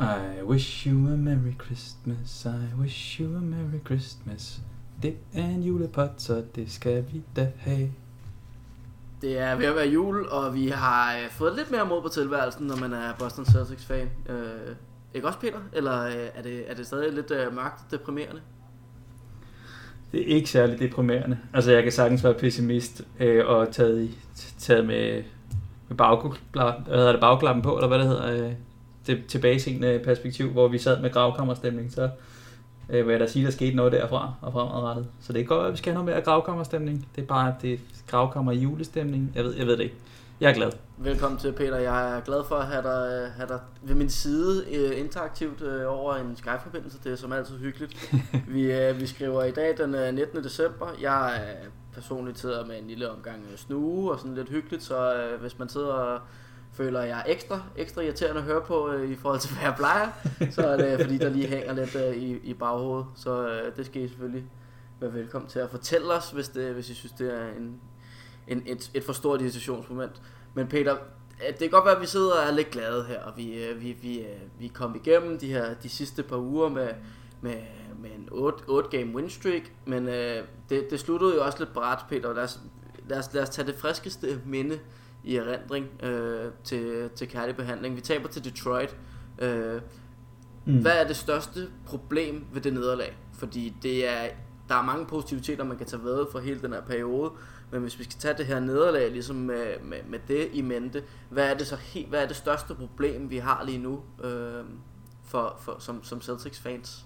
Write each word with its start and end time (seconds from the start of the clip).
I 0.00 0.42
wish 0.42 0.86
you 0.86 1.12
a 1.12 1.16
Merry 1.16 1.54
Christmas, 1.64 2.46
I 2.46 2.80
wish 2.80 3.20
you 3.20 3.36
a 3.36 3.40
Merry 3.40 3.80
Christmas. 3.86 4.60
Det 5.02 5.16
er 5.34 5.44
en 5.44 5.62
julepot, 5.62 6.10
så 6.16 6.44
det 6.54 6.72
skal 6.72 7.04
vi 7.12 7.22
da 7.36 7.52
have. 7.58 7.90
Det 9.22 9.38
er 9.38 9.56
ved 9.56 9.66
at 9.66 9.74
være 9.74 9.88
jul, 9.88 10.26
og 10.28 10.54
vi 10.54 10.68
har 10.68 11.16
øh, 11.16 11.30
fået 11.30 11.56
lidt 11.56 11.70
mere 11.70 11.86
mod 11.86 12.02
på 12.02 12.08
tilværelsen, 12.08 12.66
når 12.66 12.76
man 12.76 12.92
er 12.92 13.12
Boston 13.18 13.44
Celtics 13.44 13.84
fan. 13.84 14.10
Øh, 14.28 14.74
ikke 15.14 15.26
også, 15.26 15.38
Peter? 15.38 15.58
Eller 15.72 16.06
øh, 16.06 16.28
er, 16.34 16.42
det, 16.42 16.70
er 16.70 16.74
det 16.74 16.86
stadig 16.86 17.12
lidt 17.12 17.30
øh, 17.30 17.54
mørkt 17.54 17.90
deprimerende? 17.90 18.40
Det 20.12 20.20
er 20.20 20.34
ikke 20.34 20.50
særlig 20.50 20.78
deprimerende. 20.78 21.38
Altså, 21.54 21.72
jeg 21.72 21.82
kan 21.82 21.92
sagtens 21.92 22.24
være 22.24 22.34
pessimist 22.34 23.02
øh, 23.18 23.46
og 23.46 23.72
taget, 23.72 24.10
taget 24.58 24.86
med, 24.86 25.22
med 25.88 25.96
bagklappen, 25.96 26.40
hvad 26.52 26.96
hedder 26.96 27.12
det, 27.12 27.20
bagklappen 27.20 27.62
på, 27.62 27.76
eller 27.76 27.88
hvad 27.88 27.98
det 27.98 28.06
hedder, 28.06 28.46
øh, 28.46 28.52
tilbageseende 29.28 30.00
perspektiv, 30.04 30.50
hvor 30.50 30.68
vi 30.68 30.78
sad 30.78 31.00
med 31.00 31.10
gravkammerstemning, 31.10 31.92
så 31.92 32.10
øh, 32.88 33.06
vil 33.06 33.12
jeg 33.12 33.20
da 33.20 33.26
sige, 33.26 33.44
der 33.44 33.50
skete 33.50 33.76
noget 33.76 33.92
derfra 33.92 34.34
og 34.42 34.52
fremadrettet. 34.52 35.06
Så 35.20 35.32
det 35.32 35.40
er 35.40 35.44
godt, 35.44 35.66
at 35.66 35.72
vi 35.72 35.76
skal 35.76 35.92
have 35.92 36.04
noget 36.04 36.16
mere 36.16 36.24
gravkammerstemning. 36.24 37.08
Det 37.16 37.22
er 37.22 37.26
bare, 37.26 37.54
det 37.62 37.72
er 37.72 37.78
gravkammer 38.06 38.52
julestemning. 38.52 39.32
Jeg 39.34 39.44
ved, 39.44 39.56
jeg 39.56 39.66
ved 39.66 39.76
det 39.76 39.82
ikke. 39.82 39.96
Jeg 40.40 40.50
er 40.50 40.54
glad. 40.54 40.70
Velkommen 40.96 41.40
til, 41.40 41.52
Peter. 41.52 41.76
Jeg 41.76 42.16
er 42.16 42.20
glad 42.20 42.44
for 42.44 42.54
at 42.54 42.66
have 42.66 42.82
dig, 42.82 43.32
have 43.36 43.48
dig 43.48 43.60
ved 43.82 43.94
min 43.94 44.10
side 44.10 44.64
uh, 44.68 44.98
interaktivt 44.98 45.62
uh, 45.62 46.00
over 46.00 46.14
en 46.14 46.36
Skype-forbindelse. 46.36 46.98
Det 47.04 47.12
er 47.12 47.16
som 47.16 47.32
altid 47.32 47.58
hyggeligt. 47.58 48.12
vi, 48.54 48.90
uh, 48.90 49.00
vi 49.00 49.06
skriver 49.06 49.44
i 49.44 49.50
dag 49.50 49.78
den 49.78 49.94
uh, 49.94 50.14
19. 50.14 50.44
december. 50.44 50.86
Jeg 51.00 51.36
er 51.36 51.66
personligt 51.92 52.38
sidder 52.38 52.66
med 52.66 52.78
en 52.78 52.86
lille 52.86 53.10
omgang 53.10 53.42
snue 53.56 54.12
og 54.12 54.18
sådan 54.18 54.34
lidt 54.34 54.48
hyggeligt, 54.48 54.82
så 54.82 55.30
uh, 55.34 55.40
hvis 55.40 55.58
man 55.58 55.68
sidder 55.68 55.92
og 55.92 56.20
føler 56.80 57.02
jeg 57.02 57.24
ekstra, 57.26 57.62
ekstra 57.76 58.02
irriterende 58.02 58.40
at 58.40 58.46
høre 58.46 58.60
på 58.60 58.90
øh, 58.92 59.10
i 59.10 59.16
forhold 59.16 59.40
til, 59.40 59.50
hvad 59.52 59.62
jeg 59.62 59.74
plejer, 59.76 60.08
så 60.50 60.66
er 60.66 60.76
det 60.76 61.00
fordi, 61.00 61.18
der 61.18 61.28
lige 61.28 61.46
hænger 61.46 61.72
lidt 61.72 61.94
øh, 61.94 62.16
i, 62.16 62.38
i 62.42 62.54
baghovedet. 62.54 63.06
Så 63.16 63.48
øh, 63.48 63.76
det 63.76 63.86
skal 63.86 64.02
I 64.02 64.08
selvfølgelig 64.08 64.44
være 65.00 65.14
velkommen 65.14 65.48
til 65.50 65.58
at 65.58 65.70
fortælle 65.70 66.12
os, 66.12 66.30
hvis, 66.30 66.48
det, 66.48 66.74
hvis 66.74 66.90
I 66.90 66.94
synes, 66.94 67.12
det 67.12 67.34
er 67.34 67.48
en, 67.48 67.80
en, 68.48 68.62
et, 68.66 68.90
et 68.94 69.04
for 69.04 69.12
stort 69.12 69.40
irritationsmoment. 69.40 70.22
Men 70.54 70.66
Peter, 70.66 70.92
øh, 70.92 71.48
det 71.48 71.58
kan 71.58 71.70
godt 71.70 71.84
være, 71.84 71.94
at 71.96 72.00
vi 72.00 72.06
sidder 72.06 72.32
og 72.32 72.48
er 72.48 72.50
lidt 72.50 72.70
glade 72.70 73.04
her, 73.04 73.20
og 73.22 73.32
vi, 73.36 73.64
øh, 73.64 73.80
vi, 73.80 73.96
vi, 74.02 74.18
øh, 74.20 74.40
vi 74.58 74.66
er 74.66 74.72
kommet 74.74 75.06
igennem 75.06 75.38
de 75.38 75.46
her 75.46 75.74
de 75.74 75.88
sidste 75.88 76.22
par 76.22 76.38
uger 76.38 76.68
med, 76.68 76.88
med, 77.40 77.56
med 77.98 78.10
en 78.10 78.28
8 78.68 78.98
game 78.98 79.14
win 79.14 79.30
streak, 79.30 79.62
men 79.86 80.08
øh, 80.08 80.44
det, 80.68 80.90
det 80.90 81.00
sluttede 81.00 81.34
jo 81.34 81.44
også 81.44 81.58
lidt 81.58 81.72
bræt, 81.72 81.98
Peter. 82.08 82.32
Lad 82.32 82.42
os, 82.42 82.60
lad, 83.08 83.18
os, 83.18 83.34
lad 83.34 83.42
os 83.42 83.50
tage 83.50 83.66
det 83.66 83.74
friskeste 83.74 84.40
minde 84.46 84.78
i 85.24 85.36
erindring 85.36 86.02
øh, 86.02 86.50
til, 86.64 87.10
til 87.14 87.28
kærlig 87.28 87.56
behandling. 87.56 87.96
Vi 87.96 88.00
taber 88.00 88.28
til 88.28 88.44
Detroit. 88.44 88.96
Øh, 89.38 89.80
mm. 90.64 90.80
Hvad 90.80 90.92
er 90.92 91.06
det 91.06 91.16
største 91.16 91.68
problem 91.86 92.44
ved 92.52 92.60
det 92.60 92.72
nederlag? 92.72 93.16
Fordi 93.32 93.76
det 93.82 94.08
er, 94.08 94.28
der 94.68 94.74
er 94.74 94.82
mange 94.82 95.06
positiviteter, 95.06 95.64
man 95.64 95.76
kan 95.76 95.86
tage 95.86 96.02
ved 96.02 96.26
fra 96.32 96.40
hele 96.40 96.60
den 96.60 96.72
her 96.72 96.80
periode, 96.82 97.30
men 97.70 97.80
hvis 97.80 97.98
vi 97.98 98.04
skal 98.04 98.16
tage 98.18 98.34
det 98.38 98.46
her 98.46 98.60
nederlag 98.60 99.10
ligesom 99.10 99.36
med, 99.36 99.80
med, 99.82 99.98
med 100.08 100.18
det 100.28 100.48
i 100.52 100.62
mente, 100.62 101.02
hvad 101.28 101.50
er 101.50 101.54
det 101.54 101.66
så 101.66 101.76
helt, 101.76 102.08
hvad 102.08 102.22
er 102.22 102.26
det 102.26 102.36
største 102.36 102.74
problem, 102.74 103.30
vi 103.30 103.38
har 103.38 103.64
lige 103.64 103.78
nu 103.78 104.00
øh, 104.24 104.64
for, 105.24 105.56
for, 105.60 105.76
som, 105.78 106.04
som 106.04 106.20
Celtics 106.20 106.60
fans? 106.60 107.04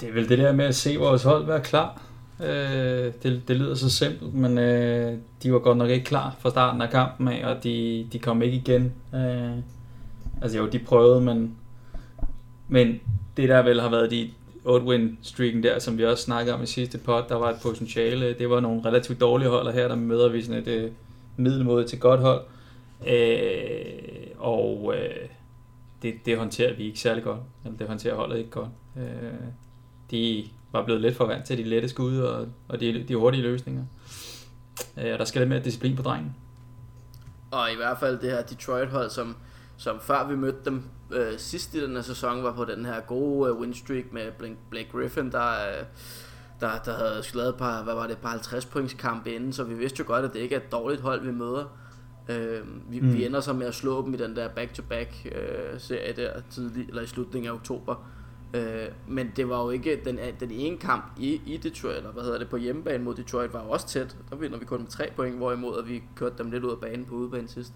Det 0.00 0.08
er 0.08 0.12
vel 0.12 0.28
det 0.28 0.38
der 0.38 0.52
med 0.52 0.64
at 0.64 0.74
se 0.74 0.96
vores 0.96 1.22
hold 1.22 1.46
være 1.46 1.60
klar. 1.60 2.02
Øh, 2.40 3.12
det, 3.22 3.42
det 3.48 3.56
lyder 3.56 3.74
så 3.74 3.90
simpelt, 3.90 4.34
men 4.34 4.58
øh, 4.58 5.18
de 5.42 5.52
var 5.52 5.58
godt 5.58 5.78
nok 5.78 5.90
ikke 5.90 6.04
klar 6.04 6.36
fra 6.38 6.50
starten 6.50 6.82
af 6.82 6.90
kampen 6.90 7.28
af, 7.28 7.46
og 7.46 7.64
de, 7.64 8.06
de 8.12 8.18
kom 8.18 8.42
ikke 8.42 8.56
igen. 8.56 8.92
Øh, 9.14 9.58
altså 10.42 10.58
jo, 10.58 10.66
de 10.66 10.78
prøvede, 10.78 11.20
men, 11.20 11.56
men 12.68 13.00
det 13.36 13.48
der 13.48 13.62
vel 13.62 13.80
har 13.80 13.90
været 13.90 14.10
de 14.10 14.30
8-win 14.66 15.16
streaken 15.22 15.62
der, 15.62 15.78
som 15.78 15.98
vi 15.98 16.04
også 16.04 16.24
snakkede 16.24 16.54
om 16.54 16.62
i 16.62 16.66
sidste 16.66 16.98
pod, 16.98 17.22
der 17.28 17.34
var 17.34 17.50
et 17.50 17.56
potentiale. 17.62 18.32
Det 18.32 18.50
var 18.50 18.60
nogle 18.60 18.84
relativt 18.84 19.20
dårlige 19.20 19.48
hold, 19.48 19.66
og 19.66 19.72
her 19.72 19.88
der 19.88 19.94
møder 19.94 20.28
vi 20.28 20.42
sådan 20.42 20.62
et 20.62 20.68
øh, 20.68 20.90
middelmåde 21.36 21.86
til 21.86 22.00
godt 22.00 22.20
hold. 22.20 22.42
Øh, 23.08 23.82
og 24.38 24.94
øh, 24.96 25.28
det, 26.02 26.14
det 26.26 26.38
håndterer 26.38 26.76
vi 26.76 26.84
ikke 26.84 26.98
særlig 26.98 27.24
godt. 27.24 27.40
Eller 27.64 27.78
det 27.78 27.88
håndterer 27.88 28.14
holdet 28.14 28.38
ikke 28.38 28.50
godt. 28.50 28.68
Øh, 28.96 29.02
de 30.10 30.44
var 30.72 30.84
blevet 30.84 31.02
lidt 31.02 31.16
for 31.16 31.26
vant 31.26 31.44
til 31.44 31.58
de 31.58 31.62
lette 31.62 31.88
skud 31.88 32.18
og, 32.18 32.48
og 32.68 32.80
de, 32.80 33.04
de 33.08 33.16
hurtige 33.16 33.42
løsninger. 33.42 33.84
Øh, 34.98 35.12
og 35.12 35.18
der 35.18 35.24
skal 35.24 35.40
lidt 35.40 35.48
mere 35.48 35.60
disciplin 35.60 35.96
på 35.96 36.02
drengen. 36.02 36.36
Og 37.50 37.72
i 37.72 37.76
hvert 37.76 37.98
fald 37.98 38.18
det 38.18 38.30
her 38.30 38.42
Detroit-hold, 38.42 39.10
som, 39.10 39.36
som 39.76 40.00
før 40.00 40.28
vi 40.28 40.36
mødte 40.36 40.58
dem 40.64 40.82
øh, 41.10 41.38
sidst 41.38 41.74
i 41.74 41.84
den 41.84 41.94
her 41.94 42.02
sæson, 42.02 42.42
var 42.42 42.52
på 42.52 42.64
den 42.64 42.84
her 42.84 43.00
gode 43.00 43.50
øh, 43.50 43.58
win 43.58 43.74
streak 43.74 44.04
med 44.12 44.22
Blake 44.70 44.88
Griffin, 44.92 45.32
der, 45.32 45.50
øh, 45.50 45.84
der, 46.60 46.70
der 46.84 46.96
havde 46.96 47.22
lavet 47.34 47.48
et 47.48 47.56
par, 47.56 47.82
hvad 47.82 47.94
var 47.94 48.06
det, 48.06 48.18
par 48.18 48.28
50 48.28 48.66
points 48.66 48.94
kamp 48.94 49.26
inden, 49.26 49.52
så 49.52 49.64
vi 49.64 49.74
vidste 49.74 50.00
jo 50.00 50.04
godt, 50.06 50.24
at 50.24 50.32
det 50.32 50.40
ikke 50.40 50.54
er 50.54 50.60
et 50.60 50.72
dårligt 50.72 51.00
hold, 51.00 51.26
vi 51.26 51.32
møder. 51.32 51.64
Øh, 52.28 52.60
vi, 52.90 53.00
mm. 53.00 53.14
vi 53.14 53.26
ender 53.26 53.40
så 53.40 53.52
med 53.52 53.66
at 53.66 53.74
slå 53.74 54.04
dem 54.04 54.14
i 54.14 54.16
den 54.16 54.36
der 54.36 54.48
back-to-back 54.48 55.26
øh, 55.32 55.80
serie 55.80 56.12
der 56.12 56.40
tidlig, 56.50 56.88
eller 56.88 57.02
i 57.02 57.06
slutningen 57.06 57.50
af 57.50 57.54
oktober. 57.54 57.94
Øh, 58.54 58.88
men 59.06 59.32
det 59.36 59.48
var 59.48 59.62
jo 59.62 59.70
ikke 59.70 60.00
den, 60.04 60.18
den 60.40 60.50
ene 60.50 60.78
kamp 60.78 61.04
i, 61.18 61.40
i 61.46 61.56
Detroit, 61.56 61.96
eller 61.96 62.12
hvad 62.12 62.22
hedder 62.22 62.38
det, 62.38 62.48
på 62.48 62.56
hjemmebane 62.56 63.04
mod 63.04 63.14
Detroit, 63.14 63.52
var 63.52 63.64
jo 63.64 63.70
også 63.70 63.88
tæt. 63.88 64.16
Der 64.30 64.36
vinder 64.36 64.58
vi 64.58 64.64
kun 64.64 64.80
med 64.80 64.88
tre 64.88 65.08
point, 65.16 65.36
hvorimod 65.36 65.78
at 65.78 65.88
vi 65.88 66.02
kørte 66.16 66.34
dem 66.38 66.50
lidt 66.50 66.64
ud 66.64 66.70
af 66.70 66.78
banen 66.78 67.04
på 67.04 67.14
udebane 67.14 67.48
sidst. 67.48 67.72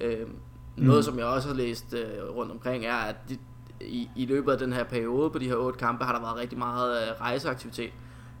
Øh, 0.00 0.26
mm. 0.28 0.34
Noget, 0.76 1.04
som 1.04 1.18
jeg 1.18 1.26
også 1.26 1.48
har 1.48 1.54
læst 1.54 1.94
øh, 1.94 2.36
rundt 2.36 2.52
omkring, 2.52 2.84
er, 2.84 2.94
at 2.94 3.16
de, 3.28 3.38
i, 3.80 4.10
i 4.16 4.26
løbet 4.26 4.52
af 4.52 4.58
den 4.58 4.72
her 4.72 4.84
periode 4.84 5.30
på 5.30 5.38
de 5.38 5.48
her 5.48 5.56
otte 5.56 5.78
kampe, 5.78 6.04
har 6.04 6.12
der 6.12 6.20
været 6.20 6.36
rigtig 6.36 6.58
meget 6.58 7.02
øh, 7.02 7.20
rejseaktivitet 7.20 7.90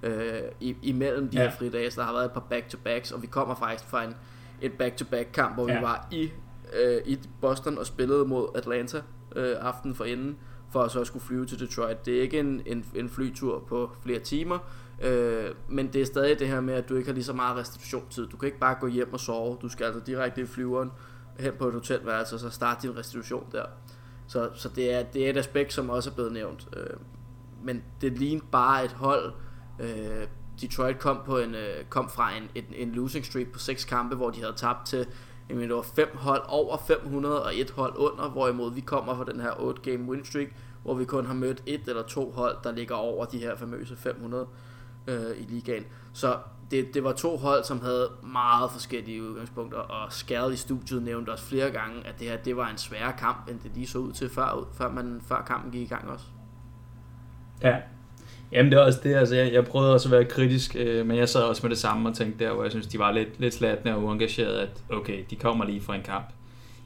øh, 0.02 0.40
i, 0.60 0.76
imellem 0.82 1.28
de 1.28 1.36
ja. 1.36 1.42
her 1.42 1.56
fridage. 1.56 1.90
Så 1.90 2.00
der 2.00 2.06
har 2.06 2.12
været 2.12 2.24
et 2.24 2.32
par 2.32 2.44
back-to-backs, 2.50 3.12
og 3.12 3.22
vi 3.22 3.26
kommer 3.26 3.54
faktisk 3.54 3.90
fra 3.90 4.04
en, 4.04 4.14
et 4.60 4.72
back-to-back 4.72 5.28
kamp, 5.32 5.54
hvor 5.54 5.68
ja. 5.68 5.78
vi 5.78 5.82
var 5.82 6.08
i, 6.10 6.30
øh, 6.82 7.02
i 7.06 7.18
Boston 7.40 7.78
og 7.78 7.86
spillede 7.86 8.24
mod 8.24 8.48
Atlanta 8.54 9.02
øh, 9.36 9.56
aften 9.60 9.94
for 9.94 10.04
inden 10.04 10.36
for 10.70 10.82
at 10.82 10.90
så 10.90 11.04
skulle 11.04 11.24
flyve 11.24 11.46
til 11.46 11.60
Detroit. 11.60 12.06
Det 12.06 12.18
er 12.18 12.22
ikke 12.22 12.40
en, 12.40 12.62
en, 12.66 12.84
en 12.94 13.08
flytur 13.08 13.64
på 13.68 13.90
flere 14.02 14.18
timer, 14.18 14.58
øh, 15.02 15.50
men 15.68 15.92
det 15.92 16.02
er 16.02 16.06
stadig 16.06 16.38
det 16.38 16.48
her 16.48 16.60
med, 16.60 16.74
at 16.74 16.88
du 16.88 16.96
ikke 16.96 17.08
har 17.08 17.14
lige 17.14 17.24
så 17.24 17.32
meget 17.32 17.56
restitutionstid. 17.56 18.26
Du 18.26 18.36
kan 18.36 18.46
ikke 18.46 18.58
bare 18.58 18.76
gå 18.80 18.86
hjem 18.86 19.12
og 19.12 19.20
sove. 19.20 19.58
Du 19.62 19.68
skal 19.68 19.84
altså 19.84 20.00
direkte 20.00 20.40
i 20.40 20.46
flyveren 20.46 20.90
hen 21.38 21.52
på 21.58 21.68
et 21.68 21.74
hotelværelse 21.74 22.34
og 22.34 22.40
så 22.40 22.50
starte 22.50 22.88
din 22.88 22.96
restitution 22.96 23.46
der. 23.52 23.64
Så, 24.26 24.50
så 24.54 24.68
det, 24.76 24.94
er, 24.94 25.02
det 25.02 25.26
er 25.26 25.30
et 25.30 25.36
aspekt, 25.36 25.72
som 25.72 25.90
også 25.90 26.10
er 26.10 26.14
blevet 26.14 26.32
nævnt. 26.32 26.68
Øh, 26.76 26.96
men 27.62 27.82
det 28.00 28.18
ligner 28.18 28.42
bare 28.52 28.84
et 28.84 28.92
hold. 28.92 29.32
Øh, 29.80 30.26
Detroit 30.60 30.98
kom, 30.98 31.20
på 31.26 31.38
en, 31.38 31.54
øh, 31.54 31.84
kom 31.88 32.10
fra 32.10 32.36
en, 32.36 32.48
en, 32.54 32.64
en 32.74 32.92
losing 32.92 33.24
streak 33.26 33.46
på 33.52 33.58
seks 33.58 33.84
kampe, 33.84 34.16
hvor 34.16 34.30
de 34.30 34.40
havde 34.40 34.54
tabt 34.56 34.86
til 34.86 35.06
Jamen, 35.50 35.68
det 35.68 35.76
var 35.76 35.82
fem 35.82 36.16
hold 36.16 36.42
over 36.48 36.76
500 36.76 37.44
og 37.44 37.56
et 37.56 37.70
hold 37.70 37.94
under, 37.96 38.28
hvorimod 38.28 38.74
vi 38.74 38.80
kommer 38.80 39.16
fra 39.16 39.24
den 39.24 39.40
her 39.40 39.60
8 39.60 39.82
game 39.90 40.10
win 40.10 40.24
streak, 40.24 40.48
hvor 40.82 40.94
vi 40.94 41.04
kun 41.04 41.26
har 41.26 41.34
mødt 41.34 41.62
et 41.66 41.80
eller 41.86 42.02
to 42.02 42.30
hold, 42.30 42.56
der 42.64 42.72
ligger 42.72 42.94
over 42.94 43.24
de 43.24 43.38
her 43.38 43.56
famøse 43.56 43.96
500 43.96 44.46
øh, 45.06 45.36
i 45.38 45.42
ligaen. 45.42 45.84
Så 46.12 46.36
det, 46.70 46.94
det 46.94 47.04
var 47.04 47.12
to 47.12 47.36
hold, 47.36 47.64
som 47.64 47.80
havde 47.80 48.10
meget 48.22 48.70
forskellige 48.70 49.22
udgangspunkter, 49.22 49.78
og 49.78 50.12
Skade 50.12 50.52
i 50.52 50.56
studiet 50.56 51.02
nævnte 51.02 51.30
også 51.30 51.44
flere 51.44 51.70
gange, 51.70 52.06
at 52.06 52.18
det 52.18 52.28
her 52.28 52.36
det 52.36 52.56
var 52.56 52.68
en 52.68 52.78
sværere 52.78 53.12
kamp, 53.12 53.48
end 53.48 53.60
det 53.60 53.70
lige 53.74 53.86
så 53.86 53.98
ud 53.98 54.12
til 54.12 54.28
før, 54.28 54.68
før, 54.72 54.90
man, 54.90 55.20
før 55.26 55.42
kampen 55.42 55.70
gik 55.72 55.82
i 55.82 55.94
gang 55.94 56.08
også. 56.08 56.24
Ja, 57.62 57.76
Jamen 58.52 58.72
det 58.72 58.78
er 58.78 58.82
også 58.82 59.00
det, 59.02 59.14
altså 59.14 59.34
jeg, 59.36 59.52
jeg 59.52 59.64
prøvede 59.64 59.94
også 59.94 60.08
at 60.08 60.12
være 60.12 60.24
kritisk, 60.24 60.76
øh, 60.78 61.06
men 61.06 61.16
jeg 61.16 61.28
sad 61.28 61.42
også 61.42 61.62
med 61.62 61.70
det 61.70 61.78
samme 61.78 62.08
og 62.08 62.14
tænkte 62.14 62.44
der, 62.44 62.52
hvor 62.52 62.62
jeg 62.62 62.70
synes, 62.70 62.86
de 62.86 62.98
var 62.98 63.12
lidt, 63.12 63.40
lidt 63.40 63.54
slatne 63.54 63.96
og 63.96 64.04
uengagerede, 64.04 64.62
at 64.62 64.68
okay, 64.90 65.24
de 65.30 65.36
kommer 65.36 65.64
lige 65.64 65.80
fra 65.80 65.94
en 65.94 66.02
kamp. 66.02 66.26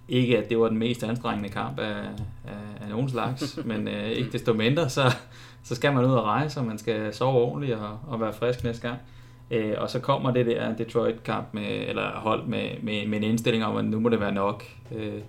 Ikke 0.08 0.38
at 0.38 0.48
det 0.48 0.58
var 0.58 0.68
den 0.68 0.78
mest 0.78 1.04
anstrengende 1.04 1.48
kamp 1.48 1.78
af, 1.78 1.96
af, 2.44 2.82
af 2.82 2.88
nogen 2.90 3.08
slags, 3.08 3.58
men 3.64 3.88
øh, 3.88 4.10
ikke 4.10 4.32
desto 4.32 4.52
mindre, 4.52 4.88
så, 4.88 5.02
så 5.62 5.74
skal 5.74 5.92
man 5.92 6.04
ud 6.04 6.12
og 6.12 6.24
rejse, 6.24 6.60
og 6.60 6.66
man 6.66 6.78
skal 6.78 7.14
sove 7.14 7.38
ordentligt 7.38 7.76
og, 7.76 7.98
og 8.06 8.20
være 8.20 8.32
frisk 8.32 8.64
næste 8.64 8.88
gang. 8.88 8.98
Øh, 9.50 9.74
og 9.78 9.90
så 9.90 9.98
kommer 9.98 10.30
det 10.30 10.46
der 10.46 10.76
Detroit-kamp, 10.76 11.46
med, 11.52 11.88
eller 11.88 12.10
hold 12.10 12.46
med, 12.46 12.68
med, 12.82 13.06
med 13.06 13.18
en 13.18 13.24
indstilling 13.24 13.64
om, 13.64 13.76
at 13.76 13.84
nu 13.84 14.00
må 14.00 14.08
det 14.08 14.20
være 14.20 14.32
nok. 14.32 14.64
Øh, 14.94 15.20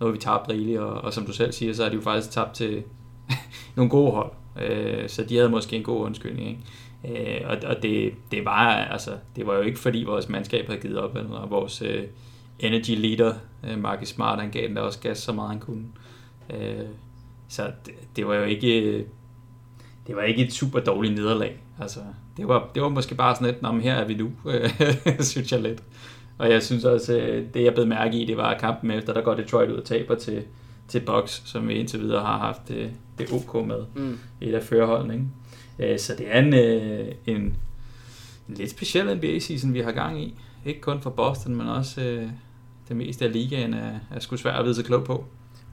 nu 0.00 0.06
har 0.06 0.12
vi 0.12 0.18
tabt 0.18 0.48
rigeligt, 0.48 0.78
og, 0.78 1.00
og 1.00 1.12
som 1.12 1.26
du 1.26 1.32
selv 1.32 1.52
siger, 1.52 1.72
så 1.72 1.82
har 1.82 1.90
de 1.90 1.96
jo 1.96 2.02
faktisk 2.02 2.30
tabt 2.30 2.54
til 2.54 2.82
nogle 3.76 3.90
gode 3.90 4.10
hold. 4.10 4.32
Øh, 4.60 5.08
så 5.08 5.24
de 5.24 5.36
havde 5.36 5.48
måske 5.48 5.76
en 5.76 5.82
god 5.82 6.04
undskyldning. 6.04 6.48
Ikke? 6.48 7.40
Øh, 7.40 7.50
og 7.50 7.56
og 7.66 7.82
det, 7.82 8.12
det, 8.30 8.44
var, 8.44 8.66
altså, 8.66 9.10
det 9.36 9.46
var 9.46 9.54
jo 9.54 9.60
ikke 9.60 9.78
fordi 9.78 10.04
vores 10.04 10.28
mandskab 10.28 10.66
havde 10.66 10.80
givet 10.80 10.98
op, 10.98 11.16
eller 11.16 11.46
vores 11.46 11.82
øh, 11.82 12.04
energy 12.58 12.90
leader, 12.96 13.34
øh, 13.70 13.78
Marcus 13.78 14.08
Smart, 14.08 14.40
han 14.40 14.50
gav 14.50 14.68
den 14.68 14.76
der 14.76 14.82
også 14.82 15.00
gas 15.00 15.18
så 15.18 15.32
meget 15.32 15.50
han 15.50 15.60
kunne. 15.60 15.84
Øh, 16.50 16.86
så 17.48 17.70
det, 17.86 17.94
det 18.16 18.26
var 18.26 18.34
jo 18.34 18.44
ikke 18.44 18.80
øh, 18.80 19.04
det 20.06 20.16
var 20.16 20.22
ikke 20.22 20.44
et 20.44 20.52
super 20.52 20.80
dårligt 20.80 21.14
nederlag. 21.14 21.56
Altså, 21.80 22.00
det, 22.36 22.48
var, 22.48 22.70
det 22.74 22.82
var 22.82 22.88
måske 22.88 23.14
bare 23.14 23.34
sådan 23.34 23.46
lidt, 23.46 23.64
om 23.64 23.80
her 23.80 23.94
er 23.94 24.04
vi 24.04 24.14
nu, 24.14 24.30
synes 25.20 25.52
jeg 25.52 25.60
lidt. 25.60 25.82
Og 26.38 26.50
jeg 26.50 26.62
synes 26.62 26.84
også, 26.84 27.18
øh, 27.18 27.44
det 27.54 27.64
jeg 27.64 27.74
blev 27.74 27.86
mærke 27.86 28.18
i, 28.18 28.26
det 28.26 28.36
var 28.36 28.58
kampen 28.58 28.90
efter, 28.90 29.12
der 29.12 29.20
går 29.20 29.34
Detroit 29.34 29.70
ud 29.70 29.76
og 29.76 29.84
taber 29.84 30.14
til, 30.14 30.42
til 30.88 31.00
box, 31.00 31.42
som 31.44 31.68
vi 31.68 31.74
indtil 31.74 32.00
videre 32.00 32.20
har 32.20 32.38
haft 32.38 32.70
øh, 32.70 32.88
det, 33.20 33.28
det 33.30 33.48
OK 33.54 33.66
med 33.66 33.84
Mm. 33.94 34.18
i 34.40 34.48
et 34.48 34.54
af 34.54 34.62
førerholdene. 34.62 35.14
Ikke? 35.78 35.92
Øh, 35.92 35.98
Så 35.98 36.14
det 36.18 36.26
er 36.34 36.38
en, 36.40 36.54
øh, 36.54 37.14
en, 37.26 37.36
en 37.36 38.54
lidt 38.54 38.70
speciel 38.70 39.06
NBA-season, 39.16 39.72
vi 39.72 39.80
har 39.80 39.92
gang 39.92 40.22
i. 40.22 40.34
Ikke 40.64 40.80
kun 40.80 41.00
for 41.00 41.10
Boston, 41.10 41.54
men 41.56 41.68
også 41.68 42.00
øh, 42.02 42.28
det 42.88 42.96
meste 42.96 43.24
af 43.24 43.32
ligaen 43.32 43.74
er, 43.74 43.98
er 44.10 44.20
sgu 44.20 44.36
svært 44.36 44.58
at 44.58 44.64
vide 44.64 44.74
sig 44.74 44.84
klog 44.84 45.04
på. 45.04 45.24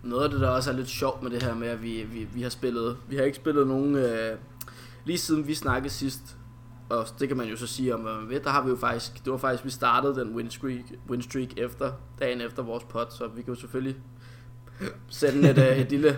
Noget 0.04 0.24
af 0.24 0.30
det, 0.30 0.40
der 0.40 0.50
også 0.50 0.72
er 0.72 0.76
lidt 0.76 0.90
sjovt 0.90 1.24
med 1.24 1.32
det 1.32 1.44
her 1.44 1.56
med, 1.56 1.68
at 1.68 1.84
vi, 1.84 2.04
vi, 2.14 2.28
vi 2.34 2.42
har 2.42 2.50
spillet, 2.50 2.98
vi 3.10 3.16
har 3.16 3.24
ikke 3.24 3.36
spillet 3.36 3.68
nogen, 3.68 3.96
øh, 3.96 4.38
lige 5.06 5.18
siden 5.18 5.48
vi 5.48 5.54
snakkede 5.54 5.94
sidst, 5.94 6.38
og 6.90 7.06
det 7.20 7.28
kan 7.28 7.38
man 7.38 7.48
jo 7.48 7.56
så 7.58 7.68
sige 7.68 7.96
om, 7.96 8.00
hvad 8.02 8.14
man 8.14 8.30
ved, 8.30 8.40
der 8.40 8.50
har 8.50 8.64
vi 8.64 8.70
jo 8.70 8.76
faktisk, 8.76 9.24
det 9.26 9.32
var 9.32 9.38
faktisk, 9.38 9.66
vi 9.66 9.70
startede 9.70 10.16
den 10.16 10.36
win 10.36 10.50
streak, 10.52 10.84
win 11.10 11.22
streak 11.22 11.48
efter, 11.58 11.92
dagen 12.20 12.42
efter 12.42 12.64
vores 12.64 12.84
pot, 12.84 13.14
så 13.14 13.28
vi 13.36 13.42
kan 13.42 13.54
jo 13.54 13.60
selvfølgelig 13.60 13.96
sende 15.10 15.50
et, 15.50 15.58
øh, 15.58 15.78
et 15.78 15.90
lille, 15.92 16.18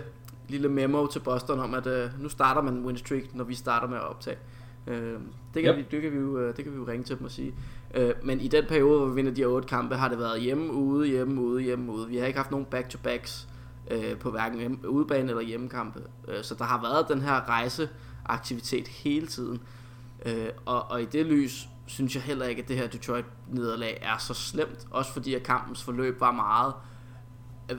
lille 0.49 0.69
memo 0.69 1.07
til 1.07 1.19
Boston 1.19 1.59
om, 1.59 1.73
at 1.73 1.87
øh, 1.87 2.09
nu 2.21 2.29
starter 2.29 2.61
man 2.61 2.85
win 2.85 2.97
streak, 2.97 3.23
når 3.33 3.43
vi 3.43 3.55
starter 3.55 3.87
med 3.87 3.97
at 3.97 4.03
optage. 4.03 4.37
Øh, 4.87 5.13
det, 5.53 5.63
kan 5.63 5.71
Yep. 5.71 5.77
vi, 5.77 5.85
det, 5.91 6.01
kan 6.01 6.11
vi 6.11 6.17
jo, 6.17 6.37
øh, 6.37 6.55
det 6.57 6.63
kan 6.63 6.73
vi 6.73 6.77
jo 6.77 6.87
ringe 6.87 7.03
til 7.03 7.17
dem 7.17 7.25
og 7.25 7.31
sige. 7.31 7.53
Øh, 7.93 8.13
men 8.23 8.41
i 8.41 8.47
den 8.47 8.65
periode, 8.69 8.99
hvor 8.99 9.07
vi 9.07 9.15
vinder 9.15 9.31
de 9.31 9.41
her 9.41 9.47
otte 9.47 9.67
kampe, 9.67 9.95
har 9.95 10.07
det 10.09 10.19
været 10.19 10.41
hjemme, 10.41 10.73
ude, 10.73 11.07
hjemme, 11.07 11.41
ude, 11.41 11.61
hjemme, 11.63 11.91
ude. 11.91 12.07
Vi 12.07 12.17
har 12.17 12.25
ikke 12.25 12.39
haft 12.39 12.51
nogen 12.51 12.65
back-to-backs 12.65 13.47
øh, 13.91 14.17
på 14.17 14.31
hverken 14.31 14.59
hjemme, 14.59 14.89
udebane 14.89 15.29
eller 15.29 15.41
hjemmekampe. 15.43 15.99
Øh, 16.27 16.43
så 16.43 16.55
der 16.55 16.63
har 16.63 16.81
været 16.81 17.07
den 17.09 17.21
her 17.21 17.49
rejseaktivitet 17.49 18.87
hele 18.87 19.27
tiden. 19.27 19.59
Øh, 20.25 20.47
og, 20.65 20.91
og 20.91 21.01
i 21.01 21.05
det 21.05 21.25
lys 21.25 21.67
synes 21.85 22.15
jeg 22.15 22.23
heller 22.23 22.45
ikke, 22.45 22.61
at 22.61 22.67
det 22.67 22.75
her 22.77 22.87
Detroit-nederlag 22.87 23.99
er 24.01 24.17
så 24.17 24.33
slemt. 24.33 24.87
Også 24.91 25.13
fordi 25.13 25.33
at 25.33 25.43
kampens 25.43 25.83
forløb 25.83 26.19
var 26.19 26.31
meget, 26.31 26.73
øh, 27.71 27.77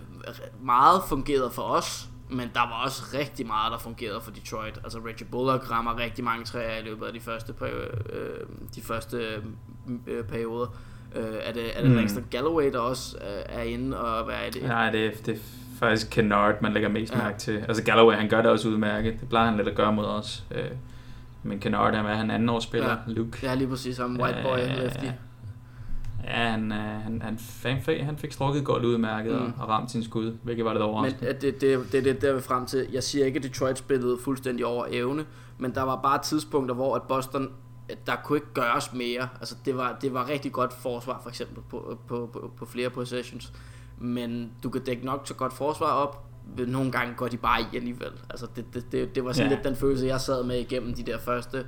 meget 0.62 1.02
fungeret 1.08 1.52
for 1.52 1.62
os, 1.62 2.08
men 2.30 2.50
der 2.54 2.60
var 2.60 2.82
også 2.84 3.02
rigtig 3.18 3.46
meget, 3.46 3.72
der 3.72 3.78
fungerede 3.78 4.20
for 4.20 4.30
Detroit. 4.30 4.78
Altså 4.84 4.98
Reggie 4.98 5.26
Bullock 5.30 5.70
rammer 5.70 5.98
rigtig 5.98 6.24
mange 6.24 6.44
træer 6.44 6.78
i 6.78 6.82
løbet 6.84 7.06
af 7.06 7.12
de 7.12 7.20
første, 7.20 7.52
peri- 7.52 8.12
øh, 8.16 8.46
de 8.74 8.80
første 8.82 9.16
øh, 10.06 10.24
perioder. 10.24 10.66
Øh, 11.16 11.24
er 11.42 11.52
det, 11.52 11.78
er 11.78 11.80
det 11.82 11.90
Mm. 11.90 11.96
Langston 11.96 12.24
Galloway, 12.30 12.72
der 12.72 12.78
også 12.78 13.16
øh, 13.18 13.42
er 13.58 13.62
inde 13.62 14.00
og 14.00 14.24
hvad 14.24 14.34
er 14.46 14.50
det? 14.50 14.62
Nej, 14.62 14.90
det, 14.90 15.06
er- 15.06 15.10
det 15.26 15.34
er 15.34 15.38
faktisk 15.78 16.10
Kennard, 16.10 16.62
man 16.62 16.72
lægger 16.72 16.88
mest 16.88 17.12
Ja. 17.12 17.18
mærke 17.18 17.38
til. 17.38 17.64
Altså 17.68 17.82
Galloway, 17.84 18.14
han 18.14 18.28
gør 18.28 18.42
det 18.42 18.50
også 18.50 18.68
udmærket. 18.68 19.20
Det 19.20 19.28
plejer 19.28 19.46
han 19.46 19.56
lidt 19.56 19.68
at 19.68 19.74
gøre 19.74 19.92
mod 19.92 20.04
os. 20.06 20.44
Øh, 20.50 20.64
Men 21.42 21.60
Kennard, 21.60 21.94
han 21.94 22.06
er 22.06 22.14
han 22.14 22.30
anden 22.30 22.48
årsspiller. 22.48 22.88
Ja. 22.90 22.96
Luke. 23.06 23.38
Ja, 23.42 23.54
lige 23.54 23.68
præcis 23.68 23.96
som 23.96 24.20
White 24.20 24.38
Boy 24.42 24.58
Øh, 24.58 24.76
lefty. 24.82 25.04
Ja, 26.30 26.50
han, 26.50 26.72
øh, 26.72 26.78
han, 26.78 27.22
han, 27.22 27.38
han, 27.62 27.82
fik, 27.82 28.00
han 28.00 28.18
fik 28.18 28.32
strukket 28.32 28.64
godt 28.64 28.84
udmærket 28.84 29.32
mm. 29.32 29.46
Mm. 29.46 29.52
og 29.58 29.68
ramt 29.68 29.90
sin 29.90 30.04
skud, 30.04 30.36
hvilket 30.42 30.64
var 30.64 30.72
lidt 30.72 30.80
Men 30.80 30.90
overraskende. 30.90 31.28
at 31.28 31.42
det, 31.42 31.60
det, 31.60 31.92
det, 31.92 32.04
det, 32.04 32.22
der 32.22 32.40
frem 32.40 32.66
til. 32.66 32.86
Jeg 32.92 33.02
siger 33.02 33.26
ikke, 33.26 33.36
at 33.36 33.42
Detroit 33.42 33.78
spillede 33.78 34.18
fuldstændig 34.24 34.66
over 34.66 34.86
evne, 34.90 35.26
men 35.58 35.74
der 35.74 35.82
var 35.82 36.00
bare 36.02 36.22
tidspunkter, 36.22 36.74
hvor 36.74 36.96
at 36.96 37.02
Boston, 37.02 37.48
der 38.06 38.16
kunne 38.24 38.38
ikke 38.38 38.52
gøres 38.54 38.92
mere. 38.92 39.28
Altså, 39.40 39.54
det 39.64 39.76
var, 39.76 39.98
det 40.02 40.14
var 40.14 40.28
rigtig 40.28 40.52
godt 40.52 40.72
forsvar, 40.72 41.20
for 41.22 41.28
eksempel, 41.28 41.62
på, 41.70 41.98
på, 42.08 42.30
på, 42.32 42.52
på 42.56 42.66
flere 42.66 42.90
possessions. 42.90 43.52
Men 43.98 44.50
du 44.62 44.70
kan 44.70 44.84
dække 44.84 45.06
nok 45.06 45.22
så 45.24 45.34
godt 45.34 45.52
forsvar 45.52 45.92
op, 45.92 46.24
men 46.56 46.68
nogle 46.68 46.92
gange 46.92 47.14
går 47.14 47.28
de 47.28 47.36
bare 47.36 47.60
i 47.60 47.76
alligevel. 47.76 48.12
Altså, 48.30 48.46
det, 48.56 48.64
det, 48.74 48.92
det, 48.92 49.14
det 49.14 49.24
var 49.24 49.32
sådan 49.32 49.50
ja. 49.50 49.56
lidt 49.56 49.64
den 49.64 49.76
følelse, 49.76 50.06
jeg 50.06 50.20
sad 50.20 50.44
med 50.44 50.58
igennem 50.58 50.94
de 50.94 51.02
der 51.02 51.18
første 51.18 51.66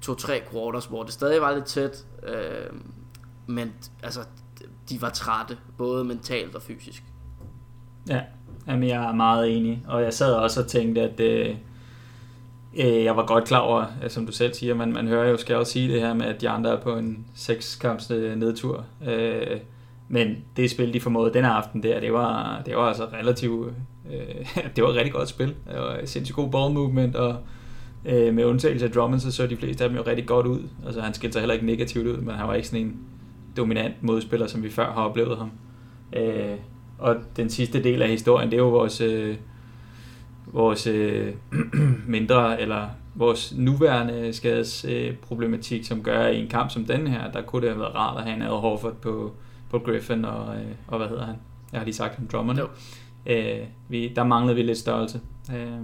to-tre 0.00 0.42
quarters, 0.52 0.86
hvor 0.86 1.02
det 1.02 1.12
stadig 1.12 1.40
var 1.40 1.54
lidt 1.54 1.64
tæt. 1.64 2.04
Øh, 2.22 2.70
men 3.46 3.72
altså, 4.02 4.20
de 4.90 5.02
var 5.02 5.10
trætte, 5.10 5.56
både 5.78 6.04
mentalt 6.04 6.54
og 6.54 6.62
fysisk. 6.62 7.02
Ja, 8.08 8.20
jamen 8.66 8.88
jeg 8.88 9.04
er 9.04 9.12
meget 9.12 9.56
enig, 9.56 9.82
og 9.88 10.02
jeg 10.02 10.14
sad 10.14 10.34
også 10.34 10.60
og 10.60 10.66
tænkte, 10.66 11.00
at 11.00 11.20
øh, 11.20 11.56
øh, 12.76 13.04
jeg 13.04 13.16
var 13.16 13.26
godt 13.26 13.44
klar 13.44 13.58
over, 13.58 13.84
at, 14.02 14.12
som 14.12 14.26
du 14.26 14.32
selv 14.32 14.54
siger, 14.54 14.74
man, 14.74 14.92
man 14.92 15.08
hører 15.08 15.30
jo, 15.30 15.36
skal 15.36 15.52
jeg 15.52 15.60
også 15.60 15.72
sige 15.72 15.92
det 15.92 16.00
her 16.00 16.14
med, 16.14 16.26
at 16.26 16.40
de 16.40 16.48
andre 16.48 16.70
er 16.70 16.80
på 16.80 16.96
en 16.96 17.26
sekskamps 17.34 18.10
øh, 18.10 18.36
nedtur. 18.36 18.84
Øh, 19.06 19.60
men 20.08 20.36
det 20.56 20.70
spil, 20.70 20.94
de 20.94 21.00
formåede 21.00 21.34
den 21.34 21.44
aften 21.44 21.82
der, 21.82 22.00
det 22.00 22.12
var, 22.12 22.62
det 22.66 22.76
var 22.76 22.82
altså 22.82 23.04
relativt, 23.04 23.74
øh, 24.12 24.46
det 24.76 24.84
var 24.84 24.90
et 24.90 24.96
rigtig 24.96 25.12
godt 25.12 25.28
spil. 25.28 25.48
Det 25.48 25.76
var 25.76 26.00
sindssygt 26.04 26.36
god 26.36 26.50
ball 26.50 26.74
movement, 26.74 27.16
og 27.16 27.36
øh, 28.04 28.34
med 28.34 28.44
undtagelse 28.44 28.86
af 28.86 28.92
Drummond, 28.92 29.20
så 29.20 29.32
så 29.32 29.46
de 29.46 29.56
fleste 29.56 29.84
af 29.84 29.90
dem 29.90 29.98
jo 29.98 30.04
rigtig 30.06 30.26
godt 30.26 30.46
ud. 30.46 30.68
Altså 30.86 31.00
han 31.00 31.14
skilte 31.14 31.32
sig 31.32 31.40
heller 31.40 31.54
ikke 31.54 31.66
negativt 31.66 32.06
ud, 32.06 32.16
men 32.16 32.34
han 32.34 32.48
var 32.48 32.54
ikke 32.54 32.68
sådan 32.68 32.86
en 32.86 33.00
dominant 33.56 34.02
modspiller, 34.02 34.46
som 34.46 34.62
vi 34.62 34.70
før 34.70 34.92
har 34.92 35.02
oplevet 35.02 35.38
ham. 35.38 35.50
Øh, 36.16 36.56
og 36.98 37.16
den 37.36 37.50
sidste 37.50 37.84
del 37.84 38.02
af 38.02 38.08
historien, 38.08 38.50
det 38.50 38.56
er 38.56 38.62
jo 38.62 38.68
vores, 38.68 39.00
øh, 39.00 39.36
vores 40.46 40.86
øh, 40.86 41.34
mindre, 42.06 42.60
eller 42.60 42.88
vores 43.14 43.54
nuværende 43.56 44.32
skadesproblematik, 44.32 45.80
øh, 45.80 45.84
som 45.84 46.02
gør, 46.02 46.20
at 46.20 46.34
i 46.34 46.38
en 46.38 46.48
kamp 46.48 46.70
som 46.70 46.84
den 46.84 47.06
her, 47.06 47.30
der 47.30 47.42
kunne 47.42 47.62
det 47.62 47.70
have 47.70 47.80
været 47.80 47.94
rart 47.94 48.18
at 48.18 48.24
have 48.24 48.36
en 48.36 48.42
Al 48.42 48.48
Horford 48.48 48.94
på, 48.94 49.32
på 49.70 49.78
Griffin, 49.78 50.24
og, 50.24 50.56
øh, 50.56 50.70
og 50.88 50.98
hvad 50.98 51.08
hedder 51.08 51.26
han? 51.26 51.34
Jeg 51.72 51.80
har 51.80 51.84
lige 51.84 51.94
sagt 51.94 52.14
ham, 52.14 52.26
Drummond. 52.26 52.58
Jo. 52.58 52.68
Øh, 53.26 53.66
vi, 53.88 54.12
der 54.16 54.24
manglede 54.24 54.56
vi 54.56 54.62
lidt 54.62 54.78
størrelse. 54.78 55.20
Øh, 55.54 55.82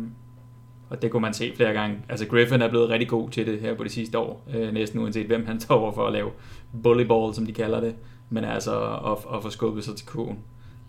og 0.90 1.02
det 1.02 1.10
kunne 1.10 1.22
man 1.22 1.34
se 1.34 1.52
flere 1.56 1.72
gange. 1.72 1.98
Altså 2.08 2.26
Griffin 2.26 2.62
er 2.62 2.68
blevet 2.68 2.88
rigtig 2.88 3.08
god 3.08 3.30
til 3.30 3.46
det 3.46 3.60
her 3.60 3.74
på 3.74 3.84
de 3.84 3.88
sidste 3.88 4.18
år, 4.18 4.44
øh, 4.54 4.72
næsten 4.72 5.00
uanset 5.00 5.26
hvem 5.26 5.46
han 5.46 5.60
står 5.60 5.74
over 5.74 5.92
for 5.92 6.06
at 6.06 6.12
lave 6.12 6.30
volleyball, 6.72 7.34
som 7.34 7.46
de 7.46 7.52
kalder 7.52 7.80
det, 7.80 7.94
men 8.30 8.44
altså 8.44 8.80
at, 9.06 9.36
at 9.36 9.42
få 9.42 9.50
skubbet 9.50 9.84
sig 9.84 9.96
til 9.96 10.06
kurven. 10.06 10.38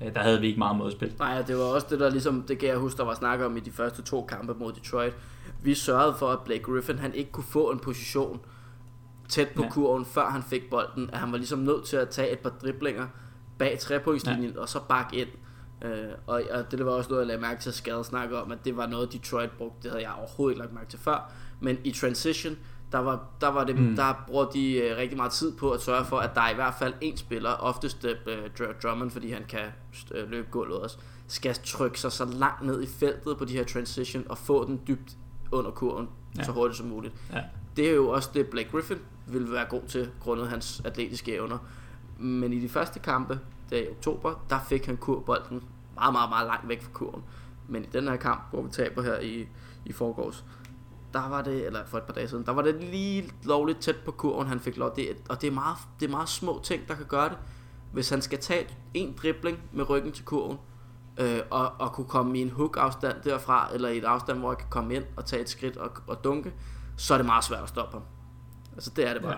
Øh, 0.06 0.14
der 0.14 0.20
havde 0.20 0.42
vi 0.42 0.48
ikke 0.48 0.60
meget 0.60 0.78
modspil. 0.78 1.14
Nej, 1.20 1.42
det 1.42 1.58
var 1.58 1.64
også 1.64 1.88
det 1.90 2.00
der 2.00 2.10
ligesom, 2.10 2.42
det 2.48 2.60
kan 2.60 2.70
jeg 2.70 2.78
huske, 2.78 2.98
der 2.98 3.04
var 3.06 3.14
snak 3.14 3.40
om 3.40 3.58
i 3.58 3.60
de 3.60 3.72
første 3.72 4.02
to 4.02 4.26
kampe 4.30 4.54
mod 4.54 4.74
Detroit. 4.74 5.14
Vi 5.64 5.74
sørgede 5.74 6.16
for, 6.20 6.28
at 6.28 6.40
Blake 6.40 6.64
Griffin, 6.64 7.00
han 7.00 7.14
ikke 7.14 7.32
kunne 7.32 7.44
få 7.44 7.72
en 7.72 7.80
position 7.80 8.40
tæt 9.30 9.48
på 9.56 9.64
Ja. 9.64 9.70
kurven, 9.70 10.06
før 10.06 10.26
han 10.30 10.44
fik 10.44 10.70
bolden. 10.70 11.10
At 11.14 11.20
han 11.20 11.32
var 11.32 11.38
ligesom 11.38 11.60
nødt 11.60 11.86
til 11.86 11.98
at 11.98 12.10
tage 12.10 12.32
et 12.32 12.40
par 12.40 12.50
driblinger 12.62 13.08
bag 13.58 13.80
trepointslinjen, 13.80 14.52
ja. 14.54 14.60
og 14.60 14.70
så 14.70 14.80
bakke 14.90 15.18
ind. 15.18 15.28
Øh, 15.82 15.92
og, 16.28 16.42
og 16.52 16.72
det 16.72 16.86
var 16.86 16.92
også 16.92 17.10
noget, 17.10 17.22
jeg 17.22 17.28
lagde 17.28 17.42
mærke 17.42 17.62
til, 17.62 17.70
at 17.70 17.76
Skade 17.76 18.04
snakke 18.04 18.42
om, 18.42 18.52
at 18.52 18.66
det 18.66 18.78
var 18.78 18.88
noget, 18.88 19.14
Detroit 19.14 19.52
brugte. 19.52 19.78
Det 19.84 19.92
havde 19.92 20.04
jeg 20.04 20.12
overhovedet 20.20 20.54
ikke 20.54 20.62
lagt 20.62 20.74
mærke 20.74 20.90
til 20.90 21.00
før. 21.00 21.32
Men 21.60 21.78
i 21.84 21.92
transition, 21.92 22.58
der 22.92 22.98
var, 23.00 23.26
der 23.42 23.48
var 23.48 23.64
det, 23.64 23.76
Mm. 23.80 23.96
der 23.96 24.24
brugte 24.28 24.60
de 24.60 24.74
øh, 24.78 24.98
rigtig 24.98 25.18
meget 25.18 25.32
tid 25.32 25.58
på 25.58 25.72
at 25.72 25.82
sørge 25.82 26.06
for, 26.06 26.18
at 26.18 26.36
der 26.36 26.42
er 26.42 26.50
i 26.52 26.56
hvert 26.56 26.74
fald 26.80 26.94
en 27.02 27.18
spiller, 27.18 27.50
oftest 27.50 28.06
øh, 28.06 28.16
Dr- 28.60 28.82
Drummond, 28.84 29.12
fordi 29.12 29.32
han 29.32 29.44
kan 29.50 29.66
øh, 30.16 30.30
løbe 30.30 30.48
gulvet 30.52 30.80
også, 30.80 30.98
skal 31.28 31.56
trykke 31.66 32.00
sig 32.00 32.12
så 32.12 32.26
langt 32.26 32.62
ned 32.66 32.84
i 32.84 32.88
feltet 32.88 33.38
på 33.38 33.46
de 33.46 33.54
her 33.54 33.64
transition 33.64 34.24
og 34.30 34.38
få 34.38 34.66
den 34.68 34.82
dybt 34.88 35.12
under 35.52 35.72
kurven 35.72 36.10
Ja. 36.36 36.40
ja. 36.40 36.46
så 36.46 36.52
hurtigt 36.52 36.78
som 36.78 36.88
muligt. 36.88 37.14
Ja. 37.34 37.42
Det 37.78 37.90
er 37.90 37.96
jo 37.96 38.10
også 38.10 38.30
det, 38.34 38.48
Blake 38.48 38.70
Griffin 38.72 38.98
ville 39.28 39.52
være 39.52 39.66
god 39.70 39.82
til, 39.88 40.10
grundet 40.20 40.48
hans 40.50 40.82
atletiske 40.86 41.34
evner. 41.36 41.58
Men 42.20 42.54
i 42.54 42.60
de 42.60 42.70
første 42.70 43.00
kampe, 43.00 43.40
der 43.70 43.78
i 43.78 43.88
oktober, 43.90 44.46
der 44.50 44.60
fik 44.70 44.86
han 44.86 44.98
kurbolden 44.98 45.64
meget, 45.96 46.14
meget, 46.14 46.30
meget 46.30 46.48
langt 46.48 46.68
væk 46.68 46.82
fra 46.84 46.90
kurven. 46.94 47.24
Men 47.68 47.84
i 47.84 47.88
den 47.94 48.08
her 48.08 48.16
kamp, 48.16 48.42
hvor 48.52 48.62
vi 48.62 48.70
taber 48.72 49.02
her 49.02 49.20
i, 49.20 49.48
i 49.86 49.92
forgårs, 49.92 50.46
der 51.14 51.30
var 51.30 51.42
det, 51.42 51.66
eller 51.66 51.80
for 51.86 51.98
et 51.98 52.04
par 52.04 52.14
dage 52.14 52.28
siden, 52.28 52.46
der 52.46 52.52
var 52.52 52.62
det 52.62 52.84
lige 52.84 53.32
lovligt 53.44 53.80
tæt 53.80 53.96
på 54.06 54.12
kurven, 54.12 54.48
han 54.48 54.60
fik 54.60 54.78
lov. 54.78 54.96
Det, 54.96 55.08
og 55.30 55.42
det 55.42 55.48
er, 55.48 55.52
meget, 55.52 55.78
det 56.00 56.06
er 56.06 56.10
meget 56.10 56.30
små 56.30 56.60
ting, 56.64 56.88
der 56.88 56.96
kan 56.96 57.06
gøre 57.06 57.30
det. 57.30 57.38
Hvis 57.92 58.10
han 58.10 58.22
skal 58.22 58.40
tage 58.40 58.68
en 58.94 59.16
dribling 59.22 59.60
med 59.72 59.90
ryggen 59.90 60.12
til 60.12 60.26
kurven, 60.26 60.58
øh, 61.20 61.40
og, 61.50 61.72
og 61.80 61.92
kunne 61.92 62.08
komme 62.08 62.40
i 62.40 62.42
en 62.42 62.50
hook 62.50 62.78
afstand 62.80 63.16
derfra, 63.24 63.70
eller 63.74 63.90
i 63.90 63.98
et 63.98 64.04
afstand, 64.04 64.40
hvor 64.40 64.52
jeg 64.52 64.58
kan 64.58 64.68
komme 64.70 64.96
ind 64.96 65.04
og 65.16 65.26
tage 65.26 65.42
et 65.42 65.50
skridt 65.50 65.78
og, 65.78 65.92
og 66.08 66.24
dunke, 66.24 66.54
så 66.98 67.14
er 67.14 67.18
det 67.18 67.26
meget 67.26 67.44
svært 67.44 67.64
at 67.64 67.70
stoppe 67.70 67.94
ham. 67.94 68.04
Altså 68.74 68.92
det 68.96 69.08
er 69.10 69.14
det 69.14 69.22
bare. 69.22 69.32
Ja. 69.32 69.38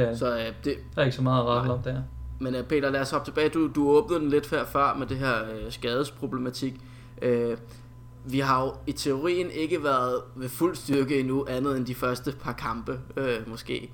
Det 0.00 0.08
er, 0.08 0.16
Så 0.16 0.38
øh, 0.38 0.44
det, 0.64 0.76
der 0.94 1.00
er 1.00 1.04
ikke 1.04 1.16
så 1.16 1.22
meget 1.22 1.40
at 1.42 1.46
rette 1.46 1.70
op 1.70 1.84
der. 1.84 2.02
men 2.40 2.54
øh, 2.54 2.64
Peter, 2.64 2.90
lad 2.90 3.00
os 3.00 3.10
hoppe 3.10 3.26
tilbage. 3.30 3.48
Du, 3.48 3.70
du 3.74 3.88
åbnede 3.90 4.20
den 4.20 4.28
lidt 4.28 4.46
før, 4.46 4.64
før 4.64 4.94
med 4.94 5.06
det 5.06 5.16
her 5.18 5.34
øh, 5.44 5.72
skadesproblematik. 5.72 6.80
Øh, 7.22 7.56
vi 8.26 8.38
har 8.38 8.64
jo 8.64 8.72
i 8.86 8.92
teorien 8.92 9.50
ikke 9.50 9.84
været 9.84 10.20
ved 10.36 10.48
fuld 10.48 10.76
styrke 10.76 11.20
endnu, 11.20 11.46
andet 11.48 11.76
end 11.76 11.86
de 11.86 11.94
første 11.94 12.32
par 12.42 12.52
kampe, 12.52 13.00
øh, 13.16 13.48
måske. 13.48 13.90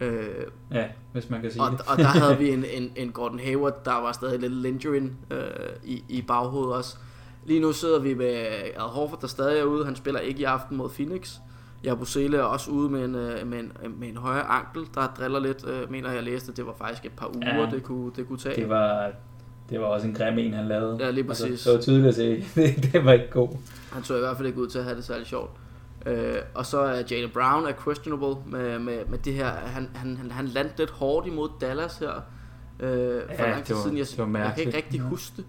Øh, 0.00 0.26
Ja, 0.72 0.84
hvis 1.12 1.30
man 1.30 1.40
kan 1.42 1.50
sige 1.50 1.62
og, 1.62 1.70
det. 1.70 1.80
og 1.88 1.96
der 1.98 2.04
havde 2.04 2.38
vi 2.38 2.50
en, 2.50 2.64
en, 2.82 2.92
en 2.96 3.12
Gordon 3.12 3.38
Hayward, 3.38 3.84
der 3.84 3.92
var 4.02 4.12
stadig 4.12 4.40
lidt 4.40 4.52
lingering 4.52 5.18
øh, 5.30 5.40
i, 5.84 6.04
i 6.08 6.22
baghovedet 6.22 6.74
også. 6.74 6.96
Lige 7.44 7.60
nu 7.60 7.72
sidder 7.72 7.98
vi 8.00 8.14
med 8.14 8.26
Al 8.26 8.80
Horford, 8.80 9.20
der 9.20 9.26
stadig 9.26 9.60
er 9.60 9.64
ude. 9.64 9.84
Han 9.84 9.96
spiller 9.96 10.20
ikke 10.20 10.40
i 10.40 10.44
aften 10.44 10.76
mod 10.76 10.88
Phoenix. 10.88 11.34
Jabusele 11.84 12.36
er 12.36 12.42
også 12.42 12.70
ude 12.70 12.88
med 12.90 13.04
en, 13.04 13.14
øh, 13.14 13.46
med 13.46 13.58
en, 13.58 13.72
med 13.98 14.08
en 14.08 14.16
højre 14.16 14.42
ankel, 14.42 14.86
der 14.94 15.06
driller 15.18 15.38
lidt. 15.38 15.66
Øh, 15.68 15.90
mener 15.90 16.12
jeg 16.12 16.22
læste, 16.22 16.52
det 16.52 16.66
var 16.66 16.74
faktisk 16.78 17.04
et 17.04 17.12
par 17.12 17.36
uger, 17.36 17.54
Ja. 17.60 17.70
det, 17.70 17.82
kunne, 17.82 18.12
det 18.16 18.28
kunne 18.28 18.38
tage. 18.38 18.56
Det 18.60 18.68
var, 18.68 19.10
det 19.70 19.80
var 19.80 19.86
også 19.86 20.06
en 20.06 20.14
grim 20.14 20.38
en, 20.38 20.52
han 20.54 20.68
lavede. 20.68 20.96
Ja, 21.00 21.10
lige 21.10 21.28
Altså, 21.28 21.44
præcis. 21.44 21.62
det 21.64 21.72
var 21.74 21.80
tydeligt 21.80 22.06
at 22.08 22.14
se. 22.14 22.44
det, 22.92 23.04
var 23.04 23.12
ikke 23.12 23.30
god. 23.30 23.48
Han 23.92 24.04
så 24.04 24.16
i 24.16 24.20
hvert 24.20 24.36
fald 24.36 24.46
ikke 24.48 24.60
ud 24.60 24.68
til 24.68 24.78
at 24.78 24.84
have 24.84 24.96
det 24.96 25.04
særlig 25.04 25.26
sjovt. 25.26 25.50
Øh, 26.06 26.34
og 26.54 26.66
så 26.66 26.78
er 26.80 27.02
Jalen 27.10 27.30
Brown 27.30 27.64
er 27.66 27.72
questionable 27.84 28.36
med, 28.46 28.78
med, 28.78 28.98
med 29.08 29.18
det 29.18 29.32
her. 29.34 29.46
Han, 29.50 29.88
han, 29.94 30.16
han, 30.16 30.30
han 30.30 30.46
landte 30.46 30.78
lidt 30.78 30.90
hårdt 30.90 31.26
imod 31.26 31.48
Dallas 31.60 31.98
her. 31.98 32.12
Øh, 32.80 33.20
for 33.36 33.44
Ja, 33.44 33.50
lang 33.50 33.64
tid 33.64 33.74
det 33.74 33.76
var- 33.76 33.82
siden. 33.82 33.96
Jeg, 33.98 34.06
det 34.16 34.32
var 34.32 34.38
jeg 34.38 34.52
kan 34.56 34.64
ikke 34.66 34.76
rigtig 34.76 34.98
Ja. 35.00 35.04
huske 35.06 35.32
det. 35.36 35.44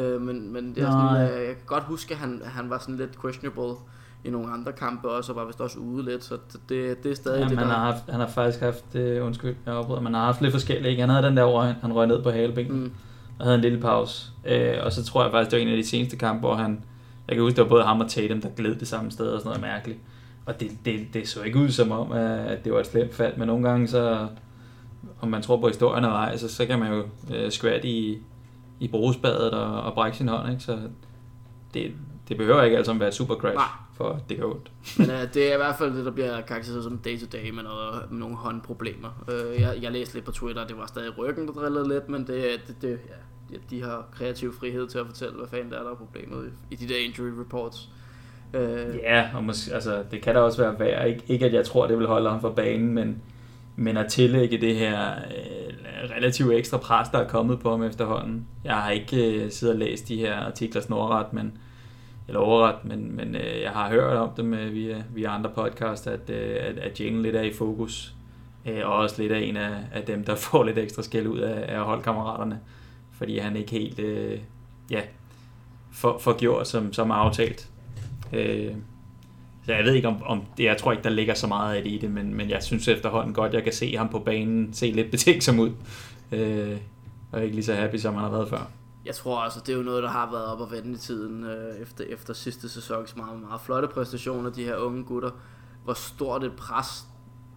Øh, 0.00 0.20
men 0.20 0.52
men 0.52 0.74
det 0.74 0.82
er 0.82 0.90
sådan, 0.90 1.30
øh, 1.30 1.38
jeg 1.46 1.46
kan 1.56 1.66
godt 1.66 1.84
huske, 1.84 2.14
at 2.14 2.20
han, 2.20 2.42
han 2.44 2.70
var 2.70 2.78
sådan 2.78 2.96
lidt 2.96 3.20
questionable 3.22 3.74
i 4.24 4.30
nogle 4.30 4.52
andre 4.52 4.72
kampe 4.72 5.08
også, 5.08 5.32
og 5.32 5.36
var 5.36 5.44
vist 5.44 5.60
også 5.60 5.78
ude 5.78 6.04
lidt, 6.04 6.24
så 6.24 6.34
det, 6.68 7.04
det 7.04 7.10
er 7.10 7.14
stadig 7.16 7.42
ja, 7.42 7.48
det, 7.48 7.58
der... 7.58 7.64
har, 7.64 7.92
haft, 7.92 8.02
han 8.10 8.20
har 8.20 8.26
faktisk 8.28 8.60
haft, 8.60 8.94
øh, 8.94 9.26
undskyld, 9.26 9.54
jeg 9.66 9.74
opryder, 9.74 10.00
man 10.00 10.14
har 10.14 10.24
haft 10.24 10.40
lidt 10.40 10.52
forskellige, 10.52 10.90
ikke? 10.90 11.00
Han 11.00 11.10
havde 11.10 11.26
den 11.26 11.36
der 11.36 11.42
over, 11.42 11.62
han, 11.62 11.74
han 11.80 11.92
røg 11.92 12.06
ned 12.06 12.22
på 12.22 12.30
haleben, 12.30 12.72
mm 12.72 12.92
og 13.42 13.48
havde 13.48 13.54
en 13.54 13.62
lille 13.62 13.80
pause, 13.80 14.30
øh, 14.44 14.74
og 14.82 14.92
så 14.92 15.04
tror 15.04 15.22
jeg 15.22 15.32
faktisk, 15.32 15.50
det 15.50 15.58
var 15.58 15.62
en 15.62 15.72
af 15.72 15.76
de 15.76 15.88
seneste 15.88 16.16
kampe, 16.16 16.40
hvor 16.40 16.54
han, 16.54 16.84
jeg 17.28 17.36
kan 17.36 17.42
huske, 17.42 17.56
det 17.56 17.62
var 17.62 17.68
både 17.68 17.84
ham 17.84 18.00
og 18.00 18.08
Tatum, 18.10 18.40
der 18.40 18.48
gled 18.56 18.74
det 18.74 18.88
samme 18.88 19.10
sted 19.10 19.26
og 19.26 19.40
sådan 19.40 19.48
noget 19.48 19.60
mærkeligt. 19.60 19.98
Og 20.46 20.60
det, 20.60 20.70
det, 20.84 21.06
det 21.14 21.28
så 21.28 21.42
ikke 21.42 21.58
ud 21.58 21.68
som 21.68 21.90
om, 21.92 22.12
at 22.12 22.64
det 22.64 22.72
var 22.72 22.80
et 22.80 22.86
slemt 22.86 23.14
fald, 23.14 23.36
men 23.36 23.46
nogle 23.46 23.68
gange 23.68 23.88
så, 23.88 24.26
om 25.20 25.28
man 25.28 25.42
tror 25.42 25.56
på 25.60 25.68
historien 25.68 26.04
eller 26.04 26.16
ej, 26.16 26.36
så, 26.36 26.48
så 26.48 26.66
kan 26.66 26.78
man 26.78 26.92
jo 26.92 27.04
øh, 27.34 27.50
skvætte 27.50 27.88
i, 27.88 28.18
i 28.80 28.88
brugsbadet 28.88 29.50
og, 29.50 29.82
og 29.82 29.94
brække 29.94 30.16
sin 30.16 30.28
hånd, 30.28 30.50
ikke? 30.50 30.62
Så 30.62 30.78
det, 31.74 31.92
det 32.28 32.36
behøver 32.36 32.62
ikke 32.62 32.76
altså 32.76 32.92
være 32.92 33.08
et 33.08 33.14
super 33.14 33.34
crash, 33.34 33.54
Nej 33.54 33.64
for 34.02 34.20
det 34.28 34.36
kan 34.36 34.46
ondt. 34.46 34.72
Men 34.98 35.10
uh, 35.10 35.16
det 35.34 35.50
er 35.50 35.54
i 35.54 35.56
hvert 35.56 35.76
fald 35.78 35.96
det, 35.96 36.04
der 36.04 36.10
bliver 36.10 36.40
karakteriseret 36.40 36.84
som 36.84 36.98
day-to-day 36.98 37.50
med, 37.50 37.62
noget, 37.62 38.10
med 38.10 38.18
nogle 38.18 38.36
håndproblemer. 38.36 39.24
Uh, 39.28 39.60
jeg, 39.60 39.78
jeg 39.82 39.92
læste 39.92 40.14
lidt 40.14 40.24
på 40.24 40.32
Twitter, 40.32 40.66
det 40.66 40.76
var 40.76 40.86
stadig 40.86 41.18
ryggen, 41.18 41.46
der 41.46 41.52
drillede 41.52 41.88
lidt, 41.88 42.08
men 42.08 42.26
det, 42.26 42.60
det, 42.66 42.82
det 42.82 42.98
ja, 43.52 43.56
de 43.70 43.82
har 43.82 44.04
kreativ 44.12 44.54
frihed 44.60 44.88
til 44.88 44.98
at 44.98 45.06
fortælle, 45.06 45.34
hvad 45.34 45.48
fanden 45.48 45.70
der 45.70 45.78
er, 45.78 45.82
der 45.82 45.90
er 45.90 45.94
problemet 45.94 46.52
i, 46.70 46.74
i 46.74 46.76
de 46.76 46.88
der 46.88 46.98
injury 46.98 47.40
reports. 47.40 47.88
Øh. 48.54 48.96
Ja, 49.02 49.28
og 49.34 49.44
måske, 49.44 49.74
altså, 49.74 50.04
det 50.10 50.22
kan 50.22 50.34
da 50.34 50.40
også 50.40 50.62
være 50.62 50.78
værd. 50.78 51.08
Ikke, 51.08 51.22
ikke 51.28 51.46
at 51.46 51.54
jeg 51.54 51.66
tror, 51.66 51.86
det 51.86 51.98
vil 51.98 52.06
holde 52.06 52.30
ham 52.30 52.40
for 52.40 52.50
banen, 52.50 52.94
men, 52.94 53.22
men 53.76 53.96
at 53.96 54.10
tillægge 54.10 54.60
det 54.60 54.76
her 54.76 55.10
øh, 55.10 55.74
relativt 56.16 56.52
ekstra 56.52 56.78
pres, 56.78 57.08
der 57.08 57.18
er 57.18 57.28
kommet 57.28 57.60
på 57.60 57.70
ham 57.70 57.82
efterhånden. 57.82 58.46
Jeg 58.64 58.74
har 58.74 58.90
ikke 58.90 59.44
øh, 59.44 59.50
siddet 59.50 59.74
og 59.74 59.78
læst 59.78 60.08
de 60.08 60.16
her 60.16 60.36
artikler 60.36 60.80
snorret, 60.80 61.32
men, 61.32 61.58
eller 62.28 62.40
overret, 62.40 62.84
men, 62.84 63.16
men 63.16 63.34
øh, 63.34 63.62
jeg 63.62 63.70
har 63.70 63.88
hørt 63.88 64.16
om 64.16 64.30
dem 64.36 64.54
øh, 64.54 64.74
via, 64.74 65.02
via 65.14 65.34
andre 65.34 65.50
podcast, 65.50 66.06
at, 66.06 66.30
øh, 66.30 66.56
at, 66.60 66.78
at 66.78 67.00
Jane 67.00 67.22
lidt 67.22 67.36
er 67.36 67.42
i 67.42 67.52
fokus. 67.52 68.14
Øh, 68.66 68.80
og 68.84 68.92
også 68.92 69.22
lidt 69.22 69.32
af 69.32 69.40
en 69.40 69.56
af, 69.56 69.74
af 69.92 70.02
dem, 70.02 70.24
der 70.24 70.34
får 70.50 70.64
lidt 70.64 70.78
ekstra 70.78 71.02
skæld 71.02 71.26
ud 71.26 71.38
af, 71.38 71.76
af 71.76 71.84
holdkammeraterne. 71.84 72.60
Fordi 73.12 73.38
han 73.38 73.56
ikke 73.56 73.70
helt 73.70 73.98
øh, 73.98 74.38
ja, 74.90 75.00
for, 75.92 76.18
for 76.18 76.38
gjort 76.38 76.68
som, 76.68 76.92
som 76.92 77.10
aftalt. 77.10 77.68
Øh, 78.32 78.72
så 79.66 79.72
jeg 79.72 79.84
ved 79.84 79.94
ikke 79.94 80.08
om, 80.08 80.22
om 80.22 80.42
det, 80.56 80.64
jeg 80.64 80.76
tror 80.76 80.92
ikke, 80.92 81.04
der 81.04 81.10
ligger 81.10 81.34
så 81.34 81.46
meget 81.46 81.76
af 81.76 81.82
det 81.82 81.92
i 81.92 81.98
det, 81.98 82.10
men, 82.10 82.34
men 82.34 82.50
jeg 82.50 82.62
synes 82.62 82.88
efterhånden 82.88 83.34
godt, 83.34 83.54
jeg 83.54 83.64
kan 83.64 83.72
se 83.72 83.96
ham 83.96 84.08
på 84.08 84.18
banen 84.18 84.72
se 84.72 84.90
lidt 84.90 85.10
betænksom 85.16 85.58
ud. 85.58 85.70
Øh, 86.32 86.76
og 87.32 87.42
ikke 87.42 87.54
lige 87.54 87.64
så 87.64 87.74
happy, 87.74 87.96
som 87.96 88.14
han 88.14 88.22
har 88.22 88.30
været 88.30 88.48
før. 88.48 88.70
Jeg 89.04 89.14
tror 89.14 89.38
altså, 89.38 89.60
det 89.60 89.72
er 89.72 89.76
jo 89.76 89.82
noget, 89.82 90.02
der 90.02 90.08
har 90.08 90.30
været 90.30 90.46
op 90.46 90.60
og 90.60 90.70
vende 90.70 90.92
i 90.92 90.96
tiden 90.96 91.44
øh, 91.44 91.76
efter, 91.76 92.04
efter 92.04 92.34
sidste 92.34 92.68
sæsons 92.68 93.16
meget, 93.16 93.40
meget 93.40 93.60
flotte 93.60 93.88
præstationer, 93.88 94.50
de 94.50 94.64
her 94.64 94.76
unge 94.76 95.04
gutter. 95.04 95.30
Hvor 95.84 95.94
stort 95.94 96.44
et 96.44 96.56
pres 96.56 97.06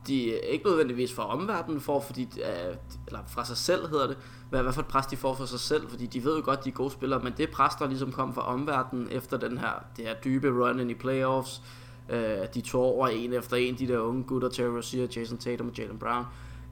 de 0.07 0.39
ikke 0.39 0.65
nødvendigvis 0.65 1.13
fra 1.13 1.27
omverdenen 1.27 1.81
får, 1.81 1.99
fordi, 1.99 2.21
øh, 2.23 2.75
eller 3.07 3.19
fra 3.27 3.45
sig 3.45 3.57
selv 3.57 3.89
hedder 3.89 4.07
det, 4.07 4.17
hvad, 4.49 4.63
hvad 4.63 4.73
for 4.73 4.81
et 4.81 4.87
pres 4.87 5.05
de 5.05 5.17
får 5.17 5.33
for 5.33 5.45
sig 5.45 5.59
selv, 5.59 5.89
fordi 5.89 6.05
de 6.05 6.23
ved 6.23 6.35
jo 6.35 6.41
godt, 6.45 6.63
de 6.63 6.69
er 6.69 6.73
gode 6.73 6.91
spillere, 6.91 7.19
men 7.23 7.33
det 7.37 7.49
pres, 7.49 7.75
der 7.75 7.87
ligesom 7.87 8.11
kom 8.11 8.33
fra 8.33 8.41
omverdenen 8.41 9.07
efter 9.11 9.37
den 9.37 9.57
her, 9.57 9.85
det 9.97 10.05
her 10.05 10.13
dybe 10.13 10.47
run 10.47 10.79
ind 10.79 10.91
i 10.91 10.93
playoffs, 10.93 11.61
øh, 12.09 12.37
de 12.53 12.61
tog 12.61 12.83
over 12.83 13.07
en 13.07 13.33
efter 13.33 13.57
en, 13.57 13.75
de 13.75 13.87
der 13.87 13.99
unge 13.99 14.23
gutter, 14.23 14.49
Terry 14.49 14.75
Rozier, 14.75 15.07
Jason 15.15 15.37
Tatum 15.37 15.67
og 15.67 15.77
Jalen 15.77 15.99
Brown, 15.99 16.25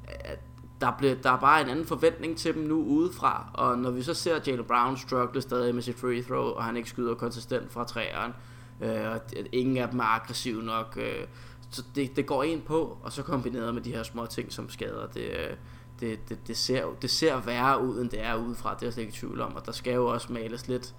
øh, 0.09 0.37
der, 0.81 0.91
blev, 0.97 1.17
der 1.23 1.31
er 1.31 1.39
bare 1.39 1.61
en 1.61 1.69
anden 1.69 1.85
forventning 1.85 2.37
til 2.37 2.53
dem 2.53 2.63
nu 2.63 2.83
udefra, 2.83 3.47
og 3.53 3.77
når 3.77 3.91
vi 3.91 4.03
så 4.03 4.13
ser 4.13 4.39
Jalen 4.47 4.65
Brown 4.65 4.97
struggle 4.97 5.41
stadig 5.41 5.75
med 5.75 5.83
sit 5.83 5.99
free 5.99 6.23
throw, 6.23 6.43
og 6.43 6.63
han 6.63 6.77
ikke 6.77 6.89
skyder 6.89 7.15
konsistent 7.15 7.71
fra 7.71 7.83
træeren, 7.83 8.33
øh, 8.81 9.11
og 9.11 9.21
ingen 9.51 9.77
af 9.77 9.89
dem 9.89 9.99
er 9.99 10.03
aggressiv 10.03 10.61
nok, 10.61 10.97
øh, 11.01 11.27
så 11.69 11.83
det, 11.95 12.15
det 12.15 12.25
går 12.25 12.43
ind 12.43 12.61
på, 12.61 12.97
og 13.03 13.11
så 13.11 13.23
kombineret 13.23 13.73
med 13.73 13.81
de 13.81 13.91
her 13.91 14.03
små 14.03 14.25
ting 14.25 14.53
som 14.53 14.69
skader, 14.69 15.07
det, 15.07 15.29
øh, 15.29 15.55
det, 15.99 16.29
det, 16.29 16.47
det, 16.47 16.57
ser, 16.57 16.85
det 17.01 17.09
ser 17.09 17.39
værre 17.39 17.83
ud, 17.83 18.01
end 18.01 18.09
det 18.09 18.25
er 18.25 18.35
udefra, 18.35 18.73
det 18.73 18.81
er 18.81 18.85
jeg 18.85 18.93
slet 18.93 19.03
ikke 19.03 19.13
i 19.15 19.19
tvivl 19.19 19.41
om, 19.41 19.55
og 19.55 19.65
der 19.65 19.71
skal 19.71 19.93
jo 19.93 20.05
også 20.05 20.33
males 20.33 20.67
lidt, 20.67 20.95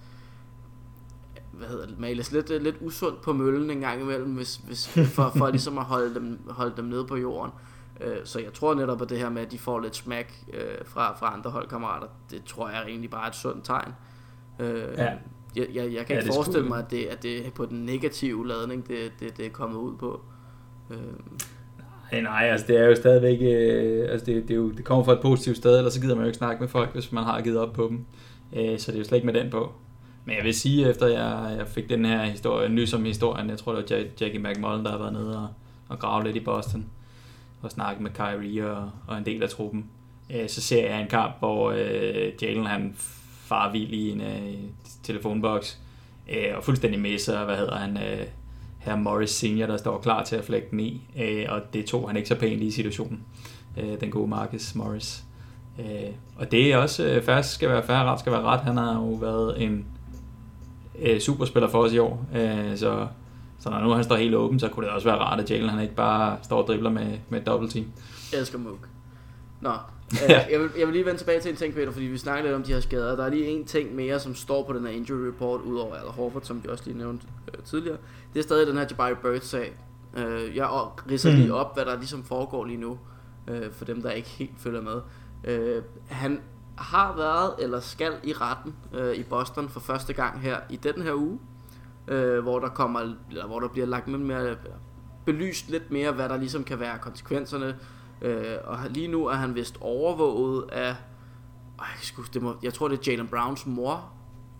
hvad 1.51 1.67
hedder 1.67 1.85
det, 1.85 1.99
males 1.99 2.31
lidt, 2.31 2.63
lidt 2.63 2.75
usundt 2.81 3.21
på 3.21 3.33
møllen 3.33 3.71
en 3.71 3.79
gang 3.79 4.01
imellem, 4.01 4.35
hvis, 4.35 4.55
hvis, 4.55 4.87
for, 5.15 5.33
for 5.37 5.49
ligesom 5.49 5.77
at 5.77 5.83
holde 5.83 6.15
dem, 6.15 6.39
holde 6.49 6.73
dem 6.77 6.85
nede 6.85 7.05
på 7.05 7.15
jorden. 7.15 7.51
Øh, 7.53 7.74
så 8.23 8.39
jeg 8.39 8.53
tror 8.53 8.73
netop, 8.73 9.01
at 9.01 9.09
det 9.09 9.17
her 9.17 9.29
med, 9.29 9.41
at 9.41 9.51
de 9.51 9.57
får 9.57 9.79
lidt 9.79 9.95
smack 9.95 10.33
øh, 10.53 10.59
fra, 10.85 11.15
fra 11.17 11.33
andre 11.33 11.51
holdkammerater, 11.51 12.07
det 12.31 12.43
tror 12.45 12.69
jeg 12.69 12.83
egentlig 12.87 13.09
bare 13.09 13.23
er 13.23 13.29
et 13.29 13.35
sundt 13.35 13.65
tegn. 13.65 13.91
Øh, 14.59 14.83
ja. 14.97 15.13
Jeg, 15.55 15.67
jeg, 15.73 15.93
jeg 15.93 16.05
kan 16.05 16.15
ja, 16.15 16.21
ikke 16.21 16.33
forestille 16.33 16.67
mig, 16.67 16.79
at 16.79 16.91
det, 16.91 17.05
at 17.05 17.23
det 17.23 17.47
er 17.47 17.51
på 17.51 17.65
den 17.65 17.85
negative 17.85 18.47
ladning, 18.47 18.87
det, 18.87 19.11
det, 19.19 19.37
det 19.37 19.45
er 19.45 19.49
kommet 19.49 19.77
ud 19.77 19.97
på. 19.97 20.21
Øh. 20.89 20.97
Nej, 22.11 22.21
nej, 22.21 22.49
altså 22.51 22.67
det 22.67 22.77
er 22.77 22.85
jo 22.85 22.95
stadigvæk, 22.95 23.37
øh, 23.41 24.11
altså 24.11 24.25
det, 24.25 24.43
det, 24.43 24.51
er 24.51 24.55
jo, 24.55 24.71
det 24.71 24.85
kommer 24.85 25.03
fra 25.03 25.13
et 25.13 25.21
positivt 25.21 25.57
sted, 25.57 25.77
eller 25.77 25.91
så 25.91 26.01
gider 26.01 26.15
man 26.15 26.23
jo 26.23 26.27
ikke 26.27 26.37
snakke 26.37 26.59
med 26.59 26.67
folk, 26.67 26.93
hvis 26.93 27.11
man 27.11 27.23
har 27.23 27.41
givet 27.41 27.57
op 27.57 27.73
på 27.73 27.87
dem. 27.87 28.05
Øh, 28.55 28.79
så 28.79 28.91
det 28.91 28.97
er 28.97 28.99
jo 28.99 29.05
slet 29.05 29.15
ikke 29.15 29.25
med 29.25 29.33
den 29.33 29.49
på. 29.51 29.71
Men 30.25 30.35
jeg 30.35 30.43
vil 30.43 30.53
sige, 30.53 30.89
efter 30.89 31.07
jeg, 31.07 31.55
jeg 31.57 31.67
fik 31.67 31.89
den 31.89 32.05
her 32.05 32.23
historie, 32.23 32.69
ny 32.69 32.85
som 32.85 33.05
historien, 33.05 33.49
jeg 33.49 33.57
tror 33.57 33.75
det 33.75 33.91
var 33.91 34.03
Jackie 34.21 34.39
McMullen, 34.39 34.85
der 34.85 34.91
har 34.91 34.97
været 34.97 35.13
nede 35.13 35.37
og, 35.37 35.47
og 35.89 35.99
gravet 35.99 36.25
lidt 36.25 36.35
i 36.35 36.39
Boston, 36.39 36.85
og 37.65 37.71
snakke 37.71 38.03
med 38.03 38.11
Kyrie 38.11 38.71
og, 38.71 38.91
og 39.07 39.17
en 39.17 39.25
del 39.25 39.43
af 39.43 39.49
truppen. 39.49 39.85
Øh, 40.35 40.49
så 40.49 40.61
ser 40.61 40.89
jeg 40.89 41.01
en 41.01 41.07
kamp, 41.07 41.39
hvor 41.39 41.71
øh, 41.71 42.31
Jalen 42.41 42.65
han 42.65 42.95
far 43.45 43.71
vild 43.71 43.93
i 43.93 44.11
en 44.11 44.21
øh, 44.21 44.53
telefonboks, 45.03 45.79
øh, 46.29 46.57
og 46.57 46.63
fuldstændig 46.63 46.99
misser, 46.99 47.45
hvad 47.45 47.57
hedder 47.57 47.75
han, 47.75 47.97
øh, 47.97 48.25
her 48.79 48.95
Morris 48.95 49.29
Senior, 49.29 49.67
der 49.67 49.77
står 49.77 49.97
klar 49.97 50.23
til 50.23 50.35
at 50.35 50.45
flække 50.45 50.67
den 50.71 50.79
i, 50.79 51.01
øh, 51.19 51.45
og 51.49 51.73
det 51.73 51.85
tog 51.85 52.09
han 52.09 52.17
ikke 52.17 52.29
så 52.29 52.35
pænt 52.35 52.61
i 52.61 52.71
situationen, 52.71 53.23
øh, 53.77 53.99
den 54.01 54.11
gode 54.11 54.27
Marcus 54.27 54.75
Morris. 54.75 55.23
Øh, 55.79 56.11
og 56.35 56.51
det 56.51 56.73
er 56.73 56.77
også, 56.77 57.05
øh, 57.05 57.23
færre 57.23 57.43
skal 57.43 57.69
være 57.69 57.83
færre, 57.83 58.05
ret 58.05 58.19
skal 58.19 58.31
være 58.31 58.41
ret. 58.41 58.59
Han 58.59 58.77
har 58.77 58.93
jo 58.93 59.09
været 59.09 59.63
en 59.63 59.85
øh, 60.99 61.19
superspiller 61.19 61.69
for 61.69 61.79
os 61.79 61.93
i 61.93 61.97
år, 61.97 62.25
øh, 62.35 62.77
så, 62.77 63.07
så 63.65 63.71
når 63.71 63.79
nu 63.79 63.89
han 63.89 64.03
står 64.03 64.15
helt 64.15 64.35
åben, 64.35 64.59
så 64.59 64.69
kunne 64.69 64.85
det 64.85 64.93
også 64.93 65.07
være 65.07 65.17
rart, 65.17 65.39
at 65.39 65.51
Jalen 65.51 65.69
han 65.69 65.81
ikke 65.81 65.95
bare 65.95 66.37
står 66.43 66.61
og 66.61 66.67
dribler 66.67 66.89
med, 66.89 67.17
med 67.29 67.39
et 67.39 67.45
double 67.45 67.69
team. 67.69 67.85
Jeg 68.31 68.39
elsker 68.39 68.57
Mook. 68.57 68.89
Nå, 69.61 69.69
øh, 70.23 70.29
jeg, 70.51 70.59
vil, 70.59 70.69
jeg 70.79 70.87
vil 70.87 70.93
lige 70.93 71.05
vende 71.05 71.19
tilbage 71.19 71.41
til 71.41 71.51
en 71.51 71.57
ting, 71.57 71.73
Peter, 71.73 71.91
fordi 71.91 72.05
vi 72.05 72.17
snakker 72.17 72.43
lidt 72.43 72.55
om 72.55 72.63
de 72.63 72.73
her 72.73 72.79
skader. 72.79 73.15
Der 73.15 73.23
er 73.23 73.29
lige 73.29 73.45
en 73.45 73.65
ting 73.65 73.95
mere, 73.95 74.19
som 74.19 74.35
står 74.35 74.63
på 74.63 74.73
den 74.73 74.85
her 74.85 74.93
injury 74.93 75.27
report, 75.27 75.61
udover 75.61 75.95
Al 75.95 76.07
Horford, 76.07 76.41
som 76.41 76.63
vi 76.63 76.69
også 76.69 76.83
lige 76.85 76.97
nævnte 76.97 77.27
øh, 77.47 77.63
tidligere. 77.63 77.97
Det 78.33 78.39
er 78.39 78.43
stadig 78.43 78.67
den 78.67 78.77
her 78.77 78.85
Jabari 78.91 79.13
Bird-sag. 79.13 79.73
Øh, 80.17 80.55
jeg 80.55 80.69
ridser 81.11 81.31
mm. 81.31 81.37
lige 81.37 81.53
op, 81.53 81.75
hvad 81.75 81.85
der 81.85 81.97
ligesom 81.97 82.23
foregår 82.23 82.65
lige 82.65 82.79
nu, 82.79 82.99
øh, 83.47 83.71
for 83.71 83.85
dem, 83.85 84.01
der 84.01 84.11
ikke 84.11 84.29
helt 84.29 84.59
følger 84.59 84.81
med. 84.81 85.01
Øh, 85.43 85.81
han 86.07 86.41
har 86.77 87.15
været, 87.17 87.53
eller 87.59 87.79
skal 87.79 88.13
i 88.23 88.33
retten 88.33 88.75
øh, 88.93 89.15
i 89.15 89.23
Boston 89.23 89.69
for 89.69 89.79
første 89.79 90.13
gang 90.13 90.41
her 90.41 90.57
i 90.69 90.75
den 90.75 91.01
her 91.01 91.13
uge, 91.13 91.39
øh, 92.07 92.39
hvor 92.43 92.59
der 92.59 92.69
kommer, 92.69 92.99
eller 93.29 93.47
hvor 93.47 93.59
der 93.59 93.67
bliver 93.67 93.87
lagt 93.87 94.07
lidt 94.07 94.21
mere, 94.21 94.55
belyst 95.25 95.69
lidt 95.69 95.91
mere, 95.91 96.11
hvad 96.11 96.29
der 96.29 96.37
ligesom 96.37 96.63
kan 96.63 96.79
være 96.79 96.97
konsekvenserne 96.97 97.75
Øh, 98.21 98.57
og 98.63 98.77
lige 98.89 99.07
nu 99.07 99.25
er 99.25 99.33
han 99.33 99.55
vist 99.55 99.77
overvåget 99.81 100.69
af, 100.71 100.89
øh, 100.89 100.95
jeg, 102.17 102.25
det 102.33 102.41
må, 102.41 102.55
jeg 102.63 102.73
tror 102.73 102.87
det 102.87 102.99
er 102.99 103.11
Jalen 103.11 103.27
Browns 103.27 103.65
mor, 103.65 104.11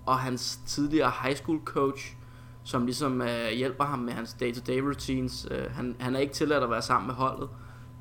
og 0.05 0.19
hans 0.19 0.59
tidligere 0.65 1.11
high 1.23 1.35
school 1.35 1.59
coach, 1.65 2.15
som 2.63 2.85
ligesom 2.85 3.21
øh, 3.21 3.49
hjælper 3.49 3.83
ham 3.83 3.99
med 3.99 4.13
hans 4.13 4.33
day-to-day 4.33 4.81
routines. 4.81 5.47
Øh, 5.51 5.71
han, 5.71 5.95
han 5.99 6.15
er 6.15 6.19
ikke 6.19 6.33
tilladt 6.33 6.63
at 6.63 6.69
være 6.69 6.81
sammen 6.81 7.07
med 7.07 7.15
holdet 7.15 7.49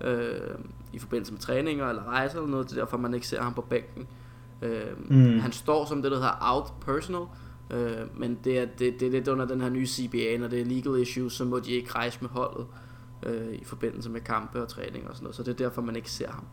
øh, 0.01 0.59
i 0.93 0.99
forbindelse 0.99 1.33
med 1.33 1.41
træninger 1.41 1.89
eller 1.89 2.05
rejser 2.05 2.39
eller 2.39 2.51
noget, 2.51 2.71
det 2.71 2.77
er 2.77 2.81
derfor 2.81 2.97
man 2.97 3.15
ikke 3.15 3.27
ser 3.27 3.43
ham 3.43 3.55
på 3.55 3.61
bænken. 3.61 4.07
Øh, 4.63 5.11
mm. 5.11 5.39
Han 5.39 5.53
står 5.53 5.85
som 5.85 6.03
det, 6.03 6.11
der 6.11 6.17
hedder 6.17 6.39
out 6.55 6.73
personal, 6.81 7.27
øh, 7.71 8.21
men 8.21 8.39
det 8.45 8.59
er, 8.59 8.65
det, 8.65 9.01
det 9.01 9.07
er 9.09 9.11
lidt 9.11 9.29
under 9.29 9.45
den 9.45 9.61
her 9.61 9.69
nye 9.69 9.87
CBA, 9.87 10.37
når 10.39 10.49
det 10.49 10.61
er 10.61 10.65
legal 10.65 11.03
issues, 11.03 11.33
så 11.33 11.45
må 11.45 11.59
de 11.59 11.71
ikke 11.73 11.93
rejse 11.93 12.19
med 12.21 12.29
holdet 12.29 12.67
øh, 13.23 13.55
i 13.55 13.65
forbindelse 13.65 14.11
med 14.11 14.21
kampe 14.21 14.63
og 14.63 14.69
træning 14.69 15.09
og 15.09 15.15
sådan 15.15 15.25
noget, 15.25 15.37
så 15.37 15.43
det 15.43 15.51
er 15.51 15.57
derfor, 15.69 15.83
man 15.83 15.97
ikke 15.97 16.11
ser 16.11 16.31
ham. 16.31 16.45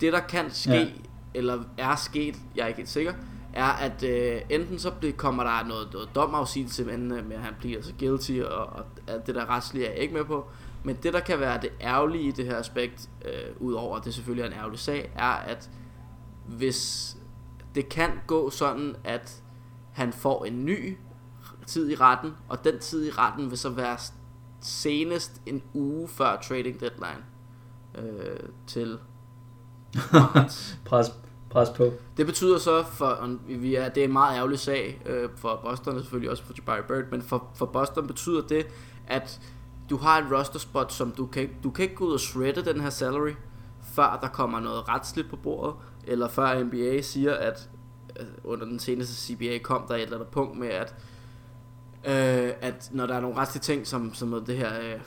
Det, 0.00 0.12
der 0.12 0.20
kan 0.20 0.50
ske, 0.50 0.72
ja. 0.72 0.88
eller 1.34 1.64
er 1.78 1.96
sket, 1.96 2.36
jeg 2.56 2.62
er 2.62 2.66
ikke 2.66 2.78
helt 2.78 2.88
sikker, 2.88 3.12
er, 3.52 3.64
at 3.64 4.02
øh, 4.02 4.40
enten 4.50 4.78
så 4.78 4.90
bliver, 4.90 5.12
kommer 5.16 5.42
der 5.42 5.68
noget, 5.68 5.88
noget 5.92 6.08
domafsigelse 6.14 6.84
med, 6.84 6.98
med, 6.98 7.36
at 7.36 7.42
han 7.42 7.54
bliver 7.58 7.82
så 7.82 7.92
guilty, 7.98 8.32
og, 8.32 8.66
og 8.66 8.84
alt 9.06 9.26
det 9.26 9.34
der 9.34 9.50
retslige 9.50 9.86
er 9.86 9.92
jeg 9.92 9.98
ikke 9.98 10.14
med 10.14 10.24
på, 10.24 10.46
men 10.84 10.96
det, 11.02 11.12
der 11.12 11.20
kan 11.20 11.40
være 11.40 11.60
det 11.62 11.70
ærgerlige 11.80 12.24
i 12.24 12.30
det 12.30 12.46
her 12.46 12.56
aspekt, 12.56 13.10
øh, 13.24 13.62
udover 13.66 13.96
at 13.96 14.04
det 14.04 14.14
selvfølgelig 14.14 14.42
er 14.42 14.46
en 14.46 14.58
ærgerlig 14.58 14.78
sag, 14.78 15.12
er, 15.16 15.32
at 15.32 15.70
hvis 16.46 17.16
det 17.74 17.88
kan 17.88 18.10
gå 18.26 18.50
sådan, 18.50 18.96
at 19.04 19.42
han 20.00 20.12
får 20.12 20.44
en 20.44 20.64
ny 20.64 20.96
tid 21.66 21.90
i 21.90 21.94
retten, 21.94 22.34
og 22.48 22.64
den 22.64 22.78
tid 22.78 23.06
i 23.06 23.10
retten 23.10 23.50
vil 23.50 23.58
så 23.58 23.68
være 23.68 23.98
senest 24.60 25.42
en 25.46 25.62
uge 25.74 26.08
før 26.08 26.36
trading 26.36 26.80
deadline 26.80 27.24
øh, 27.94 28.48
til 28.66 28.98
pres, 30.86 31.16
pres 31.50 31.70
på. 31.76 31.92
Det 32.16 32.26
betyder 32.26 32.58
så, 32.58 32.84
for, 32.84 33.38
vi 33.48 33.74
er, 33.74 33.88
det 33.88 34.00
er 34.00 34.04
en 34.04 34.12
meget 34.12 34.36
ærgerlig 34.36 34.58
sag 34.58 35.02
øh, 35.06 35.28
for 35.36 35.60
Boston, 35.64 35.94
og 35.94 36.00
selvfølgelig 36.00 36.30
også 36.30 36.44
for 36.44 36.54
Jabari 36.58 36.82
Bird, 36.88 37.10
men 37.10 37.22
for, 37.22 37.48
for 37.54 37.66
Boston 37.66 38.06
betyder 38.06 38.46
det, 38.46 38.66
at 39.06 39.40
du 39.90 39.96
har 39.96 40.18
et 40.18 40.38
roster 40.38 40.58
spot, 40.58 40.92
som 40.92 41.10
du 41.10 41.26
kan, 41.26 41.50
du 41.62 41.70
kan 41.70 41.82
ikke 41.82 41.94
gå 41.94 42.04
ud 42.04 42.12
og 42.12 42.20
shredde 42.20 42.64
den 42.64 42.80
her 42.80 42.90
salary, 42.90 43.32
før 43.82 44.18
der 44.22 44.28
kommer 44.28 44.60
noget 44.60 44.88
retsligt 44.88 45.30
på 45.30 45.36
bordet, 45.36 45.74
eller 46.04 46.28
før 46.28 46.64
NBA 46.64 47.00
siger, 47.00 47.34
at 47.34 47.70
Altså, 48.20 48.34
under 48.44 48.64
den 48.64 48.78
seneste 48.78 49.14
CBA 49.14 49.58
kom 49.62 49.84
der 49.88 49.94
et 49.94 50.02
eller 50.02 50.16
andet 50.16 50.28
punkt 50.28 50.58
med, 50.58 50.68
at, 50.68 50.94
øh, 52.04 52.52
at 52.60 52.90
når 52.92 53.06
der 53.06 53.14
er 53.14 53.20
nogle 53.20 53.36
retslige 53.36 53.62
ting, 53.62 53.86
som, 53.86 54.14
som 54.14 54.44
det 54.46 54.56
her 54.56 54.80
øh, 54.80 55.00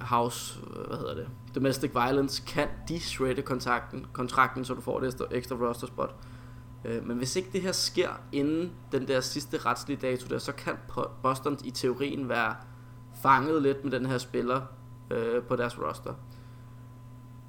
house, 0.00 0.60
øh, 0.76 0.86
hvad 0.86 0.96
hedder 0.96 1.14
det, 1.14 1.28
domestic 1.54 1.90
violence, 1.94 2.42
kan 2.46 2.68
de 2.88 3.00
shredde 3.00 3.42
kontrakten, 3.42 4.06
kontrakten, 4.12 4.64
så 4.64 4.74
du 4.74 4.80
får 4.80 5.00
det 5.00 5.22
ekstra 5.30 5.56
roster 5.56 5.86
spot. 5.86 6.14
Øh, 6.84 7.06
men 7.06 7.16
hvis 7.16 7.36
ikke 7.36 7.48
det 7.52 7.60
her 7.60 7.72
sker 7.72 8.10
inden 8.32 8.72
den 8.92 9.08
der 9.08 9.20
sidste 9.20 9.58
retslige 9.58 9.98
dato 10.02 10.28
der, 10.28 10.38
så 10.38 10.52
kan 10.52 10.74
Boston 11.22 11.58
i 11.64 11.70
teorien 11.70 12.28
være 12.28 12.54
fanget 13.22 13.62
lidt 13.62 13.84
med 13.84 13.92
den 13.92 14.06
her 14.06 14.18
spiller 14.18 14.60
øh, 15.10 15.42
på 15.42 15.56
deres 15.56 15.78
roster. 15.78 16.14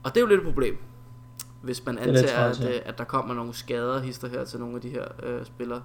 Og 0.03 0.15
det 0.15 0.17
er 0.17 0.21
jo 0.21 0.27
lidt 0.27 0.39
et 0.39 0.45
problem, 0.45 0.77
hvis 1.61 1.85
man 1.85 1.97
antager, 1.97 2.37
at, 2.37 2.63
øh, 2.63 2.79
at 2.85 2.97
der 2.97 3.03
kommer 3.03 3.33
nogle 3.33 3.53
skader 3.53 3.99
hister 3.99 4.29
her 4.29 4.45
til 4.45 4.59
nogle 4.59 4.75
af 4.75 4.81
de 4.81 4.89
her 4.89 5.05
øh, 5.23 5.45
spillere. 5.45 5.83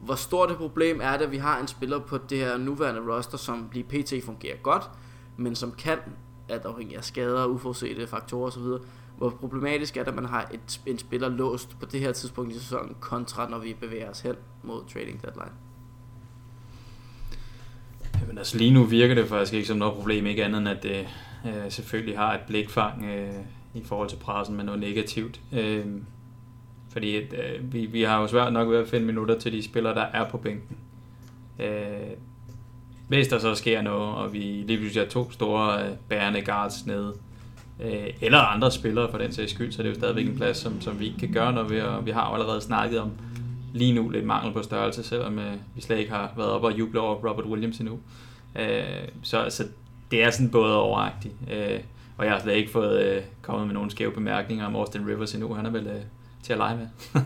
Hvor 0.00 0.14
stort 0.14 0.50
et 0.50 0.56
problem 0.56 1.00
er 1.02 1.16
det, 1.16 1.24
at 1.24 1.30
vi 1.30 1.36
har 1.36 1.60
en 1.60 1.68
spiller 1.68 1.98
på 1.98 2.18
det 2.18 2.38
her 2.38 2.56
nuværende 2.56 3.14
roster, 3.14 3.38
som 3.38 3.70
lige 3.72 3.84
pt. 3.84 4.24
fungerer 4.24 4.56
godt, 4.56 4.90
men 5.36 5.54
som 5.54 5.72
kan, 5.72 5.98
at 6.48 6.64
afhængig 6.64 6.96
af 6.96 7.04
skader, 7.04 7.46
uforudsete 7.46 8.06
faktorer 8.06 8.46
osv., 8.46 8.62
hvor 9.16 9.30
problematisk 9.30 9.96
er 9.96 10.02
det, 10.02 10.08
at 10.08 10.14
man 10.14 10.24
har 10.24 10.48
et, 10.52 10.80
en 10.86 10.98
spiller 10.98 11.28
låst 11.28 11.78
på 11.80 11.86
det 11.86 12.00
her 12.00 12.12
tidspunkt 12.12 12.52
i 12.52 12.58
sæsonen, 12.58 12.96
kontra 13.00 13.48
når 13.48 13.58
vi 13.58 13.76
bevæger 13.80 14.10
os 14.10 14.20
hen 14.20 14.34
mod 14.62 14.82
trading 14.92 15.22
deadline. 15.22 15.52
Jamen 18.20 18.38
altså 18.38 18.58
lige 18.58 18.70
nu 18.74 18.84
virker 18.84 19.14
det 19.14 19.28
faktisk 19.28 19.52
ikke 19.52 19.68
som 19.68 19.76
noget 19.76 19.94
problem, 19.94 20.26
ikke 20.26 20.44
andet 20.44 20.58
end 20.58 20.68
at 20.68 20.82
det 20.82 21.08
øh, 21.46 21.70
selvfølgelig 21.70 22.18
har 22.18 22.34
et 22.34 22.40
blikfang 22.46 23.04
øh, 23.04 23.34
i 23.74 23.82
forhold 23.84 24.08
til 24.08 24.16
pressen 24.16 24.56
med 24.56 24.64
noget 24.64 24.80
negativt. 24.80 25.40
Øh, 25.52 25.86
fordi 26.90 27.16
at, 27.16 27.32
øh, 27.32 27.72
vi, 27.72 27.86
vi 27.86 28.02
har 28.02 28.20
jo 28.20 28.26
svært 28.26 28.52
nok 28.52 28.68
ved 28.68 28.78
at 28.78 28.88
finde 28.88 29.06
minutter 29.06 29.38
til 29.38 29.52
de 29.52 29.62
spillere, 29.62 29.94
der 29.94 30.04
er 30.12 30.30
på 30.30 30.36
bænken. 30.36 30.76
Øh, 31.58 32.10
hvis 33.08 33.28
der 33.28 33.38
så 33.38 33.54
sker 33.54 33.82
noget, 33.82 34.14
og 34.14 34.32
vi 34.32 34.38
lige 34.38 34.78
pludselig 34.78 35.04
har 35.04 35.10
to 35.10 35.30
store 35.30 35.84
øh, 35.84 35.90
bærende 36.08 36.42
guards 36.42 36.86
nede, 36.86 37.14
øh, 37.82 38.06
eller 38.20 38.38
andre 38.38 38.70
spillere 38.70 39.10
for 39.10 39.18
den 39.18 39.32
sags 39.32 39.52
skyld, 39.52 39.72
så 39.72 39.82
det 39.82 39.88
er 39.88 39.92
jo 39.92 39.98
stadigvæk 39.98 40.26
en 40.26 40.36
plads, 40.36 40.56
som, 40.56 40.80
som 40.80 41.00
vi 41.00 41.06
ikke 41.06 41.18
kan 41.18 41.32
gøre 41.32 41.52
noget 41.52 41.70
ved, 41.70 41.82
og 41.82 42.06
vi 42.06 42.10
har 42.10 42.28
jo 42.28 42.34
allerede 42.34 42.60
snakket 42.60 43.00
om 43.00 43.10
lige 43.72 43.92
nu 43.92 44.08
lidt 44.08 44.24
mangel 44.24 44.52
på 44.52 44.62
størrelse, 44.62 45.02
selvom 45.02 45.38
øh, 45.38 45.52
vi 45.74 45.80
slet 45.80 45.98
ikke 45.98 46.12
har 46.12 46.32
været 46.36 46.50
oppe 46.50 46.66
og 46.66 46.78
juble 46.78 47.00
over 47.00 47.14
Robert 47.14 47.46
Williams 47.46 47.78
endnu. 47.78 47.98
Øh, 48.58 49.08
så, 49.22 49.46
så 49.50 49.64
det 50.10 50.22
er 50.22 50.30
sådan 50.30 50.50
både 50.50 50.78
overagtigt, 50.78 51.34
øh, 51.52 51.80
og 52.16 52.24
jeg 52.24 52.32
har 52.32 52.40
slet 52.40 52.54
ikke 52.54 52.72
fået 52.72 53.02
øh, 53.02 53.22
kommet 53.42 53.66
med 53.66 53.74
nogle 53.74 53.90
skæve 53.90 54.12
bemærkninger 54.12 54.66
om 54.66 54.76
Austin 54.76 55.08
Rivers 55.08 55.34
endnu, 55.34 55.54
han 55.54 55.66
er 55.66 55.70
vel 55.70 55.86
øh, 55.86 56.02
til 56.42 56.52
at 56.52 56.58
lege 56.58 56.76
med. 56.76 56.88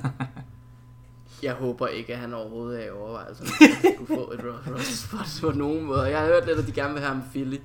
Jeg 1.43 1.53
håber 1.53 1.87
ikke, 1.87 2.13
at 2.13 2.19
han 2.19 2.35
overhovedet 2.35 2.83
er 2.83 2.87
i 2.87 2.91
overvejelse, 2.91 3.43
at 3.43 3.49
skulle 3.95 4.07
få 4.07 4.33
et 4.33 4.41
roster 4.45 4.83
spot 4.83 5.53
på 5.53 5.59
nogen 5.59 5.85
måde. 5.85 6.03
Jeg 6.03 6.19
har 6.19 6.27
hørt 6.27 6.47
lidt, 6.47 6.59
at 6.59 6.67
de 6.67 6.73
gerne 6.73 6.93
vil 6.93 7.03
have 7.03 7.15
ham 7.15 7.23
i 7.27 7.31
Philly. 7.31 7.57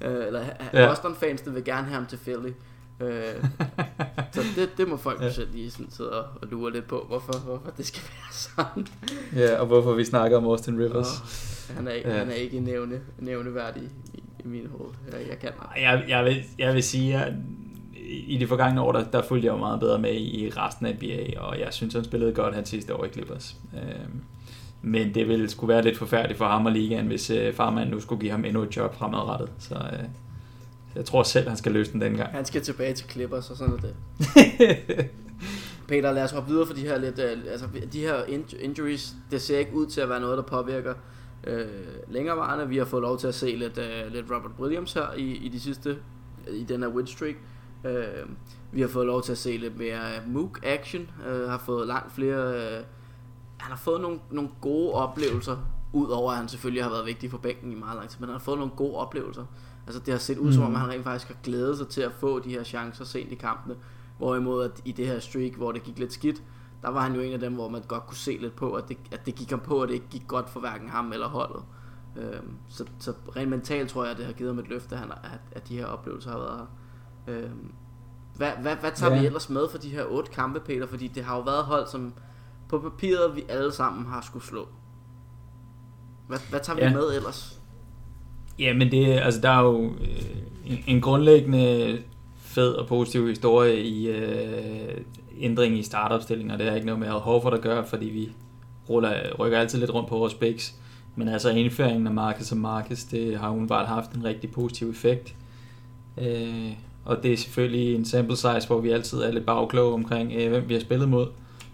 Øh, 0.00 0.26
eller 0.26 0.44
ja. 0.72 0.88
Boston 0.88 1.16
fans, 1.16 1.40
der 1.40 1.50
vil 1.50 1.64
gerne 1.64 1.86
have 1.86 1.94
ham 1.94 2.06
til 2.06 2.16
Philly. 2.16 2.52
Øh, 3.00 3.44
så 4.32 4.40
det, 4.56 4.70
det 4.76 4.88
må 4.88 4.96
folk 4.96 5.22
ja. 5.24 5.32
selv 5.32 5.52
lige 5.52 5.70
sådan 5.70 5.90
sidde 5.90 6.10
og, 6.10 6.28
og 6.42 6.48
lure 6.48 6.72
lidt 6.72 6.88
på, 6.88 7.04
hvorfor, 7.08 7.38
hvorfor 7.38 7.70
det 7.76 7.86
skal 7.86 8.02
være 8.02 8.32
sådan. 8.32 8.86
Ja, 9.36 9.60
og 9.60 9.66
hvorfor 9.66 9.92
vi 9.92 10.04
snakker 10.04 10.36
om 10.36 10.44
Austin 10.44 10.78
Rivers. 10.78 11.20
Oh, 11.70 11.76
han, 11.76 11.88
er, 11.88 11.94
ja. 11.94 12.18
han 12.18 12.30
er 12.30 12.34
ikke 12.34 12.60
nævne, 12.60 13.00
nævneværdig 13.18 13.90
i, 14.44 14.48
min 14.48 14.66
hoved. 14.78 14.90
Jeg, 15.12 15.28
jeg 15.28 15.38
kan 15.38 15.50
jeg, 15.76 16.04
jeg, 16.08 16.24
vil, 16.24 16.44
jeg 16.58 16.74
vil 16.74 16.82
sige, 16.82 17.16
at 17.18 17.32
i 18.08 18.36
de 18.40 18.46
forgangne 18.46 18.80
år, 18.80 18.92
der, 18.92 19.04
der 19.04 19.22
fulgte 19.22 19.46
jeg 19.46 19.52
jo 19.52 19.58
meget 19.58 19.80
bedre 19.80 19.98
med 19.98 20.14
i 20.14 20.50
resten 20.56 20.86
af 20.86 20.94
NBA, 20.94 21.40
og 21.40 21.60
jeg 21.60 21.68
synes, 21.70 21.94
han 21.94 22.04
spillede 22.04 22.32
godt 22.32 22.54
hans 22.54 22.68
sidste 22.68 22.94
år 22.94 23.04
i 23.04 23.08
Clippers. 23.08 23.56
Øh, 23.74 24.08
men 24.82 25.14
det 25.14 25.28
ville 25.28 25.50
skulle 25.50 25.74
være 25.74 25.82
lidt 25.82 25.98
forfærdeligt 25.98 26.38
for 26.38 26.44
ham 26.44 26.66
og 26.66 26.72
ligaen, 26.72 27.06
hvis 27.06 27.30
øh, 27.30 27.54
farmanden 27.54 27.94
nu 27.94 28.00
skulle 28.00 28.20
give 28.20 28.30
ham 28.30 28.44
endnu 28.44 28.62
et 28.62 28.76
job 28.76 28.94
fremadrettet. 28.94 29.50
Så 29.58 29.74
øh, 29.74 30.04
jeg 30.94 31.04
tror 31.04 31.22
selv, 31.22 31.48
han 31.48 31.56
skal 31.56 31.72
løse 31.72 31.92
den 31.92 32.00
dengang. 32.00 32.30
Han 32.30 32.44
skal 32.44 32.62
tilbage 32.62 32.94
til 32.94 33.10
Clippers, 33.10 33.50
og 33.50 33.56
sådan 33.56 33.74
er 33.74 33.78
det. 33.78 33.94
Peter, 35.88 36.12
lad 36.12 36.24
os 36.24 36.30
hoppe 36.30 36.50
videre 36.50 36.66
for 36.66 36.74
de 36.74 36.80
her 36.80 36.98
lidt, 36.98 37.18
øh, 37.18 37.38
altså 37.50 37.66
de 37.92 38.00
her 38.00 38.24
injuries, 38.58 39.14
det 39.30 39.42
ser 39.42 39.58
ikke 39.58 39.74
ud 39.74 39.86
til 39.86 40.00
at 40.00 40.08
være 40.08 40.20
noget, 40.20 40.36
der 40.36 40.42
påvirker 40.42 40.94
øh, 41.44 41.66
længerevarende. 42.08 42.68
Vi 42.68 42.76
har 42.78 42.84
fået 42.84 43.02
lov 43.02 43.18
til 43.18 43.26
at 43.26 43.34
se 43.34 43.56
lidt, 43.56 43.78
øh, 43.78 44.12
lidt 44.12 44.30
Robert 44.30 44.52
Williams 44.60 44.92
her 44.92 45.12
i, 45.16 45.36
i 45.36 45.48
de 45.48 45.60
sidste, 45.60 45.98
i 46.50 46.64
den 46.64 46.82
her 46.82 46.88
win 46.88 47.06
streak. 47.06 47.34
Øh, 47.84 48.28
vi 48.72 48.80
har 48.80 48.88
fået 48.88 49.06
lov 49.06 49.22
til 49.22 49.32
at 49.32 49.38
se 49.38 49.56
lidt 49.56 49.78
mere 49.78 50.00
Mook 50.26 50.60
action, 50.62 51.10
øh, 51.28 51.48
har 51.48 51.58
fået 51.58 51.86
langt 51.86 52.12
flere, 52.12 52.54
øh, 52.54 52.84
han 53.58 53.70
har 53.70 53.76
fået 53.76 54.00
nogle, 54.00 54.20
nogle 54.30 54.50
gode 54.60 54.92
oplevelser, 54.92 55.56
Udover 55.92 56.32
at 56.32 56.38
han 56.38 56.48
selvfølgelig 56.48 56.82
har 56.82 56.90
været 56.90 57.06
vigtig 57.06 57.30
for 57.30 57.38
bænken 57.38 57.72
i 57.72 57.74
meget 57.74 57.96
lang 57.96 58.08
tid, 58.08 58.20
men 58.20 58.28
han 58.28 58.34
har 58.34 58.44
fået 58.44 58.58
nogle 58.58 58.72
gode 58.76 58.96
oplevelser. 58.96 59.44
Altså 59.86 60.00
det 60.00 60.14
har 60.14 60.18
set 60.18 60.38
ud 60.38 60.46
mm. 60.46 60.52
som 60.52 60.62
om, 60.62 60.70
mm. 60.70 60.76
han 60.76 60.88
rent 60.88 61.04
faktisk 61.04 61.28
har 61.28 61.36
glædet 61.42 61.78
sig 61.78 61.88
til 61.88 62.00
at 62.00 62.12
få 62.12 62.38
de 62.38 62.50
her 62.50 62.64
chancer 62.64 63.04
sent 63.04 63.32
i 63.32 63.34
kampene. 63.34 63.76
Hvorimod 64.18 64.64
at 64.64 64.70
i 64.84 64.92
det 64.92 65.06
her 65.06 65.18
streak, 65.18 65.52
hvor 65.52 65.72
det 65.72 65.82
gik 65.82 65.98
lidt 65.98 66.12
skidt, 66.12 66.42
der 66.82 66.88
var 66.88 67.00
han 67.00 67.14
jo 67.14 67.20
en 67.20 67.32
af 67.32 67.40
dem, 67.40 67.54
hvor 67.54 67.68
man 67.68 67.82
godt 67.88 68.06
kunne 68.06 68.16
se 68.16 68.38
lidt 68.40 68.56
på, 68.56 68.72
at 68.72 68.88
det, 68.88 68.96
at 69.12 69.26
det 69.26 69.34
gik 69.34 69.50
ham 69.50 69.60
på, 69.60 69.82
at 69.82 69.88
det 69.88 69.94
ikke 69.94 70.08
gik 70.10 70.24
godt 70.26 70.50
for 70.50 70.60
hverken 70.60 70.88
ham 70.88 71.12
eller 71.12 71.28
holdet. 71.28 71.62
Øhm, 72.16 72.56
så, 72.68 72.84
så 72.98 73.12
rent 73.36 73.50
mentalt 73.50 73.90
tror 73.90 74.02
jeg, 74.02 74.10
at 74.10 74.18
det 74.18 74.26
har 74.26 74.32
givet 74.32 74.54
ham 74.54 74.58
et 74.58 74.68
løfte, 74.68 74.94
at, 74.94 75.00
han, 75.00 75.10
at, 75.10 75.40
at 75.52 75.68
de 75.68 75.76
her 75.76 75.86
oplevelser 75.86 76.30
har 76.30 76.38
været 76.38 76.58
her. 76.58 76.66
Øhm, 77.34 77.72
hvad, 78.36 78.50
hvad, 78.62 78.76
hvad 78.76 78.90
tager 78.94 79.14
ja. 79.14 79.20
vi 79.20 79.26
ellers 79.26 79.50
med 79.50 79.68
for 79.70 79.78
de 79.78 79.88
her 79.88 80.04
otte 80.04 80.30
kampe, 80.30 80.60
Peter? 80.60 80.86
Fordi 80.86 81.08
det 81.08 81.24
har 81.24 81.36
jo 81.36 81.42
været 81.42 81.64
hold, 81.64 81.86
som 81.86 82.14
på 82.68 82.78
papiret 82.78 83.36
vi 83.36 83.44
alle 83.48 83.72
sammen 83.72 84.06
har 84.06 84.20
skulle 84.20 84.44
slå. 84.44 84.68
Hvad, 86.28 86.38
hvad 86.50 86.60
tager 86.60 86.78
ja. 86.78 86.88
vi 86.88 86.94
med 86.94 87.16
ellers? 87.16 87.60
Ja, 88.58 88.74
men 88.74 88.90
det, 88.90 89.06
altså, 89.06 89.40
der 89.40 89.50
er 89.50 89.62
jo 89.62 89.84
øh, 89.84 90.36
en, 90.66 90.78
en 90.86 91.00
grundlæggende 91.00 91.98
fed 92.36 92.72
og 92.72 92.86
positiv 92.86 93.28
historie 93.28 93.82
i 93.82 94.08
øh, 94.08 95.00
ændring 95.40 95.78
i 95.78 95.82
startopstillingen, 95.82 96.50
og 96.50 96.58
det 96.58 96.66
har 96.66 96.74
ikke 96.74 96.86
noget 96.86 97.00
med 97.00 97.08
Al 97.08 97.14
Horford 97.14 97.54
at 97.54 97.60
gøre, 97.60 97.86
fordi 97.86 98.06
vi 98.06 98.28
ruller, 98.88 99.34
rykker 99.38 99.58
altid 99.58 99.78
lidt 99.78 99.94
rundt 99.94 100.08
på 100.08 100.18
vores 100.18 100.34
bæks. 100.34 100.74
Men 101.16 101.28
altså 101.28 101.50
indføringen 101.50 102.06
af 102.06 102.12
Marcus 102.12 102.52
og 102.52 102.58
Marcus, 102.58 103.04
det 103.04 103.38
har 103.38 103.50
umiddelbart 103.50 103.86
haft 103.86 104.12
en 104.12 104.24
rigtig 104.24 104.50
positiv 104.50 104.90
effekt. 104.90 105.34
Øh, 106.18 106.72
og 107.04 107.22
det 107.22 107.32
er 107.32 107.36
selvfølgelig 107.36 107.94
en 107.94 108.04
sample 108.04 108.36
size, 108.36 108.66
hvor 108.66 108.80
vi 108.80 108.90
altid 108.90 109.18
er 109.18 109.32
lidt 109.32 109.46
bagkloge 109.46 109.94
omkring, 109.94 110.32
øh, 110.32 110.50
hvem 110.50 110.68
vi 110.68 110.74
har 110.74 110.80
spillet 110.80 111.08
mod. 111.08 111.26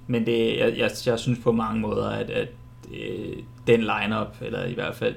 Men 0.06 0.26
det, 0.26 0.58
jeg, 0.58 0.74
jeg, 0.78 0.90
jeg 1.06 1.18
synes 1.18 1.38
på 1.38 1.52
mange 1.52 1.80
måder, 1.80 2.08
at, 2.08 2.30
at 2.30 2.48
øh, 2.94 3.36
den 3.66 3.80
lineup 3.80 4.36
eller 4.40 4.64
i 4.64 4.74
hvert 4.74 4.94
fald 4.94 5.14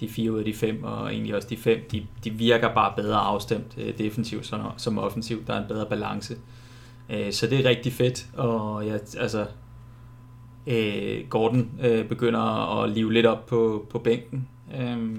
de 0.00 0.08
fire 0.08 0.32
ud 0.32 0.38
af 0.38 0.44
de 0.44 0.54
fem, 0.54 0.84
og 0.84 1.12
egentlig 1.12 1.36
også 1.36 1.48
de 1.48 1.56
fem, 1.56 1.78
de, 1.92 2.06
de 2.24 2.30
virker 2.30 2.74
bare 2.74 2.92
bedre 2.96 3.18
afstemt 3.18 3.74
øh, 3.78 3.98
defensivt 3.98 4.46
som, 4.46 4.60
som 4.76 4.98
offensivt. 4.98 5.46
Der 5.46 5.54
er 5.54 5.62
en 5.62 5.68
bedre 5.68 5.86
balance. 5.86 6.34
Øh, 6.34 6.59
så 7.30 7.46
det 7.46 7.60
er 7.60 7.68
rigtig 7.68 7.92
fedt, 7.92 8.26
og 8.36 8.86
ja, 8.86 8.92
altså, 9.18 9.46
øh, 10.66 11.28
Gordon 11.28 11.70
øh, 11.82 12.08
begynder 12.08 12.40
at 12.82 12.90
live 12.90 13.12
lidt 13.12 13.26
op 13.26 13.46
på, 13.46 13.86
på 13.90 13.98
bænken. 13.98 14.48
Øh, 14.78 15.18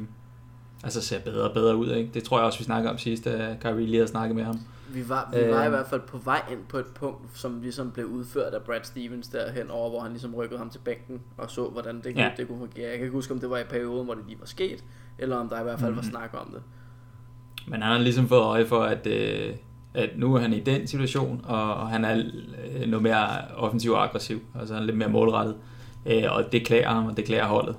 altså 0.83 1.01
ser 1.01 1.19
bedre 1.19 1.49
og 1.49 1.53
bedre 1.53 1.75
ud, 1.75 1.91
ikke? 1.91 2.09
Det 2.13 2.23
tror 2.23 2.37
jeg 2.37 2.45
også, 2.45 2.59
vi 2.59 2.63
snakker 2.63 2.89
om 2.89 2.97
sidst, 2.97 3.25
da 3.25 3.57
Kyrie 3.61 3.85
lige 3.85 3.95
havde 3.95 4.07
snakket 4.07 4.35
med 4.35 4.43
ham. 4.43 4.59
Vi 4.93 5.09
var, 5.09 5.29
vi 5.33 5.51
var 5.51 5.59
øh, 5.59 5.65
i 5.65 5.69
hvert 5.69 5.87
fald 5.87 6.01
på 6.01 6.17
vej 6.17 6.41
ind 6.51 6.59
på 6.69 6.77
et 6.77 6.85
punkt, 6.85 7.21
som 7.33 7.61
ligesom 7.61 7.91
blev 7.91 8.05
udført 8.05 8.53
af 8.53 8.61
Brad 8.61 8.79
Stevens 8.83 9.27
derhen 9.27 9.69
over, 9.69 9.89
hvor 9.89 9.99
han 9.99 10.11
ligesom 10.11 10.35
rykkede 10.35 10.57
ham 10.57 10.69
til 10.69 10.79
bænken 10.79 11.21
og 11.37 11.51
så, 11.51 11.69
hvordan 11.69 12.01
det, 12.03 12.15
ja. 12.15 12.31
det 12.37 12.47
kunne 12.47 12.59
fungere. 12.59 12.89
Jeg 12.89 12.97
kan 12.97 13.01
ikke 13.01 13.15
huske, 13.15 13.33
om 13.33 13.39
det 13.39 13.49
var 13.49 13.57
i 13.57 13.63
perioden, 13.63 14.05
hvor 14.05 14.13
det 14.13 14.23
lige 14.27 14.39
var 14.39 14.45
sket, 14.45 14.83
eller 15.17 15.35
om 15.35 15.49
der 15.49 15.59
i 15.59 15.63
hvert 15.63 15.79
fald 15.79 15.91
mm-hmm. 15.91 16.13
var 16.13 16.19
snak 16.19 16.41
om 16.41 16.51
det. 16.53 16.61
Men 17.67 17.81
han 17.81 17.91
har 17.91 17.99
ligesom 17.99 18.27
fået 18.27 18.41
øje 18.41 18.65
for, 18.65 18.83
at, 18.83 19.07
øh, 19.07 19.55
at 19.93 20.09
nu 20.15 20.35
er 20.35 20.39
han 20.39 20.53
i 20.53 20.59
den 20.59 20.87
situation, 20.87 21.41
og 21.47 21.89
han 21.89 22.05
er 22.05 22.23
øh, 22.75 22.87
noget 22.87 23.03
mere 23.03 23.27
offensiv 23.57 23.91
og 23.91 24.03
aggressiv, 24.03 24.41
altså 24.59 24.73
han 24.73 24.83
er 24.83 24.85
lidt 24.85 24.97
mere 24.97 25.09
målrettet. 25.09 25.55
Øh, 26.05 26.23
og 26.29 26.51
det 26.51 26.65
klæder 26.65 26.89
ham, 26.89 27.05
og 27.05 27.17
det 27.17 27.25
klæder 27.25 27.45
holdet. 27.45 27.75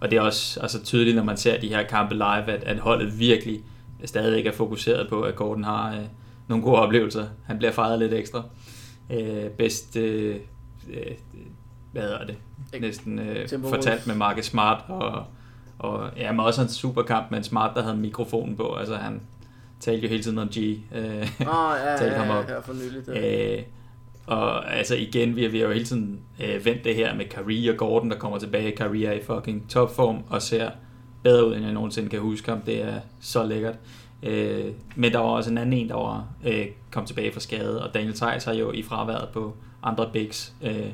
Og 0.00 0.10
det 0.10 0.16
er 0.16 0.20
også 0.20 0.60
altså, 0.60 0.84
tydeligt, 0.84 1.16
når 1.16 1.24
man 1.24 1.36
ser 1.36 1.60
de 1.60 1.68
her 1.68 1.82
kampe 1.82 2.14
live, 2.14 2.48
at, 2.48 2.64
at 2.64 2.78
holdet 2.78 3.18
virkelig 3.18 3.60
stadigvæk 4.04 4.46
er 4.46 4.52
fokuseret 4.52 5.08
på, 5.08 5.22
at 5.22 5.36
Gordon 5.36 5.64
har 5.64 5.94
øh, 5.94 6.04
nogle 6.48 6.64
gode 6.64 6.76
oplevelser. 6.76 7.26
Han 7.44 7.58
bliver 7.58 7.72
fejret 7.72 7.98
lidt 7.98 8.12
ekstra. 8.12 8.42
Øh, 9.12 9.50
bedst, 9.50 9.96
øh, 9.96 10.36
øh, 10.88 11.12
hvad 11.92 12.02
hedder 12.02 12.26
det, 12.26 12.36
næsten 12.80 13.18
øh, 13.18 13.48
fortalt 13.68 14.06
med 14.06 14.14
Marcus 14.14 14.44
Smart, 14.44 14.84
og, 14.88 15.24
og 15.78 16.10
ja, 16.16 16.32
men 16.32 16.40
også 16.40 16.62
en 16.62 16.68
superkamp 16.68 17.30
med 17.30 17.38
en 17.38 17.44
Smart, 17.44 17.76
der 17.76 17.82
havde 17.82 17.96
mikrofonen 17.96 18.56
på. 18.56 18.74
Altså 18.74 18.96
han 18.96 19.20
talte 19.80 20.02
jo 20.02 20.08
hele 20.08 20.22
tiden 20.22 20.38
om 20.38 20.48
G. 20.48 20.58
Øh, 20.58 21.02
oh, 21.40 21.76
ja, 21.84 21.96
talte 21.98 22.04
ja, 22.04 22.22
ham 22.22 22.36
op. 22.36 22.48
Ja, 22.48 22.58
for 22.58 22.72
nyligt, 22.72 23.08
ja. 23.08 23.56
Øh, 23.56 23.62
og 24.26 24.74
altså 24.74 24.94
igen, 24.94 25.36
vi 25.36 25.42
har, 25.42 25.50
vi 25.50 25.58
har 25.58 25.66
jo 25.66 25.72
hele 25.72 25.84
tiden 25.84 26.20
øh, 26.44 26.64
vendt 26.64 26.84
det 26.84 26.94
her 26.94 27.14
med 27.14 27.24
Kyrie 27.24 27.70
og 27.70 27.76
Gordon, 27.76 28.10
der 28.10 28.18
kommer 28.18 28.38
tilbage. 28.38 28.76
Kyrie 28.76 29.06
er 29.06 29.12
i 29.12 29.22
fucking 29.22 29.70
topform 29.70 30.22
og 30.28 30.42
ser 30.42 30.70
bedre 31.22 31.46
ud, 31.46 31.54
end 31.54 31.64
jeg 31.64 31.72
nogensinde 31.72 32.08
kan 32.08 32.20
huske 32.20 32.50
ham. 32.50 32.60
Det 32.60 32.82
er 32.82 33.00
så 33.20 33.44
lækkert. 33.44 33.74
Øh, 34.22 34.64
men 34.96 35.12
der 35.12 35.18
var 35.18 35.26
også 35.26 35.50
en 35.50 35.58
anden 35.58 35.72
en, 35.72 35.88
der 35.88 35.94
var 35.94 36.26
øh, 36.46 36.66
kom 36.90 37.06
tilbage 37.06 37.32
fra 37.32 37.40
skade, 37.40 37.84
og 37.84 37.94
Daniel 37.94 38.14
Theis 38.14 38.44
har 38.44 38.52
jo 38.52 38.72
i 38.72 38.82
fraværet 38.82 39.28
på 39.32 39.56
andre 39.82 40.10
bigs 40.12 40.54
øh, 40.62 40.92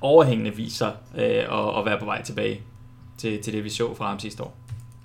overhængende 0.00 0.56
viser 0.56 0.90
øh, 1.16 1.24
at, 1.24 1.78
at 1.78 1.84
være 1.84 1.98
på 1.98 2.04
vej 2.04 2.22
tilbage 2.22 2.60
til, 3.18 3.42
til 3.42 3.52
det, 3.52 3.64
vi 3.64 3.70
så 3.70 3.94
fra 3.94 4.08
ham 4.08 4.18
sidste 4.18 4.42
år. 4.42 4.56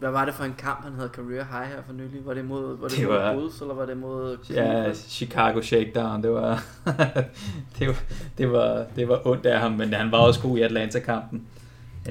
Hvad 0.01 0.11
var 0.11 0.25
det 0.25 0.33
for 0.33 0.43
en 0.43 0.53
kamp, 0.57 0.83
han 0.83 0.93
havde 0.93 1.09
career 1.13 1.43
high 1.45 1.67
her 1.71 1.81
for 1.85 1.93
nylig? 1.93 2.25
Var 2.25 2.33
det 2.33 2.45
mod, 2.45 2.77
var 2.77 2.87
det, 2.87 2.97
Det 2.97 3.07
mod 3.07 3.15
var- 3.17 3.33
Bulls, 3.33 3.61
eller 3.61 3.73
var 3.73 3.85
det 3.85 3.97
mod 3.97 4.37
Ja, 4.37 4.43
Cleveland? 4.45 4.95
Chicago 4.95 5.61
Shakedown, 5.61 6.23
det 6.23 6.31
var, 6.31 6.63
det 7.79 7.87
var, 7.87 7.95
det 8.37 8.51
var, 8.51 8.85
det 8.95 9.07
var 9.07 9.27
ondt 9.27 9.45
af 9.45 9.59
ham, 9.59 9.71
men 9.71 9.93
han 9.93 10.11
var 10.11 10.17
også 10.17 10.41
god 10.41 10.57
i 10.57 10.61
Atlanta-kampen. 10.61 11.47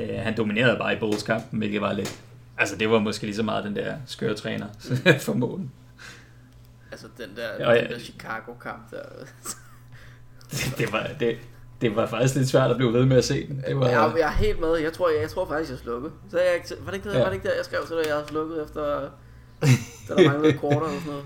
Øh, 0.01 0.09
han 0.19 0.37
dominerede 0.37 0.79
bare 0.79 0.97
i 0.97 0.99
Bulls-kampen, 0.99 1.59
hvilket 1.59 1.81
var 1.81 1.93
lidt... 1.93 2.21
Altså, 2.59 2.77
det 2.77 2.91
var 2.91 2.99
måske 2.99 3.25
lige 3.27 3.37
så 3.37 3.43
meget 3.43 3.65
den 3.65 3.77
der 3.77 3.95
skøre 4.07 4.35
træner 4.35 4.67
for 5.27 5.33
målen. 5.35 5.71
Altså 6.93 7.07
den 7.19 7.29
der, 7.37 7.49
Ja, 7.67 7.73
ja. 7.73 7.83
den 7.83 7.91
der 7.91 7.99
Chicago-kamp 7.99 8.91
der. 8.91 9.03
Det 10.79 10.93
var, 10.93 11.07
det, 11.21 11.37
det 11.81 11.97
var 11.97 12.07
faktisk 12.07 12.35
lidt 12.35 12.49
svært 12.49 12.71
at 12.71 12.77
blive 12.77 12.93
ved 12.93 13.05
med 13.07 13.17
at 13.17 13.25
se 13.25 13.47
den. 13.47 13.63
Det 13.69 13.77
var, 13.77 13.89
jeg, 13.89 14.13
jeg 14.19 14.27
er 14.27 14.33
helt 14.33 14.61
med. 14.61 14.77
Jeg 14.77 14.93
tror, 14.93 15.09
jeg, 15.11 15.21
jeg 15.23 15.31
tror 15.31 15.47
faktisk, 15.49 15.71
jeg 15.71 15.79
slukkede. 15.79 16.13
Så 16.31 16.39
jeg, 16.39 16.61
var 16.85 16.87
det 16.91 16.95
ikke 16.95 17.09
det, 17.09 17.15
Ja. 17.15 17.19
var 17.21 17.27
det 17.27 17.35
ikke 17.35 17.49
der, 17.49 17.55
jeg 17.57 17.65
skrev 17.65 17.81
til 17.87 17.97
dig, 17.97 18.05
jeg 18.07 18.15
havde 18.15 18.27
slukket 18.29 18.63
efter, 18.65 18.81
da 20.09 20.15
der 20.15 20.29
manglede 20.31 20.59
quarter 20.59 20.77
eller 20.87 21.01
sådan 21.01 21.13
noget. 21.13 21.25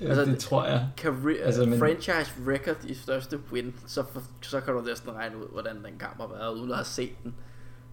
altså, 0.00 0.24
det 0.24 0.38
tror 0.38 0.64
jeg. 0.66 0.88
Career, 0.98 1.44
Altså, 1.44 1.60
men- 1.60 1.70
men... 1.70 1.78
franchise 1.78 2.32
record 2.48 2.76
i 2.84 2.94
største 2.94 3.38
win, 3.52 3.74
så, 3.86 4.04
så 4.42 4.60
kan 4.60 4.74
du 4.74 4.80
næsten 4.80 5.10
regne 5.14 5.36
ud, 5.36 5.46
hvordan 5.52 5.76
den 5.76 5.98
kamp 6.00 6.16
har 6.20 6.28
været, 6.38 6.54
uden 6.54 6.70
at 6.70 6.76
have 6.76 6.84
set 6.84 7.10
den. 7.24 7.34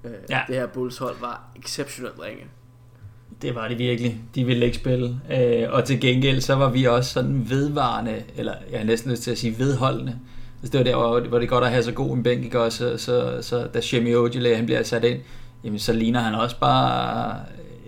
Øh, 0.03 0.11
Ja. 0.29 0.41
Det 0.47 0.55
her 0.55 0.67
Bulls 0.67 0.97
hold 0.97 1.15
var 1.21 1.43
exceptionelt 1.55 2.15
ringe. 2.21 2.43
Det 3.41 3.55
var 3.55 3.67
det 3.67 3.77
virkelig. 3.77 4.21
De 4.35 4.43
ville 4.45 4.65
ikke 4.65 4.77
spille. 4.77 5.21
Øh, 5.31 5.67
og 5.71 5.85
til 5.85 6.01
gengæld, 6.01 6.41
så 6.41 6.55
var 6.55 6.69
vi 6.69 6.85
også 6.85 7.13
sådan 7.13 7.49
vedvarende, 7.49 8.23
eller 8.35 8.53
jeg 8.71 8.79
har 8.79 8.85
næsten 8.85 9.11
lyst 9.11 9.23
til 9.23 9.31
at 9.31 9.37
sige 9.37 9.59
vedholdende. 9.59 10.19
Altså, 10.61 10.71
det 10.71 10.77
var 10.77 10.83
der, 10.83 10.95
hvor, 10.95 11.19
hvor 11.19 11.39
det 11.39 11.45
er 11.45 11.49
godt 11.49 11.63
at 11.63 11.71
have 11.71 11.83
så 11.83 11.91
god 11.91 12.17
en 12.17 12.23
bænk, 12.23 12.43
ikke? 12.43 12.59
Og 12.59 12.71
så, 12.71 12.97
så, 12.97 13.37
så 13.41 13.67
da 13.73 13.81
Shemi 13.81 14.15
Ojale, 14.15 14.55
han 14.55 14.65
bliver 14.65 14.83
sat 14.83 15.03
ind, 15.03 15.19
jamen 15.63 15.79
så 15.79 15.93
ligner 15.93 16.19
han 16.19 16.35
også 16.35 16.59
bare 16.59 17.35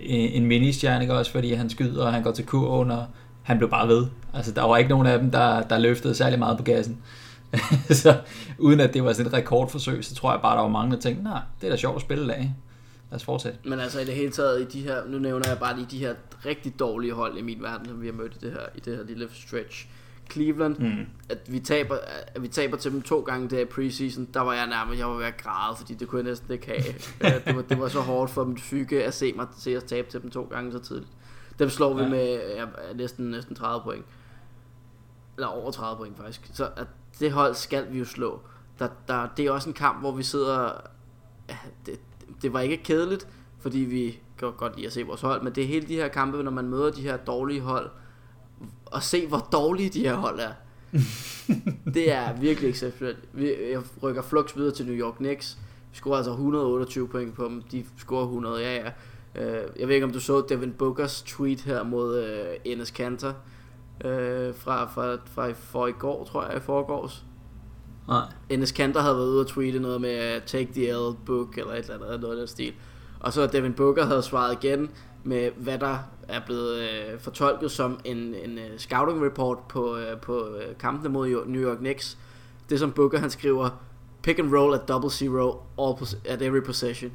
en, 0.00 0.42
en 0.42 0.46
mini-stjerne, 0.46 1.04
ikke? 1.04 1.14
Også 1.14 1.32
fordi 1.32 1.52
han 1.52 1.70
skyder, 1.70 2.04
og 2.04 2.12
han 2.12 2.22
går 2.22 2.32
til 2.32 2.46
kurven, 2.46 2.90
og 2.90 3.06
han 3.42 3.58
blev 3.58 3.70
bare 3.70 3.88
ved. 3.88 4.06
Altså, 4.34 4.52
der 4.52 4.62
var 4.62 4.76
ikke 4.76 4.90
nogen 4.90 5.06
af 5.06 5.18
dem, 5.18 5.30
der, 5.30 5.62
der 5.62 5.78
løftede 5.78 6.14
særlig 6.14 6.38
meget 6.38 6.56
på 6.58 6.62
gassen. 6.62 6.98
så 8.02 8.20
uden 8.58 8.80
at 8.80 8.94
det 8.94 9.04
var 9.04 9.12
sådan 9.12 9.26
et 9.26 9.32
rekordforsøg, 9.32 10.04
så 10.04 10.14
tror 10.14 10.32
jeg 10.32 10.40
bare, 10.42 10.56
der 10.56 10.62
var 10.62 10.68
mange, 10.68 10.94
der 10.94 11.00
tænkte, 11.00 11.24
nej, 11.24 11.40
det 11.60 11.66
er 11.66 11.70
da 11.70 11.76
sjovt 11.76 11.96
at 11.96 12.02
spille 12.02 12.24
i 12.24 12.28
dag. 12.28 12.54
Lad 13.10 13.16
os 13.16 13.24
fortsætte. 13.24 13.58
Men 13.64 13.80
altså 13.80 14.00
i 14.00 14.04
det 14.04 14.14
hele 14.14 14.30
taget, 14.30 14.60
i 14.60 14.78
de 14.78 14.80
her, 14.84 14.96
nu 15.08 15.18
nævner 15.18 15.48
jeg 15.48 15.58
bare 15.58 15.76
lige 15.76 15.86
de 15.90 15.98
her 15.98 16.14
rigtig 16.46 16.78
dårlige 16.78 17.12
hold 17.12 17.38
i 17.38 17.42
min 17.42 17.62
verden, 17.62 17.86
som 17.86 18.02
vi 18.02 18.06
har 18.06 18.12
mødt 18.12 18.32
i 18.34 18.44
det 18.44 18.52
her, 18.52 18.60
i 18.74 18.80
det 18.80 18.96
her 18.96 19.04
lille 19.04 19.28
stretch. 19.32 19.86
Cleveland, 20.32 20.78
Mm. 20.78 21.06
at 21.28 21.38
vi 21.52 21.60
taber, 21.60 21.98
at 22.34 22.42
vi 22.42 22.48
taber 22.48 22.76
til 22.76 22.92
dem 22.92 23.02
to 23.02 23.20
gange 23.20 23.48
der 23.50 23.58
i 23.60 23.64
preseason, 23.64 24.28
der 24.34 24.40
var 24.40 24.54
jeg 24.54 24.66
nærmest, 24.66 24.98
jeg 24.98 25.08
var 25.08 25.14
ved 25.14 25.24
at 25.24 25.36
græde, 25.36 25.76
fordi 25.76 25.94
det 25.94 26.08
kunne 26.08 26.18
jeg 26.18 26.28
næsten 26.30 26.52
ikke 26.52 26.66
have. 26.66 26.82
Øh, 27.36 27.44
det, 27.46 27.56
var, 27.56 27.62
det 27.62 27.80
var 27.80 27.88
så 27.88 28.00
hårdt 28.00 28.30
for 28.30 28.44
dem 28.44 28.56
fyge 28.56 29.04
at 29.04 29.14
se 29.14 29.32
mig 29.32 29.46
til 29.60 29.70
at 29.70 29.84
tabe 29.84 30.10
til 30.10 30.22
dem 30.22 30.30
to 30.30 30.42
gange 30.50 30.72
så 30.72 30.78
tidligt. 30.78 31.10
Dem 31.58 31.68
slår 31.68 31.94
vi 31.94 32.02
Ja. 32.02 32.08
med 32.08 32.40
ja, 32.56 32.64
næsten, 32.94 33.30
næsten 33.30 33.54
30 33.54 33.82
point. 33.84 34.04
Eller 35.36 35.48
over 35.48 35.70
30 35.70 35.96
point 35.96 36.16
faktisk. 36.16 36.50
Så 36.54 36.68
at 36.76 36.86
det 37.20 37.32
hold 37.32 37.54
skal 37.54 37.92
vi 37.92 37.98
jo 37.98 38.04
slå. 38.04 38.40
Der, 38.78 38.88
der, 39.08 39.28
det 39.36 39.46
er 39.46 39.50
også 39.50 39.68
en 39.68 39.74
kamp, 39.74 40.00
hvor 40.00 40.12
vi 40.12 40.22
sidder... 40.22 40.72
ja, 41.48 41.56
Det, 41.86 42.00
det 42.42 42.52
var 42.52 42.60
ikke 42.60 42.76
kedeligt, 42.84 43.28
fordi 43.60 43.78
vi 43.78 44.18
kan 44.38 44.52
godt 44.52 44.76
lide 44.76 44.86
at 44.86 44.92
se 44.92 45.02
vores 45.02 45.20
hold, 45.20 45.42
men 45.42 45.54
det 45.54 45.62
er 45.64 45.68
hele 45.68 45.86
de 45.88 45.94
her 45.94 46.08
kampe, 46.08 46.42
når 46.42 46.50
man 46.50 46.68
møder 46.68 46.90
de 46.90 47.02
her 47.02 47.16
dårlige 47.16 47.60
hold, 47.60 47.90
og 48.86 49.02
se 49.02 49.26
hvor 49.26 49.48
dårlige 49.52 49.88
de 49.88 50.00
her 50.00 50.14
hold 50.14 50.40
er. 50.40 50.52
det 51.94 52.12
er 52.12 52.36
virkelig 52.36 52.70
exceptionelt. 52.70 53.18
Jeg 53.70 53.82
rykker 54.02 54.22
flux 54.22 54.56
videre 54.56 54.74
til 54.74 54.86
New 54.86 54.94
York 54.94 55.14
Knicks. 55.14 55.58
Vi 55.90 55.96
scorer 55.96 56.16
altså 56.16 56.30
128 56.30 57.08
point 57.08 57.34
på 57.34 57.44
dem. 57.44 57.62
De 57.62 57.84
scorer 57.98 58.24
100, 58.24 58.60
ja 58.60 58.74
ja. 58.74 58.90
Øh, 59.34 59.68
jeg 59.78 59.88
ved 59.88 59.94
ikke 59.94 60.04
om 60.04 60.12
du 60.12 60.20
så 60.20 60.44
Devin 60.48 60.72
Bookers 60.72 61.22
tweet 61.22 61.60
her 61.60 61.82
mod 61.82 62.24
øh, 62.24 62.46
Enes 62.64 62.90
Kanter 62.90 63.32
øh, 64.04 64.54
fra, 64.54 64.86
fra, 64.86 65.16
fra 65.24 65.52
for 65.52 65.86
i 65.86 65.92
går, 65.92 66.24
tror 66.24 66.46
jeg, 66.46 66.56
i 66.56 66.60
forgårs. 66.60 67.24
Nej. 68.08 68.24
Enes 68.48 68.72
Kanter 68.72 69.00
havde 69.00 69.16
været 69.16 69.28
ude 69.28 69.40
og 69.40 69.46
tweete 69.46 69.80
noget 69.80 70.00
med 70.00 70.36
uh, 70.36 70.42
Take 70.42 70.72
the 70.72 70.92
L 70.92 71.16
book 71.26 71.58
eller 71.58 71.72
et 71.72 71.78
eller 71.78 72.06
andet, 72.06 72.20
noget 72.20 72.34
af 72.34 72.38
den 72.38 72.46
stil. 72.46 72.72
Og 73.20 73.32
så 73.32 73.46
Devin 73.46 73.72
Booker 73.72 74.04
havde 74.04 74.22
svaret 74.22 74.64
igen 74.64 74.90
med, 75.24 75.50
hvad 75.56 75.78
der 75.78 75.98
er 76.28 76.40
blevet 76.46 76.80
øh, 76.80 77.20
fortolket 77.20 77.70
som 77.70 78.00
en, 78.04 78.16
en 78.16 78.58
uh, 78.58 78.64
scouting 78.78 79.24
report 79.26 79.58
på, 79.68 79.96
øh, 79.96 80.20
på 80.20 80.46
øh, 80.48 80.76
kampene 80.78 81.08
mod 81.12 81.46
New 81.46 81.62
York 81.62 81.78
Knicks. 81.78 82.18
Det 82.70 82.78
som 82.78 82.92
Booker 82.92 83.18
han 83.18 83.30
skriver, 83.30 83.82
pick 84.22 84.38
and 84.38 84.54
roll 84.56 84.74
at 84.74 84.88
double 84.88 85.10
zero 85.10 85.62
all 85.78 85.94
pos- 86.02 86.18
at 86.24 86.42
every 86.42 86.60
possession. 86.64 87.12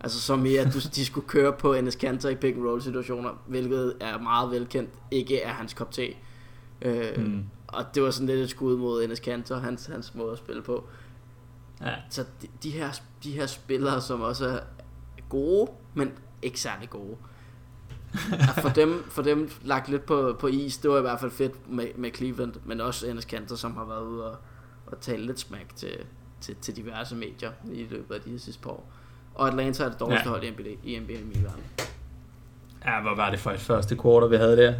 Altså 0.00 0.20
som 0.20 0.46
i, 0.46 0.56
at 0.56 0.66
du, 0.74 0.78
de 0.96 1.04
skulle 1.04 1.28
køre 1.28 1.52
på 1.52 1.74
Enes 1.74 1.96
Kanter 1.96 2.28
i 2.28 2.34
pick 2.34 2.56
and 2.56 2.64
roll 2.66 2.82
situationer, 2.82 3.30
hvilket 3.46 3.94
er 4.00 4.18
meget 4.18 4.50
velkendt, 4.50 4.90
ikke 5.10 5.40
er 5.42 5.52
hans 5.52 5.74
kop 5.74 5.90
te. 5.90 6.06
Øh, 6.82 7.04
Mm. 7.16 7.44
Og 7.66 7.84
det 7.94 8.02
var 8.02 8.10
sådan 8.10 8.26
lidt 8.26 8.40
et 8.40 8.50
skud 8.50 8.76
mod 8.76 9.04
Enes 9.04 9.20
Kanter, 9.20 9.60
hans, 9.60 9.86
hans 9.86 10.14
måde 10.14 10.32
at 10.32 10.38
spille 10.38 10.62
på. 10.62 10.84
Ja. 11.80 11.94
Så 12.10 12.24
de, 12.42 12.46
de, 12.62 12.70
her, 12.70 13.00
de 13.24 13.32
her 13.32 13.46
spillere, 13.46 14.00
som 14.00 14.20
også 14.20 14.48
er 14.48 14.58
gode, 15.28 15.70
men 15.94 16.12
ikke 16.42 16.60
særlig 16.60 16.90
gode. 16.90 17.16
For 18.62 18.68
dem, 18.68 19.04
for 19.10 19.22
dem 19.22 19.50
lagt 19.64 19.88
lidt 19.88 20.06
på, 20.06 20.36
på 20.40 20.46
is, 20.46 20.78
det 20.78 20.90
var 20.90 20.98
i 20.98 21.00
hvert 21.00 21.20
fald 21.20 21.30
fedt 21.30 21.70
med, 21.70 21.86
med 21.96 22.10
Cleveland, 22.14 22.52
men 22.64 22.80
også 22.80 23.06
Enes 23.06 23.24
Kanter, 23.24 23.56
som 23.56 23.76
har 23.76 23.84
været 23.84 24.02
ude 24.06 24.30
og, 24.30 24.36
og 24.86 25.00
tale 25.00 25.26
lidt 25.26 25.40
smack 25.40 25.76
til, 25.76 25.96
til, 26.40 26.56
til 26.60 26.76
diverse 26.76 27.16
medier 27.16 27.50
i 27.72 27.86
løbet 27.90 28.14
af 28.14 28.20
de 28.20 28.30
her 28.30 28.38
sidste 28.38 28.62
par 28.62 28.70
år. 28.70 28.92
Og 29.34 29.48
Atlanta 29.48 29.84
er 29.84 29.88
det 29.88 30.00
dårligste 30.00 30.24
Ja. 30.28 30.30
hold 30.30 30.44
i 30.44 30.50
NBA, 30.50 30.68
i 30.84 30.98
NBA 30.98 31.12
i 31.12 31.24
min 31.34 31.42
verden. 31.44 31.62
Ja, 32.84 33.00
hvad 33.02 33.16
var 33.16 33.30
det 33.30 33.38
for 33.40 33.50
et 33.50 33.60
første 33.60 33.96
quarter, 34.02 34.28
vi 34.28 34.36
havde 34.36 34.56
der? 34.56 34.74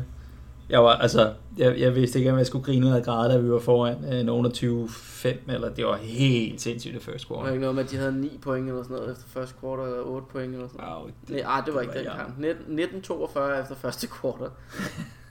Jeg 0.71 0.85
var, 0.85 0.91
altså, 0.91 1.35
jeg, 1.59 1.81
jeg 1.81 1.95
vidste 1.95 2.19
ikke, 2.19 2.33
om 2.33 2.39
jeg 2.39 2.47
skulle 2.47 2.65
grine 2.65 2.97
af 2.97 3.05
græde, 3.05 3.33
da 3.33 3.39
vi 3.39 3.51
var 3.51 3.59
foran 3.59 4.15
øh, 4.15 4.25
nogen 4.25 4.47
af 4.47 4.53
25 4.53 5.55
eller 5.55 5.69
det 5.69 5.87
var 5.87 5.97
helt 5.97 6.61
sindssygt 6.61 6.95
det 6.95 7.03
første 7.03 7.31
Var 7.31 7.37
det 7.37 7.41
quarter. 7.41 7.53
ikke 7.53 7.61
noget 7.61 7.75
med, 7.75 7.85
at 7.85 7.91
de 7.91 7.97
havde 7.97 8.21
9 8.21 8.39
point 8.43 8.69
eller 8.69 8.83
sådan 8.83 8.97
noget 8.97 9.13
efter 9.13 9.25
første 9.29 9.55
kvartal, 9.61 9.85
eller 9.87 10.03
8 10.03 10.27
point 10.33 10.55
eller 10.55 10.69
sådan 10.69 10.85
noget? 10.85 11.03
Wow, 11.03 11.11
Nej, 11.29 11.43
ah, 11.47 11.67
det 11.67 11.75
var 11.75 11.81
ikke 11.81 11.95
den 11.95 12.07
kamp. 12.17 12.39
19 12.39 12.79
19-42 12.79 13.61
efter 13.61 13.75
første 13.75 14.07
kvartal. 14.07 14.51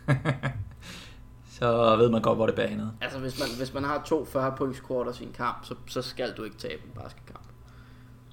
Så 1.60 1.96
ved 1.96 2.10
man 2.10 2.22
godt, 2.22 2.38
hvor 2.38 2.46
det 2.46 2.56
banede. 2.56 2.92
Altså, 3.02 3.20
hvis 3.20 3.40
man, 3.40 3.48
hvis 3.58 3.74
man 3.74 3.84
har 3.84 4.04
to 4.06 4.26
40 4.26 4.54
points 4.58 4.82
quarters 4.88 5.22
i 5.22 5.24
en 5.24 5.34
kamp, 5.34 5.66
så, 5.66 5.76
så 5.88 6.02
skal 6.02 6.34
du 6.38 6.44
ikke 6.44 6.58
tabe 6.58 6.82
en 6.86 7.02
basketkamp. 7.02 7.46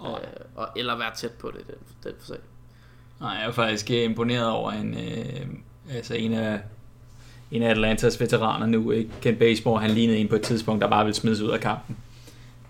Nej. 0.00 0.10
Øh, 0.10 0.44
og, 0.54 0.68
eller 0.76 0.98
være 0.98 1.14
tæt 1.14 1.32
på 1.32 1.50
det, 1.50 1.66
den, 1.66 1.74
den 2.04 2.12
for 2.18 2.26
sig. 2.26 2.36
Nej, 3.20 3.30
jeg 3.30 3.46
er 3.46 3.52
faktisk 3.52 3.90
øh, 3.90 3.96
imponeret 4.04 4.50
over 4.50 4.70
en, 4.70 4.94
øh, 4.94 5.46
altså 5.90 6.14
en 6.14 6.32
af, 6.32 6.60
en 7.50 7.62
af 7.62 7.70
Atlantas 7.70 8.20
veteraner 8.20 8.66
nu, 8.66 8.90
ikke? 8.90 9.10
Ken 9.20 9.36
Baseball, 9.36 9.80
han 9.80 9.90
lignede 9.90 10.18
en 10.18 10.28
på 10.28 10.34
et 10.34 10.42
tidspunkt, 10.42 10.82
der 10.82 10.88
bare 10.90 11.04
ville 11.04 11.16
smides 11.16 11.40
ud 11.40 11.50
af 11.50 11.60
kampen. 11.60 11.96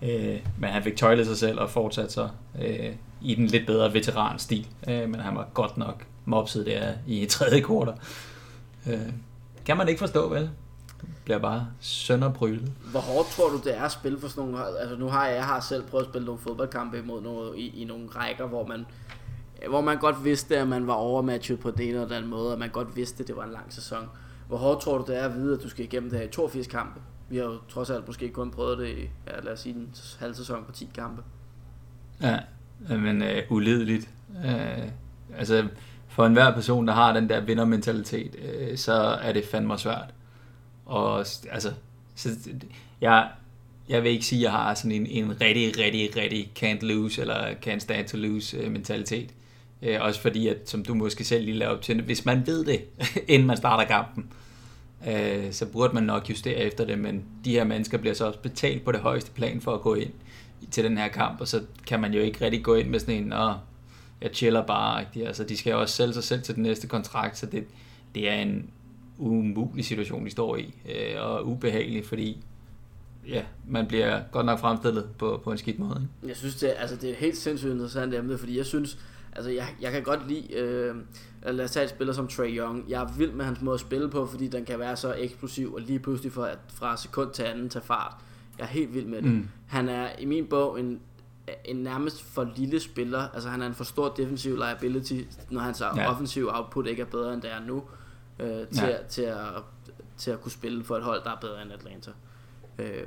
Øh, 0.01 0.39
men 0.59 0.69
han 0.69 0.83
fik 0.83 0.95
tøjlet 0.95 1.27
sig 1.27 1.37
selv 1.37 1.59
og 1.59 1.69
fortsat 1.69 2.11
sig 2.11 2.29
øh, 2.61 2.93
i 3.21 3.35
den 3.35 3.47
lidt 3.47 3.65
bedre 3.65 3.93
veteranstil. 3.93 4.67
Øh, 4.89 5.09
men 5.09 5.19
han 5.19 5.35
var 5.35 5.47
godt 5.53 5.77
nok 5.77 6.03
mopset 6.25 6.65
der 6.65 6.93
i 7.07 7.25
tredje 7.29 7.61
kvartal. 7.61 7.93
Øh, 8.87 8.99
kan 9.65 9.77
man 9.77 9.87
ikke 9.87 9.99
forstå, 9.99 10.29
vel? 10.29 10.49
Bliver 11.23 11.39
bare 11.39 11.67
sønderbrylet. 11.79 12.71
Hvor 12.91 12.99
hårdt 12.99 13.29
tror 13.29 13.49
du, 13.49 13.57
det 13.63 13.77
er 13.77 13.83
at 13.83 13.91
spille 13.91 14.19
for 14.19 14.27
sådan 14.27 14.43
nogle? 14.43 14.79
Altså, 14.79 14.95
nu 14.95 15.07
har 15.07 15.27
jeg, 15.27 15.35
jeg 15.35 15.45
har 15.45 15.59
selv 15.59 15.83
prøvet 15.83 16.03
at 16.03 16.09
spille 16.09 16.25
nogle 16.25 16.41
fodboldkampe 16.41 16.97
imod 16.97 17.21
nogle, 17.21 17.57
i, 17.57 17.81
i 17.81 17.85
nogle 17.85 18.07
rækker, 18.07 18.47
hvor 18.47 18.67
man, 18.67 18.85
hvor 19.69 19.81
man 19.81 19.97
godt 19.97 20.23
vidste, 20.23 20.57
at 20.57 20.67
man 20.67 20.87
var 20.87 20.93
overmatchet 20.93 21.59
på 21.59 21.71
den 21.71 21.81
ene 21.81 22.01
eller 22.01 22.19
den 22.19 22.27
måde, 22.27 22.53
og 22.53 22.59
man 22.59 22.69
godt 22.69 22.95
vidste, 22.95 23.21
at 23.21 23.27
det 23.27 23.35
var 23.35 23.43
en 23.43 23.51
lang 23.51 23.73
sæson. 23.73 24.09
Hvor 24.47 24.57
hårdt 24.57 24.81
tror 24.81 24.97
du, 24.97 25.11
det 25.11 25.19
er 25.19 25.25
at 25.25 25.35
vide, 25.35 25.57
at 25.57 25.63
du 25.63 25.69
skal 25.69 25.85
igennem 25.85 26.09
det 26.09 26.19
her 26.19 26.25
i 26.25 26.31
82 26.31 26.67
kampe? 26.67 26.99
Vi 27.29 27.37
har 27.37 27.43
jo 27.43 27.57
trods 27.69 27.89
alt 27.89 28.07
måske 28.07 28.29
kun 28.29 28.51
prøvet 28.51 28.77
det 28.77 28.87
i, 28.87 29.09
ja, 29.27 29.39
lad 29.43 29.53
os 29.53 29.59
sige, 29.59 29.75
en 29.75 29.95
halv 30.19 30.33
sæson 30.33 30.63
på 30.65 30.71
10 30.71 30.89
kampe. 30.95 31.21
Ja, 32.21 32.39
men 32.89 33.21
øh, 33.23 33.43
uledeligt. 33.49 34.09
Øh, 34.45 34.87
altså, 35.37 35.67
for 36.07 36.25
enhver 36.25 36.53
person, 36.53 36.87
der 36.87 36.93
har 36.93 37.13
den 37.13 37.29
der 37.29 37.39
vindermentalitet, 37.41 38.35
øh, 38.35 38.77
så 38.77 38.93
er 38.93 39.33
det 39.33 39.45
fandme 39.45 39.77
svært. 39.77 40.13
Og 40.85 41.19
altså, 41.51 41.73
så, 42.15 42.29
jeg, 43.01 43.29
jeg 43.89 44.03
vil 44.03 44.11
ikke 44.11 44.25
sige, 44.25 44.39
at 44.39 44.43
jeg 44.43 44.51
har 44.51 44.73
sådan 44.73 44.91
en, 44.91 45.05
en 45.05 45.41
rigtig, 45.41 45.77
rigtig, 45.79 46.17
rigtig 46.17 46.51
can't 46.59 46.85
lose, 46.85 47.21
eller 47.21 47.53
can't 47.65 47.79
stand 47.79 48.07
to 48.07 48.17
lose 48.17 48.57
øh, 48.57 48.71
mentalitet. 48.71 49.29
Øh, 49.29 49.46
Øh, 49.81 49.97
også 50.01 50.21
fordi, 50.21 50.47
at, 50.47 50.57
som 50.65 50.83
du 50.83 50.93
måske 50.93 51.23
selv 51.23 51.45
lige 51.45 51.57
lavede 51.57 51.75
op 51.75 51.81
til, 51.81 52.01
hvis 52.01 52.25
man 52.25 52.47
ved 52.47 52.65
det, 52.65 52.81
inden 53.27 53.47
man 53.47 53.57
starter 53.57 53.87
kampen, 53.87 54.29
øh, 55.07 55.53
så 55.53 55.65
burde 55.65 55.93
man 55.93 56.03
nok 56.03 56.29
justere 56.29 56.55
efter 56.55 56.85
det, 56.85 56.99
men 56.99 57.25
de 57.45 57.51
her 57.51 57.63
mennesker 57.63 57.97
bliver 57.97 58.13
så 58.13 58.25
også 58.25 58.39
betalt 58.39 58.85
på 58.85 58.91
det 58.91 58.99
højeste 58.99 59.31
plan 59.31 59.61
for 59.61 59.73
at 59.73 59.81
gå 59.81 59.95
ind 59.95 60.11
til 60.71 60.83
den 60.83 60.97
her 60.97 61.07
kamp, 61.07 61.41
og 61.41 61.47
så 61.47 61.61
kan 61.87 61.99
man 61.99 62.13
jo 62.13 62.19
ikke 62.19 62.45
rigtig 62.45 62.63
gå 62.63 62.75
ind 62.75 62.89
med 62.89 62.99
sådan 62.99 63.23
en, 63.23 63.33
og 63.33 63.59
jeg 64.21 64.29
chiller 64.33 64.65
bare, 64.65 65.01
ikke? 65.01 65.27
altså 65.27 65.43
de 65.43 65.57
skal 65.57 65.71
jo 65.71 65.81
også 65.81 65.95
sælge 65.95 66.13
sig 66.13 66.23
selv 66.23 66.41
til 66.41 66.55
den 66.55 66.63
næste 66.63 66.87
kontrakt, 66.87 67.37
så 67.37 67.45
det, 67.45 67.63
det 68.15 68.29
er 68.29 68.35
en 68.35 68.69
umulig 69.17 69.85
situation, 69.85 70.25
de 70.25 70.31
står 70.31 70.55
i, 70.55 70.73
øh, 70.89 71.21
og 71.21 71.47
ubehagelig, 71.47 72.05
fordi 72.05 72.37
ja, 73.27 73.43
man 73.67 73.87
bliver 73.87 74.21
godt 74.31 74.45
nok 74.45 74.59
fremstillet 74.59 75.05
på, 75.17 75.41
på 75.43 75.51
en 75.51 75.57
skidt 75.57 75.79
måde. 75.79 76.01
Ikke? 76.01 76.27
Jeg 76.27 76.37
synes, 76.37 76.55
det, 76.55 76.73
altså, 76.77 76.95
det 76.95 77.03
er 77.03 77.09
et 77.09 77.17
helt 77.17 77.37
sindssygt 77.37 77.71
interessant 77.71 78.13
emne, 78.13 78.37
fordi 78.37 78.57
jeg 78.57 78.65
synes, 78.65 78.97
altså 79.37 79.51
jeg, 79.51 79.75
jeg 79.81 79.91
kan 79.91 80.03
godt 80.03 80.27
lide, 80.27 80.53
øh, 80.53 80.95
lad 81.41 81.65
os 81.65 81.71
tage 81.71 81.83
et 81.83 81.89
spiller 81.89 82.13
som 82.13 82.27
Trey 82.27 82.57
Young. 82.57 82.89
Jeg 82.89 83.03
er 83.03 83.07
vild 83.17 83.31
med 83.31 83.45
hans 83.45 83.61
måde 83.61 83.73
at 83.73 83.79
spille 83.79 84.09
på, 84.09 84.25
fordi 84.25 84.47
den 84.47 84.65
kan 84.65 84.79
være 84.79 84.95
så 84.95 85.13
eksplosiv, 85.17 85.73
og 85.73 85.81
lige 85.81 85.99
pludselig 85.99 86.31
fra, 86.31 86.49
fra 86.73 86.97
sekund 86.97 87.31
til 87.31 87.43
anden 87.43 87.69
tage 87.69 87.85
fart. 87.85 88.15
Jeg 88.57 88.63
er 88.63 88.67
helt 88.67 88.93
vild 88.93 89.05
med 89.05 89.21
det. 89.21 89.31
Mm. 89.31 89.49
Han 89.67 89.89
er 89.89 90.09
i 90.19 90.25
min 90.25 90.47
bog 90.47 90.79
en, 90.79 90.99
en 91.65 91.75
nærmest 91.75 92.23
for 92.23 92.51
lille 92.55 92.79
spiller. 92.79 93.29
Altså 93.33 93.49
han 93.49 93.61
er 93.61 93.67
en 93.67 93.73
for 93.73 93.83
stor 93.83 94.09
defensiv 94.09 94.55
liability, 94.55 95.21
når 95.49 95.61
hans 95.61 95.81
ja. 95.81 96.09
offensiv 96.11 96.47
output 96.47 96.87
ikke 96.87 97.01
er 97.01 97.05
bedre 97.05 97.33
end 97.33 97.41
det 97.41 97.51
er 97.51 97.59
nu. 97.59 97.83
Øh, 98.39 98.67
til, 98.67 98.87
ja. 98.87 98.97
til, 99.09 99.21
at, 99.21 99.37
til 100.17 100.31
at 100.31 100.41
kunne 100.41 100.51
spille 100.51 100.83
for 100.83 100.97
et 100.97 101.03
hold, 101.03 101.23
der 101.23 101.31
er 101.31 101.39
bedre 101.41 101.61
end 101.61 101.73
Atlanta. 101.73 102.11
Øh, 102.79 103.03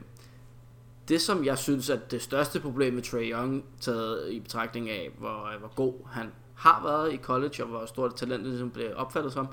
det 1.10 1.20
som 1.20 1.44
jeg 1.44 1.58
synes 1.58 1.90
er 1.90 1.96
det 1.96 2.22
største 2.22 2.60
problem 2.60 2.94
med 2.94 3.02
Trey 3.02 3.32
Young, 3.32 3.64
taget 3.80 4.32
i 4.32 4.40
betragtning 4.40 4.90
af, 4.90 5.10
hvor, 5.18 5.52
øh, 5.52 5.58
hvor 5.58 5.74
god 5.74 5.94
han 6.10 6.32
har 6.54 6.82
været 6.82 7.12
i 7.12 7.16
college, 7.16 7.62
og 7.64 7.68
hvor 7.68 7.86
stort 7.86 8.14
talent 8.14 8.42
det 8.42 8.50
ligesom 8.50 8.70
blev 8.70 8.90
opfattet 8.96 9.32
som, 9.32 9.48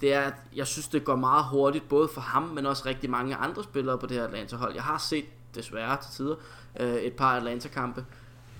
det 0.00 0.12
er, 0.12 0.20
at 0.20 0.34
jeg 0.54 0.66
synes, 0.66 0.88
det 0.88 1.04
går 1.04 1.16
meget 1.16 1.44
hurtigt, 1.44 1.88
både 1.88 2.08
for 2.08 2.20
ham, 2.20 2.42
men 2.42 2.66
også 2.66 2.82
rigtig 2.86 3.10
mange 3.10 3.36
andre 3.36 3.64
spillere 3.64 3.98
på 3.98 4.06
det 4.06 4.16
her 4.16 4.24
Atlanta-hold. 4.24 4.74
Jeg 4.74 4.82
har 4.82 4.98
set, 4.98 5.24
desværre 5.54 5.96
til 6.02 6.10
tider, 6.12 6.36
øh, 6.80 6.94
et 6.94 7.12
par 7.12 7.36
Atlanta-kampe, 7.36 8.04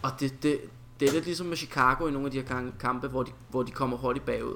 og 0.02 0.10
det, 0.20 0.42
det, 0.42 0.60
det 1.00 1.08
er 1.08 1.12
lidt 1.12 1.24
ligesom 1.24 1.46
med 1.46 1.56
Chicago 1.56 2.06
i 2.06 2.10
nogle 2.10 2.26
af 2.26 2.32
de 2.32 2.42
her 2.42 2.70
kampe, 2.80 3.08
hvor 3.08 3.22
de, 3.22 3.32
hvor 3.48 3.62
de 3.62 3.70
kommer 3.70 3.96
hurtigt 3.96 4.26
bagud. 4.26 4.54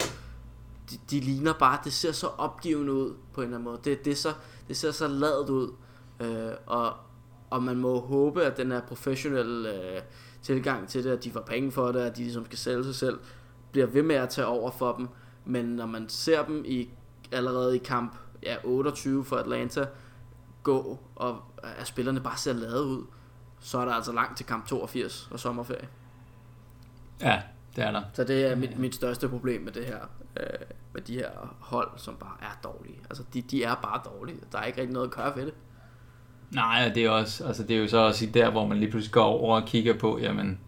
De, 0.90 0.98
de 1.11 1.20
ligner 1.20 1.52
bare, 1.52 1.78
det 1.85 1.92
ser 1.92 2.12
så 2.12 2.26
opgivende 2.26 2.92
ud 2.92 3.14
på 3.33 3.40
en 3.40 3.44
eller 3.44 3.56
anden 3.56 3.70
måde. 3.70 3.80
Det, 3.85 4.04
det, 4.04 4.18
så, 4.18 4.33
det 4.68 4.76
ser 4.76 4.90
så 4.90 5.09
ladet 5.09 5.50
ud. 5.50 5.72
Øh, 6.20 6.52
og, 6.66 6.94
og 7.50 7.62
man 7.62 7.76
må 7.76 8.00
håbe, 8.00 8.44
at 8.44 8.56
den 8.56 8.72
her 8.72 8.80
professionelle 8.80 9.74
øh, 9.74 10.02
tilgang 10.42 10.88
til 10.88 11.04
det, 11.04 11.10
at 11.10 11.24
de 11.24 11.30
får 11.30 11.40
penge 11.40 11.72
for 11.72 11.92
det, 11.92 12.00
at 12.00 12.16
de 12.16 12.22
ligesom 12.22 12.44
skal 12.44 12.58
sælge 12.58 12.84
sig 12.84 12.94
selv, 12.94 13.18
bliver 13.72 13.86
ved 13.86 14.02
med 14.02 14.16
at 14.16 14.28
tage 14.28 14.46
over 14.46 14.70
for 14.70 14.92
dem. 14.96 15.08
Men 15.44 15.64
når 15.64 15.86
man 15.86 16.08
ser 16.08 16.44
dem 16.44 16.64
i 16.66 16.90
allerede 17.32 17.76
i 17.76 17.78
kamp 17.78 18.16
ja, 18.42 18.56
28 18.64 19.24
for 19.24 19.36
Atlanta 19.36 19.86
gå, 20.62 20.98
og 21.16 21.42
at 21.62 21.86
spillerne 21.86 22.20
bare 22.20 22.36
ser 22.36 22.52
lavet 22.52 22.84
ud, 22.84 23.04
så 23.60 23.78
er 23.78 23.84
der 23.84 23.92
altså 23.92 24.12
langt 24.12 24.36
til 24.36 24.46
kamp 24.46 24.66
82 24.66 25.28
og 25.30 25.40
sommerferie. 25.40 25.88
Ja, 27.20 27.42
det 27.76 27.84
er 27.84 27.90
der. 27.90 28.02
Så 28.12 28.24
det 28.24 28.46
er 28.46 28.56
mit, 28.56 28.78
mit 28.78 28.94
største 28.94 29.28
problem 29.28 29.62
med 29.62 29.72
det 29.72 29.84
her, 29.84 30.00
øh, 30.36 30.46
med 30.92 31.02
de 31.02 31.14
her 31.14 31.56
hold, 31.60 31.90
som 31.96 32.16
bare 32.16 32.36
er 32.40 32.58
dårlige. 32.62 33.00
Altså, 33.10 33.24
de, 33.34 33.42
de 33.42 33.64
er 33.64 33.74
bare 33.74 34.00
dårlige. 34.04 34.38
Der 34.52 34.58
er 34.58 34.64
ikke 34.64 34.80
rigtig 34.80 34.94
noget 34.94 35.06
at 35.06 35.14
gøre 35.14 35.36
ved 35.36 35.46
det. 35.46 35.54
Nej, 36.50 36.88
det 36.94 37.04
er, 37.04 37.10
også, 37.10 37.44
altså 37.44 37.62
det 37.62 37.76
er 37.76 37.80
jo 37.80 37.88
så 37.88 37.98
også 37.98 38.26
der, 38.34 38.50
hvor 38.50 38.66
man 38.66 38.78
lige 38.78 38.90
pludselig 38.90 39.12
går 39.12 39.24
over 39.24 39.60
og 39.60 39.66
kigger 39.66 39.94
på, 39.94 40.18
jamen, 40.22 40.58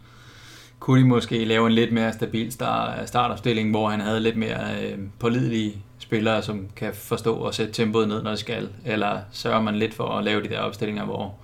kunne 0.78 1.00
de 1.00 1.08
måske 1.08 1.44
lave 1.44 1.66
en 1.66 1.72
lidt 1.72 1.92
mere 1.92 2.12
stabil 2.12 2.52
start, 2.52 3.08
startopstilling, 3.08 3.70
hvor 3.70 3.88
han 3.88 4.00
havde 4.00 4.20
lidt 4.20 4.36
mere 4.36 4.82
øh, 4.82 4.98
pålidelige 5.18 5.76
spillere, 5.98 6.42
som 6.42 6.68
kan 6.76 6.94
forstå 6.94 7.34
og 7.34 7.54
sætte 7.54 7.72
tempoet 7.72 8.08
ned, 8.08 8.22
når 8.22 8.30
det 8.30 8.38
skal, 8.38 8.68
eller 8.84 9.20
sørger 9.30 9.62
man 9.62 9.76
lidt 9.76 9.94
for 9.94 10.08
at 10.08 10.24
lave 10.24 10.42
de 10.42 10.48
der 10.48 10.58
opstillinger, 10.58 11.04
hvor 11.04 11.34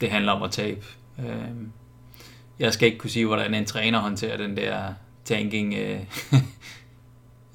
det 0.00 0.10
handler 0.10 0.32
om 0.32 0.42
at 0.42 0.50
tabe. 0.50 0.84
Øh, 1.18 1.50
jeg 2.58 2.72
skal 2.72 2.86
ikke 2.86 2.98
kunne 2.98 3.10
sige, 3.10 3.26
hvordan 3.26 3.54
en 3.54 3.64
træner 3.64 3.98
håndterer 3.98 4.36
den 4.36 4.56
der 4.56 4.94
tanking 5.24 5.74
øh, 5.74 6.00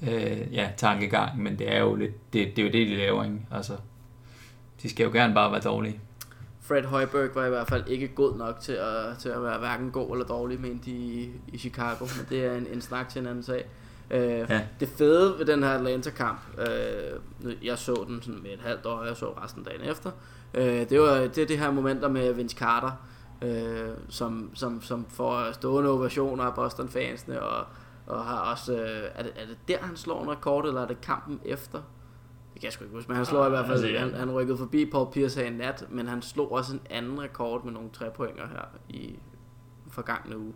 øh, 0.08 0.54
ja, 0.54 0.68
tankegang, 0.76 1.42
men 1.42 1.58
det 1.58 1.74
er 1.74 1.80
jo 1.80 1.94
lidt, 1.94 2.32
det, 2.32 2.56
det 2.56 2.62
er 2.62 2.66
jo 2.66 2.72
det, 2.72 2.88
de 2.88 2.96
laver, 2.96 3.24
ikke? 3.24 3.36
Altså, 3.50 3.72
de 4.82 4.90
skal 4.90 5.04
jo 5.04 5.10
gerne 5.12 5.34
bare 5.34 5.52
være 5.52 5.60
dårlige. 5.60 6.00
Fred 6.60 6.82
Højberg 6.82 7.34
var 7.34 7.46
i 7.46 7.48
hvert 7.48 7.68
fald 7.68 7.84
ikke 7.86 8.08
god 8.08 8.36
nok 8.36 8.60
til 8.60 8.72
at, 8.72 9.18
til 9.18 9.28
at 9.28 9.42
være 9.42 9.58
hverken 9.58 9.90
god 9.90 10.12
eller 10.12 10.26
dårlig, 10.26 10.60
mente 10.60 10.84
de 10.84 10.90
i, 10.90 11.30
i 11.48 11.58
Chicago, 11.58 12.04
men 12.16 12.26
det 12.28 12.44
er 12.44 12.56
en, 12.56 12.66
en 12.72 12.80
snak 12.80 13.08
til 13.08 13.20
en 13.20 13.26
anden 13.26 13.42
sag. 13.42 13.64
Øh, 14.10 14.46
ja. 14.48 14.60
Det 14.80 14.88
fede 14.88 15.38
ved 15.38 15.46
den 15.46 15.62
her 15.62 15.70
Atlanta-kamp, 15.70 16.40
øh, 16.58 17.66
jeg 17.66 17.78
så 17.78 18.04
den 18.08 18.22
sådan 18.22 18.42
med 18.42 18.50
et 18.50 18.60
halvt 18.60 18.86
år, 18.86 19.04
jeg 19.04 19.16
så 19.16 19.26
resten 19.26 19.64
dagen 19.64 19.80
efter, 19.80 20.10
øh, 20.54 20.90
det 20.90 21.00
var 21.00 21.14
det, 21.14 21.38
er 21.38 21.46
det 21.46 21.58
her 21.58 21.70
momenter 21.70 22.08
med 22.08 22.32
Vince 22.32 22.56
Carter, 22.56 22.90
øh, 23.42 23.90
som, 24.08 24.50
som, 24.54 24.82
som 24.82 25.06
får 25.08 25.52
stående 25.52 25.90
ovationer 25.90 26.44
af 26.44 26.54
Boston-fansene, 26.54 27.42
og, 27.42 27.66
og 28.06 28.24
har 28.24 28.38
også, 28.38 28.72
øh, 28.72 29.10
er, 29.14 29.22
det, 29.22 29.32
er 29.36 29.46
det 29.46 29.56
der, 29.68 29.78
han 29.80 29.96
slår 29.96 30.22
en 30.22 30.30
rekord, 30.30 30.66
eller 30.66 30.82
er 30.82 30.86
det 30.86 31.00
kampen 31.00 31.40
efter? 31.44 31.82
Det 32.60 32.62
kan 32.62 32.66
jeg 32.66 32.72
sgu 32.72 32.84
ikke 32.84 32.96
huske, 32.96 33.08
men 33.08 33.16
han 33.16 33.26
slår 33.26 33.46
i 33.46 33.48
hvert 33.48 33.66
fald, 33.66 33.84
altså, 33.84 33.98
han, 33.98 34.14
han 34.14 34.30
rykkede 34.30 34.58
forbi 34.58 34.84
Paul 34.84 35.12
Pierce 35.12 35.40
her 35.40 35.46
i 35.46 35.50
nat, 35.50 35.84
men 35.88 36.08
han 36.08 36.22
slog 36.22 36.52
også 36.52 36.72
en 36.72 36.80
anden 36.90 37.22
rekord 37.22 37.64
med 37.64 37.72
nogle 37.72 37.88
tre 37.92 38.10
pointer 38.10 38.42
her 38.48 38.64
i 38.88 39.16
forgangne 39.90 40.38
uge. 40.38 40.52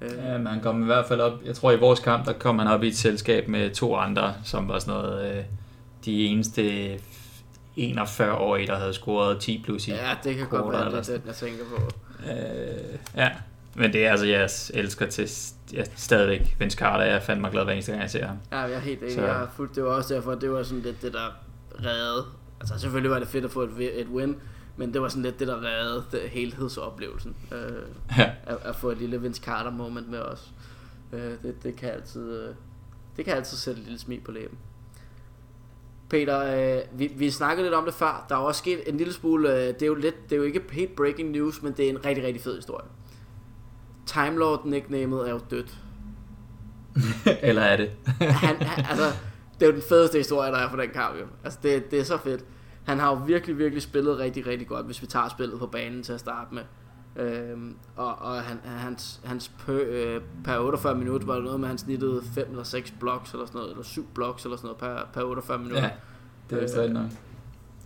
Ja, 0.00 0.38
men 0.38 0.46
han 0.46 0.60
kom 0.60 0.82
i 0.82 0.86
hvert 0.86 1.06
fald 1.06 1.20
op, 1.20 1.32
jeg 1.44 1.54
tror 1.54 1.72
i 1.72 1.78
vores 1.78 2.00
kamp, 2.00 2.26
der 2.26 2.32
kom 2.32 2.58
han 2.58 2.68
op 2.68 2.82
i 2.82 2.88
et 2.88 2.96
selskab 2.96 3.48
med 3.48 3.70
to 3.70 3.96
andre, 3.96 4.34
som 4.44 4.68
var 4.68 4.78
sådan 4.78 5.02
noget, 5.02 5.36
øh, 5.36 5.44
de 6.04 6.26
eneste 6.26 6.98
41 7.76 8.34
år, 8.34 8.56
der 8.56 8.76
havde 8.76 8.92
scoret 8.92 9.40
10 9.40 9.62
plus 9.64 9.88
i 9.88 9.90
Ja, 9.90 10.16
det 10.24 10.36
kan 10.36 10.48
godt 10.48 10.72
være, 10.72 10.84
det 10.84 11.08
er 11.08 11.16
det, 11.16 11.22
jeg 11.26 11.34
tænker 11.34 11.64
på. 11.76 11.82
Øh, 12.30 12.98
ja, 13.16 13.30
men 13.74 13.92
det 13.92 14.06
er 14.06 14.10
altså, 14.10 14.26
jeg 14.26 14.50
elsker 14.74 15.06
til 15.06 15.28
jeg 15.72 15.86
stadigvæk 15.96 16.56
Vince 16.58 16.78
Carter, 16.78 17.04
jeg 17.04 17.14
er 17.14 17.20
fandme 17.20 17.50
glad 17.50 17.64
hver 17.64 17.72
eneste 17.72 17.92
gang, 17.92 18.02
jeg 18.02 18.10
ser 18.10 18.26
ham. 18.26 18.36
Ja, 18.52 18.58
jeg 18.58 18.72
er 18.72 18.78
helt 18.78 19.02
enig. 19.02 19.16
Jeg 19.16 19.42
er 19.42 19.46
fuldt, 19.56 19.74
det 19.74 19.84
var 19.84 19.90
også 19.90 20.14
derfor, 20.14 20.34
det 20.34 20.52
var 20.52 20.62
sådan 20.62 20.82
lidt 20.82 21.02
det, 21.02 21.12
der 21.12 21.28
redde. 21.84 22.26
Altså 22.60 22.78
selvfølgelig 22.78 23.10
var 23.10 23.18
det 23.18 23.28
fedt 23.28 23.44
at 23.44 23.50
få 23.50 23.62
et, 23.62 24.00
et 24.00 24.06
win, 24.06 24.36
men 24.76 24.92
det 24.94 25.02
var 25.02 25.08
sådan 25.08 25.22
lidt 25.22 25.38
det, 25.38 25.48
der 25.48 25.64
redde 25.64 26.04
det, 26.12 26.20
helhedsoplevelsen. 26.20 27.36
Øh, 27.52 27.58
ja. 28.18 28.30
at, 28.46 28.58
at, 28.64 28.76
få 28.76 28.90
et 28.90 28.98
lille 28.98 29.20
Vince 29.20 29.42
Carter 29.42 29.70
moment 29.70 30.10
med 30.10 30.20
os. 30.20 30.52
Øh, 31.12 31.32
det, 31.42 31.54
det, 31.62 31.76
kan 31.76 31.90
altid, 31.90 32.32
øh, 32.32 32.54
det 33.16 33.24
kan 33.24 33.34
altid 33.34 33.56
sætte 33.56 33.80
et 33.80 33.84
lille 33.84 33.98
smil 33.98 34.20
på 34.20 34.32
læben. 34.32 34.58
Peter, 36.08 36.38
øh, 36.76 36.98
vi, 36.98 37.12
vi 37.16 37.30
snakkede 37.30 37.64
lidt 37.64 37.74
om 37.74 37.84
det 37.84 37.94
før. 37.94 38.26
Der 38.28 38.34
er 38.34 38.40
også 38.40 38.58
sket 38.58 38.80
en 38.86 38.96
lille 38.96 39.12
smule, 39.12 39.52
øh, 39.52 39.66
det 39.66 39.82
er 39.82 39.86
jo 39.86 39.94
lidt, 39.94 40.14
det 40.24 40.32
er 40.32 40.36
jo 40.36 40.42
ikke 40.42 40.62
helt 40.72 40.96
breaking 40.96 41.30
news, 41.30 41.62
men 41.62 41.72
det 41.72 41.84
er 41.84 41.90
en 41.90 42.04
rigtig, 42.04 42.24
rigtig 42.24 42.42
fed 42.42 42.56
historie. 42.56 42.86
Time 44.06 44.38
Lord 44.38 44.64
nicknamet 44.64 45.28
er 45.28 45.30
jo 45.30 45.40
dødt. 45.50 45.78
Eller 47.42 47.62
er 47.62 47.76
det? 47.76 47.90
han, 48.20 48.56
han, 48.56 48.84
altså, 48.90 49.18
det 49.54 49.62
er 49.62 49.66
jo 49.66 49.72
den 49.72 49.82
fedeste 49.88 50.18
historie, 50.18 50.52
der 50.52 50.58
er 50.58 50.70
for 50.70 50.76
den 50.76 50.90
kamp 50.90 51.16
jo. 51.20 51.26
Altså, 51.44 51.58
det, 51.62 51.90
det 51.90 52.00
er 52.00 52.04
så 52.04 52.16
fedt. 52.16 52.44
Han 52.84 52.98
har 52.98 53.10
jo 53.10 53.14
virkelig, 53.14 53.58
virkelig 53.58 53.82
spillet 53.82 54.18
rigtig, 54.18 54.46
rigtig 54.46 54.68
godt, 54.68 54.86
hvis 54.86 55.02
vi 55.02 55.06
tager 55.06 55.28
spillet 55.28 55.58
på 55.58 55.66
banen 55.66 56.02
til 56.02 56.12
at 56.12 56.20
starte 56.20 56.54
med. 56.54 56.62
Øhm, 57.16 57.76
og 57.96 58.18
og 58.18 58.42
han, 58.42 58.60
hans, 58.64 59.20
hans 59.24 59.48
per, 59.48 59.80
øh, 59.88 60.20
per 60.44 60.58
48 60.58 60.94
minutter 60.94 61.26
var 61.26 61.34
det 61.34 61.44
noget 61.44 61.60
med, 61.60 61.68
at 61.68 61.70
han 61.70 61.78
snittede 61.78 62.22
5 62.34 62.46
eller 62.50 62.64
6 62.64 62.94
blocks 63.00 63.32
eller 63.32 63.46
sådan 63.46 63.58
noget, 63.58 63.70
eller 63.70 63.84
7 63.84 64.06
blocks 64.14 64.44
eller 64.44 64.56
sådan 64.56 64.76
noget 64.82 65.04
per, 65.12 65.20
per 65.20 65.28
48 65.28 65.58
minutter. 65.58 65.82
Ja, 65.82 65.90
det 66.50 66.62
er 66.62 66.68
stadig 66.68 66.92
nok. 66.92 67.10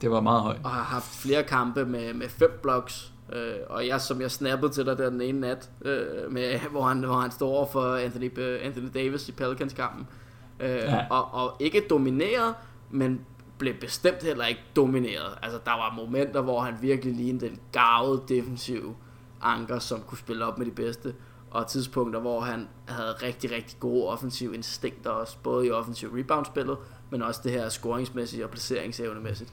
Det 0.00 0.10
var 0.10 0.20
meget 0.20 0.42
højt. 0.42 0.60
Og 0.64 0.70
har 0.70 0.82
haft 0.82 1.14
flere 1.14 1.42
kampe 1.42 1.84
med, 1.84 2.14
med 2.14 2.28
5 2.28 2.58
blocks, 2.62 3.12
øh, 3.32 3.54
og 3.66 3.86
jeg, 3.86 4.00
som 4.00 4.20
jeg 4.20 4.30
snappede 4.30 4.72
til 4.72 4.86
dig 4.86 4.98
der 4.98 5.10
den 5.10 5.20
ene 5.20 5.40
nat, 5.40 5.70
øh, 5.82 6.32
med, 6.32 6.58
hvor, 6.70 6.82
han, 6.82 7.04
hvor 7.04 7.20
han 7.20 7.30
står 7.30 7.48
over 7.48 7.66
for 7.66 7.96
Anthony, 7.96 8.38
Anthony 8.38 8.88
Davis 8.94 9.28
i 9.28 9.32
Pelicans-kampen. 9.32 10.08
Øh, 10.60 10.68
ja. 10.70 11.06
og, 11.10 11.34
og 11.34 11.56
ikke 11.60 11.86
domineret, 11.90 12.54
men 12.90 13.20
blev 13.58 13.74
bestemt 13.74 14.22
heller 14.22 14.46
ikke 14.46 14.60
domineret. 14.76 15.38
Altså, 15.42 15.58
der 15.64 15.72
var 15.72 15.94
momenter, 15.96 16.40
hvor 16.40 16.60
han 16.60 16.74
virkelig 16.80 17.14
lignede 17.14 17.48
den 17.48 17.60
gavede 17.72 18.22
defensiv 18.28 18.96
anker, 19.42 19.78
som 19.78 20.00
kunne 20.00 20.18
spille 20.18 20.44
op 20.44 20.58
med 20.58 20.66
de 20.66 20.70
bedste, 20.70 21.14
og 21.50 21.66
tidspunkter, 21.66 22.20
hvor 22.20 22.40
han 22.40 22.68
havde 22.88 23.12
rigtig, 23.12 23.50
rigtig 23.50 23.80
gode 23.80 24.08
offensive 24.08 24.54
instinkter 24.54 25.10
også, 25.10 25.36
både 25.42 25.66
i 25.66 25.70
offensiv 25.70 26.08
rebound-spillet, 26.08 26.78
men 27.10 27.22
også 27.22 27.40
det 27.44 27.52
her 27.52 27.68
scoringsmæssigt 27.68 28.44
og 28.44 28.50
placeringsevnemæssigt. 28.50 29.52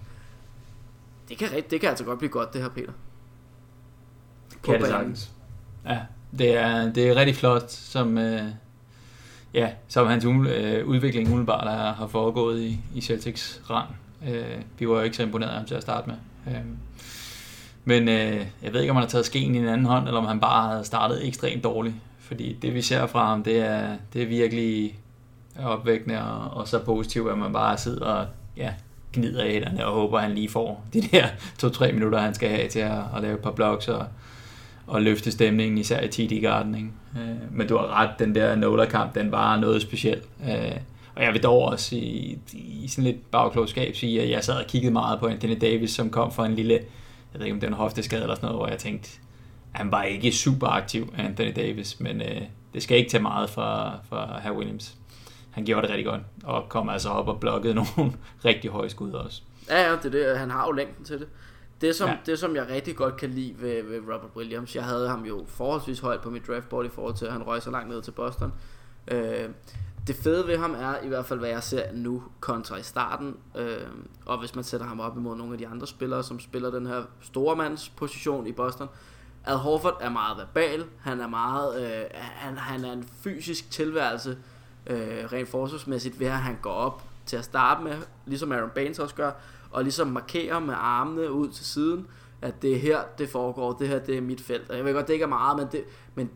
Det 1.30 1.38
kan, 1.38 1.64
det 1.70 1.82
kan 1.82 1.90
altså 1.90 2.04
godt 2.04 2.20
blive 2.20 2.32
godt, 2.32 2.54
det 2.54 2.62
her, 2.62 2.70
Peter. 2.70 2.94
På 4.64 4.72
kan 4.72 4.82
det 4.82 4.90
sagtens. 4.90 5.32
Ja, 5.88 5.98
det 6.38 6.58
er, 6.58 6.94
det 6.94 7.10
er 7.10 7.16
rigtig 7.16 7.36
flot, 7.36 7.72
som, 7.72 8.18
øh, 8.18 8.44
ja, 9.54 9.70
som 9.88 10.08
hans 10.08 10.26
øh, 10.26 10.88
udvikling 10.88 11.28
umiddelbart 11.28 11.68
er, 11.68 11.94
har 11.94 12.08
foregået 12.08 12.62
i, 12.62 12.80
i 12.96 13.02
Celtics 13.02 13.62
rang. 13.70 13.96
Øh, 14.28 14.62
vi 14.80 14.88
var 14.88 14.96
jo 14.96 15.02
ikke 15.02 15.16
så 15.16 15.24
imponeret 15.24 15.50
af 15.50 15.58
ham 15.58 15.66
til 15.66 15.76
at 15.76 15.82
starte 15.82 16.10
med. 16.10 16.16
Øh, 16.48 16.62
men 17.86 18.10
øh, 18.10 18.46
jeg 18.64 18.74
ved 18.74 18.82
ikke, 18.82 18.92
om 18.92 18.96
han 18.96 19.04
har 19.04 19.10
taget 19.10 19.26
skeen 19.26 19.56
i 19.56 19.58
en 19.58 19.68
anden 19.68 19.86
hånd, 19.86 20.08
eller 20.08 20.20
om 20.20 20.26
han 20.26 20.40
bare 20.40 20.76
har 20.76 20.84
startet 20.84 21.28
ekstremt 21.28 21.64
dårligt. 21.64 21.96
Fordi 22.20 22.58
det, 22.62 22.74
vi 22.74 22.82
ser 22.82 23.08
fra 23.08 23.26
ham, 23.26 23.44
det 23.44 23.60
er, 23.60 23.98
det 24.14 24.22
er 24.24 24.28
virkelig 24.28 25.00
opvækkende 25.60 26.24
og, 26.24 26.58
og 26.58 26.68
så 26.68 26.80
positivt, 26.80 27.32
at 27.32 27.38
man 27.38 27.54
bare 27.54 27.78
sidder 27.78 28.06
og 28.06 28.28
ja, 28.58 28.74
gnider 29.14 29.44
i 29.44 29.52
hænderne 29.52 29.86
og 29.86 29.94
håber, 29.94 30.18
at 30.18 30.24
han 30.24 30.36
lige 30.36 30.50
får 30.50 30.86
de 30.94 31.02
der 31.02 31.28
to-tre 31.60 31.92
minutter, 31.92 32.20
han 32.20 32.34
skal 32.34 32.50
have 32.50 32.68
til 32.68 32.80
at, 32.80 33.00
at 33.16 33.22
lave 33.22 33.34
et 33.34 33.40
par 33.40 33.52
blocks 33.52 33.88
og, 33.88 34.06
og 34.88 35.02
løfte 35.02 35.32
stemningen, 35.32 35.78
især 35.78 36.02
i 36.02 36.08
TD 36.08 36.42
Garden. 36.42 36.76
Ikke? 36.76 36.90
Øh, 37.18 37.58
men 37.58 37.68
du 37.68 37.78
har 37.78 38.02
ret, 38.02 38.20
den 38.20 38.36
der 38.36 38.56
Nola-kamp, 38.56 39.16
den 39.16 39.32
var 39.32 39.60
noget 39.60 39.82
specielt. 39.82 40.24
Øh, 40.50 40.78
og 41.16 41.24
jeg 41.24 41.34
vil 41.34 41.44
dog 41.44 41.62
også 41.62 41.96
i, 41.96 42.40
i 42.54 42.88
sådan 42.88 43.04
lidt 43.04 43.32
bagklogskab 43.32 43.96
sige, 43.96 44.22
at 44.22 44.30
jeg 44.30 44.44
sad 44.44 44.56
og 44.56 44.66
kiggede 44.68 44.94
meget 44.94 45.20
på 45.20 45.28
Anthony 45.28 45.58
Davis, 45.62 45.92
som 45.92 46.10
kom 46.10 46.32
fra 46.32 46.46
en 46.46 46.56
lille, 46.56 46.74
jeg 46.74 47.40
ved 47.40 47.46
ikke 47.46 47.54
om 47.54 47.60
det 47.60 47.68
er 47.68 47.72
en 47.72 47.78
hofteskade 47.78 48.22
eller 48.22 48.36
sådan 48.36 48.48
noget, 48.48 48.60
hvor 48.60 48.68
jeg 48.68 48.78
tænkte, 48.78 49.10
han 49.72 49.92
var 49.92 50.04
ikke 50.04 50.32
super 50.32 50.68
aktiv, 50.68 51.14
Anthony 51.18 51.52
Davis, 51.56 52.00
men 52.00 52.22
øh, 52.22 52.42
det 52.74 52.84
skal 52.84 52.98
ikke 52.98 53.10
tage 53.10 53.24
meget 53.24 53.50
fra, 53.50 54.00
fra 54.10 54.40
herr 54.44 54.52
Williams. 54.52 54.96
Han 55.52 55.66
gjorde 55.66 55.82
det 55.82 55.90
rigtig 55.90 56.06
godt, 56.06 56.22
og 56.44 56.70
kom 56.70 56.90
altså 56.90 57.10
op 57.10 57.28
og 57.28 57.40
blokkede 57.40 57.74
nogle 57.98 58.14
rigtig 58.46 58.72
høje 58.72 58.90
skud 58.90 59.12
også. 59.12 59.42
Ja, 59.70 59.90
ja, 59.90 59.96
det 59.96 60.06
er 60.06 60.10
det. 60.10 60.40
Han 60.40 60.52
har 60.52 60.66
jo 60.66 60.72
længden 60.72 61.06
til 61.06 61.20
det. 61.20 61.28
Det 61.84 61.96
som, 61.96 62.10
ja. 62.10 62.18
det, 62.26 62.40
som 62.40 62.56
jeg 62.56 62.70
rigtig 62.70 62.96
godt 62.96 63.18
kan 63.18 63.30
lide 63.30 63.56
ved, 63.62 63.84
ved 63.84 64.00
Robert 64.00 64.32
Williams, 64.36 64.76
jeg 64.76 64.84
havde 64.84 65.10
ham 65.10 65.26
jo 65.26 65.46
forholdsvis 65.48 66.00
højt 66.00 66.22
på 66.22 66.30
mit 66.30 66.48
draftboard 66.48 66.86
i 66.86 66.90
forhold 66.90 67.16
til, 67.16 67.26
at 67.26 67.32
han 67.32 67.44
røg 67.44 67.62
så 67.62 67.72
langt 67.72 67.90
ned 67.90 68.02
til 68.02 68.12
Boston. 68.12 68.54
Øh, 69.08 69.50
det 70.08 70.16
fede 70.16 70.48
ved 70.48 70.58
ham 70.58 70.76
er 70.80 70.96
i 71.04 71.08
hvert 71.08 71.26
fald, 71.26 71.40
hvad 71.40 71.50
jeg 71.50 71.64
ser 71.64 71.84
nu 71.94 72.24
kontra 72.40 72.78
i 72.78 72.84
starten. 72.84 73.38
Øh, 73.56 73.78
og 74.26 74.40
hvis 74.40 74.56
man 74.56 74.64
sætter 74.64 74.88
ham 74.88 75.00
op 75.00 75.18
imod 75.18 75.36
nogle 75.36 75.54
af 75.54 75.58
de 75.58 75.68
andre 75.68 75.88
spillere, 75.88 76.24
som 76.24 76.40
spiller 76.40 76.72
den 76.72 76.86
her 76.86 77.04
store 77.22 77.56
mands 77.56 77.90
position 77.90 78.48
i 78.48 78.52
Boston. 78.52 78.88
Al 79.46 79.56
Horford 79.56 79.98
er 80.02 80.10
meget 80.10 80.38
verbal. 80.38 80.86
Han 81.02 81.20
er 81.20 81.28
meget, 81.28 81.84
øh, 81.84 82.06
han, 82.14 82.58
han 82.58 82.86
er 82.86 82.92
en 82.92 83.04
fysisk 83.24 83.72
tilværelse 83.72 84.38
øh, 84.88 84.98
rent 85.34 85.50
forsvarsmæssigt 85.50 86.20
ved 86.20 86.28
at 86.28 86.34
han 86.34 86.58
går 86.62 86.74
op 86.74 87.04
til 87.26 87.38
at 87.38 87.46
starte 87.46 87.84
med, 87.84 87.98
ligesom 88.26 88.52
Aaron 88.52 88.70
Baines 88.76 89.00
også 89.00 89.16
gør, 89.16 89.32
og 89.74 89.84
ligesom 89.84 90.08
markerer 90.08 90.60
med 90.60 90.74
armene 90.78 91.32
ud 91.32 91.50
til 91.50 91.66
siden, 91.66 92.08
at 92.42 92.62
det 92.62 92.74
er 92.74 92.80
her, 92.80 93.00
det 93.18 93.30
foregår, 93.30 93.74
det 93.74 93.88
her, 93.88 94.00
det 94.00 94.18
er 94.18 94.22
mit 94.22 94.42
felt. 94.42 94.70
Og 94.70 94.78
jeg 94.78 94.86
ved 94.86 94.94
godt, 94.94 95.08
det 95.08 95.14
ikke 95.14 95.24
er 95.24 95.30
meget, 95.30 95.58
men, 95.58 95.68
det, 95.72 95.84
men 96.16 96.30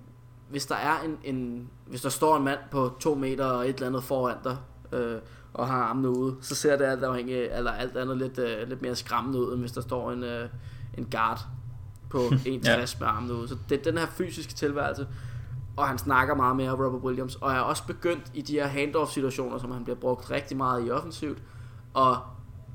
hvis 0.50 0.66
der 0.66 0.76
er 0.76 1.00
en, 1.06 1.36
en, 1.36 1.70
hvis 1.86 2.02
der 2.02 2.10
står 2.10 2.38
en 2.38 2.44
mand 2.44 2.60
på 2.72 2.92
to 3.00 3.16
meter 3.16 3.46
og 3.46 3.70
et 3.70 3.76
eller 3.76 3.88
andet 3.88 4.04
foran 4.04 4.38
dig, 4.44 4.58
øh, 4.92 5.18
og 5.54 5.68
har 5.68 5.84
armene 5.84 6.10
ude, 6.10 6.36
så 6.42 6.56
ser 6.56 6.78
det 6.78 6.86
alt, 6.86 7.04
afhængig, 7.04 7.36
eller 7.36 7.72
alt 7.72 7.98
andet 7.98 8.18
lidt, 8.18 8.40
øh, 8.40 8.68
lidt 8.68 8.82
mere 8.82 8.96
skræmmende 8.96 9.40
ud, 9.40 9.54
end 9.54 9.60
hvis 9.60 9.72
der 9.72 9.82
står 9.82 10.12
en, 10.12 10.24
øh, 10.24 10.50
en 10.98 11.08
guard 11.12 11.40
på 12.10 12.18
1,60 12.18 12.46
ja. 12.68 12.86
med 13.00 13.08
armene 13.08 13.34
ude. 13.34 13.48
Så 13.48 13.58
det 13.70 13.80
er 13.80 13.84
den 13.84 13.98
her 13.98 14.08
fysiske 14.08 14.54
tilværelse, 14.54 15.08
og 15.78 15.88
han 15.88 15.98
snakker 15.98 16.36
meget 16.36 16.56
mere 16.56 16.72
Robert 16.72 17.02
Williams, 17.02 17.36
og 17.36 17.52
er 17.52 17.60
også 17.60 17.84
begyndt 17.88 18.32
i 18.34 18.42
de 18.42 18.54
her 18.54 18.68
handoff 18.68 19.12
situationer, 19.12 19.58
som 19.58 19.72
han 19.72 19.84
bliver 19.84 19.98
brugt 19.98 20.32
rigtig 20.32 20.58
meget 20.58 20.88
i 20.88 20.92
offensivt, 20.92 21.38
og 21.94 22.18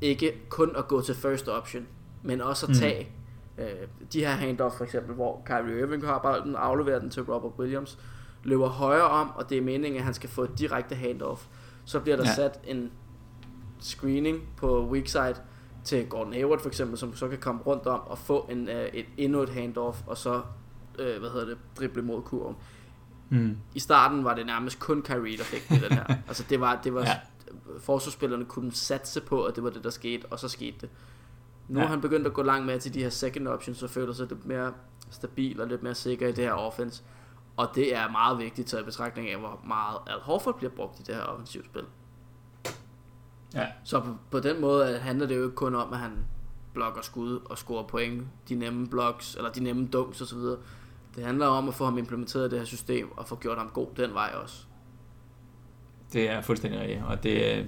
ikke 0.03 0.35
kun 0.49 0.71
at 0.77 0.89
gå 0.89 1.01
til 1.01 1.15
first 1.15 1.49
option, 1.49 1.87
men 2.23 2.41
også 2.41 2.67
at 2.67 2.71
mm. 2.71 2.75
tage 2.75 3.09
mm. 3.57 3.63
øh, 3.63 3.89
de 4.13 4.21
her 4.21 4.31
handoff 4.31 4.77
for 4.77 4.85
eksempel, 4.85 5.15
hvor 5.15 5.43
Kyrie 5.47 5.81
Irving 5.81 6.07
har 6.07 6.19
bolden, 6.19 6.57
afleverer 6.57 6.99
den 6.99 7.11
til 7.11 7.23
Robert 7.23 7.53
Williams, 7.59 7.99
løber 8.45 8.69
højre 8.69 9.09
om, 9.09 9.31
og 9.35 9.51
det 9.51 9.59
er 9.59 9.63
meningen, 9.63 9.99
at 9.99 10.05
han 10.05 10.15
skal 10.15 10.31
få 10.31 10.43
et 10.43 10.59
direkte 10.59 10.95
handoff. 10.95 11.47
Så 11.85 12.01
bliver 12.01 12.17
der 12.17 12.25
ja. 12.25 12.35
sat 12.35 12.61
en 12.65 12.91
screening 13.81 14.43
på 14.57 14.89
weak 14.91 15.07
side 15.07 15.35
til 15.85 16.07
Gordon 16.07 16.33
Hayward 16.33 16.61
for 16.61 16.69
eksempel, 16.69 16.99
som 16.99 17.17
så 17.17 17.29
kan 17.29 17.39
komme 17.39 17.63
rundt 17.63 17.87
om 17.87 18.01
og 18.01 18.19
få 18.19 18.49
en, 18.51 18.69
uh, 18.69 18.75
et, 18.75 19.07
endnu 19.17 19.41
et 19.41 19.49
handoff, 19.49 19.99
og 20.07 20.17
så 20.17 20.35
uh, 20.35 21.21
hvad 21.21 21.31
hedder 21.31 21.47
det, 21.47 21.59
drible 21.79 22.03
mod 22.03 22.23
kurven. 22.23 22.57
Mm. 23.31 23.57
I 23.75 23.81
starten 23.81 24.25
var 24.25 24.35
det 24.35 24.47
nærmest 24.47 24.81
kun 24.81 25.03
Kyrie, 25.03 25.37
der 25.37 25.45
fik 25.45 25.69
det 25.69 25.83
den 25.83 25.93
her. 25.93 26.05
altså 26.29 26.45
det 26.51 26.61
var, 26.61 26.81
det 26.85 26.95
var 26.95 27.01
ja. 27.01 27.17
Forsvarsspillerne 27.79 28.45
kunne 28.45 28.73
satse 28.73 29.21
på, 29.21 29.45
at 29.45 29.57
det 29.57 29.65
var 29.65 29.71
det, 29.71 29.85
der 29.85 29.91
skete, 29.91 30.27
og 30.31 30.39
så 30.39 30.49
skete 30.49 30.77
det. 30.81 30.91
Nu 31.69 31.79
ja. 31.79 31.85
har 31.85 31.91
han 31.91 32.01
begyndt 32.01 32.27
at 32.27 32.33
gå 32.33 32.43
langt 32.43 32.67
med 32.67 32.81
til 32.81 32.95
de 32.95 33.03
her 33.03 33.11
second 33.11 33.49
options, 33.49 33.79
så 33.79 33.89
føler 33.89 34.13
sig 34.13 34.29
lidt 34.29 34.47
mere 34.47 34.73
stabil 35.11 35.61
og 35.61 35.67
lidt 35.67 35.83
mere 35.83 35.95
sikker 35.95 36.29
i 36.29 36.33
det 36.33 36.45
her 36.45 36.53
offense. 36.53 37.03
Og 37.57 37.69
det 37.75 37.97
er 37.97 38.11
meget 38.11 38.39
vigtigt 38.39 38.69
til 38.69 38.77
at 38.77 38.85
betragtning 38.85 39.31
af, 39.31 39.39
hvor 39.39 39.61
meget 39.67 39.99
Al 40.07 40.21
Horford 40.21 40.57
bliver 40.57 40.71
brugt 40.71 41.01
i 41.01 41.03
det 41.03 41.15
her 41.15 41.23
offensivt 41.23 41.67
spil. 41.67 41.85
Ja. 43.55 43.67
Så 43.85 44.01
på, 44.01 44.17
på 44.31 44.41
den 44.41 44.61
måde 44.61 44.99
handler 44.99 45.27
det 45.27 45.37
jo 45.37 45.43
ikke 45.43 45.57
kun 45.57 45.75
om, 45.75 45.93
at 45.93 45.99
han 45.99 46.13
blokker 46.75 47.03
skud 47.03 47.41
og 47.45 47.59
scorer 47.59 47.87
point, 47.87 48.27
de 48.49 48.55
nemme 48.55 48.89
blocks, 48.89 49.35
eller 49.35 49.53
de 49.53 49.63
nemme 49.63 49.89
dunks 49.93 50.21
osv. 50.21 50.39
Det 51.17 51.25
handler 51.25 51.47
om 51.47 51.69
at 51.69 51.75
få 51.75 51.85
ham 51.85 51.99
implementeret 51.99 52.47
i 52.47 52.51
det 52.51 52.59
her 52.59 52.67
system, 52.67 53.13
og 53.17 53.29
få 53.29 53.37
gjort 53.37 53.59
ham 53.59 53.69
god 53.69 53.87
den 53.97 54.15
vej 54.15 54.35
også. 54.43 54.67
Det 56.13 56.31
er 56.31 56.41
fuldstændig 56.41 56.81
rigtigt, 56.81 57.01
og 57.07 57.23
det, 57.23 57.65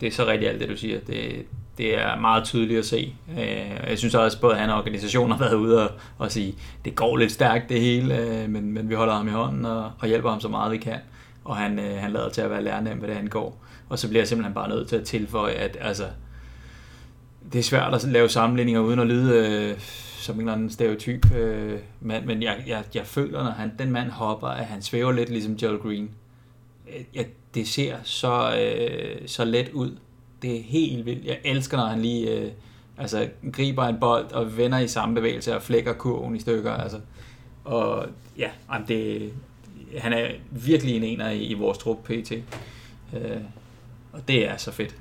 det 0.00 0.06
er 0.06 0.12
så 0.12 0.26
rigtigt 0.26 0.50
alt 0.50 0.60
det, 0.60 0.68
du 0.68 0.76
siger. 0.76 1.00
Det, 1.00 1.46
det 1.78 1.98
er 1.98 2.20
meget 2.20 2.44
tydeligt 2.44 2.78
at 2.78 2.84
se. 2.84 3.14
Øh, 3.30 3.88
jeg 3.88 3.98
synes 3.98 4.14
også, 4.14 4.40
både 4.40 4.54
han 4.54 4.70
og 4.70 4.78
organisationen 4.78 5.32
har 5.32 5.38
været 5.38 5.54
ude 5.54 5.88
og, 5.88 5.94
og 6.18 6.32
sige, 6.32 6.54
det 6.84 6.94
går 6.94 7.16
lidt 7.16 7.32
stærkt 7.32 7.68
det 7.68 7.80
hele, 7.80 8.18
øh, 8.18 8.50
men, 8.50 8.72
men 8.72 8.88
vi 8.88 8.94
holder 8.94 9.14
ham 9.14 9.28
i 9.28 9.30
hånden 9.30 9.64
og, 9.64 9.92
og 9.98 10.08
hjælper 10.08 10.30
ham 10.30 10.40
så 10.40 10.48
meget 10.48 10.72
vi 10.72 10.78
kan. 10.78 10.98
Og 11.44 11.56
han, 11.56 11.78
øh, 11.78 11.96
han 11.96 12.12
lader 12.12 12.28
til 12.28 12.40
at 12.40 12.50
være 12.50 12.62
lærernem, 12.64 12.98
hvad 12.98 13.08
det 13.08 13.14
angår. 13.14 13.64
Og 13.88 13.98
så 13.98 14.08
bliver 14.08 14.20
jeg 14.20 14.28
simpelthen 14.28 14.54
bare 14.54 14.68
nødt 14.68 14.88
til 14.88 14.96
at 14.96 15.04
tilføje, 15.04 15.52
at 15.52 15.76
altså, 15.80 16.04
det 17.52 17.58
er 17.58 17.62
svært 17.62 17.94
at 17.94 18.04
lave 18.04 18.28
sammenligninger 18.28 18.80
uden 18.80 19.00
at 19.00 19.06
lyde 19.06 19.34
øh, 19.34 19.78
som 20.26 20.34
en 20.34 20.40
eller 20.40 20.52
anden 20.52 20.70
stereotyp 20.70 21.32
øh, 21.34 21.78
mand, 22.00 22.24
men 22.24 22.42
jeg, 22.42 22.64
jeg, 22.66 22.84
jeg 22.94 23.06
føler, 23.06 23.44
når 23.44 23.50
han, 23.50 23.72
den 23.78 23.90
mand 23.90 24.10
hopper, 24.10 24.48
at 24.48 24.66
han 24.66 24.82
svæver 24.82 25.12
lidt 25.12 25.28
ligesom 25.28 25.52
Joel 25.54 25.78
Green. 25.78 26.10
Jeg, 27.14 27.26
det 27.56 27.68
ser 27.68 27.96
så, 28.02 28.58
øh, 28.58 29.28
så 29.28 29.44
let 29.44 29.70
ud. 29.72 29.96
Det 30.42 30.56
er 30.56 30.62
helt 30.62 31.06
vildt. 31.06 31.24
Jeg 31.24 31.38
elsker, 31.44 31.76
når 31.76 31.86
han 31.86 32.02
lige 32.02 32.30
øh, 32.30 32.50
altså, 32.98 33.28
griber 33.52 33.84
en 33.84 34.00
bold 34.00 34.32
og 34.32 34.56
vender 34.56 34.78
i 34.78 34.88
samme 34.88 35.14
bevægelse 35.14 35.56
og 35.56 35.62
flækker 35.62 35.92
kurven 35.92 36.36
i 36.36 36.40
stykker. 36.40 36.72
Altså. 36.72 37.00
Og 37.64 38.06
ja, 38.38 38.50
det, 38.88 39.32
han 39.98 40.12
er 40.12 40.30
virkelig 40.50 40.96
en 40.96 41.02
ener 41.02 41.30
i, 41.30 41.42
i 41.42 41.54
vores 41.54 41.78
trup 41.78 42.04
PT. 42.04 42.32
Øh, 42.32 43.40
og 44.12 44.28
det 44.28 44.48
er 44.48 44.56
så 44.56 44.72
fedt. 44.72 44.94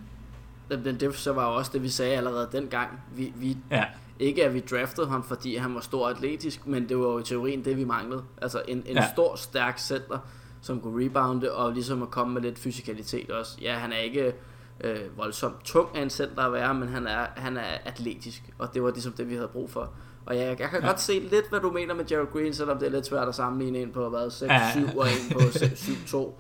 Det, 0.69 0.97
det 0.99 1.15
så 1.15 1.33
var 1.33 1.45
også 1.45 1.71
det, 1.73 1.83
vi 1.83 1.89
sagde 1.89 2.17
allerede 2.17 2.49
dengang. 2.51 2.89
Vi, 3.15 3.33
vi, 3.35 3.57
ja. 3.71 3.83
Ikke 4.19 4.45
at 4.45 4.53
vi 4.53 4.59
draftede 4.59 5.07
ham, 5.07 5.23
fordi 5.23 5.55
han 5.55 5.75
var 5.75 5.81
stor 5.81 6.07
atletisk, 6.09 6.67
men 6.67 6.89
det 6.89 6.97
var 6.97 7.03
jo 7.03 7.19
i 7.19 7.23
teorien 7.23 7.65
det, 7.65 7.77
vi 7.77 7.83
manglede. 7.83 8.23
Altså 8.41 8.61
en, 8.67 8.83
en 8.85 8.95
ja. 8.95 9.11
stor, 9.13 9.35
stærk 9.35 9.79
center, 9.79 10.19
som 10.65 10.79
kunne 10.79 11.05
rebounde, 11.05 11.51
og 11.51 11.73
ligesom 11.73 12.01
at 12.01 12.11
komme 12.11 12.33
med 12.33 12.41
lidt 12.41 12.59
fysikalitet 12.59 13.31
også. 13.31 13.57
Ja, 13.61 13.73
han 13.73 13.91
er 13.91 13.97
ikke 13.97 14.33
øh, 14.81 15.17
voldsomt 15.17 15.63
tung 15.63 15.97
af 15.97 16.01
en 16.01 16.09
center 16.09 16.41
at 16.41 16.53
være, 16.53 16.73
men 16.73 16.87
han 16.87 17.07
er, 17.07 17.25
han 17.35 17.57
er 17.57 17.77
atletisk, 17.85 18.43
og 18.57 18.73
det 18.73 18.83
var 18.83 18.91
ligesom 18.91 19.13
det, 19.13 19.29
vi 19.29 19.35
havde 19.35 19.47
brug 19.47 19.69
for. 19.69 19.89
Og 20.25 20.37
jeg, 20.37 20.59
jeg 20.59 20.69
kan 20.69 20.81
ja. 20.81 20.87
godt 20.87 21.01
se 21.01 21.19
lidt, 21.19 21.49
hvad 21.49 21.59
du 21.59 21.71
mener 21.71 21.93
med 21.93 22.05
Jared 22.05 22.27
Green, 22.33 22.53
selvom 22.53 22.77
det 22.77 22.85
er 22.85 22.91
lidt 22.91 23.05
svært 23.05 23.27
at 23.27 23.35
sammenligne 23.35 23.79
en 23.79 23.91
på 23.91 24.09
hvad, 24.09 24.27
6-7 24.27 24.45
ja. 24.45 24.71
og 24.97 25.07
en 25.07 25.33
på 25.33 25.39
7-2 25.39 26.31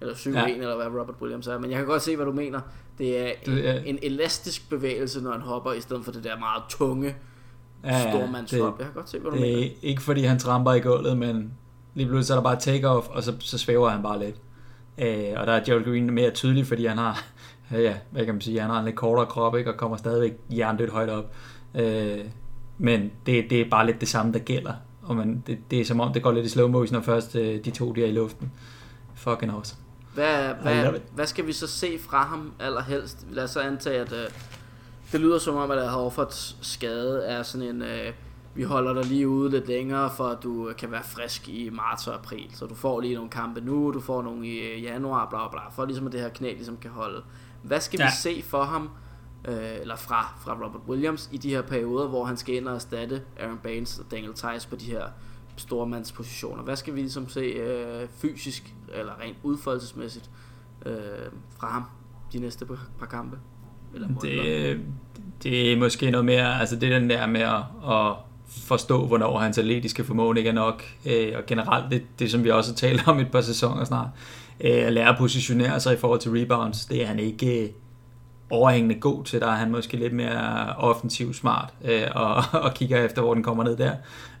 eller 0.00 0.14
7-1, 0.14 0.30
ja. 0.30 0.46
eller 0.46 0.76
hvad 0.76 1.00
Robert 1.00 1.16
Williams 1.20 1.46
er. 1.46 1.58
Men 1.58 1.70
jeg 1.70 1.78
kan 1.78 1.86
godt 1.86 2.02
se, 2.02 2.16
hvad 2.16 2.26
du 2.26 2.32
mener. 2.32 2.60
Det 2.98 3.18
er, 3.18 3.32
det 3.46 3.68
er 3.68 3.72
en, 3.72 3.84
en 3.86 3.98
elastisk 4.02 4.70
bevægelse, 4.70 5.20
når 5.20 5.32
han 5.32 5.40
hopper, 5.40 5.72
i 5.72 5.80
stedet 5.80 6.04
for 6.04 6.12
det 6.12 6.24
der 6.24 6.38
meget 6.38 6.62
tunge 6.68 7.16
ja, 7.84 8.10
stormandshop. 8.10 8.78
Jeg 8.78 8.86
kan 8.86 8.94
godt 8.94 9.08
se, 9.08 9.18
hvad 9.18 9.30
du 9.30 9.36
det 9.36 9.42
mener. 9.42 9.56
Det 9.56 9.66
er 9.66 9.76
ikke 9.82 10.02
fordi 10.02 10.22
han 10.22 10.38
tramper 10.38 10.72
i 10.72 10.80
gulvet, 10.80 11.18
men 11.18 11.52
lige 11.94 12.06
pludselig 12.06 12.26
så 12.26 12.32
er 12.32 12.36
der 12.36 12.42
bare 12.42 12.56
take-off, 12.56 13.08
og 13.10 13.22
så, 13.22 13.34
så 13.38 13.58
svæver 13.58 13.88
han 13.88 14.02
bare 14.02 14.18
lidt. 14.18 14.36
Øh, 14.98 15.40
og 15.40 15.46
der 15.46 15.52
er 15.52 15.64
Gerald 15.64 15.84
Green 15.84 16.14
mere 16.14 16.30
tydelig, 16.30 16.66
fordi 16.66 16.86
han 16.86 16.98
har, 16.98 17.24
ja, 17.70 17.94
hvad 18.10 18.24
kan 18.24 18.34
man 18.34 18.40
sige, 18.40 18.60
han 18.60 18.70
har 18.70 18.78
en 18.78 18.84
lidt 18.84 18.96
kortere 18.96 19.26
krop, 19.26 19.56
ikke, 19.56 19.72
og 19.72 19.76
kommer 19.76 19.96
stadigvæk 19.96 20.32
jerndødt 20.50 20.90
højt 20.90 21.10
op. 21.10 21.34
Øh, 21.74 22.18
men 22.78 23.10
det, 23.26 23.50
det 23.50 23.60
er 23.60 23.70
bare 23.70 23.86
lidt 23.86 24.00
det 24.00 24.08
samme, 24.08 24.32
der 24.32 24.38
gælder. 24.38 24.72
Og 25.02 25.16
man, 25.16 25.42
det, 25.46 25.58
det 25.70 25.80
er 25.80 25.84
som 25.84 26.00
om, 26.00 26.12
det 26.12 26.22
går 26.22 26.32
lidt 26.32 26.46
i 26.46 26.48
slow 26.48 26.68
motion, 26.68 26.94
når 26.94 27.00
først 27.00 27.36
øh, 27.36 27.64
de 27.64 27.70
to 27.70 27.92
de 27.92 28.02
er 28.02 28.06
i 28.06 28.12
luften. 28.12 28.52
Fucking 29.14 29.52
awesome. 29.52 29.80
Hvad, 30.14 30.54
hvad, 30.62 31.00
hvad 31.14 31.26
skal 31.26 31.46
vi 31.46 31.52
så 31.52 31.66
se 31.66 31.98
fra 31.98 32.24
ham 32.24 32.52
allerhelst? 32.60 33.26
Lad 33.30 33.44
os 33.44 33.50
så 33.50 33.60
antage, 33.60 34.00
at 34.00 34.12
uh, 34.12 34.18
det 35.12 35.20
lyder 35.20 35.38
som 35.38 35.56
om, 35.56 35.70
at 35.70 35.88
Horfords 35.88 36.56
skade 36.60 37.24
er 37.24 37.42
sådan 37.42 37.68
en... 37.68 37.82
Uh, 37.82 38.14
vi 38.54 38.62
holder 38.62 38.92
dig 38.94 39.04
lige 39.04 39.28
ude 39.28 39.50
lidt 39.50 39.68
længere, 39.68 40.10
for 40.16 40.24
at 40.24 40.42
du 40.42 40.72
kan 40.78 40.90
være 40.90 41.02
frisk 41.04 41.48
i 41.48 41.70
marts 41.70 42.06
og 42.06 42.14
april. 42.14 42.50
Så 42.54 42.66
du 42.66 42.74
får 42.74 43.00
lige 43.00 43.14
nogle 43.14 43.30
kampe 43.30 43.60
nu, 43.60 43.92
du 43.94 44.00
får 44.00 44.22
nogle 44.22 44.46
i 44.46 44.82
januar, 44.82 45.28
bla 45.30 45.48
bla, 45.48 45.68
for 45.68 45.84
ligesom 45.84 46.06
at 46.06 46.12
det 46.12 46.20
her 46.20 46.28
knæ 46.28 46.52
ligesom 46.52 46.76
kan 46.76 46.90
holde. 46.90 47.22
Hvad 47.62 47.80
skal 47.80 47.98
ja. 48.00 48.06
vi 48.06 48.10
se 48.16 48.42
for 48.42 48.62
ham, 48.62 48.90
uh, 49.48 49.54
eller 49.80 49.96
fra, 49.96 50.34
fra 50.44 50.64
Robert 50.64 50.82
Williams, 50.88 51.28
i 51.32 51.36
de 51.36 51.50
her 51.50 51.62
perioder, 51.62 52.08
hvor 52.08 52.24
han 52.24 52.36
skal 52.36 52.54
ind 52.54 52.68
og 52.68 52.74
erstatte 52.74 53.22
Aaron 53.40 53.58
Baines 53.62 53.98
og 53.98 54.04
Daniel 54.10 54.32
Tice 54.32 54.68
på 54.68 54.76
de 54.76 54.84
her 54.84 55.04
stormandspositioner. 55.56 56.62
Hvad 56.62 56.76
skal 56.76 56.94
vi 56.94 57.00
ligesom 57.00 57.28
se 57.28 57.40
øh, 57.40 58.08
fysisk 58.08 58.74
eller 58.94 59.20
rent 59.20 59.36
udfoldelsesmæssigt 59.42 60.30
øh, 60.86 60.96
fra 61.58 61.68
ham 61.68 61.84
de 62.32 62.38
næste 62.38 62.66
par 62.98 63.06
kampe? 63.06 63.38
Eller 63.94 64.08
det, 64.08 64.80
det 65.42 65.72
er 65.72 65.76
måske 65.78 66.10
noget 66.10 66.24
mere, 66.24 66.60
altså 66.60 66.76
det 66.76 66.92
er 66.92 66.98
den 66.98 67.10
der 67.10 67.26
med 67.26 67.40
at, 67.40 67.62
at 67.90 68.16
forstå, 68.48 69.06
hvornår 69.06 69.38
hans 69.38 69.58
atletiske 69.58 70.04
formåen 70.04 70.36
ikke 70.36 70.50
er 70.50 70.54
nok, 70.54 70.82
øh, 71.06 71.32
og 71.36 71.46
generelt 71.46 71.90
det, 71.90 72.02
det, 72.18 72.30
som 72.30 72.44
vi 72.44 72.50
også 72.50 72.70
har 72.70 72.76
talt 72.76 73.08
om 73.08 73.18
et 73.18 73.30
par 73.30 73.40
sæsoner 73.40 73.84
snart, 73.84 74.08
øh, 74.60 74.86
at 74.86 74.92
lære 74.92 75.08
at 75.08 75.18
positionere 75.18 75.80
sig 75.80 75.94
i 75.94 75.96
forhold 75.96 76.20
til 76.20 76.30
rebounds, 76.30 76.86
det 76.86 77.02
er 77.02 77.06
han 77.06 77.18
ikke, 77.18 77.62
øh, 77.62 77.68
overhængende 78.50 78.94
god 78.94 79.24
til, 79.24 79.40
der 79.40 79.46
er 79.46 79.56
han 79.56 79.70
måske 79.70 79.96
lidt 79.96 80.12
mere 80.12 80.74
offensiv 80.76 81.34
smart 81.34 81.74
øh, 81.84 82.06
og, 82.14 82.42
og 82.52 82.74
kigger 82.74 83.04
efter, 83.04 83.22
hvor 83.22 83.34
den 83.34 83.42
kommer 83.42 83.64
ned 83.64 83.76
der. 83.76 83.92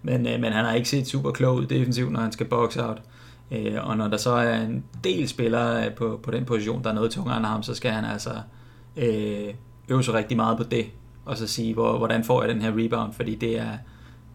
Men, 0.02 0.26
øh, 0.26 0.40
men 0.40 0.52
han 0.52 0.64
har 0.64 0.72
ikke 0.72 0.88
set 0.88 1.06
super 1.06 1.30
klog 1.30 1.56
ud 1.56 1.66
defensivt, 1.66 2.12
når 2.12 2.20
han 2.20 2.32
skal 2.32 2.46
box 2.46 2.76
out. 2.76 3.02
Øh, 3.50 3.74
og 3.82 3.96
når 3.96 4.08
der 4.08 4.16
så 4.16 4.30
er 4.30 4.60
en 4.60 4.84
del 5.04 5.28
spillere 5.28 5.86
øh, 5.86 5.94
på, 5.94 6.20
på 6.22 6.30
den 6.30 6.44
position, 6.44 6.82
der 6.82 6.90
er 6.90 6.94
noget 6.94 7.10
tungere 7.10 7.36
end 7.36 7.46
ham, 7.46 7.62
så 7.62 7.74
skal 7.74 7.90
han 7.90 8.04
altså 8.04 8.30
øh, 8.96 9.54
øve 9.88 10.02
sig 10.02 10.14
rigtig 10.14 10.36
meget 10.36 10.56
på 10.56 10.62
det, 10.62 10.86
og 11.24 11.36
så 11.36 11.46
sige, 11.46 11.74
hvor, 11.74 11.98
hvordan 11.98 12.24
får 12.24 12.42
jeg 12.42 12.54
den 12.54 12.62
her 12.62 12.72
rebound, 12.84 13.12
fordi 13.12 13.34
det 13.34 13.58
er 13.58 13.70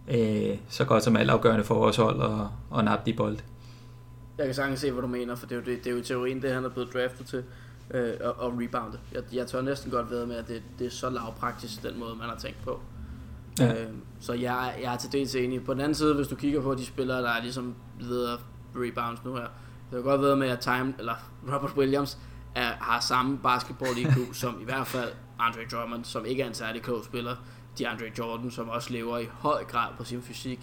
øh, 0.10 0.58
så 0.70 0.86
godt 0.86 1.04
som 1.04 1.16
altafgørende 1.16 1.64
for 1.64 1.76
vores 1.76 1.98
hold 1.98 2.22
at, 2.22 2.78
at 2.80 2.86
nappe 2.86 3.12
de 3.12 3.18
bold. 3.18 3.38
Jeg 4.38 4.46
kan 4.46 4.56
sagtens 4.56 4.80
se, 4.80 4.92
hvad 4.92 5.02
du 5.02 5.08
mener, 5.08 5.36
for 5.36 5.46
det 5.46 5.56
er 5.56 5.60
jo, 5.60 5.66
det, 5.66 5.84
det 5.84 5.92
er 5.92 5.96
jo 5.96 6.04
teorien, 6.04 6.42
det 6.42 6.54
han 6.54 6.66
er 6.66 6.70
blevet 6.70 6.94
draftet 6.94 7.28
til, 7.28 7.44
øh, 7.92 8.14
og, 8.24 8.34
og 8.38 8.54
rebounde. 8.62 9.00
Jeg, 9.12 9.24
jeg 9.34 9.48
tør 9.48 9.62
næsten 9.62 9.92
godt 9.92 10.10
ved 10.10 10.26
med, 10.26 10.36
at 10.36 10.48
det, 10.48 10.64
det 10.80 10.88
er 10.88 10.92
så 10.92 11.10
lavpraktisk, 11.10 11.84
den 11.84 12.00
måde, 12.00 12.16
man 12.16 12.30
har 12.30 12.38
tænkt 12.38 12.58
på. 12.64 12.80
Ja. 13.60 13.84
Øh, 13.84 13.90
så 14.20 14.34
jeg, 14.34 14.76
jeg 14.84 14.94
er 14.94 14.98
til 14.98 15.12
dels 15.12 15.36
enig. 15.36 15.64
På 15.64 15.74
den 15.74 15.82
anden 15.82 15.96
side, 15.96 16.16
hvis 16.16 16.28
du 16.28 16.36
kigger 16.36 16.62
på 16.62 16.76
de 16.76 16.86
spillere, 16.86 17.22
der 17.22 17.30
er 17.30 17.42
ligesom 17.42 17.76
leder 18.00 18.38
rebounds 18.76 19.26
nu 19.26 19.36
her, 19.36 19.48
det 19.92 19.92
kan 19.92 20.04
godt 20.04 20.22
være 20.22 20.36
med, 20.36 20.48
at 20.50 20.60
Time, 20.60 20.94
eller 21.00 21.14
Robert 21.54 21.74
Williams 21.78 22.18
er, 22.56 22.72
har 22.80 23.00
samme 23.00 23.38
basketball 23.38 23.98
IQ 23.98 24.34
som 24.42 24.62
i 24.62 24.64
hvert 24.64 24.88
fald 24.88 25.10
Andre 25.40 25.62
Drummond, 25.72 26.06
som 26.06 26.26
ikke 26.26 26.44
er 26.44 26.48
en 26.48 26.54
særlig 26.54 26.82
klog 26.82 27.04
spiller. 27.04 27.36
De 27.78 27.88
Andre 27.88 28.06
Jordan, 28.20 28.52
som 28.52 28.70
også 28.70 28.94
lever 28.94 29.18
i 29.18 29.26
høj 29.32 29.64
grad 29.64 29.88
på 29.98 30.04
sin 30.04 30.22
fysik. 30.22 30.60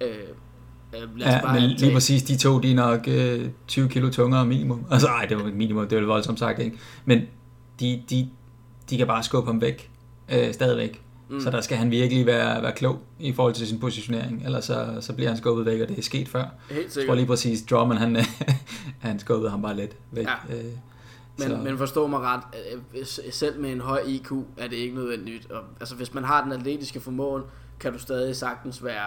Øh, 0.00 0.08
øh 0.08 1.08
ja, 1.18 1.40
bare 1.42 1.54
men 1.54 1.62
lige 1.62 1.78
tage... 1.78 1.92
præcis 1.92 2.22
de 2.22 2.36
to, 2.36 2.60
de 2.60 2.70
er 2.70 2.74
nok 2.74 3.08
øh, 3.08 3.50
20 3.68 3.88
kilo 3.88 4.10
tungere 4.10 4.46
minimum. 4.46 4.84
Altså, 4.90 5.08
ej, 5.08 5.26
det 5.26 5.36
var 5.36 5.44
minimum, 5.44 5.88
det 5.88 5.98
var 5.98 6.06
voldsomt 6.06 6.38
sagt, 6.38 6.58
ikke? 6.58 6.78
Men 7.04 7.22
de, 7.80 8.02
de, 8.10 8.28
de 8.90 8.98
kan 8.98 9.06
bare 9.06 9.22
skubbe 9.22 9.50
ham 9.50 9.60
væk, 9.60 9.90
øh, 10.32 10.54
stadigvæk. 10.54 11.02
Mm. 11.28 11.40
Så 11.40 11.50
der 11.50 11.60
skal 11.60 11.76
han 11.76 11.90
virkelig 11.90 12.26
være, 12.26 12.62
være 12.62 12.72
klog 12.72 12.98
i 13.18 13.32
forhold 13.32 13.54
til 13.54 13.66
sin 13.66 13.78
positionering, 13.80 14.44
ellers 14.44 14.64
så, 14.64 14.96
så 15.00 15.12
bliver 15.12 15.28
han 15.28 15.38
skubbet 15.38 15.66
væk, 15.66 15.80
og 15.80 15.88
det 15.88 15.98
er 15.98 16.02
sket 16.02 16.28
før. 16.28 16.44
Helt 16.70 16.92
sikkert. 16.92 16.96
Jeg 16.96 17.06
tror 17.06 17.14
lige 17.14 17.26
præcis, 17.26 17.62
Drummond, 17.62 17.98
han, 17.98 18.16
han 19.06 19.18
skubbede 19.18 19.50
ham 19.50 19.62
bare 19.62 19.76
lidt 19.76 19.96
væk. 20.10 20.26
Ja. 20.26 20.56
Øh, 20.56 20.64
men, 21.38 21.64
men 21.64 21.78
forstå 21.78 22.06
mig 22.06 22.20
ret, 22.20 22.42
selv 23.30 23.60
med 23.60 23.72
en 23.72 23.80
høj 23.80 24.02
IQ 24.06 24.32
er 24.56 24.68
det 24.68 24.76
ikke 24.76 24.94
nødvendigt. 24.94 25.50
Og, 25.50 25.62
altså 25.80 25.94
hvis 25.94 26.14
man 26.14 26.24
har 26.24 26.42
den 26.42 26.52
atletiske 26.52 27.00
formåen, 27.00 27.42
kan 27.80 27.92
du 27.92 27.98
stadig 27.98 28.36
sagtens 28.36 28.84
være 28.84 29.06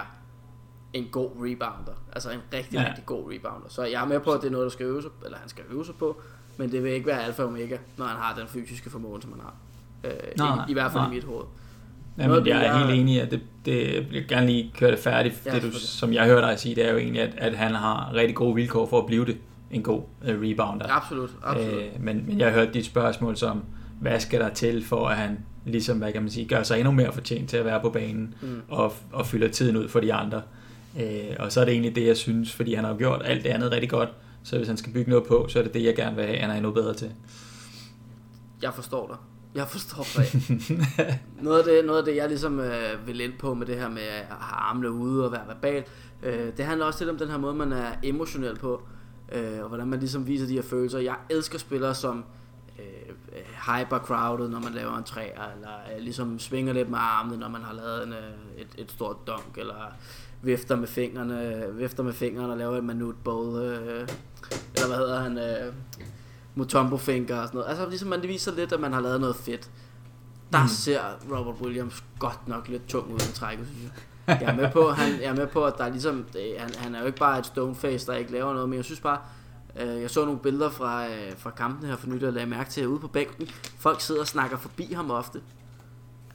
en 0.92 1.08
god 1.10 1.30
rebounder. 1.36 2.02
Altså 2.12 2.30
en 2.30 2.40
rigtig, 2.52 2.74
ja. 2.74 2.88
rigtig 2.88 3.06
god 3.06 3.32
rebounder. 3.32 3.68
Så 3.68 3.84
jeg 3.84 4.02
er 4.02 4.06
med 4.06 4.20
på, 4.20 4.32
at 4.32 4.40
det 4.40 4.46
er 4.46 4.52
noget, 4.52 4.64
der 4.64 4.70
skal 4.70 4.86
øve 4.86 5.02
sig, 5.02 5.10
eller 5.24 5.38
han 5.38 5.48
skal 5.48 5.64
øve 5.70 5.84
sig 5.84 5.94
på, 5.94 6.20
men 6.56 6.72
det 6.72 6.84
vil 6.84 6.92
ikke 6.92 7.06
være 7.06 7.24
alfa 7.24 7.42
og 7.42 7.48
omega, 7.48 7.76
når 7.96 8.04
han 8.04 8.16
har 8.16 8.34
den 8.34 8.48
fysiske 8.48 8.90
formåen, 8.90 9.22
som 9.22 9.32
han 9.32 9.40
har. 9.40 9.54
Øh, 10.04 10.38
nej, 10.38 10.66
i, 10.68 10.70
I 10.70 10.72
hvert 10.72 10.92
fald 10.92 11.02
nej. 11.02 11.10
i 11.10 11.14
mit 11.14 11.24
hoved. 11.24 11.44
Jamen, 12.18 12.46
jeg 12.46 12.66
er 12.66 12.78
helt 12.78 13.00
enig 13.00 13.14
i, 13.14 13.18
at 13.18 13.30
det, 13.30 13.40
det, 13.64 14.06
jeg 14.12 14.24
gerne 14.28 14.46
lige 14.46 14.72
køre 14.76 14.90
det 14.90 14.98
færdigt. 14.98 15.42
Ja, 15.46 15.54
det, 15.54 15.62
du, 15.62 15.70
som 15.72 16.12
jeg 16.12 16.26
hørte 16.26 16.46
dig 16.46 16.58
sige, 16.58 16.74
det 16.74 16.86
er 16.86 16.92
jo 16.92 16.98
egentlig, 16.98 17.22
at, 17.22 17.34
at 17.36 17.54
han 17.54 17.74
har 17.74 18.14
rigtig 18.14 18.36
gode 18.36 18.54
vilkår 18.54 18.86
for 18.86 18.98
at 18.98 19.06
blive 19.06 19.24
det 19.26 19.38
en 19.70 19.82
god 19.82 20.02
uh, 20.22 20.28
rebounder. 20.28 20.86
Absolut, 20.88 21.30
absolut. 21.42 21.82
Uh, 21.96 22.04
men, 22.04 22.24
men 22.26 22.40
jeg 22.40 22.52
hørte 22.52 22.72
dit 22.72 22.86
spørgsmål 22.86 23.36
som, 23.36 23.62
hvad 24.00 24.20
skal 24.20 24.40
der 24.40 24.48
til 24.48 24.84
for, 24.84 25.08
at 25.08 25.16
han 25.16 25.38
ligesom, 25.64 25.98
hvad 25.98 26.12
kan 26.12 26.22
man 26.22 26.30
sige, 26.30 26.48
gør 26.48 26.62
sig 26.62 26.78
endnu 26.78 26.92
mere 26.92 27.12
fortjent 27.12 27.50
til 27.50 27.56
at 27.56 27.64
være 27.64 27.80
på 27.80 27.90
banen 27.90 28.34
mm. 28.42 28.60
og, 28.68 28.92
og 29.12 29.26
fylder 29.26 29.48
tiden 29.48 29.76
ud 29.76 29.88
for 29.88 30.00
de 30.00 30.14
andre. 30.14 30.42
Uh, 30.94 31.02
og 31.38 31.52
så 31.52 31.60
er 31.60 31.64
det 31.64 31.72
egentlig 31.72 31.96
det, 31.96 32.06
jeg 32.06 32.16
synes, 32.16 32.52
fordi 32.52 32.74
han 32.74 32.84
har 32.84 32.96
gjort 32.96 33.22
alt 33.24 33.44
det 33.44 33.50
andet 33.50 33.72
rigtig 33.72 33.90
godt, 33.90 34.08
så 34.42 34.56
hvis 34.56 34.68
han 34.68 34.76
skal 34.76 34.92
bygge 34.92 35.10
noget 35.10 35.26
på, 35.26 35.46
så 35.48 35.58
er 35.58 35.62
det 35.62 35.74
det, 35.74 35.84
jeg 35.84 35.96
gerne 35.96 36.16
vil 36.16 36.24
have, 36.24 36.38
han 36.38 36.50
er 36.50 36.54
endnu 36.54 36.70
bedre 36.70 36.94
til. 36.94 37.12
Jeg 38.62 38.74
forstår 38.74 39.06
dig. 39.06 39.16
Jeg 39.54 39.68
forstår 39.68 40.06
dig. 40.16 40.26
noget, 41.44 41.58
af 41.58 41.64
det, 41.64 41.84
noget 41.84 41.98
af 41.98 42.04
det, 42.04 42.16
jeg 42.16 42.28
ligesom 42.28 42.60
øh, 42.60 43.06
vil 43.06 43.20
ind 43.20 43.32
på 43.38 43.54
med 43.54 43.66
det 43.66 43.76
her 43.76 43.88
med 43.88 44.02
at 44.02 44.24
have 44.28 44.56
armene 44.56 44.90
ude 44.90 45.24
og 45.24 45.32
være 45.32 45.46
verbal, 45.46 45.84
øh, 46.22 46.56
det 46.56 46.64
handler 46.64 46.86
også 46.86 47.04
lidt 47.04 47.10
om 47.10 47.18
den 47.18 47.28
her 47.28 47.38
måde, 47.38 47.54
man 47.54 47.72
er 47.72 47.92
emotionel 48.02 48.56
på 48.56 48.74
øh, 48.74 48.95
og 49.62 49.68
hvordan 49.68 49.86
man 49.86 49.98
ligesom 49.98 50.26
viser 50.26 50.46
de 50.46 50.52
her 50.52 50.62
følelser. 50.62 50.98
Jeg 50.98 51.16
elsker 51.30 51.58
spillere, 51.58 51.94
som 51.94 52.24
øh, 52.78 53.14
hyper 53.66 53.98
crowded, 53.98 54.48
når 54.48 54.60
man 54.60 54.72
laver 54.72 54.96
en 54.96 55.04
træer, 55.04 55.52
eller 55.56 55.70
øh, 55.96 56.02
ligesom 56.02 56.38
svinger 56.38 56.72
lidt 56.72 56.90
med 56.90 56.98
armene, 57.00 57.36
når 57.36 57.48
man 57.48 57.62
har 57.62 57.74
lavet 57.74 58.06
en, 58.06 58.12
øh, 58.12 58.58
et, 58.58 58.68
et 58.78 58.90
stort 58.90 59.16
dunk, 59.26 59.58
eller 59.58 59.92
vifter 60.42 60.76
med 60.76 60.88
fingrene, 60.88 61.66
vifter 61.72 62.02
med 62.02 62.12
fingrene 62.12 62.52
og 62.52 62.58
laver 62.58 62.76
et 62.76 62.84
minut 62.84 63.14
bowl, 63.24 63.56
øh, 63.62 64.08
eller 64.74 64.86
hvad 64.86 64.96
hedder 64.96 65.20
han, 65.20 65.38
øh, 65.38 65.74
Mutombo 66.54 66.96
finger 66.96 67.36
og 67.36 67.46
sådan 67.46 67.58
noget. 67.58 67.70
Altså 67.70 67.88
ligesom 67.88 68.08
man 68.08 68.22
viser 68.22 68.54
lidt, 68.54 68.72
at 68.72 68.80
man 68.80 68.92
har 68.92 69.00
lavet 69.00 69.20
noget 69.20 69.36
fedt. 69.36 69.70
Der 70.52 70.62
mm. 70.62 70.68
ser 70.68 71.00
Robert 71.30 71.54
Williams 71.60 72.04
godt 72.18 72.48
nok 72.48 72.68
lidt 72.68 72.88
tung 72.88 73.12
ud 73.12 73.18
i 73.18 73.32
trækket, 73.32 73.66
synes 73.66 73.82
jeg 73.82 73.92
jeg 74.26 74.42
er 74.42 74.54
med 74.54 74.70
på, 74.70 74.90
han, 74.90 75.20
jeg 75.20 75.28
er 75.28 75.34
med 75.34 75.46
på, 75.46 75.64
at 75.64 75.74
der 75.78 75.84
er 75.84 75.90
ligesom, 75.90 76.26
det, 76.32 76.54
han, 76.58 76.70
han 76.78 76.94
er 76.94 77.00
jo 77.00 77.06
ikke 77.06 77.18
bare 77.18 77.38
et 77.38 77.46
stoneface, 77.46 78.06
der 78.06 78.14
ikke 78.14 78.32
laver 78.32 78.52
noget, 78.52 78.68
men 78.68 78.76
jeg 78.76 78.84
synes 78.84 79.00
bare, 79.00 79.18
øh, 79.80 80.02
jeg 80.02 80.10
så 80.10 80.24
nogle 80.24 80.40
billeder 80.40 80.70
fra, 80.70 81.06
øh, 81.06 81.32
fra 81.36 81.50
kampen 81.50 81.88
her 81.88 81.96
for 81.96 82.06
nylig, 82.06 82.28
og 82.28 82.34
lagde 82.34 82.50
mærke 82.50 82.70
til, 82.70 82.80
at 82.80 82.86
ude 82.86 83.00
på 83.00 83.08
bænken, 83.08 83.48
folk 83.78 84.00
sidder 84.00 84.20
og 84.20 84.26
snakker 84.26 84.56
forbi 84.56 84.92
ham 84.92 85.10
ofte. 85.10 85.40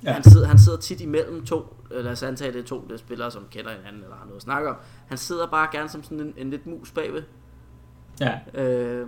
Ja. 0.04 0.12
Han, 0.12 0.24
sidder, 0.24 0.48
han 0.48 0.60
sidder 0.60 0.78
tit 0.78 1.02
imellem 1.02 1.46
to, 1.46 1.76
lad 1.92 2.12
os 2.12 2.24
antage, 2.24 2.54
det 2.54 2.60
er 2.60 2.64
to 2.64 2.86
det 2.88 2.94
er 2.94 2.98
spillere, 2.98 3.32
som 3.32 3.48
kender 3.52 3.72
hinanden, 3.72 4.04
eller 4.04 4.16
har 4.16 4.26
noget 4.26 4.36
at 4.36 4.42
snakke 4.42 4.70
om. 4.70 4.76
Han 5.08 5.18
sidder 5.18 5.48
bare 5.48 5.68
gerne 5.72 5.90
som 5.90 6.04
sådan 6.04 6.20
en, 6.20 6.34
en 6.38 6.50
lidt 6.50 6.68
mus 6.68 6.92
bagved. 6.92 7.24
Ja. 8.20 8.40
Øh, 8.54 9.08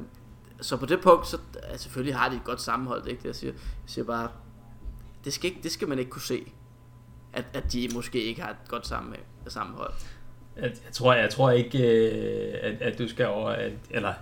så 0.62 0.78
på 0.78 0.86
det 0.86 1.02
punkt, 1.02 1.28
så 1.28 1.38
ja, 1.72 1.78
selvfølgelig 1.78 2.16
har 2.16 2.30
de 2.30 2.36
et 2.36 2.44
godt 2.44 2.62
sammenhold, 2.62 3.00
det 3.00 3.08
er 3.08 3.12
ikke 3.12 3.22
det, 3.22 3.28
jeg 3.28 3.36
siger. 3.36 3.54
Jeg 3.54 3.62
siger 3.86 4.06
bare, 4.06 4.28
det 5.26 5.34
skal, 5.34 5.50
ikke, 5.50 5.64
det 5.64 5.72
skal 5.72 5.88
man 5.90 6.00
ikke 6.00 6.12
kunne 6.12 6.22
se 6.22 6.54
at, 7.34 7.46
at 7.54 7.74
de 7.74 7.90
måske 7.94 8.24
ikke 8.24 8.42
har 8.42 8.50
et 8.50 8.68
godt 8.68 8.88
sammen, 8.88 9.16
sammenhold. 9.48 9.94
Jeg, 10.58 10.64
jeg, 10.64 10.94
tror, 10.94 11.14
jeg 11.14 11.30
tror 11.30 11.52
ikke, 11.52 11.78
øh, 11.78 12.54
at, 12.62 12.82
at 12.82 13.00
du 13.00 13.08
skal 13.08 13.28
over, 13.28 13.50
at, 13.50 13.72
eller 13.90 14.14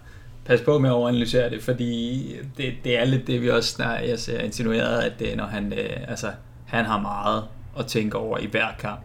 pas 0.46 0.62
på 0.62 0.80
med 0.80 0.90
at 0.90 0.94
overanalysere 0.94 1.50
det, 1.50 1.64
fordi 1.64 2.36
det, 2.58 2.74
det 2.84 3.00
er 3.00 3.06
lidt 3.06 3.28
det, 3.28 3.42
vi 3.42 3.50
også 3.50 3.70
snart, 3.70 4.08
jeg 4.08 4.20
ser 4.20 4.40
insinueret, 4.40 5.02
at 5.02 5.20
det, 5.20 5.38
når 5.38 5.46
han, 5.46 5.74
øh, 5.74 5.98
altså, 6.08 6.32
han 6.66 6.86
har 6.86 7.00
meget 7.00 7.44
at 7.80 7.88
tænke 7.88 8.18
over 8.18 8.38
i 8.38 8.46
hver 8.46 8.68
kamp. 8.80 9.02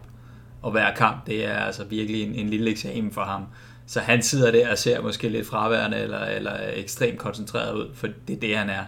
Og 0.61 0.71
hver 0.71 0.93
kamp, 0.95 1.27
det 1.27 1.45
er 1.45 1.53
altså 1.53 1.83
virkelig 1.83 2.23
en, 2.23 2.35
en 2.35 2.49
lille 2.49 2.71
eksamen 2.71 3.11
for 3.11 3.21
ham. 3.21 3.45
Så 3.87 3.99
han 3.99 4.21
sidder 4.21 4.51
der 4.51 4.71
og 4.71 4.77
ser 4.77 5.01
måske 5.01 5.29
lidt 5.29 5.47
fraværende 5.47 5.97
eller, 5.97 6.19
eller 6.19 6.53
ekstremt 6.73 7.19
koncentreret 7.19 7.75
ud, 7.75 7.89
for 7.93 8.07
det 8.27 8.35
er 8.35 8.39
det, 8.39 8.57
han 8.57 8.69
er. 8.69 8.83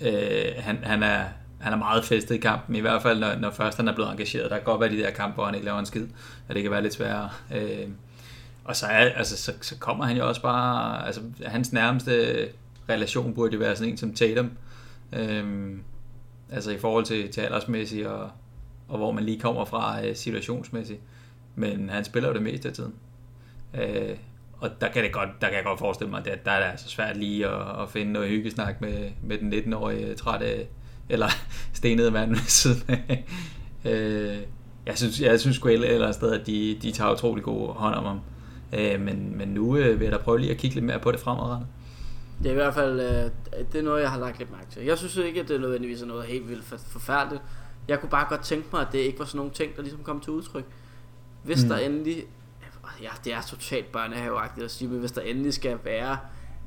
Øh, 0.00 0.52
han, 0.58 0.78
han 0.82 1.02
er 1.02 1.24
han 1.64 1.72
er 1.72 1.76
meget 1.76 2.04
festet 2.04 2.34
i 2.34 2.38
kampen, 2.38 2.76
i 2.76 2.80
hvert 2.80 3.02
fald 3.02 3.20
når, 3.20 3.34
når 3.36 3.50
først 3.50 3.76
han 3.76 3.88
er 3.88 3.94
blevet 3.94 4.10
engageret. 4.10 4.50
Der 4.50 4.56
kan 4.56 4.64
godt 4.64 4.80
være 4.80 4.90
de 4.90 4.98
der 4.98 5.10
kampe, 5.10 5.34
hvor 5.34 5.44
han 5.44 5.54
ikke 5.54 5.64
laver 5.64 5.78
en 5.78 5.86
skid, 5.86 6.06
og 6.48 6.54
det 6.54 6.62
kan 6.62 6.72
være 6.72 6.82
lidt 6.82 6.94
sværere. 6.94 7.30
Øh, 7.54 7.88
og 8.64 8.76
så, 8.76 8.86
er, 8.86 9.08
altså, 9.10 9.36
så, 9.36 9.52
så 9.60 9.78
kommer 9.78 10.04
han 10.04 10.16
jo 10.16 10.28
også 10.28 10.42
bare, 10.42 11.06
altså 11.06 11.20
hans 11.46 11.72
nærmeste 11.72 12.48
relation 12.88 13.34
burde 13.34 13.52
jo 13.52 13.58
være 13.58 13.76
sådan 13.76 13.92
en 13.92 13.96
som 13.98 14.14
Tatum. 14.14 14.50
Øh, 15.12 15.76
altså 16.50 16.70
i 16.70 16.78
forhold 16.78 17.04
til, 17.04 17.32
til 17.32 17.40
aldersmæssigt 17.40 18.06
og, 18.06 18.30
og 18.88 18.98
hvor 18.98 19.12
man 19.12 19.24
lige 19.24 19.40
kommer 19.40 19.64
fra 19.64 20.06
øh, 20.06 20.16
situationsmæssigt. 20.16 21.00
Men 21.54 21.88
han 21.88 22.04
spiller 22.04 22.28
jo 22.28 22.34
det 22.34 22.42
meste 22.42 22.68
af 22.68 22.74
tiden. 22.74 22.94
Øh, 23.74 24.16
og 24.58 24.70
der 24.80 24.88
kan, 24.88 25.04
det 25.04 25.12
godt, 25.12 25.28
der 25.40 25.46
kan 25.46 25.56
jeg 25.56 25.64
godt 25.64 25.78
forestille 25.78 26.10
mig, 26.10 26.26
at 26.26 26.44
der 26.44 26.50
er 26.50 26.60
det 26.60 26.70
altså 26.70 26.88
svært 26.88 27.16
lige 27.16 27.46
at, 27.46 27.82
at 27.82 27.88
finde 27.88 28.12
noget 28.12 28.28
hyggesnak 28.28 28.80
med, 28.80 29.10
med 29.22 29.38
den 29.38 29.52
19-årige 29.52 30.14
trætte 30.14 30.66
eller 31.08 31.28
stenede 31.72 32.10
mand 32.10 32.30
ved 32.30 32.38
siden 32.38 32.82
af. 32.88 33.24
øh, 33.84 34.38
jeg 34.86 34.98
synes, 34.98 35.20
jeg 35.20 35.40
synes 35.40 35.56
sgu 35.56 35.68
eller 35.68 36.12
sted, 36.12 36.32
at 36.32 36.46
de, 36.46 36.78
de 36.82 36.92
tager 36.92 37.12
utrolig 37.12 37.44
god 37.44 37.74
hånd 37.74 37.94
om 37.94 38.04
ham. 38.04 38.20
Øh, 38.72 39.00
men, 39.00 39.38
men 39.38 39.48
nu 39.48 39.76
øh, 39.76 40.00
vil 40.00 40.04
jeg 40.04 40.12
da 40.12 40.18
prøve 40.18 40.38
lige 40.38 40.50
at 40.50 40.56
kigge 40.56 40.74
lidt 40.74 40.84
mere 40.84 40.98
på 40.98 41.12
det 41.12 41.20
fremadrettet. 41.20 41.68
Det 42.38 42.46
er 42.46 42.50
i 42.50 42.54
hvert 42.54 42.74
fald 42.74 43.00
øh, 43.00 43.30
det 43.72 43.78
er 43.78 43.82
noget, 43.82 44.02
jeg 44.02 44.10
har 44.10 44.18
lagt 44.18 44.38
lidt 44.38 44.50
mærke 44.50 44.70
til. 44.70 44.82
Jeg 44.84 44.98
synes 44.98 45.16
ikke, 45.16 45.40
at 45.40 45.48
det 45.48 45.56
er 45.56 45.60
nødvendigvis 45.60 46.02
er 46.02 46.06
noget 46.06 46.24
helt 46.24 46.48
vildt 46.48 46.64
forfærdeligt. 46.64 47.42
Jeg 47.88 48.00
kunne 48.00 48.10
bare 48.10 48.26
godt 48.28 48.40
tænke 48.40 48.68
mig, 48.72 48.80
at 48.80 48.88
det 48.92 48.98
ikke 48.98 49.18
var 49.18 49.24
sådan 49.24 49.38
nogle 49.38 49.52
ting, 49.52 49.76
der 49.76 49.82
ligesom 49.82 50.02
kom 50.02 50.20
til 50.20 50.32
udtryk. 50.32 50.64
Hvis 51.42 51.62
mm. 51.62 51.68
der 51.68 51.76
endelig... 51.76 52.24
Ja, 53.02 53.08
det 53.24 53.34
er 53.34 53.42
totalt 53.42 53.92
børnehaveagtigt 53.92 54.64
at 54.64 54.70
sige, 54.70 54.88
men 54.88 55.00
hvis 55.00 55.12
der 55.12 55.20
endelig 55.20 55.54
skal 55.54 55.78
være 55.84 56.18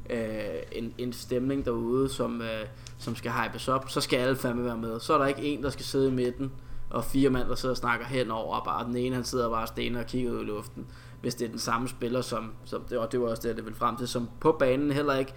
øh, 0.10 0.62
en, 0.72 0.94
en 0.98 1.14
stemning 1.14 1.66
derude, 1.66 2.10
som, 2.10 2.42
øh, 2.42 2.66
som 2.98 3.16
skal 3.16 3.32
hypes 3.32 3.68
op, 3.68 3.90
så 3.90 4.02
skal 4.02 4.18
alle 4.18 4.36
fandme 4.36 4.64
være 4.64 4.78
med. 4.78 5.00
Så 5.00 5.14
er 5.14 5.18
der 5.18 5.26
ikke 5.26 5.42
en, 5.42 5.64
der 5.64 5.70
skal 5.70 5.86
sidde 5.86 6.08
i 6.08 6.12
midten, 6.12 6.52
og 6.90 7.06
fire 7.06 7.30
mand, 7.30 7.50
der 7.50 7.56
sidder 7.56 7.74
og 7.74 7.78
snakker 7.78 8.06
henover, 8.06 8.56
og 8.56 8.66
bare 8.66 8.86
den 8.86 8.96
ene, 8.98 9.16
han 9.16 9.24
sidder 9.24 9.50
bare 9.50 9.68
stener 9.68 10.00
og 10.00 10.06
kigger 10.06 10.32
ud 10.32 10.42
i 10.42 10.44
luften. 10.44 10.86
Hvis 11.22 11.36
det 11.36 11.46
er 11.46 11.50
den 11.50 11.60
samme 11.60 11.88
spiller, 11.88 12.22
som, 12.22 12.54
som 12.66 12.82
det, 12.90 13.00
var, 13.00 13.06
det 13.06 13.22
var 13.22 13.28
også 13.28 13.48
det, 13.48 13.56
det 13.56 13.66
ville 13.66 13.78
frem 13.78 13.98
til, 13.98 14.08
som 14.08 14.30
på 14.40 14.52
banen 14.52 14.92
heller 14.92 15.14
ikke, 15.14 15.34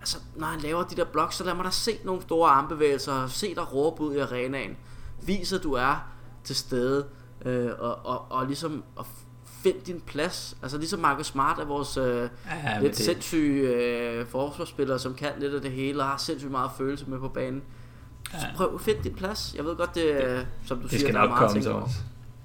altså 0.00 0.18
når 0.36 0.46
han 0.46 0.60
laver 0.60 0.82
de 0.82 0.96
der 0.96 1.04
blok, 1.04 1.32
så 1.32 1.44
lad 1.44 1.54
mig 1.54 1.64
da 1.64 1.70
se 1.70 1.98
nogle 2.04 2.22
store 2.22 2.50
armbevægelser, 2.50 3.26
se 3.26 3.54
dig 3.54 3.72
råbe 3.72 4.02
ud 4.02 4.14
i 4.14 4.18
arenaen. 4.18 4.76
Vis, 5.22 5.52
at 5.52 5.62
du 5.62 5.72
er 5.72 6.12
til 6.44 6.56
stede, 6.56 7.06
øh, 7.44 7.70
og, 7.78 8.06
og, 8.06 8.26
og 8.30 8.46
ligesom 8.46 8.84
og 8.96 9.06
find 9.62 9.76
din 9.86 10.00
plads. 10.06 10.56
Altså 10.62 10.78
ligesom 10.78 11.00
Marcus 11.00 11.26
Smart 11.26 11.58
er 11.58 11.64
vores 11.64 11.96
øh, 11.96 12.04
ja, 12.04 12.80
lidt 12.80 12.96
det... 12.96 13.04
sindssyge 13.04 13.68
øh, 13.68 14.26
forsvarsspiller, 14.26 14.98
som 14.98 15.14
kan 15.14 15.28
lidt 15.38 15.54
af 15.54 15.60
det 15.60 15.70
hele, 15.70 16.02
og 16.02 16.08
har 16.08 16.16
sindssygt 16.16 16.50
meget 16.50 16.70
følelse 16.78 17.04
med 17.10 17.18
på 17.18 17.28
banen. 17.28 17.62
Så 18.30 18.46
prøv 18.56 18.74
at 18.74 18.80
finde 18.80 19.02
din 19.04 19.14
plads. 19.14 19.54
Jeg 19.56 19.64
ved 19.64 19.76
godt, 19.76 19.94
det 19.94 20.24
er, 20.24 20.44
som 20.66 20.76
du 20.76 20.82
Det 20.82 20.90
siger, 20.90 21.00
skal 21.00 21.14
der 21.14 21.20
er 21.20 21.28
meget 21.28 21.56
at 21.56 21.66
over. 21.66 21.88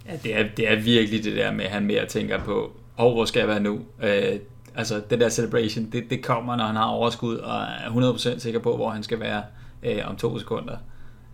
Ja, 0.05 0.15
det 0.23 0.35
er, 0.35 0.45
det 0.57 0.71
er 0.71 0.75
virkelig 0.75 1.23
det 1.23 1.35
der 1.35 1.51
med, 1.51 1.65
at 1.65 1.71
han 1.71 1.85
mere 1.85 2.05
tænker 2.05 2.43
på, 2.43 2.71
oh, 2.97 3.13
hvor 3.13 3.25
skal 3.25 3.39
jeg 3.39 3.47
være 3.47 3.59
nu? 3.59 3.79
Øh, 4.03 4.39
altså, 4.75 5.01
det 5.09 5.19
der 5.19 5.29
celebration, 5.29 5.85
det, 5.91 6.09
det 6.09 6.23
kommer, 6.23 6.55
når 6.55 6.65
han 6.65 6.75
har 6.75 6.85
overskud, 6.85 7.35
og 7.35 7.61
er 7.61 8.13
100% 8.13 8.39
sikker 8.39 8.59
på, 8.59 8.75
hvor 8.75 8.89
han 8.89 9.03
skal 9.03 9.19
være 9.19 9.43
øh, 9.83 9.99
om 10.05 10.15
to 10.15 10.39
sekunder. 10.39 10.77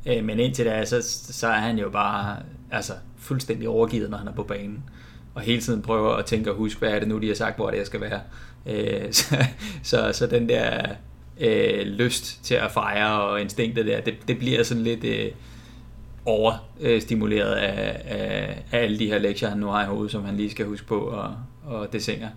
Øh, 0.06 0.24
men 0.24 0.40
indtil 0.40 0.66
da, 0.66 0.86
så, 0.86 1.02
så 1.34 1.48
er 1.48 1.60
han 1.60 1.78
jo 1.78 1.90
bare 1.90 2.38
altså, 2.72 2.94
fuldstændig 3.18 3.70
overgivet, 3.70 4.10
når 4.10 4.18
han 4.18 4.28
er 4.28 4.34
på 4.34 4.44
banen. 4.44 4.84
Og 5.36 5.42
hele 5.42 5.62
tiden 5.62 5.82
prøver 5.82 6.14
at 6.14 6.26
tænke 6.26 6.52
og 6.52 6.58
huske, 6.58 6.80
hvad 6.80 6.90
er 6.90 7.00
det 7.00 7.08
nu, 7.08 7.18
de 7.18 7.28
har 7.28 7.36
sagt, 7.36 7.56
hvor 7.56 7.70
det 7.70 7.78
jeg 7.78 7.86
skal 7.86 8.02
være. 8.02 8.20
Øh, 8.66 9.14
så, 9.20 9.36
så, 9.84 10.10
så 10.14 10.28
den 10.28 10.50
der 10.50 10.82
øh, 11.40 11.86
lyst 11.86 12.44
til 12.44 12.56
at 12.56 12.72
fejre 12.72 13.22
og 13.22 13.42
instinktet 13.42 13.86
der, 13.86 14.02
det, 14.02 14.14
det 14.28 14.38
bliver 14.38 14.64
sådan 14.64 14.84
lidt... 14.84 15.04
Øh, 15.04 15.32
overstimuleret 16.26 17.54
af, 17.54 18.02
af, 18.06 18.64
af 18.72 18.80
alle 18.84 19.00
de 19.00 19.08
her 19.08 19.20
lektier, 19.20 19.50
han 19.50 19.58
nu 19.58 19.68
har 19.68 19.84
i 19.84 19.88
hovedet, 19.88 20.12
som 20.12 20.26
han 20.26 20.38
lige 20.38 20.52
skal 20.52 20.66
huske 20.66 20.88
på 20.88 21.00
og, 21.00 21.36
og 21.66 21.84
det 21.84 21.94
desinger. 21.94 22.30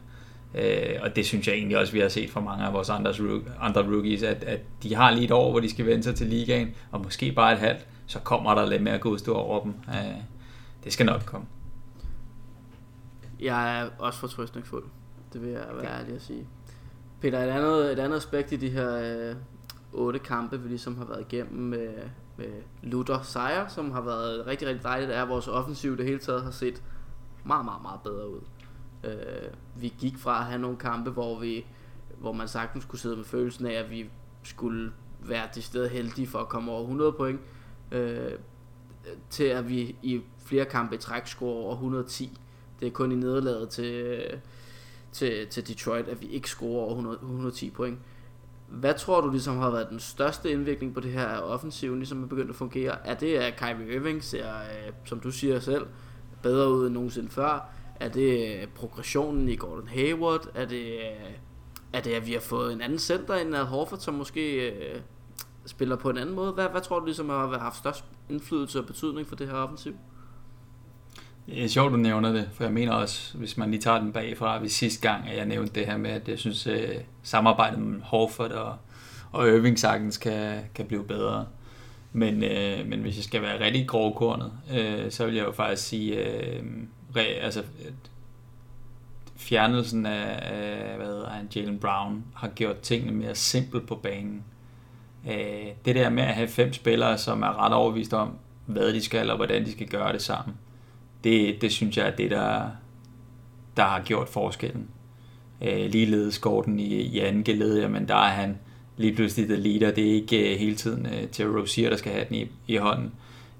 Øh, 0.55 0.97
og 1.03 1.17
det 1.17 1.27
synes 1.27 1.47
jeg 1.47 1.55
egentlig 1.55 1.79
også, 1.79 1.93
vi 1.93 2.01
har 2.01 2.09
set 2.09 2.31
fra 2.31 2.41
mange 2.41 2.65
af 2.65 2.73
vores 2.73 2.89
andre, 2.89 3.13
andre 3.61 3.83
rookies, 3.83 4.23
at, 4.23 4.45
at 4.45 4.61
de 4.83 4.95
har 4.95 5.11
lige 5.11 5.25
et 5.25 5.31
år, 5.31 5.51
hvor 5.51 5.61
de 5.61 5.71
skal 5.71 5.87
vende 5.87 6.03
sig 6.03 6.15
til 6.15 6.27
ligaen, 6.27 6.75
og 6.91 7.01
måske 7.01 7.33
bare 7.33 7.53
et 7.53 7.59
halvt, 7.59 7.87
så 8.07 8.19
kommer 8.19 8.55
der 8.55 8.67
lidt 8.67 8.83
mere 8.83 8.99
godstå 8.99 9.35
over 9.35 9.63
dem. 9.63 9.75
Øh, 9.89 10.17
det 10.85 10.93
skal 10.93 11.07
nok 11.07 11.23
komme. 11.27 11.47
Jeg 13.41 13.81
er 13.81 13.91
også 13.99 14.21
fortrøstningsfuld. 14.21 14.85
Det 15.33 15.43
vil 15.43 15.51
jeg 15.51 15.67
være 15.75 16.01
ærlig 16.01 16.15
at 16.15 16.23
sige. 16.23 16.49
Peter, 17.21 17.39
et 17.39 17.49
andet, 17.49 17.93
et 17.93 17.99
andet 17.99 18.17
aspekt 18.17 18.53
i 18.53 18.57
de 18.57 18.71
her 18.71 18.97
øh, 19.31 19.37
otte 19.93 20.19
kampe, 20.19 20.61
vi 20.61 20.69
ligesom 20.69 20.99
har 20.99 21.05
været 21.05 21.21
igennem 21.21 21.63
med, 21.63 21.95
med 22.37 22.63
Luther 22.83 23.23
sejr, 23.23 23.69
som 23.69 23.91
har 23.91 24.01
været 24.01 24.47
rigtig, 24.47 24.69
rigtig 24.69 24.85
dejligt, 24.85 25.11
er, 25.11 25.23
at 25.23 25.29
vores 25.29 25.49
offensiv 25.49 25.97
det 25.97 26.05
hele 26.05 26.19
taget 26.19 26.43
har 26.43 26.51
set 26.51 26.83
meget, 27.45 27.65
meget, 27.65 27.83
meget 27.83 28.01
bedre 28.05 28.31
ud. 28.31 28.41
Øh, 29.05 29.51
vi 29.75 29.95
gik 29.99 30.19
fra 30.19 30.39
at 30.39 30.45
have 30.45 30.59
nogle 30.59 30.77
kampe, 30.77 31.11
hvor 31.11 31.39
vi 31.39 31.67
hvor 32.19 32.33
man 32.33 32.49
sagtens 32.49 32.85
kunne 32.85 32.99
sidde 32.99 33.17
med 33.17 33.25
følelsen 33.25 33.67
af, 33.67 33.73
at 33.73 33.91
vi 33.91 34.11
skulle 34.43 34.93
være 35.21 35.49
det 35.55 35.65
sted 35.65 35.89
heldige 35.89 36.27
for 36.27 36.39
at 36.39 36.49
komme 36.49 36.73
over 36.73 36.81
100 36.81 37.13
point, 37.13 37.41
øh, 37.93 38.33
til 39.31 39.45
at 39.45 39.69
vi 39.69 39.97
i 40.03 40.23
flere 40.39 40.65
kampe 40.65 40.95
i 40.95 40.99
træk 40.99 41.27
scorer 41.27 41.65
over 41.65 41.73
110. 41.73 42.39
Det 42.81 42.87
er 42.87 42.91
kun 42.91 43.13
i 43.13 43.15
nederlaget 43.15 43.69
til, 43.69 44.23
til, 45.13 45.47
til 45.47 45.69
Detroit, 45.69 46.09
at 46.09 46.21
vi 46.21 46.27
ikke 46.27 46.49
scorer 46.49 46.83
over 46.83 46.91
100, 46.91 47.19
110 47.23 47.71
point. 47.71 47.99
Hvad 48.69 48.95
tror 48.95 49.21
du 49.21 49.31
ligesom 49.31 49.57
har 49.57 49.71
været 49.71 49.91
den 49.91 50.01
største 50.01 50.51
indvirkning 50.51 50.95
på 50.95 51.01
det 51.01 51.13
her 51.13 51.27
af 51.27 51.41
offensiven, 51.41 51.99
ligesom 51.99 52.23
er 52.23 52.27
begyndt 52.27 52.51
at 52.51 52.57
fungere? 52.57 53.07
Er 53.07 53.15
det, 53.15 53.37
at 53.37 53.57
Kyrie 53.57 53.95
Irving 53.95 54.25
ser, 54.25 54.55
øh, 54.55 54.93
som 55.05 55.21
du 55.21 55.31
siger 55.31 55.61
selv, 55.61 55.87
bedre 56.43 56.73
ud 56.73 56.87
end 56.87 56.95
nogensinde 56.95 57.29
før? 57.29 57.69
Er 58.01 58.09
det 58.09 58.61
øh, 58.61 58.67
progressionen 58.67 59.49
i 59.49 59.57
Gordon 59.57 59.89
Hayward? 59.89 60.49
Er 60.55 60.65
det, 60.65 60.87
øh, 60.87 61.31
er 61.93 62.01
det 62.01 62.13
at 62.13 62.27
vi 62.27 62.33
har 62.33 62.41
fået 62.41 62.73
en 62.73 62.81
anden 62.81 62.99
center 62.99 63.35
end 63.35 63.57
Al 63.57 63.65
Horford, 63.65 63.99
som 63.99 64.15
måske 64.15 64.71
øh, 64.71 65.01
spiller 65.67 65.97
på 65.97 66.11
en 66.11 66.19
anden 66.19 66.35
måde? 66.35 66.53
Hvad, 66.53 66.69
hvad 66.69 66.81
tror 66.81 66.99
du 66.99 67.05
ligesom 67.05 67.29
har 67.29 67.59
haft 67.59 67.77
størst 67.77 68.05
indflydelse 68.29 68.79
og 68.79 68.87
betydning 68.87 69.27
for 69.27 69.37
det 69.37 69.49
her 69.49 69.55
offensiv? 69.55 69.95
Det 71.47 71.65
er 71.65 71.69
sjovt, 71.69 71.93
du 71.93 71.97
nævner 71.97 72.33
det, 72.33 72.49
for 72.53 72.65
jeg 72.65 72.73
mener 72.73 72.93
også, 72.93 73.39
hvis 73.39 73.57
man 73.57 73.71
lige 73.71 73.81
tager 73.81 74.01
den 74.01 74.13
bagfra, 74.13 74.61
ved 74.61 74.69
sidste 74.69 75.09
gang, 75.09 75.29
at 75.29 75.37
jeg 75.37 75.47
nævnte 75.47 75.75
det 75.75 75.87
her 75.87 75.97
med, 75.97 76.11
at 76.11 76.29
jeg 76.29 76.39
synes, 76.39 76.67
at 76.67 77.05
samarbejdet 77.23 77.79
mellem 77.79 78.03
Horford 78.05 78.51
og, 78.51 78.77
og 79.33 79.49
Irving 79.49 79.79
sagtens 79.79 80.19
kan, 80.19 80.61
kan 80.75 80.87
blive 80.87 81.05
bedre. 81.05 81.47
Men, 82.13 82.45
øh, 82.45 82.87
men 82.87 83.01
hvis 83.01 83.17
jeg 83.17 83.25
skal 83.25 83.43
være 83.43 83.65
rigtig 83.65 83.89
grovkornet, 83.89 84.53
øh, 84.75 85.11
så 85.11 85.27
vil 85.27 85.35
jeg 85.35 85.47
jo 85.47 85.53
faktisk 85.53 85.89
sige, 85.89 86.15
øh, 86.15 86.63
re, 87.17 87.21
altså, 87.21 87.61
at 87.61 88.11
fjernelsen 89.37 90.07
af, 90.07 90.39
af 90.43 90.97
hvad 90.97 91.07
hedder 91.07 91.29
han, 91.31 91.49
Jalen 91.57 91.79
Brown 91.79 92.25
har 92.35 92.49
gjort 92.49 92.81
tingene 92.81 93.13
mere 93.13 93.35
simple 93.35 93.81
på 93.81 93.95
banen. 93.95 94.45
Øh, 95.29 95.67
det 95.85 95.95
der 95.95 96.11
med 96.11 96.23
at 96.23 96.35
have 96.35 96.49
fem 96.49 96.73
spillere, 96.73 97.19
som 97.19 97.43
er 97.43 97.65
ret 97.65 97.73
overvist 97.73 98.13
om, 98.13 98.39
hvad 98.67 98.93
de 98.93 99.03
skal 99.03 99.31
og 99.31 99.37
hvordan 99.37 99.65
de 99.65 99.73
skal 99.73 99.89
gøre 99.89 100.13
det 100.13 100.23
sammen, 100.23 100.57
det, 101.27 101.63
det 101.63 101.73
synes 101.73 101.97
jeg 101.97 102.07
er 102.07 102.17
det, 102.17 102.31
der, 102.31 102.63
der 103.77 103.83
har 103.83 104.03
gjort 104.05 104.29
forskellen. 104.29 104.89
Øh, 105.63 105.91
ligeledes 105.91 106.39
Gordon 106.39 106.79
i, 106.79 106.95
i 106.95 107.19
anden 107.21 107.45
geled, 107.45 107.81
jamen 107.81 108.09
der 108.09 108.15
er 108.15 108.31
han 108.31 108.59
lige 108.97 109.15
pludselig 109.15 109.49
the 109.49 109.57
leader. 109.57 109.95
Det 109.95 110.09
er 110.09 110.15
ikke 110.15 110.53
øh, 110.53 110.59
hele 110.59 110.77
tiden 110.77 111.07
øh, 111.07 111.29
til 111.29 111.51
Rosier, 111.51 111.91
der 111.91 111.97
skal 111.97 112.13
have 112.13 112.25
den 112.29 112.37
i, 112.37 112.47
i 112.67 112.77
hånden. 112.77 113.13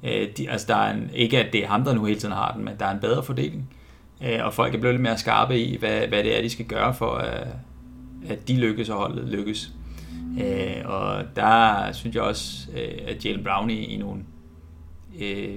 Øh, 0.03 0.29
de, 0.37 0.51
altså 0.51 0.67
der 0.69 0.77
er 0.77 0.95
en, 0.95 1.11
ikke 1.15 1.45
at 1.45 1.53
det 1.53 1.65
er 1.65 1.69
ham, 1.69 1.85
der 1.85 1.95
nu 1.95 2.05
hele 2.05 2.21
tiden 2.21 2.35
har 2.35 2.53
den, 2.53 2.65
men 2.65 2.75
der 2.79 2.87
er 2.87 2.95
en 2.95 3.01
bedre 3.01 3.23
fordeling. 3.23 3.71
Øh, 4.23 4.45
og 4.45 4.55
folk 4.55 4.75
er 4.75 4.79
blevet 4.79 4.95
lidt 4.95 5.03
mere 5.03 5.19
skarpe 5.19 5.61
i, 5.61 5.77
hvad, 5.77 6.07
hvad 6.09 6.25
det 6.25 6.39
er, 6.39 6.43
de 6.43 6.51
skal 6.51 6.67
gøre 6.67 6.95
for, 6.95 7.15
øh, 7.15 7.47
at 8.29 8.49
de 8.49 8.57
lykkes 8.57 8.89
og 8.89 8.97
holdet 8.97 9.29
lykkes. 9.29 9.73
Øh, 10.41 10.83
og 10.85 11.25
der 11.37 11.93
synes 11.93 12.17
jeg 12.17 12.23
også, 12.23 12.69
øh, 12.77 12.99
at 13.07 13.25
Jalen 13.25 13.45
Brown 13.45 13.71
i, 13.71 13.85
i 13.85 13.97
nogle 13.97 14.23
øh, 15.21 15.57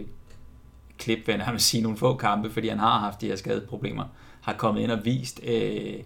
klip, 0.99 1.27
vil 1.27 1.35
jeg 1.47 1.61
sige, 1.61 1.83
nogle 1.83 1.97
få 1.97 2.15
kampe, 2.15 2.49
fordi 2.49 2.67
han 2.67 2.79
har 2.79 2.99
haft 2.99 3.21
de 3.21 3.27
her 3.27 3.35
skadeproblemer, 3.35 4.05
har 4.41 4.53
kommet 4.53 4.81
ind 4.81 4.91
og 4.91 5.05
vist 5.05 5.39
øh, 5.43 5.99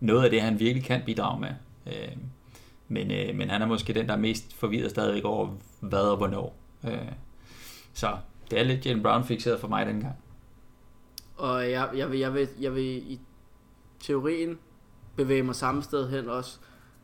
noget 0.00 0.24
af 0.24 0.30
det, 0.30 0.42
han 0.42 0.60
virkelig 0.60 0.84
kan 0.84 1.02
bidrage 1.06 1.40
med. 1.40 1.50
Øh, 1.86 2.16
men, 2.88 3.10
øh, 3.10 3.36
men 3.36 3.50
han 3.50 3.62
er 3.62 3.66
måske 3.66 3.92
den, 3.92 4.06
der 4.06 4.12
er 4.12 4.18
mest 4.18 4.54
forvirret 4.54 4.90
stadigvæk 4.90 5.24
over, 5.24 5.48
hvad 5.80 6.00
og 6.00 6.16
hvornår. 6.16 6.56
Øh, 6.84 7.12
så 7.92 8.16
det 8.50 8.58
er 8.58 8.62
lidt 8.62 8.86
Jalen 8.86 9.02
Brown 9.02 9.24
fixeret 9.24 9.60
for 9.60 9.68
mig 9.68 9.86
dengang. 9.86 10.16
Og 11.36 11.70
jeg, 11.70 11.90
jeg, 11.96 12.10
vil, 12.10 12.18
jeg, 12.18 12.34
vil, 12.34 12.48
jeg 12.60 12.74
vil 12.74 13.12
i 13.12 13.20
teorien 14.00 14.58
bevæge 15.16 15.42
mig 15.42 15.54
samme 15.54 15.82
sted 15.82 16.10
hen 16.10 16.28
også. 16.28 16.58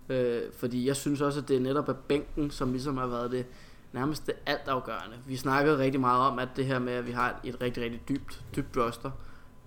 Øh, 0.08 0.42
fordi 0.58 0.86
jeg 0.86 0.96
synes 0.96 1.20
også, 1.20 1.40
at 1.40 1.48
det 1.48 1.56
er 1.56 1.60
netop 1.60 1.88
af 1.88 1.96
bænken, 1.96 2.50
som 2.50 2.72
ligesom 2.72 2.96
har 2.96 3.06
været 3.06 3.30
det 3.30 3.46
nærmest 3.92 4.26
det 4.26 4.34
altafgørende. 4.46 5.16
Vi 5.26 5.36
snakkede 5.36 5.78
rigtig 5.78 6.00
meget 6.00 6.20
om, 6.20 6.38
at 6.38 6.48
det 6.56 6.66
her 6.66 6.78
med, 6.78 6.92
at 6.92 7.06
vi 7.06 7.12
har 7.12 7.40
et 7.44 7.60
rigtig, 7.60 7.82
rigtig 7.82 8.08
dybt, 8.08 8.44
dybt 8.56 8.76
roster, 8.76 9.10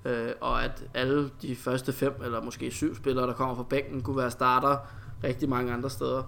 øh, 0.05 0.31
og 0.41 0.63
at 0.63 0.83
alle 0.93 1.29
de 1.41 1.55
første 1.55 1.93
fem, 1.93 2.21
eller 2.23 2.41
måske 2.41 2.71
syv 2.71 2.95
spillere, 2.95 3.27
der 3.27 3.33
kommer 3.33 3.55
fra 3.55 3.63
bænken, 3.63 4.01
kunne 4.01 4.17
være 4.17 4.31
starter 4.31 4.77
rigtig 5.23 5.49
mange 5.49 5.73
andre 5.73 5.89
steder. 5.89 6.23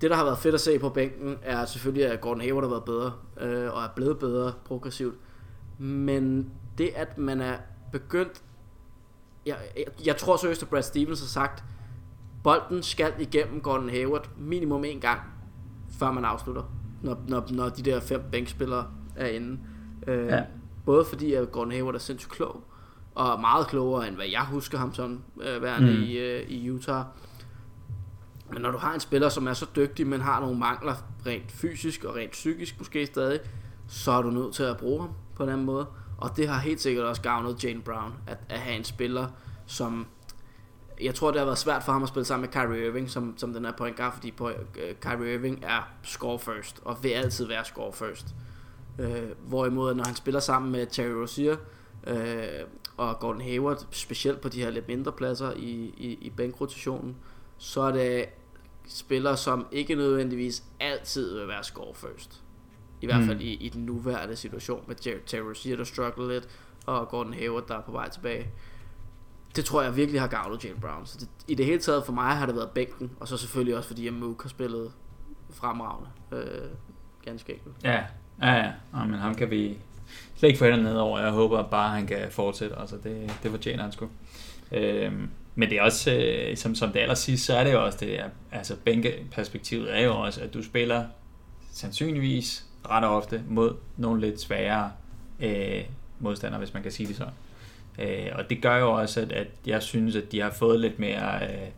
Det, 0.00 0.10
der 0.10 0.16
har 0.16 0.24
været 0.24 0.38
fedt 0.38 0.54
at 0.54 0.60
se 0.60 0.78
på 0.78 0.88
bænken, 0.88 1.38
er 1.42 1.64
selvfølgelig, 1.64 2.06
at 2.06 2.20
Gordon 2.20 2.40
Hayward 2.40 2.62
har 2.64 2.70
været 2.70 2.84
bedre, 2.84 3.12
øh, 3.40 3.74
og 3.74 3.82
er 3.82 3.88
blevet 3.96 4.18
bedre 4.18 4.52
progressivt. 4.64 5.14
Men 5.78 6.50
det, 6.78 6.90
at 6.96 7.18
man 7.18 7.40
er 7.40 7.56
begyndt... 7.92 8.42
Jeg, 9.46 9.56
jeg, 9.76 9.84
jeg 10.06 10.16
tror 10.16 10.36
seriøst, 10.36 10.62
at 10.62 10.68
Brad 10.68 10.82
Stevens 10.82 11.20
har 11.20 11.26
sagt, 11.26 11.64
bolden 12.44 12.82
skal 12.82 13.12
igennem 13.18 13.60
Gordon 13.60 13.88
Hayward 13.88 14.28
minimum 14.38 14.84
en 14.84 15.00
gang, 15.00 15.20
før 16.00 16.12
man 16.12 16.24
afslutter, 16.24 16.62
når, 17.02 17.18
når, 17.28 17.46
når 17.50 17.68
de 17.68 17.82
der 17.82 18.00
fem 18.00 18.22
bænkspillere 18.32 18.86
er 19.16 19.26
inde. 19.26 19.58
Øh, 20.06 20.26
ja. 20.26 20.42
Både 20.84 21.04
fordi 21.04 21.34
at 21.34 21.52
Gordon 21.52 21.72
Hayward 21.72 21.94
er 21.94 21.98
sindssygt 21.98 22.32
klog, 22.32 22.64
og 23.14 23.40
meget 23.40 23.66
klogere 23.66 24.08
end 24.08 24.16
hvad 24.16 24.26
jeg 24.26 24.44
husker 24.44 24.78
ham 24.78 24.94
som 24.94 25.22
øh, 25.40 25.62
værende 25.62 25.92
mm. 25.92 26.02
i, 26.02 26.18
øh, 26.18 26.50
i 26.50 26.70
Utah. 26.70 27.04
Men 28.52 28.62
når 28.62 28.70
du 28.70 28.78
har 28.78 28.94
en 28.94 29.00
spiller, 29.00 29.28
som 29.28 29.46
er 29.46 29.52
så 29.52 29.66
dygtig, 29.76 30.06
men 30.06 30.20
har 30.20 30.40
nogle 30.40 30.58
mangler 30.58 30.94
rent 31.26 31.52
fysisk 31.52 32.04
og 32.04 32.16
rent 32.16 32.32
psykisk 32.32 32.78
måske 32.78 33.06
stadig, 33.06 33.40
så 33.88 34.12
er 34.12 34.22
du 34.22 34.30
nødt 34.30 34.54
til 34.54 34.62
at 34.62 34.76
bruge 34.76 35.00
ham 35.00 35.10
på 35.36 35.42
en 35.42 35.48
anden 35.48 35.66
måde. 35.66 35.86
Og 36.18 36.36
det 36.36 36.48
har 36.48 36.58
helt 36.58 36.80
sikkert 36.80 37.04
også 37.04 37.22
gavnet 37.22 37.64
Jane 37.64 37.82
Brown, 37.82 38.12
at, 38.26 38.38
at 38.48 38.58
have 38.58 38.76
en 38.76 38.84
spiller, 38.84 39.26
som... 39.66 40.06
Jeg 41.02 41.14
tror, 41.14 41.30
det 41.30 41.38
har 41.38 41.44
været 41.44 41.58
svært 41.58 41.82
for 41.82 41.92
ham 41.92 42.02
at 42.02 42.08
spille 42.08 42.24
sammen 42.24 42.50
med 42.54 42.62
Kyrie 42.62 42.86
Irving, 42.86 43.10
som, 43.10 43.34
som 43.36 43.52
den 43.52 43.64
er 43.64 43.72
point 43.72 43.96
guard, 43.96 44.12
fordi 44.12 44.30
på, 44.30 44.48
uh, 44.48 44.54
Kyrie 45.00 45.34
Irving 45.34 45.64
er 45.64 45.88
score 46.02 46.38
first, 46.38 46.80
og 46.84 47.02
vil 47.02 47.08
altid 47.08 47.46
være 47.46 47.64
score 47.64 47.92
first. 47.92 48.26
Uh, 48.98 49.48
hvorimod, 49.48 49.94
når 49.94 50.04
han 50.04 50.14
spiller 50.14 50.40
sammen 50.40 50.72
med 50.72 50.86
Terry 50.86 51.12
Rozier 51.12 51.56
uh, 52.10 52.14
og 52.96 53.18
Gordon 53.18 53.40
Hayward, 53.40 53.86
specielt 53.90 54.40
på 54.40 54.48
de 54.48 54.62
her 54.62 54.70
lidt 54.70 54.88
mindre 54.88 55.12
pladser 55.12 55.52
i, 55.52 55.94
i, 55.96 56.18
i 56.20 56.30
bænkrotationen, 56.30 57.16
så 57.58 57.80
er 57.80 57.92
det 57.92 58.24
spillere, 58.88 59.36
som 59.36 59.66
ikke 59.72 59.94
nødvendigvis 59.94 60.62
altid 60.80 61.38
vil 61.38 61.48
være 61.48 61.64
score 61.64 61.94
first. 61.94 62.42
I 63.00 63.06
hvert 63.06 63.24
fald 63.24 63.36
mm. 63.36 63.44
i, 63.44 63.52
i 63.52 63.68
den 63.68 63.86
nuværende 63.86 64.36
situation 64.36 64.84
med 64.86 64.96
Terry 65.26 65.42
Rozier, 65.42 65.76
der 65.76 65.84
struggler 65.84 66.28
lidt, 66.28 66.48
og 66.86 67.08
Gordon 67.08 67.34
Hayward, 67.34 67.66
der 67.68 67.74
er 67.74 67.82
på 67.82 67.92
vej 67.92 68.08
tilbage. 68.08 68.50
Det 69.56 69.64
tror 69.64 69.82
jeg 69.82 69.96
virkelig 69.96 70.20
har 70.20 70.28
gavnet 70.28 70.64
Jalen 70.64 70.80
Brown. 70.80 71.06
Så 71.06 71.16
det, 71.20 71.28
i 71.48 71.54
det 71.54 71.66
hele 71.66 71.80
taget 71.80 72.04
for 72.04 72.12
mig 72.12 72.36
har 72.36 72.46
det 72.46 72.54
været 72.56 72.70
bænken, 72.70 73.10
og 73.20 73.28
så 73.28 73.36
selvfølgelig 73.36 73.76
også 73.76 73.88
fordi, 73.88 74.06
at 74.06 74.12
Mook 74.12 74.42
har 74.42 74.48
spillet 74.48 74.92
fremragende. 75.50 76.08
Øh, 76.32 76.70
ganske 77.24 77.52
enkelt. 77.52 77.74
Ja, 77.84 78.00
ja, 78.42 78.54
ja. 78.54 78.72
men 79.04 79.14
ham 79.14 79.34
kan 79.34 79.50
vi 79.50 79.78
slet 80.36 80.48
ikke 80.48 80.58
få 80.58 80.64
hænderne 80.64 80.82
ned 80.82 80.96
over. 80.96 81.20
Jeg 81.20 81.30
håber 81.30 81.62
bare, 81.62 81.86
at 81.86 81.92
han 81.92 82.06
kan 82.06 82.30
fortsætte. 82.30 82.76
Altså, 82.78 82.96
det, 82.96 83.32
det 83.42 83.50
fortjener 83.50 83.82
han 83.82 83.92
sgu. 83.92 84.08
Øh, 84.72 85.12
men 85.54 85.70
det 85.70 85.78
er 85.78 85.82
også, 85.82 86.12
øh, 86.12 86.56
som, 86.56 86.74
som 86.74 86.92
det 86.92 87.00
aller 87.00 87.14
sidste, 87.14 87.46
så 87.46 87.56
er 87.56 87.64
det 87.64 87.72
jo 87.72 87.84
også 87.84 87.98
det, 88.00 88.20
altså 88.52 88.76
bænkeperspektivet 88.84 89.96
er 89.96 90.00
jo 90.00 90.16
også, 90.16 90.40
at 90.40 90.54
du 90.54 90.62
spiller 90.62 91.04
sandsynligvis 91.72 92.66
ret 92.90 93.04
ofte 93.04 93.42
mod 93.48 93.74
nogle 93.96 94.20
lidt 94.20 94.40
sværere 94.40 94.92
øh, 95.40 95.84
modstandere, 96.18 96.58
hvis 96.58 96.74
man 96.74 96.82
kan 96.82 96.92
sige 96.92 97.06
det 97.06 97.16
sådan. 97.16 97.32
Øh, 98.00 98.26
og 98.34 98.50
det 98.50 98.62
gør 98.62 98.76
jo 98.76 98.92
også, 98.92 99.20
at, 99.20 99.32
at 99.32 99.46
jeg 99.66 99.82
synes, 99.82 100.16
at 100.16 100.32
de 100.32 100.40
har 100.40 100.50
fået 100.50 100.80
lidt 100.80 100.98
mere 100.98 101.42
øh, 101.42 101.68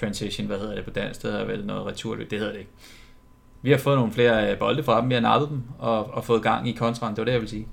transition, 0.00 0.46
hvad 0.46 0.58
hedder 0.58 0.74
det 0.74 0.84
på 0.84 0.90
dansk, 0.90 1.22
det 1.22 1.32
hedder 1.32 1.44
vel 1.44 1.66
noget 1.66 1.86
returløb, 1.86 2.30
det 2.30 2.38
hedder 2.38 2.52
det 2.52 2.60
ikke. 2.60 2.70
Vi 3.62 3.70
har 3.70 3.78
fået 3.78 3.96
nogle 3.96 4.12
flere 4.12 4.52
øh, 4.52 4.58
bolde 4.58 4.82
fra 4.82 5.00
dem, 5.00 5.08
vi 5.08 5.14
har 5.14 5.20
nappet 5.20 5.48
dem 5.48 5.62
og, 5.78 6.14
og 6.14 6.24
fået 6.24 6.42
gang 6.42 6.68
i 6.68 6.72
kontraen, 6.72 7.14
det 7.14 7.18
var 7.18 7.24
det, 7.24 7.32
jeg 7.32 7.40
vil 7.40 7.48
sige. 7.48 7.66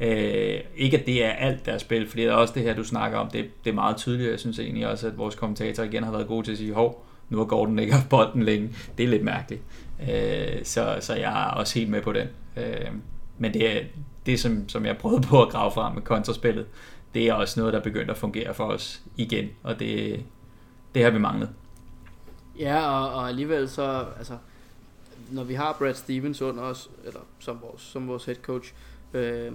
Øh, 0.00 0.60
ikke 0.76 0.98
at 0.98 1.06
det 1.06 1.24
er 1.24 1.30
alt 1.30 1.66
deres 1.66 1.82
spil, 1.82 2.08
fordi 2.08 2.22
det 2.22 2.30
er 2.30 2.34
også 2.34 2.54
det 2.54 2.62
her, 2.62 2.74
du 2.74 2.84
snakker 2.84 3.18
om, 3.18 3.30
det, 3.30 3.64
det 3.64 3.70
er 3.70 3.74
meget 3.74 3.96
tydeligt. 3.96 4.30
Jeg 4.30 4.40
synes 4.40 4.58
egentlig 4.58 4.88
også, 4.88 5.06
at 5.06 5.18
vores 5.18 5.34
kommentator 5.34 5.82
igen 5.82 6.04
har 6.04 6.12
været 6.12 6.26
god 6.26 6.44
til 6.44 6.52
at 6.52 6.58
sige, 6.58 6.74
hov, 6.74 7.06
nu 7.28 7.38
har 7.38 7.44
Gordon 7.44 7.78
ikke 7.78 7.92
haft 7.92 8.08
bolden 8.08 8.42
længe. 8.42 8.74
Det 8.98 9.04
er 9.04 9.08
lidt 9.08 9.24
mærkeligt. 9.24 9.62
Øh, 10.10 10.64
så, 10.64 10.96
så 11.00 11.14
jeg 11.14 11.42
er 11.42 11.50
også 11.50 11.78
helt 11.78 11.90
med 11.90 12.02
på 12.02 12.12
den. 12.12 12.26
Øh, 12.56 12.90
men 13.38 13.54
det 13.54 13.76
er 13.76 13.80
det, 14.26 14.40
som, 14.40 14.68
som 14.68 14.86
jeg 14.86 14.96
prøvede 14.96 15.22
på 15.22 15.42
at 15.42 15.48
grave 15.48 15.70
frem 15.70 15.94
med 15.94 16.02
kontraspillet, 16.02 16.66
det 17.14 17.28
er 17.28 17.32
også 17.32 17.60
noget, 17.60 17.74
der 17.74 17.80
begynder 17.80 18.10
at 18.10 18.18
fungere 18.18 18.54
for 18.54 18.64
os 18.64 19.02
igen, 19.16 19.48
og 19.62 19.78
det, 19.78 20.24
det 20.94 21.02
har 21.02 21.10
vi 21.10 21.18
manglet. 21.18 21.50
Ja, 22.58 22.88
og, 22.88 23.14
og 23.14 23.28
alligevel 23.28 23.68
så, 23.68 24.06
altså, 24.18 24.36
når 25.30 25.44
vi 25.44 25.54
har 25.54 25.76
Brad 25.78 25.94
Stevens 25.94 26.42
under 26.42 26.62
os, 26.62 26.90
eller 27.04 27.20
som 27.38 27.58
vores, 27.62 27.82
som 27.82 28.08
vores 28.08 28.24
head 28.24 28.36
coach, 28.36 28.72
øh, 29.14 29.52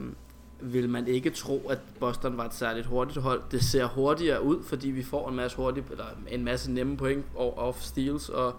vil 0.62 0.89
man 0.89 1.08
ikke 1.08 1.30
tro, 1.30 1.68
at 1.70 1.80
Boston 1.99 2.38
var 2.38 2.45
et 2.45 2.54
særligt 2.54 2.86
hurtigt 2.86 3.18
hold. 3.18 3.41
Det 3.51 3.64
ser 3.64 3.86
hurtigere 3.86 4.43
ud, 4.43 4.64
fordi 4.64 4.89
vi 4.89 5.04
får 5.04 5.30
en 5.30 5.36
masse 5.36 5.58
hurtige, 5.58 5.86
eller 5.91 6.06
en 6.28 6.43
masse 6.43 6.72
nemme 6.72 6.97
point 6.97 7.26
og 7.36 7.58
off 7.58 7.82
steals 7.82 8.30
og, 8.30 8.56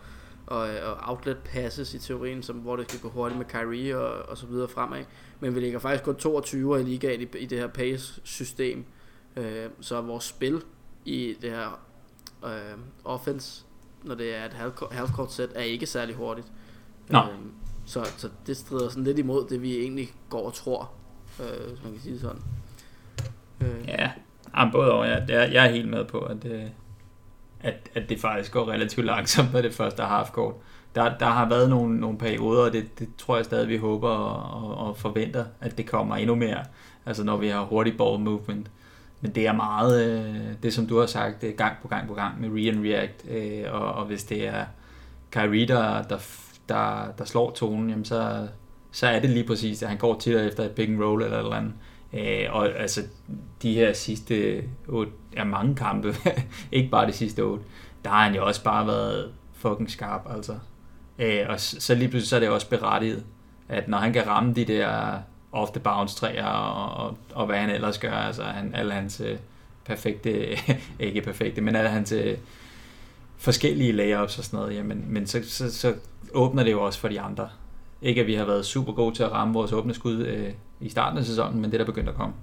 og, 0.46 0.58
og 0.58 0.96
outlet 1.00 1.38
passes 1.38 1.94
i 1.94 1.98
teorien, 1.98 2.42
som, 2.42 2.56
hvor 2.56 2.76
det 2.76 2.88
skal 2.88 3.00
gå 3.00 3.08
hurtigt 3.08 3.38
med 3.38 3.46
Kyrie 3.46 3.98
og, 3.98 4.28
og 4.28 4.38
så 4.38 4.46
videre 4.46 4.68
fremad. 4.68 5.04
Men 5.40 5.54
vi 5.54 5.60
ligger 5.60 5.78
faktisk 5.78 6.04
kun 6.04 6.16
22 6.16 6.80
i 6.80 6.84
ligaen 6.84 7.20
i, 7.20 7.38
i 7.38 7.46
det 7.46 7.58
her 7.58 7.66
pace-system. 7.66 8.84
Øh, 9.36 9.66
så 9.80 10.00
vores 10.00 10.24
spil 10.24 10.62
i 11.04 11.36
det 11.42 11.50
her 11.50 11.80
øh, 12.44 12.78
offense, 13.04 13.64
når 14.02 14.14
det 14.14 14.34
er 14.34 14.44
et 14.44 14.52
half-court 14.92 15.32
set, 15.32 15.50
er 15.54 15.62
ikke 15.62 15.86
særlig 15.86 16.14
hurtigt. 16.14 16.52
Nå. 17.08 17.18
Øh, 17.18 17.26
så, 17.86 18.04
så 18.16 18.28
det 18.46 18.56
strider 18.56 18.88
sådan 18.88 19.04
lidt 19.04 19.18
imod 19.18 19.48
det, 19.48 19.62
vi 19.62 19.76
egentlig 19.76 20.08
går 20.30 20.46
og 20.46 20.54
tror 20.54 20.90
øh, 21.40 21.68
hvis 21.68 21.82
man 21.84 21.92
kan 21.92 22.02
sige 22.02 22.18
sådan. 22.18 22.42
Øh. 23.60 23.88
Ja, 23.88 24.10
jamen, 24.56 24.72
både 24.72 24.92
og. 24.92 25.06
Jeg, 25.06 25.24
jeg, 25.28 25.52
jeg 25.52 25.66
er 25.66 25.70
helt 25.70 25.88
med 25.88 26.04
på, 26.04 26.18
at, 26.18 26.42
det, 26.42 26.72
at, 27.64 27.90
at 27.94 28.08
det 28.08 28.20
faktisk 28.20 28.52
går 28.52 28.68
relativt 28.68 29.06
langsomt, 29.06 29.52
når 29.52 29.60
det 29.60 29.74
første 29.74 30.02
har 30.02 30.08
haft. 30.08 30.34
Der, 30.94 31.18
der 31.18 31.26
har 31.26 31.48
været 31.48 31.70
nogle, 31.70 32.00
nogle 32.00 32.18
perioder, 32.18 32.64
og 32.64 32.72
det, 32.72 32.98
det 32.98 33.08
tror 33.18 33.36
jeg 33.36 33.44
stadig, 33.44 33.68
vi 33.68 33.76
håber 33.76 34.08
og, 34.08 34.62
og, 34.64 34.88
og 34.88 34.96
forventer, 34.96 35.44
at 35.60 35.78
det 35.78 35.86
kommer 35.86 36.16
endnu 36.16 36.34
mere. 36.34 36.64
Altså 37.06 37.24
når 37.24 37.36
vi 37.36 37.48
har 37.48 37.64
hurtig 37.64 37.96
ball 37.96 38.20
movement. 38.20 38.70
Men 39.20 39.34
det 39.34 39.46
er 39.46 39.52
meget, 39.52 40.04
øh, 40.10 40.34
det 40.62 40.74
som 40.74 40.86
du 40.86 40.98
har 40.98 41.06
sagt, 41.06 41.44
gang 41.56 41.76
på 41.82 41.88
gang 41.88 42.08
på 42.08 42.14
gang 42.14 42.40
med 42.40 42.48
re 42.48 42.68
and 42.68 42.86
react. 42.86 43.24
Øh, 43.30 43.74
og, 43.74 43.92
og 43.92 44.04
hvis 44.04 44.24
det 44.24 44.46
er 44.46 44.64
Kyrie, 45.30 45.68
der, 45.68 46.02
der, 46.02 46.18
der, 46.68 47.12
der 47.18 47.24
slår 47.24 47.50
tonen, 47.50 47.90
jamen 47.90 48.04
så, 48.04 48.48
så 48.92 49.06
er 49.06 49.20
det 49.20 49.30
lige 49.30 49.46
præcis, 49.46 49.82
at 49.82 49.88
han 49.88 49.98
går 49.98 50.18
til 50.18 50.34
efter 50.34 50.64
et 50.64 50.70
pick 50.70 50.88
and 50.88 51.02
roll 51.02 51.22
eller 51.22 51.36
et 51.36 51.44
eller 51.44 51.56
andet. 51.56 51.72
Øh, 52.12 52.46
og 52.50 52.68
altså 52.68 53.00
de 53.62 53.74
her 53.74 53.92
sidste 53.92 54.64
ja, 55.36 55.44
mange 55.44 55.74
kampe, 55.74 56.14
ikke 56.72 56.90
bare 56.90 57.06
de 57.06 57.12
sidste 57.12 57.40
otte, 57.40 57.64
der 58.04 58.10
har 58.10 58.24
han 58.24 58.34
jo 58.34 58.46
også 58.46 58.64
bare 58.64 58.86
været 58.86 59.32
fucking 59.52 59.90
skarp, 59.90 60.26
altså. 60.30 60.58
Øh, 61.18 61.46
og 61.48 61.60
så 61.60 61.94
lige 61.94 62.08
pludselig 62.08 62.28
så 62.28 62.36
er 62.36 62.40
det 62.40 62.48
også 62.48 62.68
berettiget, 62.68 63.24
at 63.68 63.88
når 63.88 63.98
han 63.98 64.12
kan 64.12 64.26
ramme 64.26 64.54
de 64.54 64.64
der 64.64 65.18
off 65.52 65.70
the 65.70 65.80
bounce 65.80 66.16
træer 66.16 66.46
og, 66.46 67.06
og, 67.06 67.16
og 67.34 67.46
hvad 67.46 67.58
han 67.58 67.70
ellers 67.70 67.98
gør, 67.98 68.12
altså 68.12 68.42
han, 68.42 68.74
alle 68.74 68.92
hans 68.92 69.20
øh, 69.20 69.36
perfekte, 69.84 70.56
ikke 70.98 71.20
perfekte, 71.20 71.60
men 71.60 71.76
alle 71.76 71.90
hans 71.90 72.12
øh, 72.12 72.36
forskellige 73.36 73.92
layups 73.92 74.38
og 74.38 74.44
sådan 74.44 74.58
noget, 74.58 74.74
jamen, 74.74 75.04
men 75.08 75.26
så, 75.26 75.40
så, 75.44 75.72
så 75.72 75.94
åbner 76.32 76.64
det 76.64 76.72
jo 76.72 76.82
også 76.82 76.98
for 76.98 77.08
de 77.08 77.20
andre. 77.20 77.48
Ikke 78.02 78.20
at 78.20 78.26
vi 78.26 78.34
har 78.34 78.44
været 78.44 78.66
super 78.66 78.92
gode 78.92 79.14
til 79.14 79.22
at 79.22 79.32
ramme 79.32 79.54
vores 79.54 79.72
åbne 79.72 79.94
skud 79.94 80.16
øh, 80.16 80.52
i 80.80 80.88
starten 80.88 81.18
af 81.18 81.24
sæsonen, 81.24 81.60
men 81.60 81.70
det 81.70 81.74
er 81.74 81.78
der 81.78 81.92
begyndt 81.92 82.08
at 82.08 82.14
komme. 82.14 82.34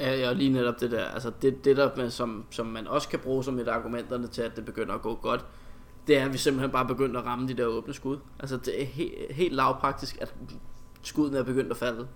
Ja, 0.00 0.16
ja, 0.18 0.32
lige 0.32 0.52
netop 0.52 0.80
det 0.80 0.90
der. 0.90 1.04
Altså 1.04 1.32
det, 1.42 1.64
det 1.64 1.76
der, 1.76 1.90
med, 1.96 2.10
som, 2.10 2.44
som 2.50 2.66
man 2.66 2.86
også 2.86 3.08
kan 3.08 3.18
bruge 3.18 3.44
som 3.44 3.58
et 3.58 3.68
argumenterne 3.68 4.26
til, 4.26 4.42
at 4.42 4.56
det 4.56 4.64
begynder 4.64 4.94
at 4.94 5.02
gå 5.02 5.14
godt, 5.14 5.44
det 6.06 6.16
er, 6.18 6.24
at 6.24 6.32
vi 6.32 6.38
simpelthen 6.38 6.70
bare 6.70 6.86
begyndt 6.86 7.16
at 7.16 7.26
ramme 7.26 7.48
de 7.48 7.54
der 7.54 7.66
åbne 7.66 7.94
skud. 7.94 8.18
Altså 8.38 8.56
det 8.56 8.82
er 8.82 8.86
he- 8.86 9.32
helt 9.32 9.54
lavpraktisk, 9.54 10.18
at 10.20 10.34
skuden 11.02 11.34
er 11.34 11.42
begyndt 11.42 11.70
at 11.70 11.76
falde. 11.76 12.06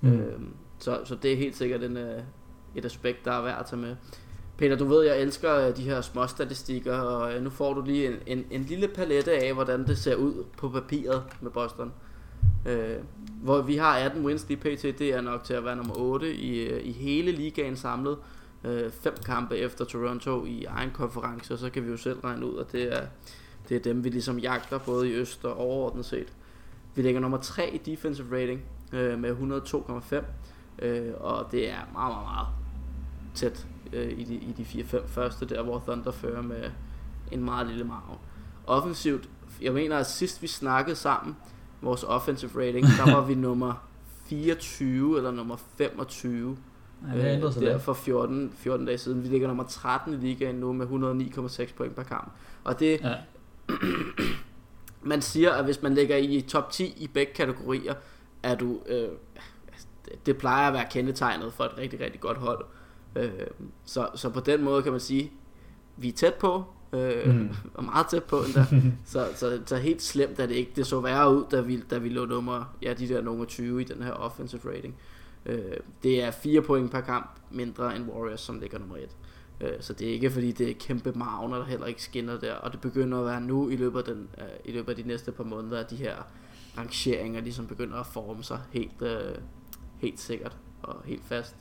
Mm. 0.00 0.12
Øhm, 0.12 0.54
så, 0.78 1.00
så 1.04 1.14
det 1.14 1.32
er 1.32 1.36
helt 1.36 1.56
sikkert 1.56 1.82
en, 1.82 1.96
øh, 1.96 2.22
et 2.74 2.84
aspekt, 2.84 3.24
der 3.24 3.32
er 3.32 3.42
værd 3.42 3.60
at 3.60 3.66
tage 3.66 3.80
med. 3.80 3.96
Peter, 4.58 4.76
du 4.76 4.84
ved, 4.84 5.04
jeg 5.04 5.20
elsker 5.20 5.66
øh, 5.68 5.76
de 5.76 5.82
her 5.82 6.00
små 6.00 6.26
statistikker, 6.26 6.98
og 6.98 7.34
øh, 7.34 7.42
nu 7.42 7.50
får 7.50 7.74
du 7.74 7.82
lige 7.82 8.06
en, 8.06 8.16
en, 8.26 8.44
en 8.50 8.62
lille 8.62 8.88
palette 8.88 9.32
af, 9.32 9.54
hvordan 9.54 9.86
det 9.86 9.98
ser 9.98 10.14
ud 10.14 10.44
på 10.58 10.68
papiret 10.68 11.22
med 11.40 11.50
Boston. 11.50 11.92
Øh, 12.66 12.96
hvor 13.42 13.62
vi 13.62 13.76
har 13.76 13.98
18 13.98 14.24
wins 14.24 14.48
lige 14.48 14.58
pt, 14.58 14.82
det 14.82 15.02
er 15.02 15.20
nok 15.20 15.44
til 15.44 15.54
at 15.54 15.64
være 15.64 15.76
nummer 15.76 15.94
8 15.96 16.34
i, 16.34 16.60
øh, 16.60 16.86
i 16.86 16.92
hele 16.92 17.32
ligaen 17.32 17.76
samlet. 17.76 18.18
Øh, 18.64 18.90
fem 18.90 19.14
kampe 19.26 19.56
efter 19.56 19.84
Toronto 19.84 20.44
i 20.44 20.64
egen 20.64 20.90
konference, 20.90 21.54
og 21.54 21.58
så 21.58 21.70
kan 21.70 21.84
vi 21.84 21.90
jo 21.90 21.96
selv 21.96 22.20
regne 22.20 22.46
ud, 22.46 22.58
at 22.58 22.72
det 22.72 22.96
er, 22.96 23.06
det 23.68 23.76
er 23.76 23.80
dem, 23.80 24.04
vi 24.04 24.08
ligesom 24.08 24.38
jagter, 24.38 24.78
både 24.78 25.08
i 25.08 25.12
øst 25.12 25.44
og 25.44 25.56
overordnet 25.56 26.04
set. 26.04 26.32
Vi 26.94 27.02
ligger 27.02 27.20
nummer 27.20 27.38
3 27.38 27.70
i 27.74 27.78
defensive 27.78 28.42
rating 28.42 28.60
øh, 28.92 29.18
med 29.18 29.30
102,5, 29.30 30.24
øh, 30.86 31.12
og 31.20 31.48
det 31.52 31.70
er 31.70 31.78
meget, 31.92 32.14
meget, 32.14 32.26
meget 32.26 32.46
tæt 33.34 33.66
øh, 33.92 34.18
i, 34.18 34.24
de, 34.24 34.34
i 34.34 34.52
de 34.52 34.62
4-5 34.62 35.06
første, 35.06 35.46
der 35.46 35.62
hvor 35.62 35.82
Thunder 35.86 36.12
fører 36.12 36.42
med 36.42 36.70
en 37.32 37.44
meget 37.44 37.66
lille 37.66 37.84
margin. 37.84 38.18
Offensivt, 38.66 39.28
jeg 39.62 39.72
mener 39.72 39.98
at 39.98 40.06
sidst 40.06 40.42
vi 40.42 40.46
snakkede 40.46 40.96
sammen, 40.96 41.36
vores 41.86 42.04
offensive 42.04 42.50
rating, 42.66 42.86
der 42.86 43.12
var 43.12 43.24
vi 43.24 43.34
nummer 43.34 43.86
24 44.26 45.16
eller 45.16 45.30
nummer 45.30 45.56
25. 45.78 46.56
Ja, 47.14 47.34
det 47.34 47.56
øh, 47.56 47.62
der 47.62 47.78
for 47.78 47.92
14, 47.92 48.52
14 48.56 48.86
dage 48.86 48.98
siden. 48.98 49.22
Vi 49.22 49.28
ligger 49.28 49.48
nummer 49.48 49.64
13 49.64 50.14
i 50.14 50.16
ligaen 50.16 50.54
nu 50.54 50.72
med 50.72 50.86
109,6 50.86 51.74
point 51.76 51.94
per 51.94 52.02
kamp. 52.02 52.32
Og 52.64 52.80
det, 52.80 53.00
ja. 53.00 53.14
man 55.02 55.22
siger, 55.22 55.52
at 55.52 55.64
hvis 55.64 55.82
man 55.82 55.94
ligger 55.94 56.16
i 56.16 56.44
top 56.48 56.70
10 56.70 56.94
i 56.96 57.06
begge 57.06 57.32
kategorier, 57.32 57.94
er 58.42 58.54
du, 58.54 58.80
øh, 58.86 59.08
det 60.26 60.36
plejer 60.36 60.68
at 60.68 60.74
være 60.74 60.86
kendetegnet 60.90 61.52
for 61.52 61.64
et 61.64 61.78
rigtig, 61.78 62.00
rigtig 62.00 62.20
godt 62.20 62.38
hold. 62.38 62.64
Øh, 63.16 63.30
så, 63.84 64.08
så 64.14 64.30
på 64.30 64.40
den 64.40 64.64
måde 64.64 64.82
kan 64.82 64.92
man 64.92 65.00
sige, 65.00 65.32
vi 65.96 66.08
er 66.08 66.12
tæt 66.12 66.34
på, 66.34 66.64
øh, 66.92 67.34
mm. 67.34 67.48
og 67.74 67.84
meget 67.84 68.06
tæt 68.06 68.24
på 68.24 68.42
endda. 68.42 68.66
så, 69.04 69.28
så, 69.34 69.60
så 69.66 69.76
helt 69.76 70.02
slemt 70.02 70.40
er 70.40 70.46
det 70.46 70.54
ikke. 70.54 70.72
Det 70.76 70.86
så 70.86 71.00
værre 71.00 71.34
ud, 71.34 71.44
da 71.50 71.60
vi, 71.60 71.82
da 71.90 71.98
vi 71.98 72.08
lå 72.08 72.24
nummer, 72.24 72.76
ja, 72.82 72.94
de 72.94 73.08
der 73.08 73.20
nummer 73.20 73.44
20 73.44 73.80
i 73.80 73.84
den 73.84 74.02
her 74.02 74.12
offensive 74.12 74.60
rating. 74.74 74.94
Øh, 75.46 75.76
det 76.02 76.22
er 76.22 76.30
4 76.30 76.62
point 76.62 76.90
per 76.90 77.00
kamp 77.00 77.30
mindre 77.50 77.96
end 77.96 78.08
Warriors, 78.08 78.40
som 78.40 78.60
ligger 78.60 78.78
nummer 78.78 78.96
1. 78.96 79.16
Øh, 79.60 79.70
så 79.80 79.92
det 79.92 80.08
er 80.08 80.12
ikke 80.12 80.30
fordi 80.30 80.52
det 80.52 80.70
er 80.70 80.74
kæmpe 80.80 81.12
magner, 81.12 81.56
der 81.56 81.64
heller 81.64 81.86
ikke 81.86 82.02
skinner 82.02 82.38
der, 82.38 82.54
og 82.54 82.72
det 82.72 82.80
begynder 82.80 83.18
at 83.18 83.26
være 83.26 83.40
nu 83.40 83.68
i 83.68 83.76
løbet 83.76 83.98
af, 83.98 84.04
den, 84.04 84.28
øh, 84.38 84.44
i 84.64 84.72
løbet 84.72 84.90
af 84.90 84.96
de 84.96 85.08
næste 85.08 85.32
par 85.32 85.44
måneder, 85.44 85.80
at 85.80 85.90
de 85.90 85.96
her 85.96 86.14
rangeringer 86.78 87.40
ligesom 87.40 87.66
begynder 87.66 87.96
at 87.96 88.06
forme 88.06 88.44
sig 88.44 88.60
helt, 88.72 89.02
øh, 89.02 89.34
helt 89.98 90.20
sikkert 90.20 90.56
og 90.82 91.02
helt 91.04 91.24
fast. 91.24 91.56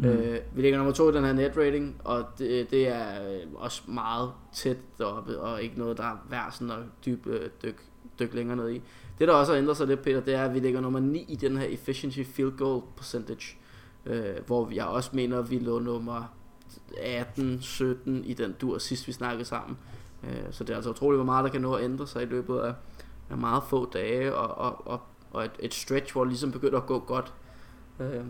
Mm. 0.00 0.06
Øh, 0.06 0.38
vi 0.52 0.62
ligger 0.62 0.78
nummer 0.78 0.92
to 0.92 1.10
i 1.10 1.14
den 1.14 1.24
her 1.24 1.32
net 1.32 1.56
rating, 1.56 2.00
og 2.04 2.24
det, 2.38 2.70
det 2.70 2.88
er 2.88 3.30
øh, 3.30 3.40
også 3.54 3.82
meget 3.86 4.30
tæt 4.54 4.76
deroppe, 4.98 5.40
og 5.40 5.62
ikke 5.62 5.78
noget, 5.78 5.96
der 5.96 6.04
er 6.04 6.16
værd 6.30 6.52
sådan 6.52 6.70
at 6.70 6.78
dyb, 7.04 7.26
øh, 7.26 7.50
dyk, 7.62 7.82
dyk 8.18 8.34
længere 8.34 8.56
ned 8.56 8.70
i. 8.70 8.82
Det, 9.18 9.28
der 9.28 9.34
også 9.34 9.52
har 9.52 9.58
ændret 9.58 9.76
sig 9.76 9.86
lidt, 9.86 10.02
Peter, 10.02 10.20
det 10.20 10.34
er, 10.34 10.44
at 10.44 10.54
vi 10.54 10.60
ligger 10.60 10.80
nummer 10.80 11.00
9 11.00 11.24
i 11.28 11.36
den 11.36 11.56
her 11.56 11.66
efficiency 11.66 12.20
field 12.24 12.56
goal 12.56 12.82
percentage, 12.96 13.56
øh, 14.06 14.24
hvor 14.46 14.70
jeg 14.74 14.84
også 14.84 15.10
mener, 15.12 15.38
at 15.38 15.50
vi 15.50 15.58
lå 15.58 15.78
nummer 15.78 16.34
18-17 16.92 18.10
i 18.24 18.34
den 18.34 18.52
dur 18.60 18.78
sidst 18.78 19.06
vi 19.06 19.12
snakkede 19.12 19.44
sammen. 19.44 19.78
Øh, 20.24 20.42
så 20.50 20.64
det 20.64 20.70
er 20.70 20.76
altså 20.76 20.90
utroligt, 20.90 21.18
hvor 21.18 21.24
meget 21.24 21.44
der 21.44 21.50
kan 21.50 21.60
nå 21.60 21.74
at 21.74 21.84
ændre 21.84 22.06
sig 22.06 22.22
i 22.22 22.26
løbet 22.26 22.58
af, 22.58 22.74
af 23.30 23.36
meget 23.36 23.62
få 23.62 23.90
dage, 23.90 24.34
og, 24.34 24.58
og, 24.58 24.86
og, 24.86 25.00
og 25.30 25.44
et, 25.44 25.52
et 25.58 25.74
stretch, 25.74 26.12
hvor 26.12 26.24
det 26.24 26.30
ligesom 26.30 26.52
begynder 26.52 26.78
at 26.78 26.86
gå 26.86 26.98
godt. 26.98 27.32
Øh, 28.00 28.24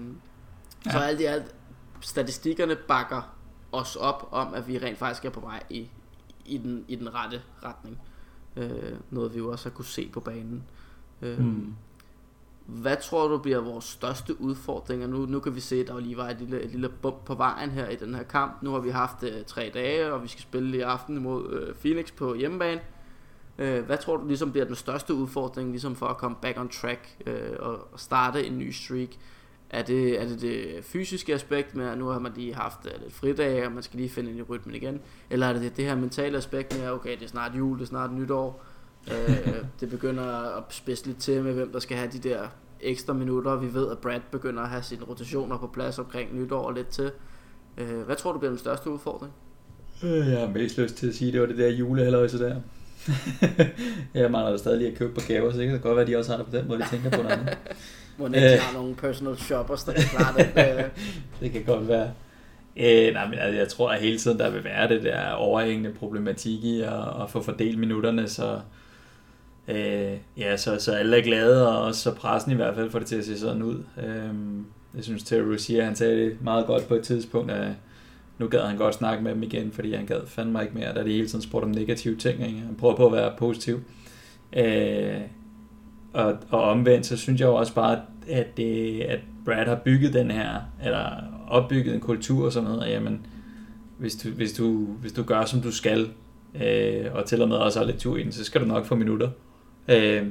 ja. 0.87 0.91
Så 0.91 0.99
alt 0.99 1.21
i 1.21 1.25
alt 1.25 1.55
statistikkerne 2.01 2.77
bakker 2.77 3.37
os 3.73 3.97
op 3.97 4.29
om, 4.31 4.55
at 4.55 4.69
vi 4.69 4.79
rent 4.79 4.99
faktisk 4.99 5.25
er 5.25 5.31
på 5.31 5.41
vej 5.41 5.63
i, 5.71 5.91
i, 6.45 6.59
den, 6.59 6.85
i 6.89 6.97
den 6.97 7.15
rette 7.15 7.43
retning. 7.65 7.99
Øh, 8.57 8.93
noget 9.11 9.35
vi 9.35 9.39
jo 9.39 9.51
også 9.51 9.69
har 9.69 9.75
kunne 9.75 9.85
se 9.85 10.11
på 10.13 10.21
banen. 10.21 10.65
Øh, 11.23 11.39
mm. 11.39 11.75
Hvad 12.67 12.97
tror 13.03 13.29
du 13.29 13.39
bliver 13.39 13.61
vores 13.61 13.85
største 13.85 14.41
udfordringer? 14.41 15.07
Nu, 15.07 15.27
nu 15.27 15.41
kan 15.41 15.55
vi 15.55 15.61
se, 15.61 15.77
at 15.77 15.87
der 15.87 16.01
lige 16.01 16.17
var 16.17 16.29
et 16.29 16.39
lille, 16.39 16.61
et 16.61 16.71
lille 16.71 16.89
bump 16.89 17.25
på 17.25 17.35
vejen 17.35 17.71
her 17.71 17.89
i 17.89 17.97
den 17.97 18.15
her 18.15 18.23
kamp. 18.23 18.63
Nu 18.63 18.73
har 18.73 18.79
vi 18.79 18.91
haft 18.91 19.23
øh, 19.23 19.45
tre 19.45 19.71
dage, 19.75 20.13
og 20.13 20.23
vi 20.23 20.29
skal 20.29 20.43
spille 20.43 20.79
i 20.79 20.81
aften 20.81 21.23
mod 21.23 21.51
øh, 21.53 21.75
Phoenix 21.75 22.13
på 22.13 22.35
hjemmebane. 22.35 22.81
Øh, 23.59 23.85
hvad 23.85 23.99
tror 23.99 24.17
du 24.17 24.27
ligesom 24.27 24.51
bliver 24.53 24.65
den 24.67 24.75
største 24.75 25.15
udfordring 25.15 25.71
ligesom 25.71 25.97
for 25.97 26.07
at 26.07 26.17
komme 26.17 26.37
back 26.43 26.61
on 26.61 26.69
track 26.69 27.17
øh, 27.27 27.57
og, 27.59 27.93
og 27.93 28.01
starte 28.01 28.47
en 28.47 28.59
ny 28.59 28.71
streak? 28.71 29.09
Er 29.71 29.83
det, 29.83 30.23
er 30.23 30.27
det 30.27 30.41
det 30.41 30.85
fysiske 30.85 31.35
aspekt 31.35 31.77
med, 31.77 31.87
at 31.87 31.99
nu 31.99 32.07
har 32.07 32.19
man 32.19 32.33
lige 32.37 32.55
haft 32.55 32.79
uh, 32.85 33.03
lidt 33.03 33.15
fridage, 33.15 33.67
og 33.67 33.73
man 33.73 33.83
skal 33.83 33.97
lige 33.97 34.09
finde 34.09 34.31
ind 34.31 34.39
i 34.39 34.43
rytmen 34.43 34.75
igen? 34.75 35.01
Eller 35.31 35.47
er 35.47 35.53
det 35.53 35.63
det, 35.63 35.77
det 35.77 35.85
her 35.85 35.95
mentale 35.95 36.39
aspekt 36.39 36.79
med, 36.79 36.91
okay, 36.91 37.17
det 37.17 37.23
er 37.23 37.29
snart 37.29 37.53
jul, 37.57 37.79
det 37.79 37.85
er 37.85 37.89
snart 37.89 38.13
nytår, 38.13 38.65
uh, 39.07 39.55
det 39.81 39.91
begynder 39.91 40.57
at 40.57 40.63
spidse 40.69 41.07
lidt 41.07 41.19
til 41.19 41.43
med, 41.43 41.53
hvem 41.53 41.73
der 41.73 41.79
skal 41.79 41.97
have 41.97 42.11
de 42.11 42.19
der 42.19 42.49
ekstra 42.81 43.13
minutter. 43.13 43.57
Vi 43.57 43.75
ved, 43.75 43.91
at 43.91 43.99
Brad 43.99 44.21
begynder 44.31 44.63
at 44.63 44.69
have 44.69 44.83
sine 44.83 45.05
rotationer 45.05 45.59
på 45.59 45.67
plads 45.67 45.99
omkring 45.99 46.41
nytår 46.41 46.63
og 46.63 46.73
lidt 46.73 46.89
til. 46.89 47.11
Uh, 47.81 48.01
hvad 48.01 48.17
tror 48.17 48.33
du 48.33 48.39
bliver 48.39 48.51
den 48.51 48.59
største 48.59 48.91
udfordring? 48.91 49.33
Jeg 50.03 50.39
har 50.39 50.49
mest 50.49 50.79
lyst 50.79 50.95
til 50.95 51.09
at 51.09 51.15
sige, 51.15 51.29
at 51.29 51.33
det 51.33 51.41
var 51.41 51.47
det 51.47 51.59
der 51.59 51.69
julehaløjse 51.69 52.39
der. 52.39 52.61
jeg 54.15 54.31
mangler 54.31 54.57
stadig 54.57 54.79
lige 54.79 54.91
at 54.91 54.99
købe 54.99 55.15
på 55.15 55.21
gaver, 55.29 55.53
så 55.53 55.59
det 55.59 55.69
kan 55.69 55.81
godt 55.81 55.97
være, 55.97 56.03
at 56.03 56.09
de 56.09 56.17
også 56.17 56.31
har 56.31 56.39
det 56.39 56.47
på 56.47 56.57
den 56.57 56.69
måde, 56.69 56.79
de 56.79 56.89
tænker 56.91 57.11
på 57.11 57.23
noget 57.23 57.59
ikke 58.27 58.55
øh. 58.55 58.61
har 58.61 58.73
nogle 58.73 58.95
personal 58.95 59.37
shoppers, 59.37 59.85
der 59.85 59.93
kan 59.93 60.03
klare 60.03 60.39
det. 60.39 60.79
Øh. 60.79 60.85
det 61.41 61.53
kan 61.53 61.65
godt 61.65 61.89
være. 61.89 62.11
Øh, 62.77 63.13
nej, 63.13 63.29
men 63.29 63.39
jeg 63.39 63.69
tror, 63.69 63.91
at 63.91 64.01
hele 64.01 64.19
tiden 64.19 64.39
der 64.39 64.51
vil 64.51 64.65
være 64.65 64.89
det 64.89 65.03
der 65.03 65.31
overhængende 65.31 65.93
problematik 65.93 66.65
i 66.65 66.81
at, 66.81 67.23
at 67.23 67.31
få 67.31 67.43
fordelt 67.43 67.79
minutterne, 67.79 68.29
så, 68.29 68.61
øh, 69.69 70.13
ja, 70.37 70.57
så, 70.57 70.77
så 70.79 70.93
alle 70.93 71.19
er 71.19 71.23
glade, 71.23 71.69
og 71.69 71.83
også 71.85 72.01
så 72.01 72.15
pressen 72.15 72.53
i 72.53 72.55
hvert 72.55 72.75
fald 72.75 72.91
får 72.91 72.99
det 72.99 73.09
til 73.09 73.17
at 73.17 73.25
se 73.25 73.39
sådan 73.39 73.63
ud. 73.63 73.83
Øh, 74.03 74.35
jeg 74.95 75.05
synes, 75.05 75.23
Terry 75.23 75.53
Rozier, 75.53 75.85
han 75.85 75.97
sagde 75.97 76.25
det 76.25 76.37
meget 76.43 76.67
godt 76.67 76.89
på 76.89 76.95
et 76.95 77.03
tidspunkt, 77.03 77.51
at 77.51 77.73
nu 78.39 78.49
gad 78.49 78.61
han 78.61 78.77
godt 78.77 78.95
snakke 78.95 79.25
med 79.25 79.35
dem 79.35 79.43
igen, 79.43 79.73
fordi 79.73 79.95
han 79.95 80.07
gad 80.07 80.21
fandme 80.27 80.63
ikke 80.63 80.75
mere, 80.75 80.95
da 80.95 81.05
de 81.05 81.13
hele 81.13 81.29
tiden 81.29 81.43
spurgte 81.43 81.65
om 81.65 81.71
negative 81.71 82.17
ting. 82.17 82.47
Ikke? 82.47 82.59
Han 82.59 82.77
prøver 82.79 82.97
på 82.97 83.07
at 83.07 83.13
være 83.13 83.33
positiv. 83.39 83.81
Øh, 84.53 85.21
og, 86.13 86.39
og 86.51 86.63
omvendt, 86.63 87.07
så 87.07 87.17
synes 87.17 87.41
jeg 87.41 87.47
jo 87.47 87.55
også 87.55 87.75
bare, 87.75 88.01
at, 88.29 88.57
det, 88.57 89.01
at 89.01 89.21
Brad 89.45 89.67
har 89.67 89.81
bygget 89.85 90.15
den 90.15 90.31
her, 90.31 90.55
eller 90.85 91.07
opbygget 91.49 91.95
en 91.95 92.01
kultur 92.01 92.47
og 92.47 92.53
sådan 92.53 92.69
noget, 92.69 92.83
og 92.83 92.89
jamen, 92.89 93.27
hvis 93.99 94.17
du, 94.17 94.29
hvis 94.29 94.53
du, 94.53 94.85
hvis 94.85 95.13
du 95.13 95.23
gør, 95.23 95.45
som 95.45 95.61
du 95.61 95.73
skal, 95.73 96.09
øh, 96.63 97.07
og 97.15 97.25
til 97.25 97.43
og 97.43 97.49
med 97.49 97.57
også 97.57 97.79
har 97.79 97.87
lidt 97.87 97.99
tur 97.99 98.17
i 98.17 98.23
den, 98.23 98.33
så 98.33 98.45
skal 98.45 98.61
du 98.61 98.67
nok 98.67 98.85
få 98.85 98.95
minutter. 98.95 99.29
Øh, 99.89 100.27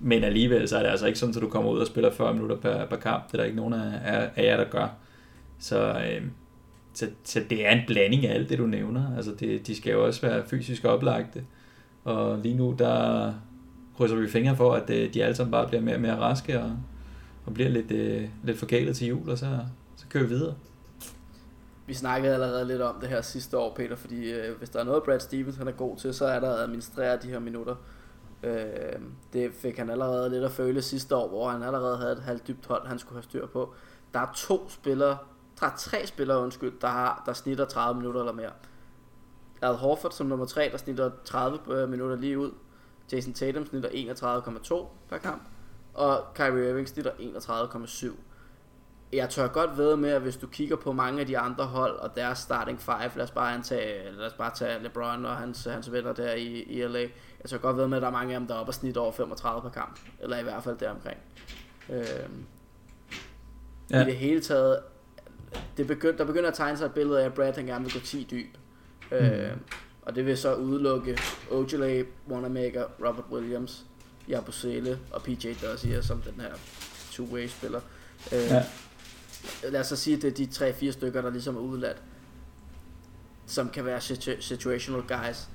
men 0.00 0.24
alligevel, 0.24 0.68
så 0.68 0.76
er 0.78 0.82
det 0.82 0.90
altså 0.90 1.06
ikke 1.06 1.18
sådan, 1.18 1.34
at 1.36 1.42
du 1.42 1.48
kommer 1.48 1.70
ud 1.70 1.78
og 1.78 1.86
spiller 1.86 2.10
40 2.10 2.34
minutter 2.34 2.56
per, 2.56 2.86
per 2.86 2.96
kamp. 2.96 3.26
Det 3.26 3.32
er 3.32 3.38
der 3.38 3.44
ikke 3.44 3.56
nogen 3.56 3.74
af, 3.74 3.92
af, 4.04 4.30
af 4.36 4.44
jer, 4.44 4.56
der 4.56 4.64
gør. 4.64 4.88
Så, 5.58 5.88
øh, 5.90 6.22
så, 6.94 7.06
så 7.24 7.40
det 7.50 7.66
er 7.66 7.70
en 7.70 7.82
blanding 7.86 8.26
af 8.26 8.34
alt 8.34 8.48
det, 8.48 8.58
du 8.58 8.66
nævner. 8.66 9.16
Altså, 9.16 9.30
det, 9.40 9.66
de 9.66 9.76
skal 9.76 9.92
jo 9.92 10.06
også 10.06 10.20
være 10.20 10.42
fysisk 10.46 10.84
oplagte. 10.84 11.44
Og 12.04 12.38
lige 12.38 12.56
nu, 12.56 12.74
der 12.78 13.32
krydser 14.00 14.16
vi 14.16 14.28
fingre 14.28 14.56
for, 14.56 14.74
at 14.74 14.90
øh, 14.90 15.14
de 15.14 15.24
alle 15.24 15.36
sammen 15.36 15.50
bare 15.50 15.68
bliver 15.68 15.80
mere 15.80 15.94
og 15.94 16.00
mere 16.00 16.16
raske 16.16 16.60
og, 16.60 16.76
og 17.46 17.54
bliver 17.54 17.70
lidt, 17.70 17.90
øh, 17.90 18.28
lidt 18.44 18.58
forkælet 18.58 18.96
til 18.96 19.06
jul, 19.08 19.30
og 19.30 19.38
så, 19.38 19.58
så 19.96 20.04
kører 20.08 20.24
vi 20.24 20.28
videre. 20.28 20.54
Vi 21.86 21.94
snakkede 21.94 22.34
allerede 22.34 22.66
lidt 22.66 22.82
om 22.82 23.00
det 23.00 23.08
her 23.08 23.22
sidste 23.22 23.58
år, 23.58 23.74
Peter, 23.74 23.96
fordi 23.96 24.30
øh, 24.32 24.58
hvis 24.58 24.70
der 24.70 24.80
er 24.80 24.84
noget, 24.84 25.02
Brad 25.02 25.20
Stevens 25.20 25.56
han 25.56 25.68
er 25.68 25.72
god 25.72 25.96
til, 25.96 26.14
så 26.14 26.24
er 26.24 26.40
der 26.40 26.54
at 26.54 26.60
administrere 26.60 27.18
de 27.22 27.28
her 27.28 27.38
minutter. 27.38 27.74
Øh, 28.42 29.00
det 29.32 29.50
fik 29.54 29.78
han 29.78 29.90
allerede 29.90 30.30
lidt 30.30 30.44
at 30.44 30.50
føle 30.50 30.82
sidste 30.82 31.16
år, 31.16 31.28
hvor 31.28 31.50
han 31.50 31.62
allerede 31.62 31.98
havde 31.98 32.12
et 32.12 32.22
halvt 32.22 32.48
dybt 32.48 32.66
hold, 32.66 32.86
han 32.86 32.98
skulle 32.98 33.16
have 33.16 33.22
styr 33.22 33.46
på. 33.46 33.74
Der 34.14 34.20
er 34.20 34.32
to 34.36 34.68
spillere, 34.68 35.18
der 35.60 35.66
er 35.66 35.74
tre 35.78 36.06
spillere, 36.06 36.42
undskyld, 36.42 36.72
der, 36.80 36.88
har, 36.88 37.22
der 37.26 37.32
snitter 37.32 37.64
30 37.64 38.00
minutter 38.00 38.20
eller 38.20 38.32
mere. 38.32 38.52
Al 39.62 39.74
Horford 39.74 40.12
som 40.12 40.26
nummer 40.26 40.46
3, 40.46 40.68
der 40.72 40.76
snitter 40.76 41.10
30 41.24 41.58
øh, 41.70 41.88
minutter 41.88 42.16
lige 42.16 42.38
ud. 42.38 42.50
Jason 43.12 43.32
Tatum 43.32 43.66
snitter 43.66 43.88
31,2 43.88 44.86
per 45.08 45.18
kamp, 45.18 45.42
og 45.94 46.24
Kyrie 46.34 46.70
Irving 46.70 46.88
snitter 46.88 47.10
31,7. 47.10 48.10
Jeg 49.12 49.28
tør 49.28 49.48
godt 49.48 49.78
ved 49.78 49.96
med, 49.96 50.10
at 50.10 50.22
hvis 50.22 50.36
du 50.36 50.46
kigger 50.46 50.76
på 50.76 50.92
mange 50.92 51.20
af 51.20 51.26
de 51.26 51.38
andre 51.38 51.64
hold 51.64 51.96
og 51.96 52.16
deres 52.16 52.38
starting 52.38 52.80
five, 52.80 53.10
lad 53.16 53.24
os 53.24 53.30
bare, 53.30 53.54
antage, 53.54 54.12
lad 54.12 54.26
os 54.26 54.32
bare 54.32 54.50
tage 54.54 54.82
LeBron 54.82 55.24
og 55.24 55.36
hans, 55.36 55.64
hans 55.64 55.92
venner 55.92 56.12
der 56.12 56.32
i, 56.34 56.46
i 56.46 56.86
LA, 56.86 57.00
jeg 57.00 57.10
tør 57.48 57.58
godt 57.58 57.76
ved 57.76 57.88
med, 57.88 57.96
at 57.96 58.02
der 58.02 58.08
er 58.08 58.12
mange 58.12 58.34
af 58.34 58.40
dem, 58.40 58.46
der 58.46 58.54
er 58.54 58.58
oppe 58.58 58.70
og 58.70 58.74
snit 58.74 58.96
over 58.96 59.12
35 59.12 59.62
per 59.62 59.68
kamp, 59.68 60.00
eller 60.20 60.38
i 60.38 60.42
hvert 60.42 60.64
fald 60.64 60.78
deromkring. 60.78 61.18
Øhm, 61.88 62.46
ja. 63.90 64.02
I 64.02 64.04
det 64.04 64.16
hele 64.16 64.40
taget, 64.40 64.80
det 65.76 65.86
begynd, 65.86 66.16
der 66.18 66.24
begynder 66.24 66.48
at 66.48 66.54
tegne 66.54 66.76
sig 66.76 66.86
et 66.86 66.94
billede 66.94 67.20
af, 67.20 67.24
at 67.24 67.34
Brad 67.34 67.52
han 67.52 67.66
gerne 67.66 67.84
vil 67.84 67.92
gå 67.92 68.00
10 68.00 68.26
dyb. 68.30 68.56
Mm. 69.10 69.16
Øhm, 69.16 69.60
og 70.02 70.14
det 70.14 70.26
vil 70.26 70.38
så 70.38 70.54
udelukke 70.54 71.18
Ojale, 71.50 72.06
Wanamaker, 72.28 72.84
Robert 73.06 73.24
Williams, 73.32 73.84
Jabusele 74.28 74.98
og 75.10 75.22
PJ 75.22 75.54
Dozier 75.62 76.00
som 76.02 76.20
den 76.22 76.40
her 76.40 76.52
two-way 77.12 77.46
spiller. 77.48 77.80
Øh, 78.32 78.38
ja. 78.38 78.64
Lad 79.70 79.80
os 79.80 79.86
så 79.86 79.96
sige, 79.96 80.16
at 80.16 80.22
det 80.22 80.30
er 80.30 80.34
de 80.34 80.46
tre-fire 80.46 80.92
stykker, 80.92 81.22
der 81.22 81.30
ligesom 81.30 81.56
er 81.56 81.60
udladt, 81.60 82.02
som 83.46 83.68
kan 83.68 83.84
være 83.84 84.00
situ- 84.00 84.40
situational 84.40 85.02
guys. 85.02 85.48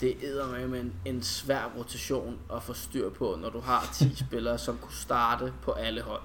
Det 0.00 0.10
er 0.10 0.66
med 0.68 0.80
en, 0.80 0.92
en 1.04 1.22
svær 1.22 1.72
rotation 1.78 2.38
at 2.56 2.62
få 2.62 2.72
styr 2.72 3.10
på, 3.10 3.38
når 3.40 3.50
du 3.50 3.60
har 3.60 3.90
10 3.94 4.14
spillere, 4.26 4.58
som 4.58 4.78
kunne 4.82 4.94
starte 4.94 5.52
på 5.62 5.72
alle 5.72 6.02
hold. 6.02 6.22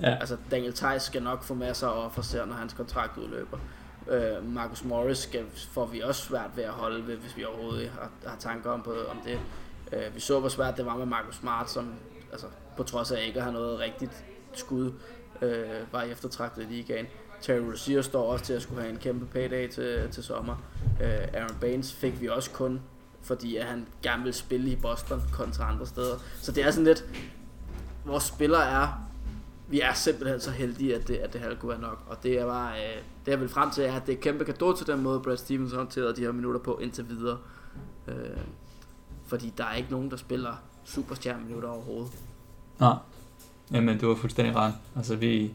Ja. 0.00 0.14
Altså 0.14 0.36
Daniel 0.50 0.72
Theiss 0.72 1.04
skal 1.06 1.22
nok 1.22 1.42
få 1.42 1.54
masser 1.54 1.86
af 1.88 2.04
offer, 2.04 2.46
når 2.46 2.54
hans 2.54 2.72
kontrakt 2.72 3.18
udløber. 3.18 3.58
Øh, 4.08 4.44
Marcus 4.54 4.84
Morris 4.84 5.18
skal, 5.18 5.44
får 5.72 5.86
vi 5.86 6.00
også 6.00 6.22
svært 6.22 6.50
ved 6.56 6.64
at 6.64 6.70
holde 6.70 7.06
ved, 7.06 7.16
hvis 7.16 7.36
vi 7.36 7.44
overhovedet 7.44 7.90
har, 7.90 8.10
har 8.26 8.36
tanker 8.36 8.70
om, 8.70 8.82
på, 8.82 8.94
om 9.10 9.20
det. 9.24 9.40
Øh, 9.92 10.14
vi 10.14 10.20
så, 10.20 10.40
hvor 10.40 10.48
svært 10.48 10.76
det 10.76 10.86
var 10.86 10.96
med 10.96 11.06
Marcus 11.06 11.36
Smart, 11.36 11.70
som 11.70 11.94
altså, 12.32 12.46
på 12.76 12.82
trods 12.82 13.12
af 13.12 13.24
ikke 13.26 13.40
har 13.40 13.50
noget 13.50 13.78
rigtigt 13.78 14.24
skud, 14.52 14.92
øh, 15.42 15.92
var 15.92 16.02
eftertragtet 16.02 16.62
i 16.62 16.66
ligaen. 16.66 17.06
Terry 17.40 17.58
Rozier 17.58 18.02
står 18.02 18.32
også 18.32 18.44
til 18.44 18.52
at 18.52 18.62
skulle 18.62 18.80
have 18.80 18.92
en 18.92 18.98
kæmpe 18.98 19.26
payday 19.26 19.68
til, 19.68 20.08
til 20.10 20.24
sommer. 20.24 20.56
Øh, 21.02 21.28
Aaron 21.34 21.56
Baines 21.60 21.92
fik 21.92 22.20
vi 22.20 22.28
også 22.28 22.50
kun, 22.50 22.80
fordi 23.22 23.56
at 23.56 23.66
han 23.66 23.86
gerne 24.02 24.22
vil 24.24 24.34
spille 24.34 24.70
i 24.70 24.76
Boston 24.76 25.22
kontra 25.32 25.72
andre 25.72 25.86
steder. 25.86 26.16
Så 26.40 26.52
det 26.52 26.64
er 26.64 26.70
sådan 26.70 26.84
lidt, 26.84 27.04
vores 28.04 28.24
spillere 28.24 28.70
er 28.70 29.09
vi 29.70 29.80
er 29.80 29.94
simpelthen 29.94 30.40
så 30.40 30.50
heldige, 30.50 30.94
at 30.94 31.08
det, 31.08 31.14
at 31.14 31.32
det 31.32 31.40
her 31.40 31.54
kunne 31.54 31.70
være 31.70 31.80
nok. 31.80 32.04
Og 32.08 32.22
det 32.22 32.38
er 32.40 32.46
bare, 32.46 32.72
øh, 32.72 33.02
det 33.26 33.34
er 33.34 33.38
vel 33.38 33.48
frem 33.48 33.70
til, 33.70 33.82
at 33.82 34.06
det 34.06 34.14
er 34.14 34.20
kæmpe 34.20 34.44
gave 34.44 34.76
til 34.76 34.86
den 34.86 35.02
måde, 35.02 35.20
Brad 35.20 35.36
Stevens 35.36 35.72
håndterede 35.72 36.16
de 36.16 36.20
her 36.20 36.32
minutter 36.32 36.60
på 36.60 36.78
indtil 36.82 37.08
videre. 37.08 37.38
Øh, 38.08 38.14
fordi 39.26 39.52
der 39.58 39.64
er 39.64 39.74
ikke 39.74 39.90
nogen, 39.90 40.10
der 40.10 40.16
spiller 40.16 40.52
superstjerne 40.84 41.44
minutter 41.44 41.68
overhovedet. 41.68 42.12
Nej, 42.80 42.94
jamen 43.72 43.98
du 43.98 44.08
har 44.08 44.14
fuldstændig 44.14 44.56
ret. 44.56 44.74
Altså 44.96 45.16
vi, 45.16 45.50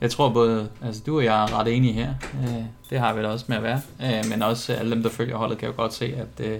jeg 0.00 0.10
tror 0.10 0.32
både, 0.32 0.70
altså 0.82 1.02
du 1.06 1.16
og 1.16 1.24
jeg 1.24 1.44
er 1.44 1.58
ret 1.58 1.76
enige 1.76 1.92
her. 1.92 2.14
Øh, 2.42 2.64
det 2.90 2.98
har 2.98 3.14
vi 3.14 3.22
da 3.22 3.28
også 3.28 3.44
med 3.48 3.56
at 3.56 3.62
være. 3.62 3.80
Øh, 4.02 4.30
men 4.30 4.42
også 4.42 4.72
alle 4.72 4.94
dem, 4.94 5.02
der 5.02 5.10
følger 5.10 5.36
holdet, 5.36 5.58
kan 5.58 5.68
jo 5.68 5.74
godt 5.76 5.94
se, 5.94 6.04
at, 6.04 6.46
øh, 6.46 6.58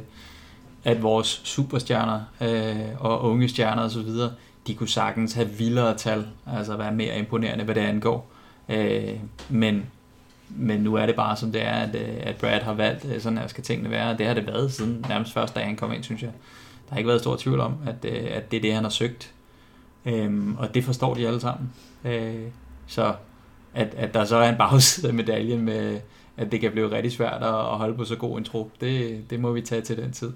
at 0.85 1.03
vores 1.03 1.41
superstjerner 1.45 2.21
øh, 2.41 2.87
og 3.01 3.23
unge 3.23 3.49
stjerner 3.49 3.83
osv., 3.83 4.09
de 4.67 4.75
kunne 4.75 4.89
sagtens 4.89 5.33
have 5.33 5.49
vildere 5.49 5.97
tal, 5.97 6.27
altså 6.47 6.77
være 6.77 6.93
mere 6.93 7.19
imponerende, 7.19 7.65
hvad 7.65 7.75
det 7.75 7.81
angår. 7.81 8.31
Øh, 8.69 9.19
men, 9.49 9.87
men 10.49 10.81
nu 10.81 10.95
er 10.95 11.07
det 11.07 11.17
bare 11.17 11.37
som 11.37 11.53
det 11.53 11.63
er, 11.63 11.73
at, 11.73 11.95
øh, 11.95 12.17
at 12.21 12.37
Brad 12.37 12.61
har 12.61 12.75
valgt, 12.75 13.05
øh, 13.05 13.21
sådan 13.21 13.39
her 13.39 13.47
skal 13.47 13.65
tingene 13.65 13.91
være, 13.91 14.17
det 14.19 14.27
har 14.27 14.35
det 14.35 14.47
været 14.47 14.73
siden 14.73 15.07
nærmest 15.09 15.33
første 15.33 15.61
dag, 15.61 15.67
han 15.67 15.77
kom 15.77 15.93
ind, 15.93 16.03
synes 16.03 16.23
jeg. 16.23 16.31
Der 16.89 16.95
har 16.95 16.99
ikke 16.99 17.09
været 17.09 17.21
stor 17.21 17.37
tvivl 17.37 17.61
om, 17.61 17.75
at, 17.87 18.05
øh, 18.05 18.27
at 18.31 18.51
det 18.51 18.57
er 18.57 18.61
det, 18.61 18.75
han 18.75 18.83
har 18.83 18.91
søgt. 18.91 19.33
Øh, 20.05 20.59
og 20.59 20.75
det 20.75 20.85
forstår 20.85 21.15
de 21.15 21.27
alle 21.27 21.41
sammen. 21.41 21.73
Øh, 22.05 22.45
så 22.87 23.15
at, 23.75 23.95
at 23.97 24.15
der 24.15 24.25
så 24.25 24.37
er 24.37 24.49
en 24.49 24.59
bagside 24.59 25.09
af 25.09 25.15
medaljen 25.15 25.61
med, 25.61 26.01
at 26.37 26.53
det 26.53 26.61
kan 26.61 26.73
blive 26.73 26.91
rigtig 26.91 27.13
svært 27.13 27.43
at, 27.43 27.53
holde 27.53 27.97
på 27.97 28.05
så 28.05 28.17
god 28.17 28.39
en 28.39 28.45
trup, 28.45 28.69
det, 28.81 29.25
det 29.31 29.41
må 29.41 29.53
vi 29.53 29.61
tage 29.61 29.83
til 29.83 29.97
den 29.97 30.13
tid. 30.13 30.33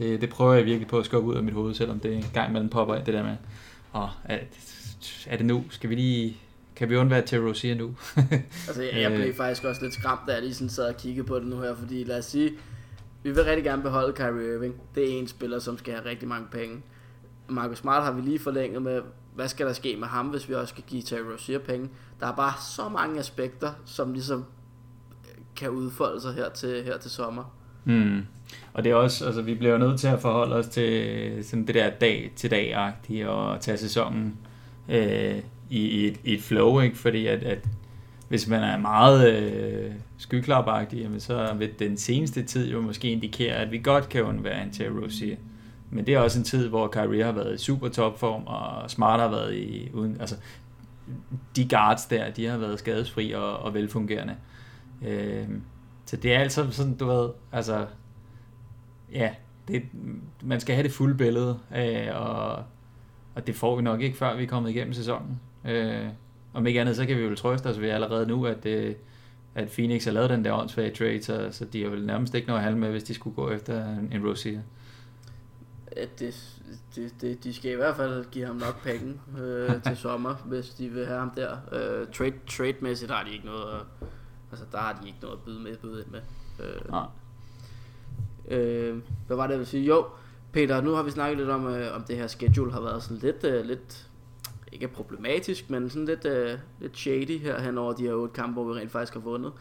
Det, 0.00 0.20
det 0.20 0.30
prøver 0.30 0.54
jeg 0.54 0.64
virkelig 0.64 0.88
på 0.88 0.98
at 0.98 1.04
skubbe 1.04 1.28
ud 1.28 1.34
af 1.34 1.42
mit 1.42 1.54
hoved, 1.54 1.74
selvom 1.74 2.00
det 2.00 2.14
en 2.14 2.24
gang 2.34 2.48
imellem 2.48 2.70
popper 2.70 2.94
ind, 2.94 3.04
det 3.04 3.14
der 3.14 3.22
med, 3.22 3.36
og 3.92 4.10
er, 4.24 4.38
er 5.26 5.36
det 5.36 5.46
nu? 5.46 5.64
Skal 5.70 5.90
vi 5.90 5.94
lige... 5.94 6.36
Kan 6.76 6.90
vi 6.90 6.96
undvære 6.96 7.22
til 7.22 7.46
Rozier 7.46 7.74
nu? 7.74 7.94
altså, 8.68 8.82
jeg, 8.82 9.02
jeg 9.02 9.12
blev 9.12 9.26
øh. 9.26 9.34
faktisk 9.34 9.64
også 9.64 9.82
lidt 9.82 9.94
skræmt, 9.94 10.20
da 10.26 10.32
jeg 10.32 10.42
lige 10.42 10.54
sådan 10.54 10.68
sad 10.68 10.88
og 10.88 10.96
kiggede 10.96 11.26
på 11.26 11.38
det 11.38 11.46
nu 11.46 11.60
her, 11.60 11.74
fordi 11.74 12.04
lad 12.04 12.18
os 12.18 12.24
sige, 12.24 12.52
vi 13.22 13.30
vil 13.30 13.44
rigtig 13.44 13.64
gerne 13.64 13.82
beholde 13.82 14.12
Kyrie 14.12 14.54
Irving. 14.54 14.74
Det 14.94 15.14
er 15.14 15.18
en 15.18 15.28
spiller, 15.28 15.58
som 15.58 15.78
skal 15.78 15.94
have 15.94 16.06
rigtig 16.06 16.28
mange 16.28 16.46
penge. 16.50 16.82
Marcus 17.48 17.78
Smart 17.78 18.04
har 18.04 18.12
vi 18.12 18.20
lige 18.20 18.38
forlænget 18.38 18.82
med, 18.82 19.02
hvad 19.34 19.48
skal 19.48 19.66
der 19.66 19.72
ske 19.72 19.96
med 19.96 20.08
ham, 20.08 20.26
hvis 20.26 20.48
vi 20.48 20.54
også 20.54 20.70
skal 20.70 20.84
give 20.86 21.02
Terry 21.02 21.32
Rozier 21.32 21.58
penge. 21.58 21.88
Der 22.20 22.26
er 22.26 22.36
bare 22.36 22.52
så 22.76 22.88
mange 22.88 23.18
aspekter, 23.18 23.72
som 23.84 24.12
ligesom 24.12 24.44
kan 25.56 25.70
udfolde 25.70 26.20
sig 26.20 26.34
her 26.34 26.48
til, 26.48 26.84
her 26.84 26.98
til 26.98 27.10
sommer. 27.10 27.56
Mm. 27.84 28.26
Og 28.72 28.84
det 28.84 28.92
er 28.92 28.94
også, 28.94 29.26
altså 29.26 29.42
vi 29.42 29.54
bliver 29.54 29.78
nødt 29.78 30.00
til 30.00 30.08
at 30.08 30.20
forholde 30.20 30.56
os 30.56 30.66
til 30.66 31.44
sådan 31.44 31.66
det 31.66 31.74
der 31.74 31.90
dag 31.90 32.32
til 32.36 32.50
dag-agtige 32.50 33.30
og 33.30 33.60
tage 33.60 33.78
sæsonen 33.78 34.36
øh, 34.88 35.38
i, 35.70 35.80
i, 35.80 36.06
et, 36.06 36.20
i 36.24 36.34
et 36.34 36.42
flow, 36.42 36.80
ikke? 36.80 36.98
fordi 36.98 37.26
at, 37.26 37.42
at 37.42 37.68
hvis 38.28 38.48
man 38.48 38.62
er 38.62 38.78
meget 38.78 39.32
øh, 39.32 39.90
skyklapagtig, 40.18 40.98
jamen 41.00 41.20
så 41.20 41.54
vil 41.58 41.70
den 41.78 41.96
seneste 41.96 42.42
tid 42.42 42.70
jo 42.70 42.80
måske 42.80 43.10
indikere, 43.10 43.54
at 43.54 43.70
vi 43.70 43.78
godt 43.78 44.08
kan 44.08 44.24
undvære 44.24 44.62
en 44.62 44.70
Terry 44.70 44.92
Rozier. 45.02 45.36
men 45.90 46.06
det 46.06 46.14
er 46.14 46.18
også 46.18 46.38
en 46.38 46.44
tid, 46.44 46.68
hvor 46.68 46.88
Kyrie 46.88 47.24
har 47.24 47.32
været 47.32 47.54
i 47.54 47.58
super 47.58 47.88
topform, 47.88 48.42
og 48.46 48.90
Smart 48.90 49.20
har 49.20 49.28
været 49.28 49.54
i 49.54 49.90
uden, 49.94 50.16
altså 50.20 50.36
de 51.56 51.68
guards 51.68 52.04
der, 52.04 52.30
de 52.30 52.46
har 52.46 52.58
været 52.58 52.78
skadesfri 52.78 53.32
og, 53.32 53.56
og 53.56 53.74
velfungerende. 53.74 54.34
Øh, 55.06 55.48
så 56.06 56.16
det 56.16 56.34
er 56.34 56.38
altså 56.38 56.66
sådan, 56.70 56.96
du 56.96 57.06
ved, 57.06 57.28
altså, 57.52 57.86
ja, 59.12 59.34
det, 59.68 59.82
man 60.42 60.60
skal 60.60 60.74
have 60.74 60.82
det 60.82 60.92
fulde 60.92 61.14
billede, 61.14 61.58
øh, 61.76 62.06
og, 62.14 62.64
og 63.34 63.46
det 63.46 63.54
får 63.54 63.76
vi 63.76 63.82
nok 63.82 64.00
ikke, 64.00 64.16
før 64.16 64.36
vi 64.36 64.42
er 64.42 64.48
kommet 64.48 64.70
igennem 64.70 64.92
sæsonen. 64.92 65.40
Øh, 65.64 66.06
om 66.52 66.66
ikke 66.66 66.80
andet, 66.80 66.96
så 66.96 67.06
kan 67.06 67.16
vi 67.16 67.22
jo 67.22 67.34
trøste 67.34 67.66
os 67.66 67.80
ved 67.80 67.90
allerede 67.90 68.26
nu, 68.26 68.46
at, 68.46 68.66
øh, 68.66 68.94
at 69.54 69.68
Phoenix 69.68 70.04
har 70.04 70.12
lavet 70.12 70.30
den 70.30 70.44
der 70.44 70.52
åndsfag 70.52 70.94
trade, 70.94 71.22
så, 71.22 71.48
så 71.50 71.64
de 71.64 71.82
har 71.82 71.90
vel 71.90 72.06
nærmest 72.06 72.34
ikke 72.34 72.48
noget 72.48 72.66
at 72.66 72.76
med, 72.76 72.90
hvis 72.90 73.02
de 73.02 73.14
skulle 73.14 73.36
gå 73.36 73.50
efter 73.50 73.98
en, 73.98 74.12
en 74.12 74.28
Rozier. 74.28 74.60
Det, 76.18 76.58
det, 76.94 77.12
det, 77.20 77.44
de 77.44 77.54
skal 77.54 77.72
i 77.72 77.74
hvert 77.74 77.96
fald 77.96 78.24
give 78.30 78.46
ham 78.46 78.56
nok 78.56 78.82
penge 78.82 79.20
øh, 79.38 79.70
til 79.86 79.96
sommer, 79.96 80.34
hvis 80.34 80.68
de 80.68 80.88
vil 80.88 81.06
have 81.06 81.18
ham 81.18 81.30
der. 81.30 81.56
Øh, 81.72 82.06
trade, 82.12 82.32
trade-mæssigt 82.46 83.10
har 83.10 83.24
de 83.24 83.30
ikke 83.32 83.46
noget 83.46 83.74
at, 83.74 84.08
altså 84.50 84.66
der 84.72 84.78
har 84.78 84.98
de 85.02 85.06
ikke 85.06 85.18
noget 85.22 85.36
at 85.36 85.42
byde 85.42 85.60
med, 85.60 85.76
byde 85.76 86.02
ind 86.02 86.10
med. 86.10 86.20
Øh, 86.60 86.90
Nej 86.90 87.06
øh, 88.48 88.98
hvad 89.26 89.36
var 89.36 89.42
det, 89.42 89.50
jeg 89.50 89.58
ville 89.58 89.70
sige? 89.70 89.84
Jo, 89.84 90.06
Peter, 90.52 90.80
nu 90.80 90.90
har 90.90 91.02
vi 91.02 91.10
snakket 91.10 91.38
lidt 91.38 91.50
om, 91.50 91.66
øh, 91.66 91.96
om 91.96 92.02
det 92.02 92.16
her 92.16 92.26
schedule 92.26 92.72
har 92.72 92.80
været 92.80 93.02
sådan 93.02 93.16
lidt, 93.16 93.44
øh, 93.44 93.64
lidt 93.64 94.10
ikke 94.72 94.88
problematisk, 94.88 95.70
men 95.70 95.90
sådan 95.90 96.06
lidt, 96.06 96.24
øh, 96.24 96.58
lidt 96.80 96.98
shady 96.98 97.38
her 97.38 97.60
hen 97.60 97.78
over 97.78 97.92
de 97.92 98.02
her 98.02 98.14
otte 98.14 98.34
kampe, 98.34 98.52
hvor 98.52 98.72
vi 98.72 98.80
rent 98.80 98.90
faktisk 98.90 99.12
har 99.12 99.20
vundet. 99.20 99.52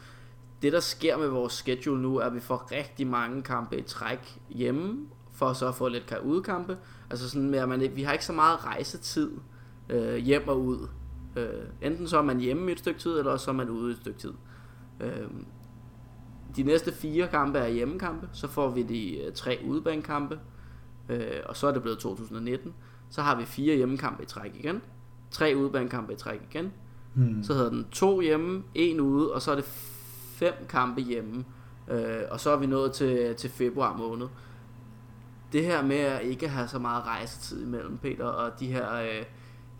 Det, 0.61 0.73
der 0.73 0.79
sker 0.79 1.17
med 1.17 1.27
vores 1.27 1.53
schedule 1.53 2.01
nu, 2.01 2.17
er, 2.17 2.25
at 2.25 2.35
vi 2.35 2.39
får 2.39 2.71
rigtig 2.71 3.07
mange 3.07 3.41
kampe 3.43 3.77
i 3.77 3.81
træk 3.81 4.39
hjemme, 4.49 5.07
for 5.31 5.53
så 5.53 5.67
at 5.67 5.75
få 5.75 5.87
lidt 5.87 6.13
udkampe. 6.23 6.77
Altså 7.09 7.29
sådan 7.29 7.49
med, 7.49 7.59
at 7.59 7.69
man, 7.69 7.91
vi 7.95 8.03
har 8.03 8.13
ikke 8.13 8.25
så 8.25 8.33
meget 8.33 8.65
rejsetid 8.65 9.31
øh, 9.89 10.15
hjem 10.15 10.47
og 10.47 10.61
ud. 10.61 10.87
Øh, 11.35 11.63
enten 11.81 12.07
så 12.07 12.17
er 12.17 12.21
man 12.21 12.39
hjemme 12.39 12.69
i 12.69 12.71
et 12.71 12.79
stykke 12.79 12.99
tid, 12.99 13.19
eller 13.19 13.37
så 13.37 13.51
er 13.51 13.55
man 13.55 13.69
ude 13.69 13.89
i 13.89 13.93
et 13.93 13.99
stykke 13.99 14.19
tid. 14.19 14.33
Øh, 14.99 15.27
de 16.55 16.63
næste 16.63 16.93
fire 16.93 17.27
kampe 17.27 17.59
er 17.59 17.67
hjemmekampe, 17.67 18.29
så 18.33 18.47
får 18.47 18.69
vi 18.69 18.83
de 18.83 19.17
øh, 19.17 19.33
tre 19.33 19.59
udebanekampe, 19.67 20.39
øh, 21.09 21.27
og 21.45 21.57
så 21.57 21.67
er 21.67 21.71
det 21.71 21.81
blevet 21.81 21.99
2019. 21.99 22.73
Så 23.09 23.21
har 23.21 23.35
vi 23.37 23.45
fire 23.45 23.75
hjemmekampe 23.75 24.23
i 24.23 24.25
træk 24.25 24.55
igen, 24.55 24.81
tre 25.31 25.53
udebanekampe 25.57 26.13
i 26.13 26.15
træk 26.15 26.41
igen. 26.51 26.71
Hmm. 27.13 27.43
Så 27.43 27.53
hedder 27.53 27.69
den 27.69 27.85
to 27.91 28.21
hjemme, 28.21 28.63
en 28.75 28.99
ude, 28.99 29.33
og 29.33 29.41
så 29.41 29.51
er 29.51 29.55
det 29.55 29.65
fem 30.35 30.53
kampe 30.69 31.01
hjemme. 31.01 31.45
Øh, 31.87 32.21
og 32.31 32.39
så 32.39 32.49
er 32.49 32.57
vi 32.57 32.65
nået 32.65 32.91
til, 32.91 33.35
til 33.35 33.49
februar 33.49 33.97
måned. 33.97 34.27
Det 35.53 35.65
her 35.65 35.85
med 35.85 35.97
at 35.97 36.21
ikke 36.21 36.47
have 36.47 36.67
så 36.67 36.79
meget 36.79 37.05
rejsetid 37.05 37.63
imellem, 37.65 37.97
Peter, 37.97 38.25
og 38.25 38.59
de 38.59 38.67
her... 38.67 38.93
Øh, 38.93 39.25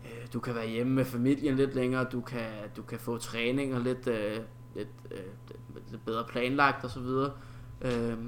øh, 0.04 0.26
du 0.32 0.40
kan 0.40 0.54
være 0.54 0.68
hjemme 0.68 0.92
med 0.92 1.04
familien 1.04 1.56
lidt 1.56 1.74
længere, 1.74 2.04
du 2.04 2.20
kan, 2.20 2.48
du 2.76 2.82
kan 2.82 2.98
få 2.98 3.18
træninger 3.18 3.78
lidt, 3.78 4.06
øh, 4.06 4.36
lidt, 4.74 4.88
øh, 5.10 5.18
lidt 5.90 6.04
bedre 6.04 6.24
planlagt 6.28 6.84
osv. 6.84 7.06
Øh, 7.82 8.18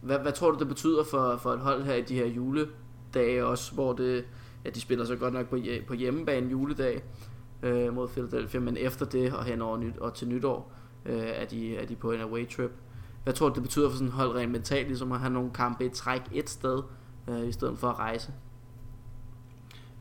hvad, 0.00 0.18
hvad 0.18 0.32
tror 0.32 0.50
du, 0.50 0.58
det 0.58 0.68
betyder 0.68 1.04
for, 1.04 1.36
for 1.36 1.52
et 1.52 1.60
hold 1.60 1.84
her 1.84 1.94
i 1.94 2.02
de 2.02 2.14
her 2.14 2.26
juledage 2.26 3.46
også, 3.46 3.74
hvor 3.74 3.92
det, 3.92 4.24
ja, 4.64 4.70
de 4.70 4.80
spiller 4.80 5.04
så 5.04 5.16
godt 5.16 5.34
nok 5.34 5.48
på, 5.48 5.58
på 5.86 5.94
hjemmebane 5.94 6.50
juledag 6.50 7.02
øh, 7.62 7.94
mod 7.94 8.08
Philadelphia, 8.08 8.60
men 8.60 8.76
efter 8.76 9.06
det 9.06 9.32
og 9.32 9.44
hen 9.44 9.62
over 9.62 9.76
nyt, 9.76 9.98
og 9.98 10.14
til 10.14 10.28
nytår 10.28 10.72
øh, 11.04 11.22
er, 11.22 11.44
de, 11.44 11.76
er 11.76 11.86
de 11.86 11.96
på 11.96 12.12
en 12.12 12.20
away 12.20 12.48
trip. 12.48 12.70
Hvad 13.24 13.34
tror 13.34 13.48
du, 13.48 13.54
det 13.54 13.62
betyder 13.62 13.88
for 13.88 13.96
sådan 13.96 14.08
et 14.08 14.14
hold 14.14 14.34
rent 14.34 14.52
mentalt, 14.52 14.86
ligesom 14.86 15.12
at 15.12 15.20
have 15.20 15.32
nogle 15.32 15.50
kampe 15.50 15.86
i 15.86 15.88
træk 15.88 16.22
et 16.32 16.50
sted, 16.50 16.82
øh, 17.28 17.48
i 17.48 17.52
stedet 17.52 17.78
for 17.78 17.88
at 17.88 17.98
rejse? 17.98 18.32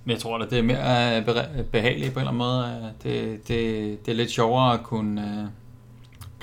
Men 0.03 0.11
jeg 0.11 0.19
tror, 0.19 0.37
at 0.37 0.49
det 0.49 0.59
er 0.59 0.63
mere 0.63 1.17
øh, 1.19 1.65
behageligt 1.65 2.13
på 2.13 2.19
en 2.19 2.27
eller 2.27 2.31
anden 2.31 2.37
måde. 2.37 2.93
Det, 3.03 3.47
det, 3.47 4.05
det 4.05 4.11
er 4.11 4.15
lidt 4.15 4.31
sjovere 4.31 4.73
at 4.73 4.83
kunne 4.83 5.21
øh, 5.21 5.47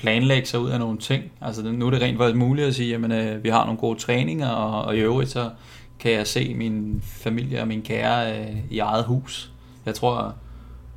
planlægge 0.03 0.49
sig 0.49 0.61
ud 0.61 0.71
af 0.71 0.79
nogle 0.79 0.99
ting. 0.99 1.25
Altså 1.41 1.63
nu 1.63 1.87
er 1.87 1.91
det 1.91 2.03
rent 2.03 2.19
faktisk 2.19 2.37
muligt 2.37 2.67
at 2.67 2.75
sige, 2.75 2.95
at 2.95 3.13
øh, 3.13 3.45
vi 3.45 3.49
har 3.49 3.65
nogle 3.65 3.79
gode 3.79 3.99
træninger, 3.99 4.49
og, 4.49 4.85
og 4.85 4.97
i 4.97 5.01
øvrigt 5.01 5.31
så 5.31 5.51
kan 5.99 6.13
jeg 6.13 6.27
se 6.27 6.55
min 6.55 7.03
familie 7.05 7.61
og 7.61 7.69
min 7.69 7.83
kære 7.83 8.41
øh, 8.41 8.57
i 8.71 8.79
eget 8.79 9.05
hus. 9.05 9.51
Jeg 9.87 9.95
tror, 9.95 10.35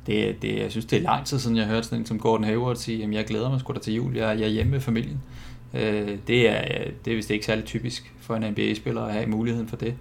det, 0.06 0.42
det, 0.42 0.58
jeg 0.58 0.70
synes, 0.70 0.84
det 0.86 0.98
er 0.98 1.02
lang 1.02 1.26
tid 1.26 1.38
siden, 1.38 1.56
jeg 1.56 1.66
hørte 1.66 1.82
sådan 1.82 1.98
en 1.98 2.06
som 2.06 2.18
Gordon 2.18 2.44
Hayward 2.44 2.76
sige, 2.76 3.04
at 3.04 3.12
jeg 3.12 3.24
glæder 3.24 3.50
mig 3.50 3.60
sgu 3.60 3.72
da 3.72 3.78
til 3.78 3.94
jul, 3.94 4.16
jeg, 4.16 4.38
jeg 4.38 4.44
er 4.46 4.50
hjemme 4.50 4.72
med 4.72 4.80
familien. 4.80 5.20
Øh, 5.74 6.18
det, 6.26 6.48
er, 6.50 6.84
det 7.04 7.10
er 7.10 7.16
vist 7.16 7.30
ikke 7.30 7.46
særlig 7.46 7.64
typisk 7.64 8.14
for 8.20 8.36
en 8.36 8.52
NBA-spiller 8.52 9.02
at 9.02 9.12
have 9.12 9.26
muligheden 9.26 9.68
for 9.68 9.76
det. 9.76 9.94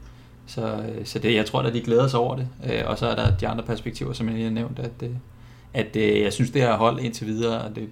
Så, 0.47 0.61
øh, 0.61 1.05
så 1.05 1.19
det, 1.19 1.35
jeg 1.35 1.45
tror 1.45 1.61
at 1.61 1.73
de 1.73 1.81
glæder 1.81 2.07
sig 2.07 2.19
over 2.19 2.35
det. 2.35 2.47
Øh, 2.71 2.81
og 2.85 2.97
så 2.97 3.07
er 3.07 3.15
der 3.15 3.37
de 3.37 3.47
andre 3.47 3.63
perspektiver, 3.63 4.13
som 4.13 4.27
jeg 4.27 4.35
lige 4.35 4.45
har 4.45 4.53
nævnt, 4.53 4.79
at, 4.79 5.09
at 5.73 5.95
jeg 5.95 6.33
synes, 6.33 6.51
det 6.51 6.61
har 6.61 6.77
hold 6.77 6.99
indtil 6.99 7.27
videre, 7.27 7.61
og 7.61 7.75
det, 7.75 7.89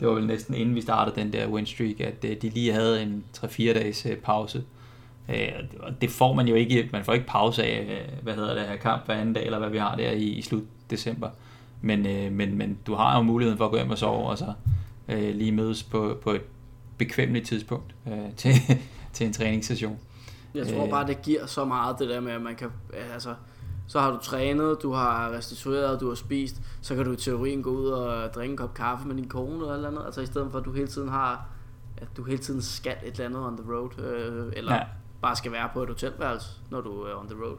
det 0.00 0.08
var 0.08 0.14
vel 0.14 0.26
næsten 0.26 0.54
inden 0.54 0.74
vi 0.74 0.80
startede 0.80 1.20
den 1.20 1.32
der 1.32 1.48
win 1.48 1.66
streak, 1.66 2.00
at 2.00 2.22
de 2.22 2.48
lige 2.48 2.72
havde 2.72 3.02
en 3.02 3.24
3-4 3.36 3.62
dages 3.72 4.06
pause. 4.24 4.64
Og 5.80 6.00
det 6.00 6.10
får 6.10 6.34
man 6.34 6.48
jo 6.48 6.54
ikke, 6.54 6.88
man 6.92 7.04
får 7.04 7.12
ikke 7.12 7.26
pause 7.26 7.64
af, 7.64 8.10
hvad 8.22 8.34
hedder 8.34 8.54
det 8.54 8.62
her 8.62 8.76
kamp 8.76 9.06
hver 9.06 9.14
anden 9.14 9.34
dag, 9.34 9.44
eller 9.44 9.58
hvad 9.58 9.70
vi 9.70 9.78
har 9.78 9.96
der 9.96 10.10
i, 10.10 10.24
i 10.24 10.42
slut 10.42 10.62
december. 10.90 11.30
Men, 11.80 12.02
men, 12.32 12.58
men 12.58 12.78
du 12.86 12.94
har 12.94 13.16
jo 13.16 13.22
muligheden 13.22 13.58
for 13.58 13.64
at 13.64 13.70
gå 13.70 13.76
hjem 13.76 13.90
og 13.90 13.98
sove, 13.98 14.26
og 14.26 14.38
så 14.38 14.52
lige 15.08 15.52
mødes 15.52 15.82
på, 15.82 16.18
på 16.22 16.32
et 16.32 16.42
bekvemmeligt 16.98 17.46
tidspunkt 17.46 17.94
til, 18.36 18.52
til 19.12 19.26
en 19.26 19.32
træningssession. 19.32 19.98
Jeg 20.54 20.66
tror 20.66 20.84
øh. 20.84 20.90
bare, 20.90 21.06
det 21.06 21.22
giver 21.22 21.46
så 21.46 21.64
meget 21.64 21.98
det 21.98 22.08
der 22.08 22.20
med, 22.20 22.32
at 22.32 22.42
man 22.42 22.56
kan, 22.56 22.68
altså, 23.14 23.34
så 23.88 24.00
har 24.00 24.10
du 24.10 24.18
trænet, 24.22 24.76
du 24.82 24.92
har 24.92 25.30
restitueret, 25.30 26.00
du 26.00 26.08
har 26.08 26.14
spist, 26.14 26.62
så 26.82 26.94
kan 26.94 27.04
du 27.04 27.12
i 27.12 27.16
teorien 27.16 27.62
gå 27.62 27.70
ud 27.70 27.86
og 27.86 28.34
drikke 28.34 28.52
en 28.52 28.56
kop 28.56 28.74
kaffe 28.74 29.08
med 29.08 29.16
din 29.16 29.28
kone 29.28 29.74
eller 29.74 29.88
andet, 29.88 30.02
altså 30.04 30.20
i 30.20 30.26
stedet 30.26 30.50
for 30.50 30.58
at 30.58 30.64
du 30.64 30.72
hele 30.72 30.88
tiden 30.88 31.08
har, 31.08 31.46
at 31.96 32.08
du 32.16 32.24
hele 32.24 32.38
tiden 32.38 32.62
skal 32.62 32.96
et 33.04 33.12
eller 33.12 33.24
andet 33.24 33.40
on 33.40 33.56
the 33.56 33.72
road, 33.72 33.98
øh, 33.98 34.52
eller 34.56 34.74
ja. 34.74 34.82
bare 35.22 35.36
skal 35.36 35.52
være 35.52 35.68
på 35.72 35.82
et 35.82 35.88
hotelværelse, 35.88 36.48
når 36.70 36.80
du 36.80 37.02
er 37.02 37.20
on 37.20 37.28
the 37.28 37.36
road. 37.44 37.56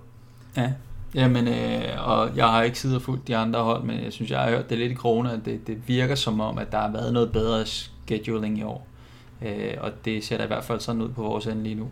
Ja, 0.58 0.74
Jamen, 1.16 1.48
øh, 1.48 2.08
og 2.10 2.38
jeg 2.38 2.48
har 2.48 2.64
ikke 2.64 2.80
siddet 2.80 2.96
og 2.98 3.02
fulgt 3.02 3.28
de 3.28 3.38
andre 3.38 3.64
hold, 3.64 3.84
men 3.84 4.04
jeg 4.04 4.14
synes, 4.14 4.32
jeg 4.32 4.40
har 4.40 4.50
hørt 4.50 4.70
det 4.70 4.78
lidt 4.78 4.92
i 4.92 4.96
krone, 4.96 5.32
at 5.32 5.46
det, 5.46 5.68
det 5.68 5.88
virker 5.88 6.16
som 6.16 6.40
om, 6.40 6.58
at 6.58 6.72
der 6.72 6.78
har 6.78 6.92
været 6.92 7.14
noget 7.14 7.32
bedre 7.32 7.66
scheduling 7.66 8.60
i 8.60 8.64
år. 8.64 8.88
Øh, 9.42 9.74
og 9.82 9.92
det 10.06 10.24
ser 10.24 10.38
da 10.38 10.44
i 10.44 10.48
hvert 10.48 10.64
fald 10.64 10.80
sådan 10.80 11.02
ud 11.02 11.10
på 11.10 11.22
vores 11.22 11.48
ende 11.48 11.64
lige 11.64 11.76
nu. 11.76 11.90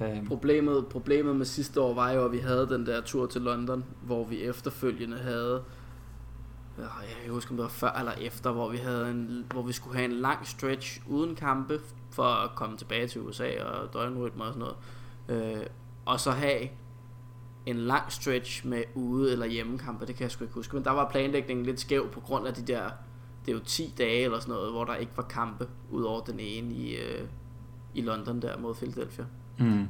Øh. 0.00 0.26
Problemet, 0.26 0.86
problemet 0.86 1.36
med 1.36 1.46
sidste 1.46 1.80
år 1.80 1.94
var 1.94 2.10
jo, 2.10 2.24
at 2.24 2.32
vi 2.32 2.38
havde 2.38 2.68
den 2.68 2.86
der 2.86 3.00
tur 3.00 3.26
til 3.26 3.40
London, 3.40 3.84
hvor 4.02 4.24
vi 4.24 4.42
efterfølgende 4.42 5.18
havde 5.18 5.62
øh, 6.78 6.84
jeg 6.84 7.24
kan 7.24 7.32
huske, 7.32 7.50
om 7.50 7.56
det 7.56 7.62
var 7.62 7.68
før 7.68 7.92
eller 7.92 8.12
efter, 8.12 8.52
hvor 8.52 8.68
vi, 8.68 8.76
havde 8.76 9.10
en, 9.10 9.46
hvor 9.52 9.62
vi 9.62 9.72
skulle 9.72 9.96
have 9.96 10.10
en 10.10 10.16
lang 10.16 10.46
stretch 10.46 11.00
uden 11.06 11.34
kampe, 11.34 11.80
for 12.10 12.22
at 12.22 12.50
komme 12.54 12.76
tilbage 12.76 13.08
til 13.08 13.20
USA 13.20 13.64
og 13.64 13.92
døgnrytme 13.92 14.44
og 14.44 14.54
sådan 14.54 14.68
noget. 15.28 15.56
Øh, 15.56 15.66
og 16.04 16.20
så 16.20 16.30
have 16.30 16.68
en 17.66 17.76
lang 17.76 18.12
stretch 18.12 18.66
med 18.66 18.82
ude- 18.94 19.32
eller 19.32 19.46
hjemmekampe, 19.46 20.06
det 20.06 20.16
kan 20.16 20.22
jeg 20.22 20.30
sgu 20.30 20.44
ikke 20.44 20.54
huske. 20.54 20.76
Men 20.76 20.84
der 20.84 20.90
var 20.90 21.10
planlægningen 21.10 21.66
lidt 21.66 21.80
skæv 21.80 22.10
på 22.10 22.20
grund 22.20 22.46
af 22.46 22.54
de 22.54 22.72
der, 22.72 22.90
det 23.46 23.52
er 23.52 23.56
jo 23.56 23.64
10 23.64 23.94
dage 23.98 24.24
eller 24.24 24.38
sådan 24.38 24.54
noget, 24.54 24.72
hvor 24.72 24.84
der 24.84 24.94
ikke 24.94 25.12
var 25.16 25.22
kampe, 25.22 25.68
udover 25.90 26.20
den 26.20 26.40
ene 26.40 26.74
i, 26.74 26.96
øh, 26.96 27.28
i 27.94 28.00
London 28.02 28.42
der 28.42 28.58
mod 28.58 28.74
Philadelphia. 28.74 29.24
Mm. 29.60 29.88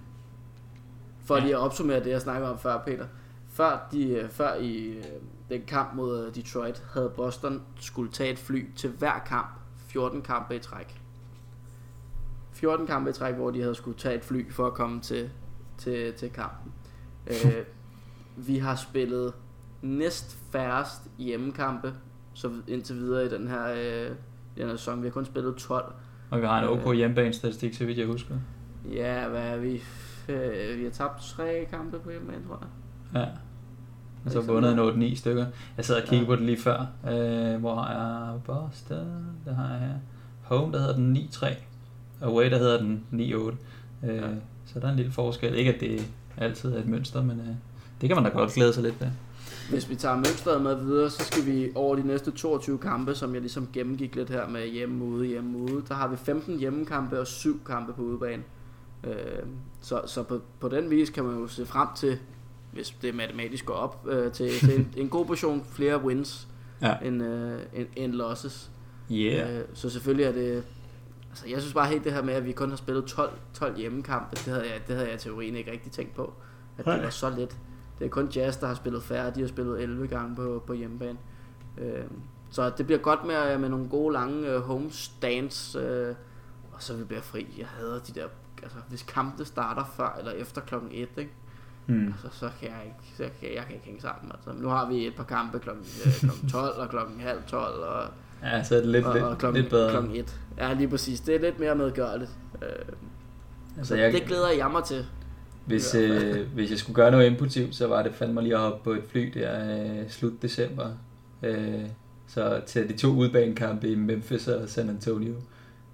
For 1.25 1.37
ja. 1.37 1.43
lige 1.43 1.55
at 1.55 1.61
opsummere 1.61 2.05
det, 2.05 2.11
jeg 2.11 2.21
snakkede 2.21 2.53
om 2.53 2.59
før, 2.59 2.83
Peter. 2.87 3.07
Før, 3.49 3.89
de, 3.93 4.09
øh, 4.09 4.29
før 4.29 4.55
i 4.55 4.87
øh, 4.87 5.05
den 5.51 5.63
kamp 5.67 5.95
mod 5.95 6.27
øh, 6.27 6.35
Detroit, 6.35 6.83
havde 6.95 7.13
Boston 7.17 7.63
skulle 7.81 8.13
tage 8.13 8.33
et 8.33 8.39
fly 8.39 8.75
til 8.77 8.91
hver 8.91 9.19
kamp. 9.27 9.49
14 9.77 10.23
kampe 10.23 10.57
i 10.57 10.59
træk. 10.59 11.01
14 12.53 12.87
kampe 12.87 13.11
i 13.11 13.13
træk, 13.13 13.35
hvor 13.35 13.51
de 13.51 13.61
havde 13.61 13.75
skulle 13.75 13.99
tage 13.99 14.15
et 14.15 14.25
fly 14.25 14.53
for 14.53 14.67
at 14.67 14.75
komme 14.75 15.01
til, 15.01 15.31
til, 15.79 16.13
til 16.13 16.31
kampen. 16.31 16.73
øh, 17.27 17.65
vi 18.37 18.59
har 18.59 18.75
spillet 18.75 19.33
næst 19.83 20.39
færrest 20.53 21.11
hjemmekampe 21.19 21.95
så 22.35 22.51
indtil 22.69 22.97
videre 22.97 23.27
i 23.27 23.29
den 23.29 23.49
her, 23.49 23.73
øh, 23.73 24.11
den 24.57 24.69
her 24.69 24.77
sæson. 24.77 25.03
Vi 25.03 25.07
har 25.07 25.13
kun 25.13 25.25
spillet 25.25 25.57
12. 25.57 25.93
Og 26.31 26.41
vi 26.41 26.47
har 26.47 26.63
en 26.63 26.69
OK 26.69 26.97
hjemmebane 26.97 27.33
statistik, 27.33 27.75
så 27.75 27.85
vidt 27.85 27.99
jeg 27.99 28.07
husker. 28.07 28.35
Ja, 28.85 29.29
hvad 29.29 29.43
er 29.43 29.57
vi? 29.57 29.83
Øh, 30.29 30.79
vi 30.79 30.85
har 30.85 30.91
tabt 30.91 31.23
tre 31.23 31.67
kampe 31.71 31.99
på 31.99 32.11
hjemmebane, 32.11 32.47
tror 32.47 32.59
jeg. 32.61 33.23
Ja. 33.23 33.29
Og 34.25 34.31
så 34.31 34.41
vundet 34.41 34.73
en 34.73 35.13
8-9 35.13 35.17
stykker. 35.17 35.47
Jeg 35.77 35.85
sad 35.85 35.97
og 35.97 36.03
kiggede 36.03 36.21
ja. 36.21 36.27
på 36.27 36.37
det 36.37 36.45
lige 36.45 36.61
før. 36.61 36.87
Øh, 37.09 37.61
hvor 37.61 37.87
jeg 37.87 38.41
Boston? 38.45 39.27
Det 39.45 39.57
har 39.57 39.71
jeg 39.71 39.81
her. 39.81 39.95
Home, 40.43 40.73
der 40.73 40.79
hedder 40.79 40.95
den 40.95 41.17
9-3. 41.17 41.55
Away, 42.21 42.51
der 42.51 42.59
hedder 42.59 42.79
den 42.79 43.05
9-8. 43.13 43.17
Øh, 43.17 44.17
ja. 44.17 44.23
Så 44.67 44.81
der 44.81 44.87
er 44.87 44.91
en 44.91 44.97
lille 44.97 45.13
forskel. 45.13 45.55
Ikke 45.55 45.75
at 45.75 45.81
det 45.81 46.11
altid 46.37 46.75
er 46.75 46.79
et 46.79 46.89
mønster, 46.89 47.23
men 47.23 47.41
øh, 47.41 47.55
det 48.01 48.09
kan 48.09 48.17
man 48.17 48.25
da 48.25 48.31
godt 48.31 48.53
glæde 48.53 48.73
sig 48.73 48.83
lidt 48.83 49.01
ved. 49.01 49.09
Hvis 49.71 49.91
vi 49.91 49.95
tager 49.95 50.17
mønstret 50.17 50.63
med 50.63 50.75
videre, 50.75 51.11
så 51.11 51.25
skal 51.25 51.47
vi 51.47 51.69
over 51.75 51.97
de 51.97 52.07
næste 52.07 52.31
22 52.31 52.79
kampe, 52.79 53.15
som 53.15 53.33
jeg 53.33 53.41
ligesom 53.41 53.69
gennemgik 53.73 54.17
lidt 54.17 54.31
her 54.31 54.49
med 54.49 54.67
hjemme 54.67 55.05
ude, 55.05 55.27
hjemme 55.27 55.59
ude. 55.59 55.83
Der 55.89 55.95
har 55.95 56.09
vi 56.09 56.17
15 56.17 56.59
hjemmekampe 56.59 57.21
og 57.21 57.27
7 57.27 57.65
kampe 57.65 57.93
på 57.93 58.03
udebane. 58.03 58.43
Øh, 59.05 59.15
så 59.81 60.03
så 60.07 60.23
på, 60.23 60.41
på 60.61 60.69
den 60.69 60.91
vis 60.91 61.11
kan 61.11 61.25
man 61.25 61.39
jo 61.39 61.47
se 61.47 61.67
frem 61.67 61.89
til, 61.97 62.19
hvis 62.73 62.91
det 63.03 63.15
matematisk 63.15 63.67
går 63.67 63.75
op, 63.75 64.07
øh, 64.09 64.33
til, 64.33 64.51
til 64.51 64.79
en, 64.79 64.93
en 64.97 65.09
god 65.09 65.27
portion 65.27 65.65
flere 65.65 66.03
wins 66.05 66.49
Ja. 66.83 66.97
end, 67.03 67.23
øh, 67.23 67.61
end, 67.73 67.89
end 67.97 68.13
losses. 68.13 68.71
Yeah. 69.13 69.57
Øh, 69.59 69.65
så 69.75 69.91
selvfølgelig 69.91 70.27
er 70.27 70.33
det... 70.33 70.65
Altså, 71.31 71.49
jeg 71.49 71.61
synes 71.61 71.75
bare 71.75 71.87
helt 71.87 72.05
det 72.05 72.13
her 72.13 72.23
med, 72.23 72.35
at 72.35 72.45
vi 72.45 72.53
kun 72.53 72.69
har 72.71 72.77
spillet 72.77 73.05
12, 73.05 73.39
12 73.55 73.77
hjemmekampe, 73.77 74.37
det 74.37 74.45
havde, 74.53 74.63
jeg, 74.63 74.81
det 74.87 74.95
havde 74.95 75.09
jeg 75.09 75.17
i 75.17 75.19
teorien 75.19 75.57
ikke 75.57 75.73
rigtig 75.73 75.93
tænkt 75.93 76.15
på. 76.15 76.33
At 76.79 76.85
det 76.85 77.03
var 77.03 77.11
så 77.11 77.31
let. 77.31 77.59
Det 77.99 78.05
er 78.05 78.09
kun 78.09 78.29
Jazz, 78.29 78.57
der 78.59 78.67
har 78.67 78.75
spillet 78.75 79.03
færre, 79.03 79.31
de 79.35 79.41
har 79.41 79.49
spillet 79.49 79.83
11 79.83 80.07
gange 80.07 80.37
på, 80.37 80.63
på 80.67 80.73
hjemmebane. 80.73 81.19
Øh, 81.79 82.05
så 82.51 82.71
det 82.79 82.87
bliver 82.87 82.99
godt 82.99 83.25
med, 83.25 83.59
med 83.59 83.69
nogle 83.69 83.89
gode 83.89 84.13
lange 84.13 84.49
øh, 84.49 84.61
homestands, 84.61 85.77
øh, 85.77 86.15
og 86.73 86.83
så 86.83 86.97
vi 86.97 87.05
bliver 87.05 87.23
fri. 87.23 87.47
Jeg 87.59 87.67
hader 87.67 87.99
de 87.99 88.13
der, 88.21 88.27
altså 88.63 88.79
hvis 88.89 89.03
kampene 89.03 89.45
starter 89.47 89.85
før 89.97 90.17
eller 90.19 90.33
efter 90.33 90.61
klokken 90.61 90.91
1, 90.93 91.09
ikke? 91.17 91.31
Hmm. 91.87 92.07
Altså, 92.07 92.39
så 92.39 92.51
kan 92.61 92.69
jeg 92.69 92.83
ikke, 92.85 93.17
så 93.17 93.23
kan 93.41 93.55
jeg, 93.57 93.65
kan 93.65 93.75
ikke 93.75 93.87
hænge 93.87 94.01
sammen. 94.01 94.33
Altså, 94.33 94.63
nu 94.63 94.69
har 94.69 94.89
vi 94.89 95.07
et 95.07 95.15
par 95.17 95.25
kampe 95.25 95.59
klokken, 95.59 95.85
øh, 96.07 96.13
klokken 96.21 96.49
12 96.49 96.79
og 96.79 96.89
klokken 96.91 97.21
halv 97.21 97.39
12 97.47 97.63
og 97.83 98.05
Ja, 98.43 98.63
så 98.63 98.75
er 98.77 98.81
det 98.81 98.89
lidt, 98.89 99.05
og, 99.07 99.15
lidt, 99.15 99.25
og 99.25 99.39
klokken, 99.39 99.63
lidt 99.63 99.71
bedre. 99.71 99.91
klokken 99.91 100.17
1. 100.17 100.41
Ja, 100.59 100.73
lige 100.73 100.89
præcis. 100.89 101.21
Det 101.21 101.35
er 101.35 101.41
lidt 101.41 101.61
mere 101.61 101.75
medgørligt. 101.75 102.31
Øh, 102.63 102.69
Altså, 103.79 103.95
så 103.95 104.01
jeg, 104.01 104.13
det 104.13 104.23
glæder 104.23 104.51
jeg 104.51 104.71
mig 104.71 104.85
til. 104.85 105.07
hvis, 105.67 105.95
øh, 105.95 106.47
hvis 106.55 106.71
jeg 106.71 106.79
skulle 106.79 106.95
gøre 106.95 107.11
noget 107.11 107.27
impulsivt, 107.27 107.75
så 107.75 107.87
var 107.87 108.03
det 108.03 108.15
fandme 108.15 108.43
lige 108.43 108.55
at 108.55 108.61
hoppe 108.61 108.85
på 108.85 108.93
et 108.93 109.03
fly 109.09 109.33
der 109.35 109.81
øh, 110.03 110.11
slut 110.11 110.43
december. 110.43 110.87
Øh, 111.43 111.81
så 112.27 112.61
til 112.67 112.89
de 112.89 112.97
to 112.97 113.09
udbanekampe 113.09 113.89
i 113.89 113.95
Memphis 113.95 114.49
og 114.49 114.69
San 114.69 114.89
Antonio. 114.89 115.35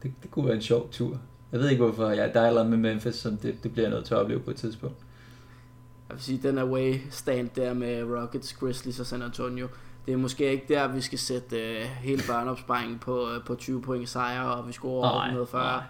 Det, 0.02 0.12
det 0.22 0.30
kunne 0.30 0.44
være 0.46 0.54
en 0.54 0.62
sjov 0.62 0.88
tur. 0.90 1.18
Jeg 1.56 1.62
ved 1.62 1.70
ikke 1.70 1.84
hvorfor. 1.84 2.04
Er 2.04 2.46
eller 2.46 2.60
andet 2.60 2.78
med 2.78 2.90
Memphis, 2.90 3.14
som 3.14 3.36
det, 3.36 3.62
det 3.62 3.72
bliver 3.72 3.88
jeg 3.88 3.94
nødt 3.94 4.04
til 4.04 4.14
at 4.14 4.20
opleve 4.20 4.40
på 4.40 4.50
et 4.50 4.56
tidspunkt. 4.56 4.96
Jeg 6.08 6.16
vil 6.16 6.22
sige, 6.22 6.40
den 6.42 6.58
away 6.58 6.94
stand 7.10 7.50
der 7.56 7.74
med 7.74 8.02
Rockets, 8.02 8.52
Grizzlies 8.52 9.00
og 9.00 9.06
San 9.06 9.22
Antonio, 9.22 9.68
det 10.06 10.12
er 10.12 10.16
måske 10.16 10.50
ikke 10.52 10.64
der, 10.68 10.88
vi 10.88 11.00
skal 11.00 11.18
sætte 11.18 11.56
øh, 11.60 11.80
hele 11.82 12.22
børneopsparingen 12.28 12.98
på, 12.98 13.30
øh, 13.30 13.44
på 13.44 13.54
20 13.54 13.82
point 13.82 14.08
sejre, 14.08 14.54
og 14.54 14.68
vi 14.68 14.72
scorer 14.72 15.08
over 15.10 15.18
Nej, 15.18 15.26
140. 15.26 15.82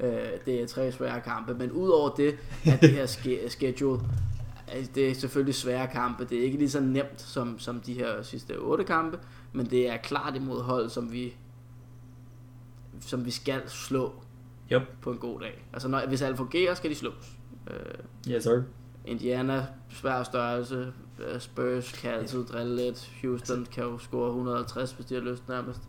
Øh, 0.00 0.28
det 0.46 0.62
er 0.62 0.66
tre 0.66 0.92
svære 0.92 1.20
kampe, 1.20 1.54
men 1.54 1.72
udover 1.72 2.10
det, 2.10 2.34
er 2.66 2.76
det 2.76 2.90
her 2.90 3.06
ske- 3.06 3.48
schedule, 3.50 4.00
altså, 4.68 4.92
det 4.94 5.10
er 5.10 5.14
selvfølgelig 5.14 5.54
svære 5.54 5.86
kampe. 5.86 6.24
Det 6.24 6.38
er 6.38 6.42
ikke 6.42 6.58
lige 6.58 6.70
så 6.70 6.80
nemt 6.80 7.20
som, 7.20 7.58
som 7.58 7.80
de 7.80 7.94
her 7.94 8.22
sidste 8.22 8.58
otte 8.58 8.84
kampe, 8.84 9.18
men 9.52 9.66
det 9.66 9.90
er 9.90 9.96
klart 9.96 10.36
imod 10.36 10.62
hold, 10.62 10.90
som 10.90 11.12
vi, 11.12 11.34
som 13.00 13.24
vi 13.24 13.30
skal 13.30 13.60
slå 13.66 14.12
Yep. 14.72 14.82
på 15.02 15.12
en 15.12 15.18
god 15.18 15.40
dag. 15.40 15.64
Altså 15.72 15.88
når, 15.88 16.02
hvis 16.08 16.22
alt 16.22 16.36
fungerer, 16.36 16.74
skal 16.74 16.90
de 16.90 16.94
slås. 16.94 17.32
Øh, 17.70 18.32
Yes, 18.34 18.42
sir. 18.42 18.62
Indiana, 19.06 19.66
svær 19.90 20.22
størrelse. 20.22 20.92
Øh, 21.18 21.40
Spurs 21.40 21.92
kan 21.92 22.10
altid 22.10 22.44
drille 22.44 22.76
lidt. 22.76 23.10
Houston 23.22 23.66
kan 23.72 23.84
jo 23.84 23.98
score 23.98 24.28
150, 24.28 24.92
hvis 24.92 25.06
de 25.06 25.14
har 25.14 25.22
lyst 25.22 25.48
nærmest. 25.48 25.80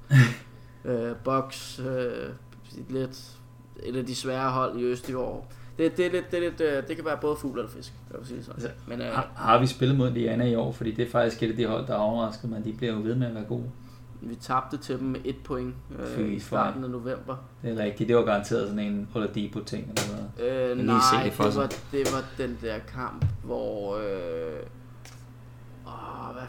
øh, 0.86 1.16
Bucks, 1.24 1.80
øh, 1.80 2.30
lidt 2.90 3.32
et 3.84 3.96
af 3.96 4.06
de 4.06 4.16
svære 4.16 4.50
hold 4.52 4.80
i 4.80 4.84
øst 4.84 5.10
i 5.10 5.14
år. 5.14 5.52
Det, 5.78 5.98
det, 5.98 6.06
er 6.06 6.12
lidt, 6.12 6.32
det, 6.32 6.38
er 6.46 6.50
lidt, 6.50 6.62
øh, 6.62 6.88
det 6.88 6.96
kan 6.96 7.06
være 7.06 7.18
både 7.22 7.36
fugl 7.36 7.60
eller 7.60 7.72
fisk, 7.72 7.94
kan 8.10 8.20
jeg 8.20 8.28
sige 8.28 8.44
sådan. 8.44 8.64
Altså, 8.64 8.78
Men 8.88 9.02
øh, 9.02 9.08
Har, 9.08 9.32
har 9.36 9.60
vi 9.60 9.68
spillet 9.68 9.98
mod 9.98 10.08
Indiana 10.08 10.46
i 10.46 10.56
år? 10.56 10.72
Fordi 10.72 10.92
det 10.92 11.08
er 11.08 11.12
faktisk 11.12 11.44
et 11.44 11.50
af 11.50 11.56
de 11.56 11.66
hold, 11.66 11.88
der 11.88 11.94
har 11.94 12.04
overrasket 12.04 12.50
mig. 12.50 12.66
De 12.66 12.74
bliver 12.74 12.94
jo 12.94 13.00
ved 13.02 13.16
med 13.16 13.28
at 13.28 13.36
være 13.36 13.44
gode. 13.44 13.72
Vi 14.22 14.36
tabte 14.36 14.78
til 14.78 15.00
dem 15.00 15.08
med 15.08 15.20
et 15.26 15.36
point 15.44 15.76
Fy 16.16 16.20
øh, 16.20 16.34
i 16.34 16.40
starten 16.40 16.84
af 16.84 16.90
november. 16.90 17.36
Det 17.62 17.72
er 17.80 17.84
rigtigt. 17.84 18.08
Det 18.08 18.16
var 18.16 18.24
garanteret 18.26 18.68
sådan 18.70 18.80
en 18.94 19.10
Oladipo-ting 19.16 19.90
eller 19.90 20.02
noget. 20.40 20.72
Øh, 20.72 20.78
nej, 20.78 21.00
se 21.14 21.24
det 21.26 21.34
for 21.34 21.44
det, 21.44 21.56
var, 21.56 21.68
det 21.92 22.08
var 22.14 22.24
den 22.46 22.58
der 22.62 22.80
kamp, 22.80 23.26
hvor... 23.44 23.98
Øh, 23.98 24.60
åh, 25.88 26.34
hvad 26.34 26.48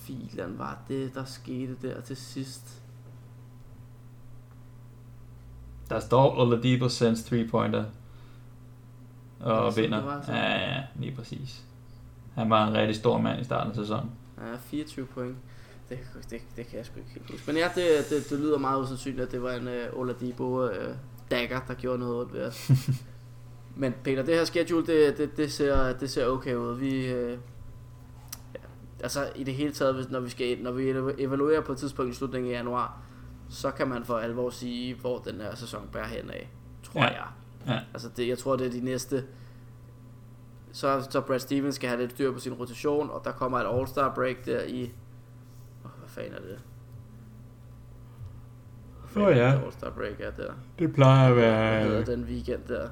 filen 0.00 0.58
var 0.58 0.78
det, 0.88 1.14
der 1.14 1.24
skete 1.24 1.76
der 1.82 2.00
til 2.00 2.16
sidst? 2.16 2.80
Der 5.90 6.00
står 6.00 6.38
Oladipo 6.38 6.88
sends 6.88 7.32
3-pointer. 7.32 7.84
Er 9.40 9.44
Og 9.50 9.66
det 9.66 9.74
sådan, 9.74 9.84
vinder. 9.84 9.98
det 9.98 10.06
var? 10.06 10.24
Ja, 10.36 10.72
ja, 10.74 10.82
lige 10.96 11.14
præcis. 11.16 11.64
Han 12.34 12.50
var 12.50 12.66
en 12.68 12.74
rigtig 12.74 12.96
stor 12.96 13.18
mand 13.18 13.40
i 13.40 13.44
starten 13.44 13.70
af 13.70 13.76
sæsonen. 13.76 14.10
Ja, 14.38 14.56
24 14.56 15.06
point. 15.06 15.36
Det, 15.88 15.98
det, 16.30 16.42
det 16.56 16.66
kan 16.66 16.78
jeg 16.78 16.86
sgu 16.86 16.98
ikke 16.98 17.10
helt 17.10 17.30
huske. 17.30 17.44
Men 17.46 17.56
ja, 17.56 17.68
det, 17.74 18.06
det, 18.10 18.30
det 18.30 18.38
lyder 18.40 18.58
meget 18.58 18.82
usandsynligt, 18.82 19.22
at 19.26 19.32
det 19.32 19.42
var 19.42 19.52
en 19.52 19.68
uh, 19.68 19.98
Oladipo 20.00 20.64
uh, 20.66 20.70
dagger, 21.30 21.60
der 21.68 21.74
gjorde 21.74 21.98
noget 21.98 22.20
ondt 22.20 22.32
ved 22.32 22.42
os. 22.46 22.70
Men 23.76 23.94
Peter, 24.04 24.22
det 24.22 24.34
her 24.34 24.44
schedule, 24.44 24.86
det, 24.86 25.18
det, 25.18 25.36
det, 25.36 25.52
ser, 25.52 25.92
det 25.92 26.10
ser 26.10 26.26
okay 26.26 26.54
ud. 26.54 26.78
Vi, 26.78 27.14
uh, 27.14 27.30
ja, 27.30 27.36
altså 29.02 29.28
i 29.36 29.44
det 29.44 29.54
hele 29.54 29.72
taget, 29.72 29.94
hvis, 29.94 30.10
når 30.10 30.20
vi 30.20 30.30
skal 30.30 30.58
når 30.62 30.72
vi 30.72 30.90
evaluerer 31.18 31.60
på 31.60 31.72
et 31.72 31.78
tidspunkt 31.78 32.12
i 32.12 32.14
slutningen 32.14 32.52
af 32.52 32.56
januar, 32.56 32.98
så 33.48 33.70
kan 33.70 33.88
man 33.88 34.04
for 34.04 34.18
alvor 34.18 34.50
sige, 34.50 34.94
hvor 34.94 35.18
den 35.18 35.40
her 35.40 35.54
sæson 35.54 35.88
bærer 35.92 36.06
hen 36.06 36.30
af, 36.30 36.50
tror 36.82 37.00
Ja. 37.00 37.06
jeg. 37.08 37.26
Ja. 37.66 37.80
Altså 37.92 38.08
det, 38.16 38.28
jeg 38.28 38.38
tror, 38.38 38.56
det 38.56 38.66
er 38.66 38.70
de 38.70 38.80
næste... 38.80 39.24
Så, 40.72 41.06
så 41.10 41.20
Brad 41.20 41.38
Stevens 41.38 41.74
skal 41.74 41.88
have 41.88 42.00
lidt 42.00 42.10
styr 42.10 42.32
på 42.32 42.38
sin 42.38 42.52
rotation, 42.52 43.10
og 43.10 43.20
der 43.24 43.32
kommer 43.32 43.58
et 43.58 43.64
All-Star 43.80 44.14
break 44.14 44.36
der 44.46 44.62
i... 44.62 44.92
Oh, 46.16 46.22
hvad 46.22 46.24
fanden 46.24 46.44
er 46.44 46.48
det? 46.48 46.60
Hvad 49.00 49.08
fanden 49.08 49.38
er 49.38 49.44
ja. 49.44 49.60
All-Star 49.60 49.90
break 49.90 50.20
er 50.20 50.30
der? 50.30 50.52
Det 50.78 50.94
plejer 50.94 51.28
at 51.28 51.34
Hvad 51.34 51.84
hedder 51.84 52.04
den 52.04 52.24
weekend 52.24 52.64
der? 52.68 52.88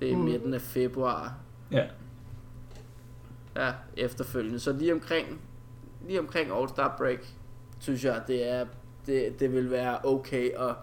Det 0.00 0.10
er 0.10 0.16
Uh. 0.16 0.24
midten 0.24 0.54
af 0.54 0.60
februar. 0.60 1.34
Ja. 1.70 1.86
Ja, 3.56 3.72
efterfølgende. 3.96 4.60
Så 4.60 4.72
lige 4.72 4.92
omkring, 4.92 5.40
lige 6.06 6.20
omkring 6.20 6.50
All-Star 6.50 6.94
break, 6.98 7.18
synes 7.78 8.04
jeg, 8.04 8.22
det 8.26 8.48
er 8.48 8.66
det, 9.06 9.40
det 9.40 9.52
vil 9.52 9.70
være 9.70 9.98
okay 10.04 10.50
at, 10.58 10.74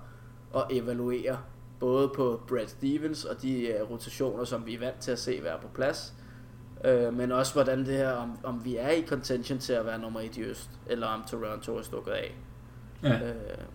at 0.56 0.64
evaluere 0.72 1.38
både 1.80 2.12
på 2.16 2.42
Brad 2.48 2.68
Stevens 2.68 3.26
og 3.26 3.42
de 3.42 3.78
uh, 3.84 3.92
rotationer, 3.92 4.44
som 4.44 4.66
vi 4.66 4.76
er 4.76 4.80
vant 4.80 5.00
til 5.00 5.12
at 5.12 5.20
se 5.20 5.40
være 5.44 5.60
på 5.62 5.68
plads, 5.68 6.14
uh, 6.88 7.14
men 7.18 7.32
også 7.32 7.54
hvordan 7.54 7.80
det 7.80 7.98
her, 7.98 8.10
om, 8.12 8.38
om 8.44 8.66
vi 8.66 8.76
er 8.78 8.90
i 8.90 9.06
contention 9.08 9.60
til 9.60 9.74
at 9.74 9.86
være 9.86 10.00
nummer 10.00 10.20
1 10.20 10.38
i 10.38 10.42
øst, 10.42 10.70
eller 10.88 11.08
om 11.08 11.24
Toronto 11.32 11.78
er 11.78 11.82
stukket 11.82 12.12
af, 12.12 12.36
Ja. 13.04 13.16
uh, 13.16 13.30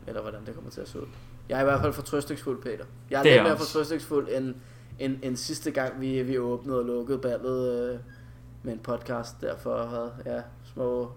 eller 0.07 0.23
hvordan 0.23 0.41
det 0.47 0.55
kommer 0.55 0.71
til 0.71 0.81
at 0.81 0.89
se 0.89 1.01
ud. 1.01 1.07
Jeg 1.49 1.57
er 1.57 1.61
i 1.61 1.65
hvert 1.65 1.81
fald 1.81 1.93
fortrøstningsfuld, 1.93 2.63
Peter. 2.63 2.85
Jeg 3.11 3.19
er 3.19 3.23
Det 3.23 3.33
er 3.33 3.35
lidt 3.37 3.45
mere 3.45 3.57
fortrøstningsfuld 3.59 4.29
end, 4.37 4.55
end, 4.99 5.17
end 5.23 5.37
sidste 5.37 5.71
gang, 5.71 6.01
vi, 6.01 6.23
vi 6.23 6.39
åbnede 6.39 6.79
og 6.79 6.85
lukkede 6.85 7.19
ballet 7.19 7.91
uh, 7.95 7.99
med 8.63 8.73
en 8.73 8.79
podcast, 8.79 9.41
derfor 9.41 9.87
havde 9.87 10.13
ja, 10.37 10.41
små 10.75 11.11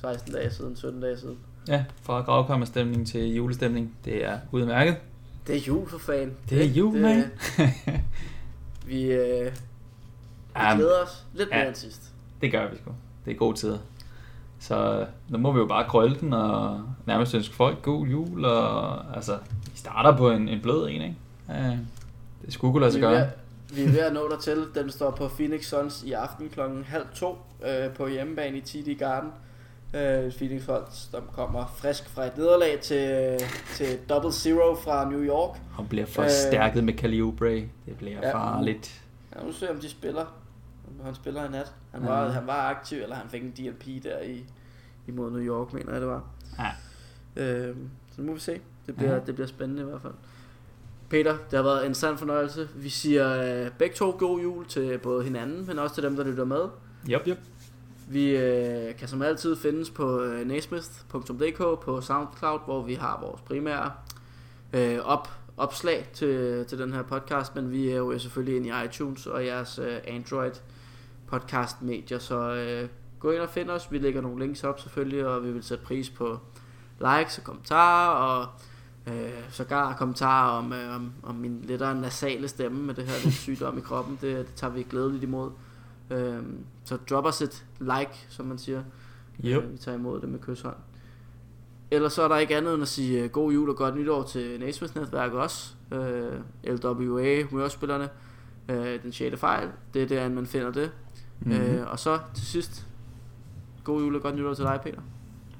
16 0.00 0.32
dage 0.32 0.50
siden, 0.50 0.76
17 0.76 1.00
dage 1.00 1.16
siden. 1.18 1.38
ja, 1.68 1.84
fra 2.02 2.20
gravkammerstemning 2.20 3.06
til 3.06 3.34
julestemning. 3.34 3.96
Det 4.04 4.24
er 4.24 4.38
udmærket. 4.52 4.96
Det 5.46 5.56
er 5.56 5.60
jul 5.60 5.88
for 5.88 5.98
fan. 5.98 6.36
Det 6.50 6.62
er 6.64 6.68
jul, 6.68 6.96
man. 7.00 7.24
Vi, 8.86 9.12
øh, 9.12 9.52
vi 10.54 10.60
Jamen, 10.60 10.76
glæder 10.78 11.02
os 11.02 11.24
lidt 11.34 11.48
mere 11.50 11.60
ja. 11.60 11.66
end 11.66 11.74
sidst. 11.74 12.12
det 12.40 12.52
gør 12.52 12.70
vi 12.70 12.76
sgu. 12.76 12.90
Det 13.24 13.30
er 13.30 13.34
gode 13.36 13.56
tider. 13.56 13.78
Så 14.58 15.06
nu 15.28 15.38
må 15.38 15.52
vi 15.52 15.58
jo 15.58 15.66
bare 15.66 15.84
krølle 15.88 16.16
den 16.20 16.32
og 16.32 16.80
nærmest 17.06 17.34
ønske 17.34 17.54
folk 17.54 17.82
god 17.82 18.06
jul. 18.06 18.44
Og, 18.44 19.16
altså, 19.16 19.38
vi 19.72 19.78
starter 19.78 20.16
på 20.16 20.30
en, 20.30 20.48
en 20.48 20.60
blød 20.62 20.84
en, 20.88 21.02
ikke? 21.02 21.16
Ja, 21.48 21.76
det 22.44 22.52
skulle 22.52 22.72
kunne 22.72 22.80
lade 22.80 22.92
sig 22.92 23.00
vi, 23.00 23.06
gøre. 23.06 23.28
vi 23.74 23.82
er 23.84 23.88
ved 23.88 23.98
at 24.00 24.12
nå 24.12 24.28
dertil. 24.28 24.64
Den 24.74 24.90
står 24.90 25.10
på 25.10 25.28
Phoenix 25.28 25.66
Suns 25.66 26.02
i 26.02 26.12
aften 26.12 26.48
klokken 26.48 26.84
halv 26.84 27.06
to 27.14 27.38
øh, 27.66 27.90
på 27.92 28.06
hjemmebane 28.06 28.56
i 28.56 28.60
TD 28.60 28.98
Garden. 28.98 29.30
Øh, 29.94 30.32
Phoenix 30.32 30.62
Suns, 30.64 31.08
der 31.12 31.20
kommer 31.32 31.74
frisk 31.76 32.08
fra 32.08 32.24
et 32.24 32.36
nederlag 32.36 32.78
til, 32.82 33.38
til 33.74 33.98
double 34.08 34.32
zero 34.32 34.74
fra 34.74 35.10
New 35.10 35.20
York. 35.22 35.58
Og 35.78 35.88
bliver 35.88 36.06
forstærket 36.06 36.84
med 36.84 36.92
Kali 36.94 37.22
Oubre. 37.22 37.54
Det 37.86 37.96
bliver 37.98 38.18
Ja. 38.22 38.34
farligt. 38.34 39.02
Ja, 39.36 39.44
nu 39.46 39.52
ser 39.52 39.66
vi, 39.66 39.72
om 39.72 39.80
de 39.80 39.88
spiller. 39.90 40.24
Han 41.04 41.14
spiller 41.14 41.44
i 41.44 41.50
nat. 41.50 41.72
Han 41.92 42.02
Ja. 42.02 42.08
var, 42.08 42.28
han 42.28 42.46
var 42.46 42.68
aktiv, 42.70 43.02
eller 43.02 43.16
han 43.16 43.28
fik 43.28 43.42
en 43.42 43.50
DLP 43.50 44.02
der 44.04 44.20
i, 44.20 44.44
imod 45.06 45.30
New 45.30 45.40
York, 45.40 45.72
mener 45.72 45.92
jeg 45.92 46.00
det 46.00 46.08
var. 46.08 46.24
Ja. 46.58 46.70
Øh, 47.42 47.76
så 48.12 48.20
nu 48.20 48.26
må 48.26 48.32
vi 48.34 48.40
se. 48.40 48.60
Det 48.86 48.96
bliver, 48.96 49.12
Ja. 49.14 49.20
det 49.26 49.34
bliver 49.34 49.48
spændende 49.48 49.82
i 49.82 49.84
hvert 49.84 50.02
fald. 50.02 50.12
Peter, 51.08 51.30
det 51.50 51.56
har 51.56 51.62
været 51.62 51.86
en 51.86 51.94
sand 51.94 52.18
fornøjelse. 52.18 52.68
Vi 52.74 52.88
siger 52.88 53.42
øh, 53.64 53.70
begge 53.78 53.94
to 53.96 54.16
god 54.18 54.40
jul 54.40 54.66
til 54.66 54.98
både 54.98 55.24
hinanden, 55.24 55.66
men 55.66 55.78
også 55.78 55.94
til 55.94 56.04
dem, 56.04 56.16
der 56.16 56.24
lytter 56.24 56.44
med. 56.44 56.62
Yep, 57.10 57.22
yep. 57.28 57.38
Vi 58.08 58.36
øh, 58.36 58.96
kan 58.96 59.08
som 59.08 59.22
altid 59.22 59.56
findes 59.56 59.90
på 59.90 60.20
øh, 60.22 60.46
nasmith.dk 60.48 61.58
på 61.84 62.00
SoundCloud, 62.00 62.60
hvor 62.64 62.82
vi 62.82 62.94
har 62.94 63.20
vores 63.20 63.40
primære 63.40 63.92
øh, 64.72 64.98
op, 65.04 65.28
opslag 65.56 66.08
til, 66.14 66.64
til 66.64 66.78
den 66.78 66.92
her 66.92 67.02
podcast, 67.02 67.54
men 67.54 67.70
vi 67.70 67.88
er 67.90 67.96
jo 67.96 68.18
selvfølgelig 68.18 68.56
inde 68.56 68.68
i 68.68 68.84
iTunes 68.86 69.26
og 69.26 69.46
jeres 69.46 69.78
øh, 69.78 69.96
Android 70.06 70.52
podcast 71.26 71.82
medier, 71.82 72.18
så 72.18 72.54
øh, 72.54 72.88
gå 73.18 73.30
ind 73.30 73.40
og 73.40 73.48
find 73.48 73.70
os. 73.70 73.92
Vi 73.92 73.98
lægger 73.98 74.20
nogle 74.20 74.44
links 74.44 74.64
op 74.64 74.80
selvfølgelig, 74.80 75.26
og 75.26 75.44
vi 75.44 75.52
vil 75.52 75.62
sætte 75.62 75.84
pris 75.84 76.10
på 76.10 76.38
likes 77.00 77.38
og 77.38 77.44
kommentarer, 77.44 78.08
og 78.08 78.48
Øh, 79.06 79.50
sågar 79.50 79.96
kommentarer 79.96 80.58
om, 80.58 80.72
øh, 80.72 80.96
om, 80.96 81.12
om 81.22 81.34
min 81.34 81.60
lettere 81.64 82.00
nasale 82.00 82.48
stemme 82.48 82.82
med 82.82 82.94
det 82.94 83.04
her 83.04 83.24
lidt 83.24 83.34
sygdom 83.34 83.78
i 83.78 83.80
kroppen, 83.80 84.18
det, 84.20 84.36
det 84.36 84.54
tager 84.54 84.72
vi 84.72 84.82
glædeligt 84.82 85.24
imod. 85.24 85.50
Øh, 86.10 86.42
så 86.84 86.96
drop 87.10 87.24
os 87.24 87.42
et 87.42 87.64
like, 87.80 88.26
som 88.28 88.46
man 88.46 88.58
siger. 88.58 88.82
Yep. 89.44 89.62
Øh, 89.62 89.72
vi 89.72 89.78
tager 89.78 89.98
imod 89.98 90.20
det 90.20 90.28
med 90.28 90.38
kysshånd. 90.38 90.76
Ellers 91.90 92.12
så 92.12 92.22
er 92.22 92.28
der 92.28 92.36
ikke 92.36 92.56
andet 92.56 92.74
end 92.74 92.82
at 92.82 92.88
sige 92.88 93.22
øh, 93.22 93.30
god 93.30 93.52
jul 93.52 93.70
og 93.70 93.76
godt 93.76 93.96
nytår 93.96 94.22
til 94.22 94.60
Nations 94.60 94.94
netværk 94.94 95.32
også. 95.32 95.74
Øh, 95.92 96.32
LWA, 96.64 97.42
humørspillerne. 97.42 98.08
Øh, 98.68 99.02
den 99.02 99.12
6. 99.12 99.40
fejl, 99.40 99.68
det 99.94 100.02
er 100.02 100.06
der, 100.06 100.28
man 100.28 100.46
finder 100.46 100.70
det. 100.70 100.90
Mm-hmm. 101.44 101.62
Øh, 101.62 101.90
og 101.90 101.98
så 101.98 102.18
til 102.34 102.46
sidst, 102.46 102.86
god 103.84 104.02
jul 104.02 104.16
og 104.16 104.22
godt 104.22 104.34
nytår 104.36 104.54
til 104.54 104.64
dig, 104.64 104.80
Peter. 104.82 105.00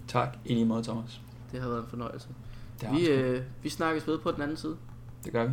Tak, 0.09 0.37
i 0.45 0.55
lige 0.55 0.64
måde, 0.66 0.82
Thomas. 0.82 1.20
Det 1.53 1.61
har 1.61 1.68
været 1.68 1.80
en 1.80 1.89
fornøjelse. 1.89 2.28
Vi, 2.93 3.09
øh, 3.09 3.43
vi 3.62 3.68
snakkes 3.68 4.07
ved 4.07 4.18
på 4.18 4.30
den 4.30 4.43
anden 4.43 4.57
side. 4.57 4.76
det 5.24 5.32
gør 5.32 5.45
vi. 5.47 5.53